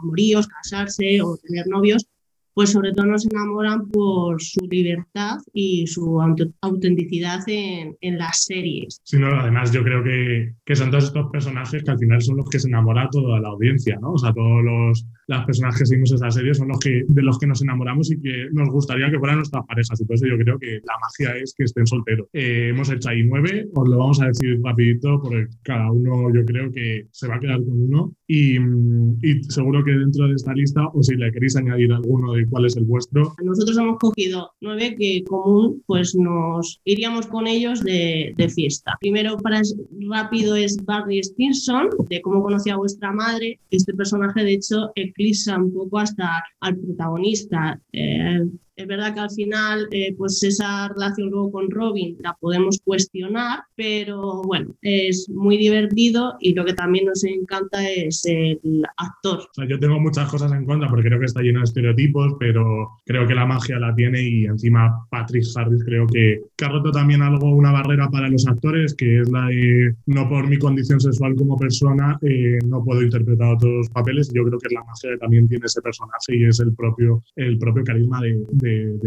amoríos, 0.00 0.48
casarse 0.48 1.20
o 1.20 1.36
tener 1.36 1.66
novios, 1.66 2.06
pues 2.54 2.70
sobre 2.70 2.92
todo 2.92 3.06
nos 3.06 3.26
enamoran 3.26 3.88
por 3.88 4.40
su 4.40 4.66
libertad 4.70 5.38
y 5.52 5.86
su 5.86 6.20
autenticidad 6.60 7.40
en, 7.48 7.96
las 8.18 8.44
series. 8.44 9.00
Sí, 9.02 9.18
no, 9.18 9.26
además 9.40 9.72
yo 9.72 9.82
creo 9.82 10.04
que, 10.04 10.54
que, 10.64 10.76
son 10.76 10.90
todos 10.90 11.04
estos 11.04 11.30
personajes 11.32 11.82
que 11.82 11.90
al 11.90 11.98
final 11.98 12.22
son 12.22 12.36
los 12.36 12.48
que 12.48 12.60
se 12.60 12.68
enamora 12.68 13.08
toda 13.10 13.40
la 13.40 13.48
audiencia, 13.48 13.98
¿no? 14.00 14.12
O 14.12 14.18
sea, 14.18 14.32
todos 14.32 14.62
los, 14.62 15.04
las 15.26 15.44
personas 15.44 15.78
que 15.78 15.86
seguimos 15.86 16.12
esa 16.12 16.30
serie 16.30 16.54
son 16.54 16.68
los 16.68 16.78
que, 16.78 17.04
de 17.06 17.22
los 17.22 17.38
que 17.38 17.46
nos 17.46 17.62
enamoramos 17.62 18.10
y 18.10 18.20
que 18.20 18.48
nos 18.52 18.68
gustaría 18.70 19.10
que 19.10 19.18
fueran 19.18 19.38
nuestras 19.38 19.64
parejas. 19.66 20.00
Eso 20.00 20.26
yo 20.26 20.38
creo 20.38 20.58
que 20.58 20.80
la 20.84 20.94
magia 21.00 21.36
es 21.42 21.54
que 21.56 21.64
estén 21.64 21.86
solteros. 21.86 22.28
Eh, 22.32 22.68
hemos 22.70 22.90
hecho 22.90 23.08
ahí 23.08 23.22
nueve, 23.24 23.68
os 23.74 23.88
lo 23.88 23.98
vamos 23.98 24.20
a 24.20 24.26
decir 24.26 24.60
rapidito 24.62 25.20
porque 25.22 25.46
cada 25.62 25.90
uno 25.90 26.32
yo 26.34 26.44
creo 26.44 26.70
que 26.70 27.06
se 27.10 27.28
va 27.28 27.36
a 27.36 27.40
quedar 27.40 27.58
con 27.64 27.82
uno 27.82 28.12
y, 28.26 28.56
y 28.56 29.44
seguro 29.48 29.84
que 29.84 29.92
dentro 29.92 30.28
de 30.28 30.34
esta 30.34 30.52
lista 30.52 30.86
o 30.88 31.02
si 31.02 31.16
le 31.16 31.32
queréis 31.32 31.56
añadir 31.56 31.92
alguno 31.92 32.32
de 32.34 32.46
cuál 32.46 32.66
es 32.66 32.76
el 32.76 32.84
vuestro. 32.84 33.34
Nosotros 33.42 33.76
hemos 33.78 33.98
cogido 33.98 34.52
nueve 34.60 34.94
que 34.98 35.24
común 35.24 35.82
pues 35.86 36.14
nos 36.14 36.80
iríamos 36.84 37.26
con 37.26 37.46
ellos 37.46 37.82
de, 37.82 38.34
de 38.36 38.48
fiesta. 38.48 38.96
Primero 39.00 39.36
para 39.38 39.62
rápido 40.08 40.56
es 40.56 40.76
Barry 40.84 41.22
Stinson, 41.22 41.88
de 42.08 42.20
cómo 42.20 42.42
conocía 42.42 42.74
a 42.74 42.78
vuestra 42.78 43.12
madre. 43.12 43.58
Este 43.70 43.94
personaje 43.94 44.42
de 44.42 44.54
hecho 44.54 44.92
eclipsa 45.14 45.56
un 45.56 45.72
poco 45.72 45.98
hasta 45.98 46.42
al 46.60 46.76
protagonista. 46.76 47.80
Eh, 47.92 48.46
es 48.76 48.86
verdad 48.86 49.14
que 49.14 49.20
al 49.20 49.30
final, 49.30 49.88
eh, 49.90 50.14
pues 50.16 50.42
esa 50.42 50.88
relación 50.88 51.30
luego 51.30 51.52
con 51.52 51.70
Robin 51.70 52.16
la 52.20 52.34
podemos 52.34 52.80
cuestionar, 52.84 53.60
pero 53.76 54.42
bueno, 54.42 54.74
es 54.82 55.28
muy 55.28 55.56
divertido 55.56 56.36
y 56.40 56.54
lo 56.54 56.64
que 56.64 56.74
también 56.74 57.06
nos 57.06 57.24
encanta 57.24 57.88
es 57.88 58.24
el 58.26 58.84
actor. 58.96 59.48
yo 59.68 59.78
tengo 59.78 60.00
muchas 60.00 60.28
cosas 60.28 60.52
en 60.52 60.64
contra 60.64 60.88
porque 60.88 61.08
creo 61.08 61.18
que 61.18 61.26
está 61.26 61.40
lleno 61.40 61.60
de 61.60 61.64
estereotipos, 61.64 62.34
pero 62.38 62.90
creo 63.04 63.26
que 63.26 63.34
la 63.34 63.46
magia 63.46 63.78
la 63.78 63.94
tiene 63.94 64.22
y 64.22 64.44
encima 64.46 65.06
Patrick 65.10 65.44
Harris 65.54 65.84
creo 65.84 66.06
que, 66.06 66.40
ha 66.64 66.68
roto 66.68 66.90
también 66.92 67.20
algo, 67.20 67.50
una 67.50 67.72
barrera 67.72 68.08
para 68.08 68.28
los 68.28 68.46
actores, 68.46 68.94
que 68.94 69.20
es 69.20 69.30
la 69.30 69.46
de 69.48 69.94
no 70.06 70.28
por 70.28 70.48
mi 70.48 70.58
condición 70.58 70.98
sexual 70.98 71.34
como 71.36 71.58
persona, 71.58 72.18
eh, 72.22 72.58
no 72.66 72.82
puedo 72.82 73.02
interpretar 73.02 73.54
otros 73.54 73.90
papeles. 73.90 74.32
Yo 74.32 74.44
creo 74.44 74.58
que 74.58 74.68
es 74.68 74.72
la 74.72 74.82
magia 74.82 75.10
que 75.10 75.18
también 75.18 75.46
tiene 75.46 75.66
ese 75.66 75.82
personaje 75.82 76.36
y 76.36 76.44
es 76.44 76.58
el 76.60 76.74
propio, 76.74 77.22
el 77.36 77.58
propio 77.58 77.84
carisma 77.84 78.22
de 78.22 78.34
de, 78.50 78.63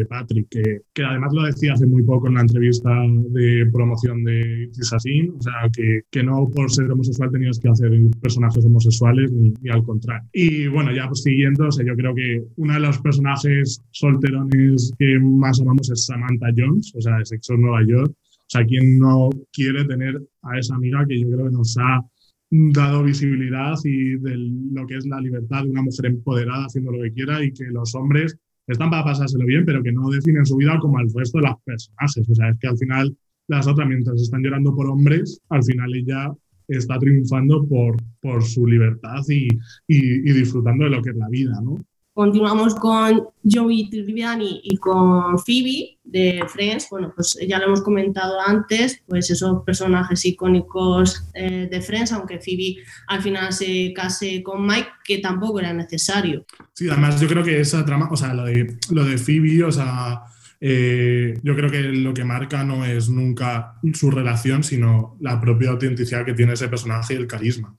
Patrick, 0.10 0.48
que, 0.50 0.82
que, 0.94 1.04
además 1.04 1.34
lo 1.34 1.44
decía 1.44 1.74
hace 1.74 1.86
muy 1.86 2.04
poco 2.04 2.28
en 2.28 2.34
una 2.34 2.42
entrevista 2.42 2.90
de 3.30 3.70
promoción 3.72 4.24
de 4.24 4.70
Assassin, 4.80 5.34
o 5.38 5.42
sea, 5.42 5.54
que, 5.76 6.02
que, 6.10 6.24
no 6.24 6.50
por 6.50 6.72
ser 6.72 6.92
homosexual 6.92 7.32
tenías 7.32 7.60
que 7.60 7.70
hacer 7.70 7.92
personajes 8.22 8.66
homosexuales 8.66 9.32
ni, 9.32 9.54
al 9.70 9.84
contrario. 9.84 10.28
Y 10.34 10.68
bueno, 10.68 10.94
ya 10.94 11.08
pues, 11.08 11.24
siguiendo, 11.24 11.68
o 11.68 11.72
sea, 11.72 11.86
yo 11.86 11.96
creo 11.96 12.14
que 12.16 12.44
uno 12.56 12.74
de 12.74 12.80
los 12.80 13.00
personajes 13.00 13.82
solterones 13.92 14.94
que 14.98 15.20
más 15.20 15.60
amamos 15.62 15.90
es 15.90 16.06
Samantha 16.06 16.48
Jones, 16.56 16.94
o 16.96 17.02
sea, 17.02 17.18
de 17.18 17.26
Sexo 17.26 17.58
Nueva 17.58 17.84
York. 17.86 18.12
O 18.12 18.50
sea, 18.50 18.66
quien 18.66 18.98
no 18.98 19.30
quiere 19.52 19.84
tener 19.84 20.22
a 20.44 20.58
esa 20.58 20.76
amiga 20.76 21.06
que 21.06 21.20
yo 21.20 21.28
creo 21.30 21.46
que 21.48 21.52
nos 21.52 21.78
ha 21.78 22.02
dado 22.50 23.04
visibilidad 23.04 23.76
y 23.84 24.18
de 24.18 24.38
lo 24.72 24.88
que 24.88 24.96
es 24.96 25.06
la 25.06 25.20
libertad 25.20 25.64
de 25.64 25.70
una 25.70 25.82
mujer 25.82 26.06
empoderada 26.06 26.66
haciendo 26.66 26.92
lo 26.92 27.04
que 27.04 27.12
quiera 27.12 27.44
y 27.44 27.52
que 27.52 27.66
los 27.66 27.94
hombres 27.96 28.38
están 28.68 28.90
para 28.90 29.04
pasárselo 29.04 29.46
bien, 29.46 29.66
pero 29.66 29.82
que 29.82 29.92
no 29.92 30.10
definen 30.10 30.46
su 30.46 30.58
vida 30.58 30.78
como 30.80 31.00
el 31.00 31.12
resto 31.14 31.40
de 31.40 31.46
las 31.46 31.56
personajes. 31.64 32.30
O 32.30 32.36
sea, 32.36 32.50
es 32.50 32.60
que 32.60 32.68
al 32.68 32.78
final 32.78 33.18
las 33.48 33.68
otras, 33.68 33.88
mientras 33.88 34.22
están 34.22 34.44
llorando 34.44 34.76
por 34.76 34.88
hombres, 34.88 35.42
al 35.50 35.64
final 35.64 35.96
ella 35.96 36.32
está 36.68 37.00
triunfando 37.00 37.66
por, 37.66 37.96
por 38.20 38.44
su 38.44 38.68
libertad 38.68 39.22
y, 39.30 39.48
y, 39.88 40.30
y 40.30 40.34
disfrutando 40.34 40.84
de 40.84 40.90
lo 40.92 41.02
que 41.02 41.12
es 41.12 41.16
la 41.16 41.30
vida, 41.30 41.60
¿no? 41.62 41.78
Continuamos 42.18 42.74
con 42.74 43.28
Joey 43.44 43.92
Tribbiani 43.92 44.62
y 44.64 44.78
con 44.78 45.38
Phoebe 45.38 46.00
de 46.04 46.44
Friends. 46.48 46.88
Bueno, 46.90 47.14
pues 47.16 47.38
ya 47.48 47.60
lo 47.60 47.66
hemos 47.66 47.84
comentado 47.84 48.40
antes, 48.44 49.04
pues 49.06 49.30
esos 49.30 49.64
personajes 49.64 50.26
icónicos 50.26 51.30
eh, 51.36 51.68
de 51.70 51.80
Friends, 51.80 52.12
aunque 52.14 52.40
Phoebe 52.40 52.78
al 53.10 53.22
final 53.22 53.54
se 53.54 53.94
case 53.96 54.42
con 54.42 54.66
Mike, 54.66 54.88
que 55.06 55.20
tampoco 55.20 55.60
era 55.60 55.72
necesario. 55.74 56.44
Sí, 56.74 56.90
además 56.90 57.22
yo 57.22 57.28
creo 57.28 57.44
que 57.44 57.60
esa 57.60 57.86
trama, 57.86 58.10
o 58.10 58.18
sea, 58.18 58.34
lo 58.34 58.46
de, 58.46 58.80
lo 58.90 59.06
de 59.06 59.20
Phoebe, 59.20 59.64
o 59.64 59.72
sea, 59.72 60.24
eh, 60.60 61.40
yo 61.44 61.56
creo 61.56 61.70
que 61.70 61.84
lo 61.84 62.16
que 62.16 62.24
marca 62.24 62.64
no 62.64 62.84
es 62.84 63.10
nunca 63.10 63.76
su 63.94 64.10
relación, 64.10 64.64
sino 64.64 65.18
la 65.20 65.40
propia 65.40 65.70
autenticidad 65.70 66.26
que 66.26 66.34
tiene 66.34 66.54
ese 66.54 66.68
personaje 66.68 67.14
y 67.14 67.18
el 67.18 67.28
carisma. 67.28 67.78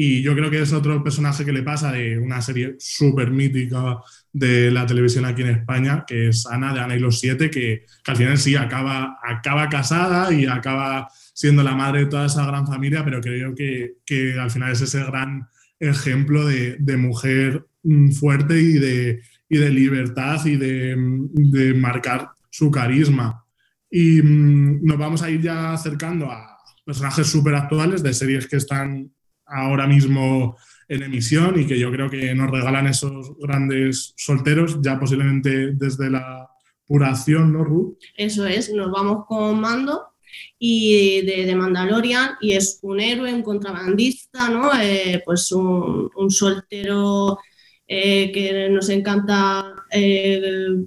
Y 0.00 0.22
yo 0.22 0.32
creo 0.36 0.48
que 0.48 0.62
es 0.62 0.72
otro 0.72 1.02
personaje 1.02 1.44
que 1.44 1.50
le 1.50 1.64
pasa 1.64 1.90
de 1.90 2.20
una 2.20 2.40
serie 2.40 2.76
súper 2.78 3.32
mítica 3.32 3.96
de 4.32 4.70
la 4.70 4.86
televisión 4.86 5.24
aquí 5.24 5.42
en 5.42 5.48
España, 5.48 6.04
que 6.06 6.28
es 6.28 6.46
Ana 6.46 6.72
de 6.72 6.78
Ana 6.78 6.94
y 6.94 7.00
los 7.00 7.18
Siete, 7.18 7.50
que, 7.50 7.84
que, 8.04 8.10
al 8.12 8.16
final 8.16 8.38
sí 8.38 8.54
acaba, 8.54 9.18
acaba 9.28 9.68
casada 9.68 10.32
y 10.32 10.46
acaba 10.46 11.08
siendo 11.34 11.64
la 11.64 11.74
madre 11.74 12.04
de 12.04 12.06
toda 12.06 12.26
esa 12.26 12.46
gran 12.46 12.64
familia, 12.64 13.04
pero 13.04 13.20
creo 13.20 13.56
que, 13.56 13.94
que 14.06 14.38
al 14.38 14.52
final 14.52 14.70
es 14.70 14.82
ese 14.82 15.02
gran 15.02 15.48
ejemplo 15.80 16.46
de, 16.46 16.76
de 16.78 16.96
mujer 16.96 17.66
mm, 17.82 18.12
fuerte 18.12 18.56
y 18.56 18.74
de, 18.74 19.20
y 19.48 19.58
de 19.58 19.70
libertad 19.70 20.46
y 20.46 20.54
de, 20.54 20.94
de 20.96 21.74
marcar 21.74 22.30
su 22.50 22.70
carisma. 22.70 23.44
Y 23.90 24.22
mmm, 24.22 24.78
nos 24.80 24.96
vamos 24.96 25.22
a 25.22 25.30
ir 25.30 25.42
ya 25.42 25.72
acercando 25.72 26.30
a 26.30 26.56
personajes 26.84 27.26
súper 27.26 27.56
actuales 27.56 28.00
de 28.04 28.14
series 28.14 28.46
que 28.46 28.58
están 28.58 29.10
ahora 29.48 29.86
mismo 29.86 30.56
en 30.88 31.02
emisión 31.02 31.60
y 31.60 31.66
que 31.66 31.78
yo 31.78 31.90
creo 31.90 32.08
que 32.08 32.34
nos 32.34 32.50
regalan 32.50 32.86
esos 32.86 33.36
grandes 33.38 34.14
solteros, 34.16 34.80
ya 34.80 34.98
posiblemente 34.98 35.72
desde 35.74 36.10
la 36.10 36.48
puración, 36.86 37.52
¿no, 37.52 37.64
Ruth? 37.64 37.98
Eso 38.16 38.46
es, 38.46 38.72
nos 38.72 38.90
vamos 38.90 39.26
con 39.26 39.60
Mando 39.60 40.14
y 40.58 41.22
de, 41.22 41.54
Mandalorian 41.54 42.36
y 42.40 42.52
es 42.52 42.78
un 42.82 43.00
héroe, 43.00 43.32
un 43.32 43.42
contrabandista, 43.42 44.48
¿no? 44.48 44.70
Eh, 44.80 45.22
pues 45.24 45.52
un, 45.52 46.10
soltero 46.30 47.38
eh, 47.86 48.32
que 48.32 48.68
nos 48.70 48.88
encanta 48.88 49.74
eh, 49.90 50.40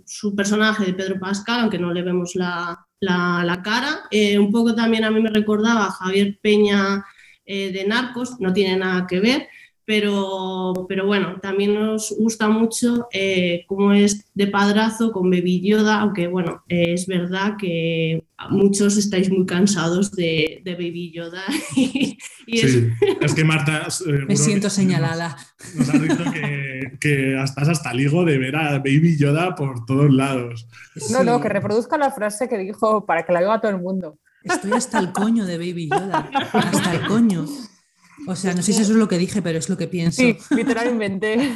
su 0.06 0.36
personaje 0.36 0.86
de 0.86 0.94
Pedro 0.94 1.20
Pascal, 1.20 1.62
aunque 1.62 1.80
no 1.80 1.94
le 1.94 2.02
vemos 2.02 2.36
la, 2.36 2.88
la, 3.00 3.44
la 3.46 3.62
cara. 3.62 4.04
Un 4.40 4.52
poco 4.52 4.74
también 4.74 5.04
a 5.04 5.12
mí 5.12 5.22
me 5.22 5.30
recordaba 5.30 5.86
a 5.86 5.92
Javier 5.92 6.40
Peña 6.42 7.06
eh, 7.54 7.72
de 7.74 7.84
Narcos, 7.84 8.40
no 8.40 8.54
tiene 8.54 8.78
nada 8.78 9.06
que 9.06 9.20
ver, 9.20 9.50
pero, 9.84 10.86
pero 10.88 11.06
bueno, 11.06 11.42
también 11.42 11.74
nos 11.74 12.16
gusta 12.18 12.48
mucho 12.48 13.10
eh, 13.12 13.66
cómo 13.68 13.92
es 13.92 14.26
de 14.34 14.48
padrazo 14.48 15.12
con 15.12 15.30
Baby 15.30 15.60
Yoda, 15.62 16.00
aunque 16.00 16.28
bueno, 16.28 16.64
eh, 16.70 16.94
es 16.94 17.08
verdad 17.08 17.58
que 17.60 18.24
muchos 18.50 18.96
estáis 18.96 19.30
muy 19.30 19.46
cansados 19.46 20.14
de, 20.14 20.62
de 20.64 20.76
Baby 20.76 21.12
Yoda. 21.12 21.44
Y, 22.48 22.58
y 22.58 22.58
sí, 22.58 22.90
es... 23.02 23.22
es... 23.22 23.36
que 23.36 23.44
Marta... 23.44 23.88
Me 24.28 24.36
siento 24.36 24.70
señalada. 24.70 25.38
Nos, 25.76 25.88
nos 25.88 25.96
ha 25.96 26.00
dicho 26.00 26.32
que, 26.32 26.98
que 27.00 27.42
estás 27.42 27.70
hasta 27.70 27.92
el 27.92 28.02
higo 28.02 28.26
de 28.26 28.38
ver 28.38 28.56
a 28.56 28.80
Baby 28.80 29.18
Yoda 29.18 29.56
por 29.56 29.86
todos 29.86 30.12
lados. 30.12 30.68
No, 31.12 31.20
sí. 31.20 31.26
no, 31.26 31.40
que 31.40 31.50
reproduzca 31.50 31.98
la 31.98 32.12
frase 32.12 32.50
que 32.50 32.58
dijo 32.58 33.06
para 33.06 33.24
que 33.26 33.34
la 33.34 33.40
oiga 33.40 33.62
todo 33.62 33.72
el 33.72 33.82
mundo. 33.82 34.18
Estoy 34.44 34.72
hasta 34.74 35.00
el 35.00 35.12
coño 35.12 35.46
de 35.46 35.58
Baby 35.58 35.90
Yoda. 35.90 36.30
Hasta 36.54 36.94
el 36.94 37.08
coño. 37.08 37.46
O 38.28 38.36
sea, 38.36 38.54
no 38.54 38.62
sé 38.62 38.74
si 38.74 38.82
eso 38.82 38.92
es 38.92 38.98
lo 38.98 39.08
que 39.08 39.18
dije, 39.18 39.42
pero 39.42 39.58
es 39.58 39.68
lo 39.70 39.78
que 39.78 39.88
pienso. 39.88 40.22
Sí, 40.22 40.38
literalmente. 40.56 41.52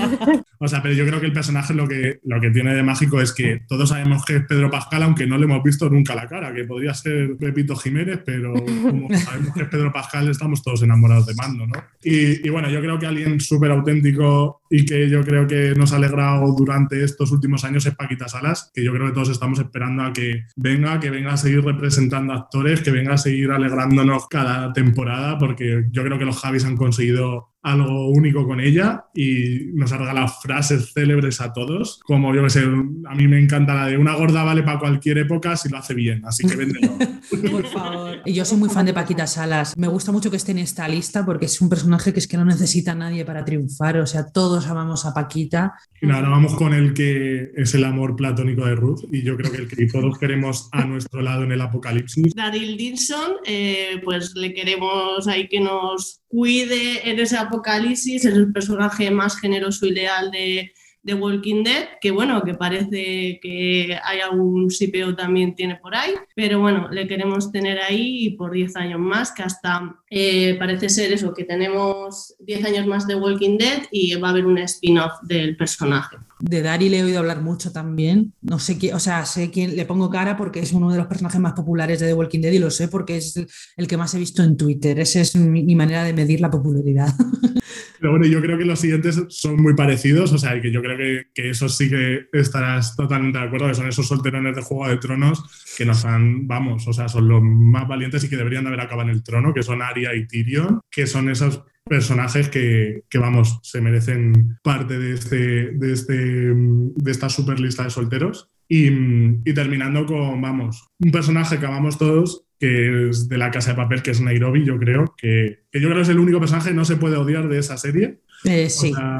o 0.60 0.68
sea, 0.68 0.82
pero 0.82 0.94
yo 0.95 1.06
creo 1.06 1.20
que 1.20 1.28
el 1.28 1.34
personaje 1.34 1.74
lo 1.74 1.88
que, 1.88 2.20
lo 2.24 2.41
que 2.41 2.49
tiene 2.49 2.74
de 2.74 2.82
mágico 2.82 3.22
es 3.22 3.34
que 3.34 3.62
todos 3.68 3.90
sabemos 3.90 4.26
que 4.26 4.38
es 4.38 4.45
Pedro 4.48 4.72
Pascal, 4.72 5.03
aunque 5.03 5.28
no 5.28 5.38
le 5.38 5.45
hemos 5.45 5.62
visto 5.64 5.90
nunca 5.90 6.16
la 6.16 6.28
cara, 6.28 6.53
que 6.53 6.64
podría 6.64 6.94
ser 6.94 7.38
Pepito 7.38 7.76
Jiménez, 7.76 8.20
pero 8.26 8.53
como 8.53 9.16
sabemos 9.18 9.53
que 9.53 9.64
es 9.64 9.70
Pedro 9.70 9.91
Pascal, 9.94 10.28
estamos 10.30 10.64
todos 10.64 10.82
enamorados 10.82 11.28
de 11.28 11.36
Mando, 11.36 11.68
¿no? 11.68 11.84
Y, 12.03 12.45
y 12.45 12.49
bueno, 12.49 12.70
yo 12.70 12.82
creo 12.82 12.98
que 12.98 13.06
alguien 13.06 13.40
súper 13.40 13.72
auténtico 13.72 14.62
y 14.78 14.86
que 14.86 15.10
yo 15.10 15.24
creo 15.24 15.48
que 15.48 15.74
nos 15.74 15.94
ha 15.94 15.96
alegrado 15.96 16.54
durante 16.54 17.02
estos 17.02 17.32
últimos 17.32 17.64
años 17.64 17.86
es 17.86 17.96
Paquita 17.96 18.28
Salas, 18.28 18.72
que 18.74 18.84
yo 18.84 18.92
creo 18.92 19.08
que 19.08 19.14
todos 19.14 19.30
estamos 19.30 19.58
esperando 19.58 20.04
a 20.04 20.12
que 20.12 20.44
venga, 20.58 21.00
que 21.00 21.10
venga 21.10 21.32
a 21.32 21.38
seguir 21.38 21.64
representando 21.64 22.34
actores, 22.34 22.82
que 22.82 22.92
venga 22.92 23.14
a 23.14 23.18
seguir 23.18 23.52
alegrándonos 23.52 24.28
cada 24.28 24.74
temporada, 24.74 25.38
porque 25.38 25.86
yo 25.92 26.04
creo 26.04 26.20
que 26.20 26.26
los 26.26 26.38
Javis 26.42 26.66
han 26.66 26.76
conseguido 26.76 27.55
algo 27.66 28.10
único 28.10 28.46
con 28.48 28.60
ella 28.60 29.06
y 29.16 29.72
nos 29.74 29.92
ha 29.92 29.98
regalado 29.98 30.28
frases 30.28 30.94
célebres 30.94 31.42
a 31.42 31.52
todos, 31.52 32.00
como 32.04 32.34
yo 32.36 32.44
que 32.44 32.52
sé, 32.52 32.60
a 32.62 33.16
mí 33.16 33.28
me 33.28 33.40
encanta 33.40 33.74
la 33.74 33.88
de 33.88 33.98
una 33.98 34.14
gorda 34.14 34.44
vale 34.44 34.62
para 34.62 34.78
cualquier 34.78 35.18
época 35.18 35.58
si 35.58 35.70
lo 35.70 35.78
hace 35.78 35.96
bien, 35.96 36.24
así 36.26 36.48
que 36.48 36.56
véndelo. 36.56 36.96
Por 37.52 37.66
favor. 37.66 38.20
Y 38.24 38.34
yo 38.34 38.46
soy 38.46 38.60
muy 38.60 38.70
fan 38.70 38.86
de 38.86 38.94
Paquita 38.94 39.26
Salas. 39.26 39.76
Me 39.78 39.88
gusta 39.88 40.12
mucho 40.12 40.30
que 40.30 40.38
esté 40.38 40.52
en 40.52 40.60
esta 40.60 40.88
lista 40.88 41.26
porque 41.26 41.48
es 41.48 41.60
un 41.60 41.68
personaje 41.68 42.14
que 42.14 42.20
es 42.20 42.28
que 42.28 42.38
no 42.38 42.46
necesita 42.46 42.92
a 42.92 42.96
nadie 42.96 43.26
para 43.26 43.44
triunfar, 43.44 43.98
o 43.98 44.06
sea, 44.06 44.28
todos 44.28 44.68
amamos 44.68 45.08
a 45.08 45.14
Paquita. 45.16 45.74
Y 46.00 46.12
ahora 46.12 46.30
vamos 46.30 46.54
con 46.54 46.72
el 46.72 46.94
que 46.94 47.52
es 47.56 47.74
el 47.74 47.84
amor 47.84 48.16
platónico 48.16 48.64
de 48.66 48.76
Ruth 48.76 49.06
y 49.12 49.24
yo 49.24 49.36
creo 49.38 49.52
que 49.52 49.58
el 49.58 49.68
que 49.68 49.88
todos 49.88 50.20
queremos 50.20 50.70
a 50.72 50.86
nuestro 50.86 51.22
lado 51.22 51.44
en 51.44 51.52
el 51.52 51.62
apocalipsis. 51.62 52.36
Daryl 52.36 52.78
Dixon, 52.78 53.38
eh, 53.44 54.00
pues 54.04 54.36
le 54.36 54.54
queremos 54.54 55.28
ahí 55.28 55.48
que 55.48 55.60
nos 55.60 56.22
cuide 56.36 57.10
en 57.10 57.18
ese 57.18 57.38
apocalipsis, 57.38 58.26
es 58.26 58.34
el 58.34 58.52
personaje 58.52 59.10
más 59.10 59.40
generoso 59.40 59.86
y 59.86 59.91
leal 59.91 60.32
de, 60.32 60.74
Walking 61.07 61.64
Dead, 61.64 61.99
que 62.02 62.10
bueno, 62.10 62.41
que 62.44 62.56
parece 62.56 63.40
que 63.40 63.95
hay 64.03 64.20
algún 64.22 64.72
sipeo 64.72 65.16
también 65.16 65.53
tiene 65.53 65.76
por 65.76 65.95
ahí, 65.95 66.16
pero 66.36 66.60
bueno, 66.60 66.90
le 66.90 67.07
queremos 67.07 67.52
tener 67.52 67.78
ahí 67.80 68.32
por 68.32 68.52
10 68.52 68.76
años 68.76 68.99
más, 68.99 69.32
que 69.32 69.44
hasta 69.44 69.95
eh, 70.10 70.56
parece 70.57 70.90
ser 70.90 71.14
eso, 71.14 71.32
que 71.32 71.44
tenemos 71.44 72.36
10 72.40 72.66
años 72.66 72.88
más 72.88 73.06
de 73.06 73.16
Walking 73.16 73.60
Dead 73.60 73.84
y 73.91 74.16
va 74.16 74.30
a 74.30 74.32
haber 74.32 74.48
un 74.48 74.57
spin-off 74.57 75.14
del 75.22 75.56
personaje. 75.56 76.18
De 76.40 76.62
Dari 76.62 76.90
le 76.90 76.99
he 76.99 77.03
oído 77.03 77.20
hablar 77.20 77.41
mucho 77.41 77.72
también. 77.72 78.34
No 78.41 78.60
sé 78.60 78.78
quién, 78.78 78.95
o 78.95 78.99
sea, 78.99 79.26
sé 79.26 79.52
quién 79.52 79.76
le 79.76 79.86
pongo 79.86 80.10
cara 80.10 80.36
porque 80.36 80.60
es 80.60 80.74
uno 80.74 80.91
de 80.91 80.98
los 80.98 81.07
personajes 81.07 81.40
más 81.40 81.53
populares 81.53 81.99
de 81.99 82.07
The 82.07 82.14
Walking 82.14 82.41
Dead 82.41 82.52
y 82.52 82.60
lo 82.60 82.70
sé 82.72 82.88
porque 82.88 83.18
es 83.18 83.36
el 83.78 83.88
que 83.88 83.98
más 83.98 84.14
he 84.14 84.20
visto 84.20 84.44
en 84.44 84.57
Twitter. 84.57 84.99
Esa 84.99 85.22
es 85.22 85.36
mi, 85.36 85.76
manera 85.76 86.03
de 86.03 86.14
medir 86.14 86.41
la 86.41 86.49
popularidad. 86.49 87.14
Pero 87.99 88.12
bueno, 88.12 88.26
yo 88.26 88.41
creo 88.41 88.57
que 88.57 88.66
los 88.66 88.80
siguientes 88.80 89.22
son 89.30 89.62
muy 89.62 89.74
parecidos, 89.74 90.32
o 90.34 90.38
sea, 90.38 90.62
que 90.62 90.72
yo 90.72 90.82
creo 90.82 90.98
que, 90.98 91.24
que 91.34 91.49
eso 91.49 91.70
sí 91.70 91.90
que 91.90 92.28
estarás 92.34 92.95
totalmente 92.95 93.40
de 93.40 93.45
acuerdo, 93.45 93.68
que 93.68 93.76
son 93.76 93.88
esos 93.88 94.07
solterones 94.07 94.56
de 94.56 94.62
Juego 94.62 94.88
de 94.88 94.98
Tronos 94.98 95.44
que 95.78 95.86
nos 95.86 96.06
han, 96.06 96.48
vamos, 96.48 96.88
o 96.88 96.94
sea, 96.94 97.07
son 97.07 97.28
los 97.28 97.41
más 97.41 97.88
valientes 97.88 98.24
y 98.24 98.30
que 98.30 98.38
deberían 98.38 98.64
de 98.64 98.70
haber 98.70 98.82
acabado 98.82 99.10
en 99.10 99.16
el 99.16 99.24
trono, 99.24 99.53
que 99.53 99.64
son 99.64 99.82
Arya 99.82 100.14
y 100.16 100.28
Tyrion, 100.28 100.82
que 100.90 101.07
son 101.07 101.30
esos 101.30 101.64
personajes 101.88 102.49
que, 102.49 103.03
que, 103.10 103.18
vamos, 103.20 103.60
se 103.62 103.80
merecen 103.80 104.57
parte 104.64 104.98
de, 104.98 105.14
este, 105.14 105.72
de, 105.72 105.94
este, 105.94 106.14
de 106.14 107.12
esta 107.12 107.30
super 107.30 107.60
lista 107.60 107.84
de 107.84 107.91
solteros. 107.91 108.49
Y, 108.68 108.88
y, 108.88 109.53
terminando 109.53 110.07
con, 110.07 110.41
vamos, 110.41 110.88
un 110.99 111.12
personaje 111.12 111.60
que 111.60 111.66
amamos 111.68 111.99
todos, 111.99 112.45
que 112.60 113.10
es 113.10 113.30
de 113.30 113.38
la 113.38 113.52
Casa 113.52 113.72
de 113.72 113.78
Papel, 113.78 114.02
que 114.02 114.12
es 114.12 114.22
Nairobi, 114.22 114.66
yo 114.66 114.80
creo, 114.80 115.14
que, 115.16 115.66
que 115.72 115.80
yo 115.80 115.88
creo 115.88 115.98
que 115.98 116.02
es 116.02 116.10
el 116.10 116.20
único 116.20 116.40
personaje 116.40 116.70
que 116.70 116.76
no 116.76 116.86
se 116.86 116.95
puede 116.95 117.18
odiar 117.18 117.48
de 117.48 117.60
esa 117.60 117.78
serie. 117.78 118.22
Eh, 118.44 118.68
sí. 118.70 118.91
O 118.91 118.95
sea, 118.95 119.20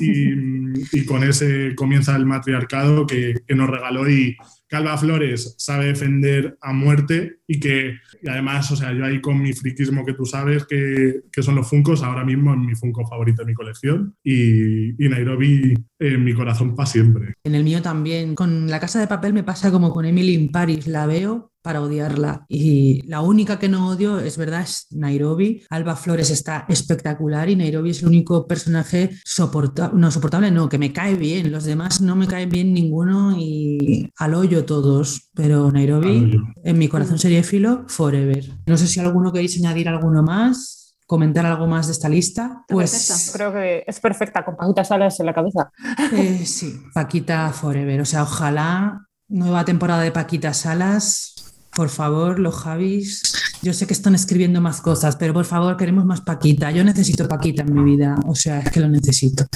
y, 0.00 0.98
y, 0.98 1.04
con 1.04 1.22
ese 1.24 1.74
comienza 1.74 2.16
el 2.16 2.24
matriarcado 2.24 3.06
que, 3.06 3.34
que 3.46 3.54
nos 3.54 3.68
regaló 3.68 4.08
y 4.08 4.36
Calva 4.68 4.96
Flores 4.96 5.54
sabe 5.58 5.86
defender 5.86 6.56
a 6.62 6.72
muerte 6.72 7.39
y 7.50 7.58
que 7.58 7.98
y 8.22 8.28
además, 8.28 8.70
o 8.70 8.76
sea, 8.76 8.92
yo 8.92 9.04
ahí 9.04 9.20
con 9.20 9.42
mi 9.42 9.52
friquismo 9.52 10.06
que 10.06 10.12
tú 10.12 10.24
sabes 10.24 10.64
que, 10.66 11.22
que 11.32 11.42
son 11.42 11.56
los 11.56 11.68
Funcos, 11.68 12.02
ahora 12.04 12.24
mismo 12.24 12.52
es 12.54 12.60
mi 12.60 12.76
Funko 12.76 13.04
favorito 13.04 13.42
de 13.42 13.46
mi 13.46 13.54
colección 13.54 14.14
y, 14.22 15.04
y 15.04 15.08
Nairobi 15.08 15.74
en 15.98 16.24
mi 16.24 16.32
corazón 16.32 16.76
para 16.76 16.86
siempre. 16.86 17.34
En 17.42 17.56
el 17.56 17.64
mío 17.64 17.82
también. 17.82 18.36
Con 18.36 18.70
La 18.70 18.78
Casa 18.78 19.00
de 19.00 19.08
Papel 19.08 19.32
me 19.32 19.42
pasa 19.42 19.72
como 19.72 19.92
con 19.92 20.04
Emily 20.04 20.34
in 20.34 20.52
Paris, 20.52 20.86
la 20.86 21.06
veo 21.06 21.50
para 21.62 21.82
odiarla. 21.82 22.46
Y 22.48 23.02
la 23.06 23.20
única 23.20 23.58
que 23.58 23.68
no 23.68 23.88
odio, 23.88 24.18
es 24.18 24.36
verdad, 24.36 24.62
es 24.62 24.86
Nairobi. 24.90 25.62
Alba 25.70 25.96
Flores 25.96 26.30
está 26.30 26.64
espectacular 26.68 27.50
y 27.50 27.56
Nairobi 27.56 27.90
es 27.90 28.02
el 28.02 28.08
único 28.08 28.46
personaje 28.46 29.10
soportable, 29.24 29.98
no 30.00 30.10
soportable, 30.10 30.50
no, 30.50 30.68
que 30.68 30.78
me 30.78 30.92
cae 30.92 31.16
bien. 31.16 31.52
Los 31.52 31.64
demás 31.64 32.00
no 32.00 32.16
me 32.16 32.26
caen 32.26 32.48
bien 32.48 32.72
ninguno 32.72 33.36
y 33.38 34.10
al 34.16 34.34
hoyo 34.34 34.64
todos. 34.64 35.30
Pero 35.34 35.70
Nairobi, 35.70 36.40
en 36.64 36.78
mi 36.78 36.88
corazón 36.88 37.18
sería 37.18 37.39
filo 37.42 37.84
forever. 37.88 38.44
No 38.66 38.76
sé 38.76 38.86
si 38.86 39.00
alguno 39.00 39.32
queréis 39.32 39.56
añadir 39.58 39.88
alguno 39.88 40.22
más 40.22 40.80
comentar 41.10 41.44
algo 41.44 41.66
más 41.66 41.86
de 41.88 41.92
esta 41.92 42.08
lista, 42.08 42.62
pues 42.68 42.92
perfecta. 42.92 43.32
creo 43.32 43.52
que 43.52 43.84
es 43.84 43.98
perfecta 43.98 44.44
con 44.44 44.56
Paquita 44.56 44.84
Salas 44.84 45.18
en 45.18 45.26
la 45.26 45.34
cabeza. 45.34 45.72
Eh, 46.12 46.46
sí, 46.46 46.80
Paquita 46.94 47.50
Forever. 47.50 48.00
O 48.00 48.04
sea, 48.04 48.22
ojalá 48.22 49.08
nueva 49.28 49.64
temporada 49.64 50.02
de 50.02 50.12
Paquita 50.12 50.54
Salas. 50.54 51.34
Por 51.74 51.88
favor, 51.88 52.38
los 52.38 52.54
Javis, 52.54 53.22
Yo 53.62 53.72
sé 53.72 53.86
que 53.88 53.92
están 53.92 54.14
escribiendo 54.14 54.60
más 54.60 54.80
cosas, 54.80 55.16
pero 55.16 55.34
por 55.34 55.44
favor, 55.44 55.76
queremos 55.76 56.04
más 56.04 56.20
Paquita. 56.20 56.70
Yo 56.70 56.84
necesito 56.84 57.26
Paquita 57.26 57.62
en 57.62 57.74
mi 57.74 57.82
vida, 57.82 58.14
o 58.26 58.36
sea, 58.36 58.60
es 58.60 58.70
que 58.70 58.80
lo 58.80 58.88
necesito. 58.88 59.46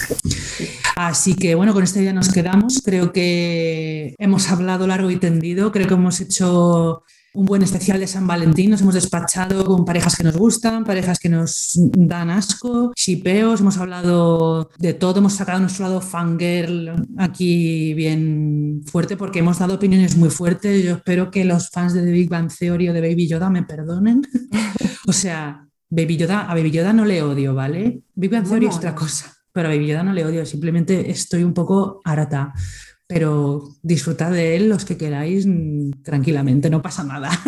Así 0.97 1.35
que 1.37 1.55
bueno, 1.55 1.73
con 1.73 1.85
esta 1.85 2.01
idea 2.01 2.13
nos 2.13 2.31
quedamos. 2.31 2.83
Creo 2.85 3.13
que 3.13 4.17
hemos 4.19 4.51
hablado 4.51 4.89
largo 4.89 5.11
y 5.11 5.17
tendido, 5.17 5.71
creo 5.71 5.87
que 5.87 5.95
hemos 5.95 6.21
hecho 6.21 7.05
un 7.35 7.47
buen 7.47 7.63
especial 7.63 7.99
de 7.99 8.07
San 8.07 8.27
Valentín. 8.27 8.71
Nos 8.71 8.81
hemos 8.81 8.95
despachado 8.95 9.65
con 9.65 9.85
parejas 9.85 10.17
que 10.17 10.23
nos 10.23 10.37
gustan, 10.37 10.85
parejas 10.85 11.19
que 11.19 11.29
nos 11.29 11.73
dan 11.75 12.31
asco, 12.31 12.93
shipeos, 12.97 13.61
hemos 13.61 13.77
hablado 13.77 14.71
de 14.79 14.95
todo, 14.95 15.19
hemos 15.19 15.35
sacado 15.35 15.61
nuestro 15.61 15.85
lado 15.85 16.01
fangirl 16.01 16.95
aquí 17.19 17.93
bien 17.95 18.83
fuerte 18.87 19.17
porque 19.17 19.41
hemos 19.41 19.59
dado 19.59 19.75
opiniones 19.75 20.17
muy 20.17 20.31
fuertes. 20.31 20.85
Yo 20.85 20.95
espero 20.97 21.31
que 21.31 21.45
los 21.45 21.71
fans 21.71 21.93
de 21.93 22.03
The 22.03 22.13
Big 22.13 22.31
Bang 22.31 22.51
Theory 22.57 22.89
o 22.89 22.93
de 22.93 23.01
Baby 23.01 23.27
Yoda 23.27 23.51
me 23.51 23.65
perdonen. 23.65 24.23
o 25.07 25.13
sea, 25.13 25.67
Baby 25.91 26.17
Yoda, 26.17 26.43
a 26.43 26.55
Baby 26.55 26.71
Yoda 26.71 26.93
no 26.93 27.05
le 27.05 27.23
odio, 27.23 27.55
¿vale? 27.55 28.03
Big 28.15 28.31
Bang 28.31 28.47
Theory 28.47 28.67
es 28.67 28.77
otra 28.77 28.95
cosa, 28.95 29.35
pero 29.53 29.69
a 29.69 29.73
Baby 29.73 29.89
Yoda 29.89 30.05
no 30.05 30.13
le 30.13 30.25
odio, 30.25 30.47
simplemente 30.47 31.11
estoy 31.11 31.43
un 31.43 31.53
poco 31.53 32.01
harata 32.05 32.55
pero 33.07 33.69
disfrutad 33.83 34.33
de 34.33 34.57
él 34.57 34.69
los 34.69 34.85
que 34.85 34.97
queráis 34.97 35.47
mm, 35.47 36.03
tranquilamente, 36.03 36.71
no 36.71 36.83
pasa 36.83 37.05
nada. 37.05 37.31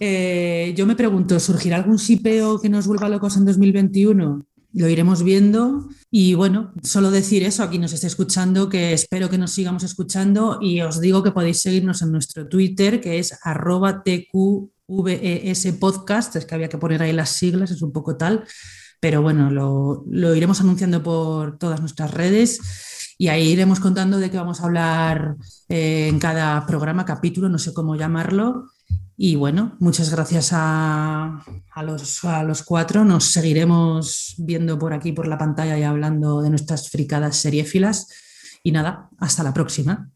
Eh, 0.00 0.74
yo 0.76 0.86
me 0.86 0.96
pregunto, 0.96 1.38
¿surgirá 1.38 1.76
algún 1.76 1.98
sipeo 1.98 2.60
que 2.60 2.68
nos 2.68 2.86
vuelva 2.86 3.08
locos 3.08 3.36
en 3.36 3.44
2021? 3.44 4.44
Lo 4.72 4.88
iremos 4.88 5.22
viendo 5.22 5.88
y 6.10 6.34
bueno, 6.34 6.72
solo 6.82 7.10
decir 7.10 7.44
eso 7.44 7.62
a 7.62 7.70
quien 7.70 7.82
nos 7.82 7.92
esté 7.92 8.06
escuchando, 8.06 8.68
que 8.68 8.92
espero 8.92 9.30
que 9.30 9.38
nos 9.38 9.52
sigamos 9.52 9.84
escuchando 9.84 10.58
y 10.60 10.80
os 10.80 11.00
digo 11.00 11.22
que 11.22 11.30
podéis 11.30 11.60
seguirnos 11.60 12.02
en 12.02 12.10
nuestro 12.10 12.48
Twitter, 12.48 13.00
que 13.00 13.18
es 13.18 13.38
arroba 13.42 14.02
TQVES 14.02 15.66
podcast, 15.78 16.36
es 16.36 16.44
que 16.44 16.54
había 16.54 16.68
que 16.68 16.78
poner 16.78 17.02
ahí 17.02 17.12
las 17.12 17.30
siglas, 17.30 17.70
es 17.70 17.82
un 17.82 17.92
poco 17.92 18.16
tal, 18.16 18.44
pero 19.00 19.22
bueno, 19.22 19.50
lo, 19.50 20.04
lo 20.10 20.34
iremos 20.34 20.60
anunciando 20.60 21.02
por 21.02 21.58
todas 21.58 21.80
nuestras 21.80 22.12
redes 22.12 22.60
y 23.18 23.28
ahí 23.28 23.48
iremos 23.48 23.80
contando 23.80 24.18
de 24.18 24.30
qué 24.30 24.36
vamos 24.36 24.60
a 24.60 24.64
hablar 24.64 25.36
eh, 25.68 26.08
en 26.08 26.18
cada 26.18 26.66
programa, 26.66 27.04
capítulo, 27.04 27.48
no 27.48 27.58
sé 27.58 27.72
cómo 27.72 27.96
llamarlo. 27.96 28.68
Y 29.16 29.36
bueno, 29.36 29.76
muchas 29.80 30.10
gracias 30.10 30.50
a, 30.52 31.42
los, 31.82 32.22
a 32.24 32.42
los 32.42 32.62
cuatro. 32.62 33.06
Nos 33.06 33.24
seguiremos 33.24 34.34
viendo 34.36 34.78
por 34.78 34.92
aquí, 34.92 35.12
por 35.12 35.26
la 35.26 35.38
pantalla 35.38 35.78
y 35.78 35.84
hablando 35.84 36.42
de 36.42 36.50
nuestras 36.50 36.90
fricadas 36.90 37.36
seriéfilas. 37.36 38.08
Y 38.62 38.72
nada, 38.72 39.08
hasta 39.18 39.42
la 39.42 39.54
próxima. 39.54 40.04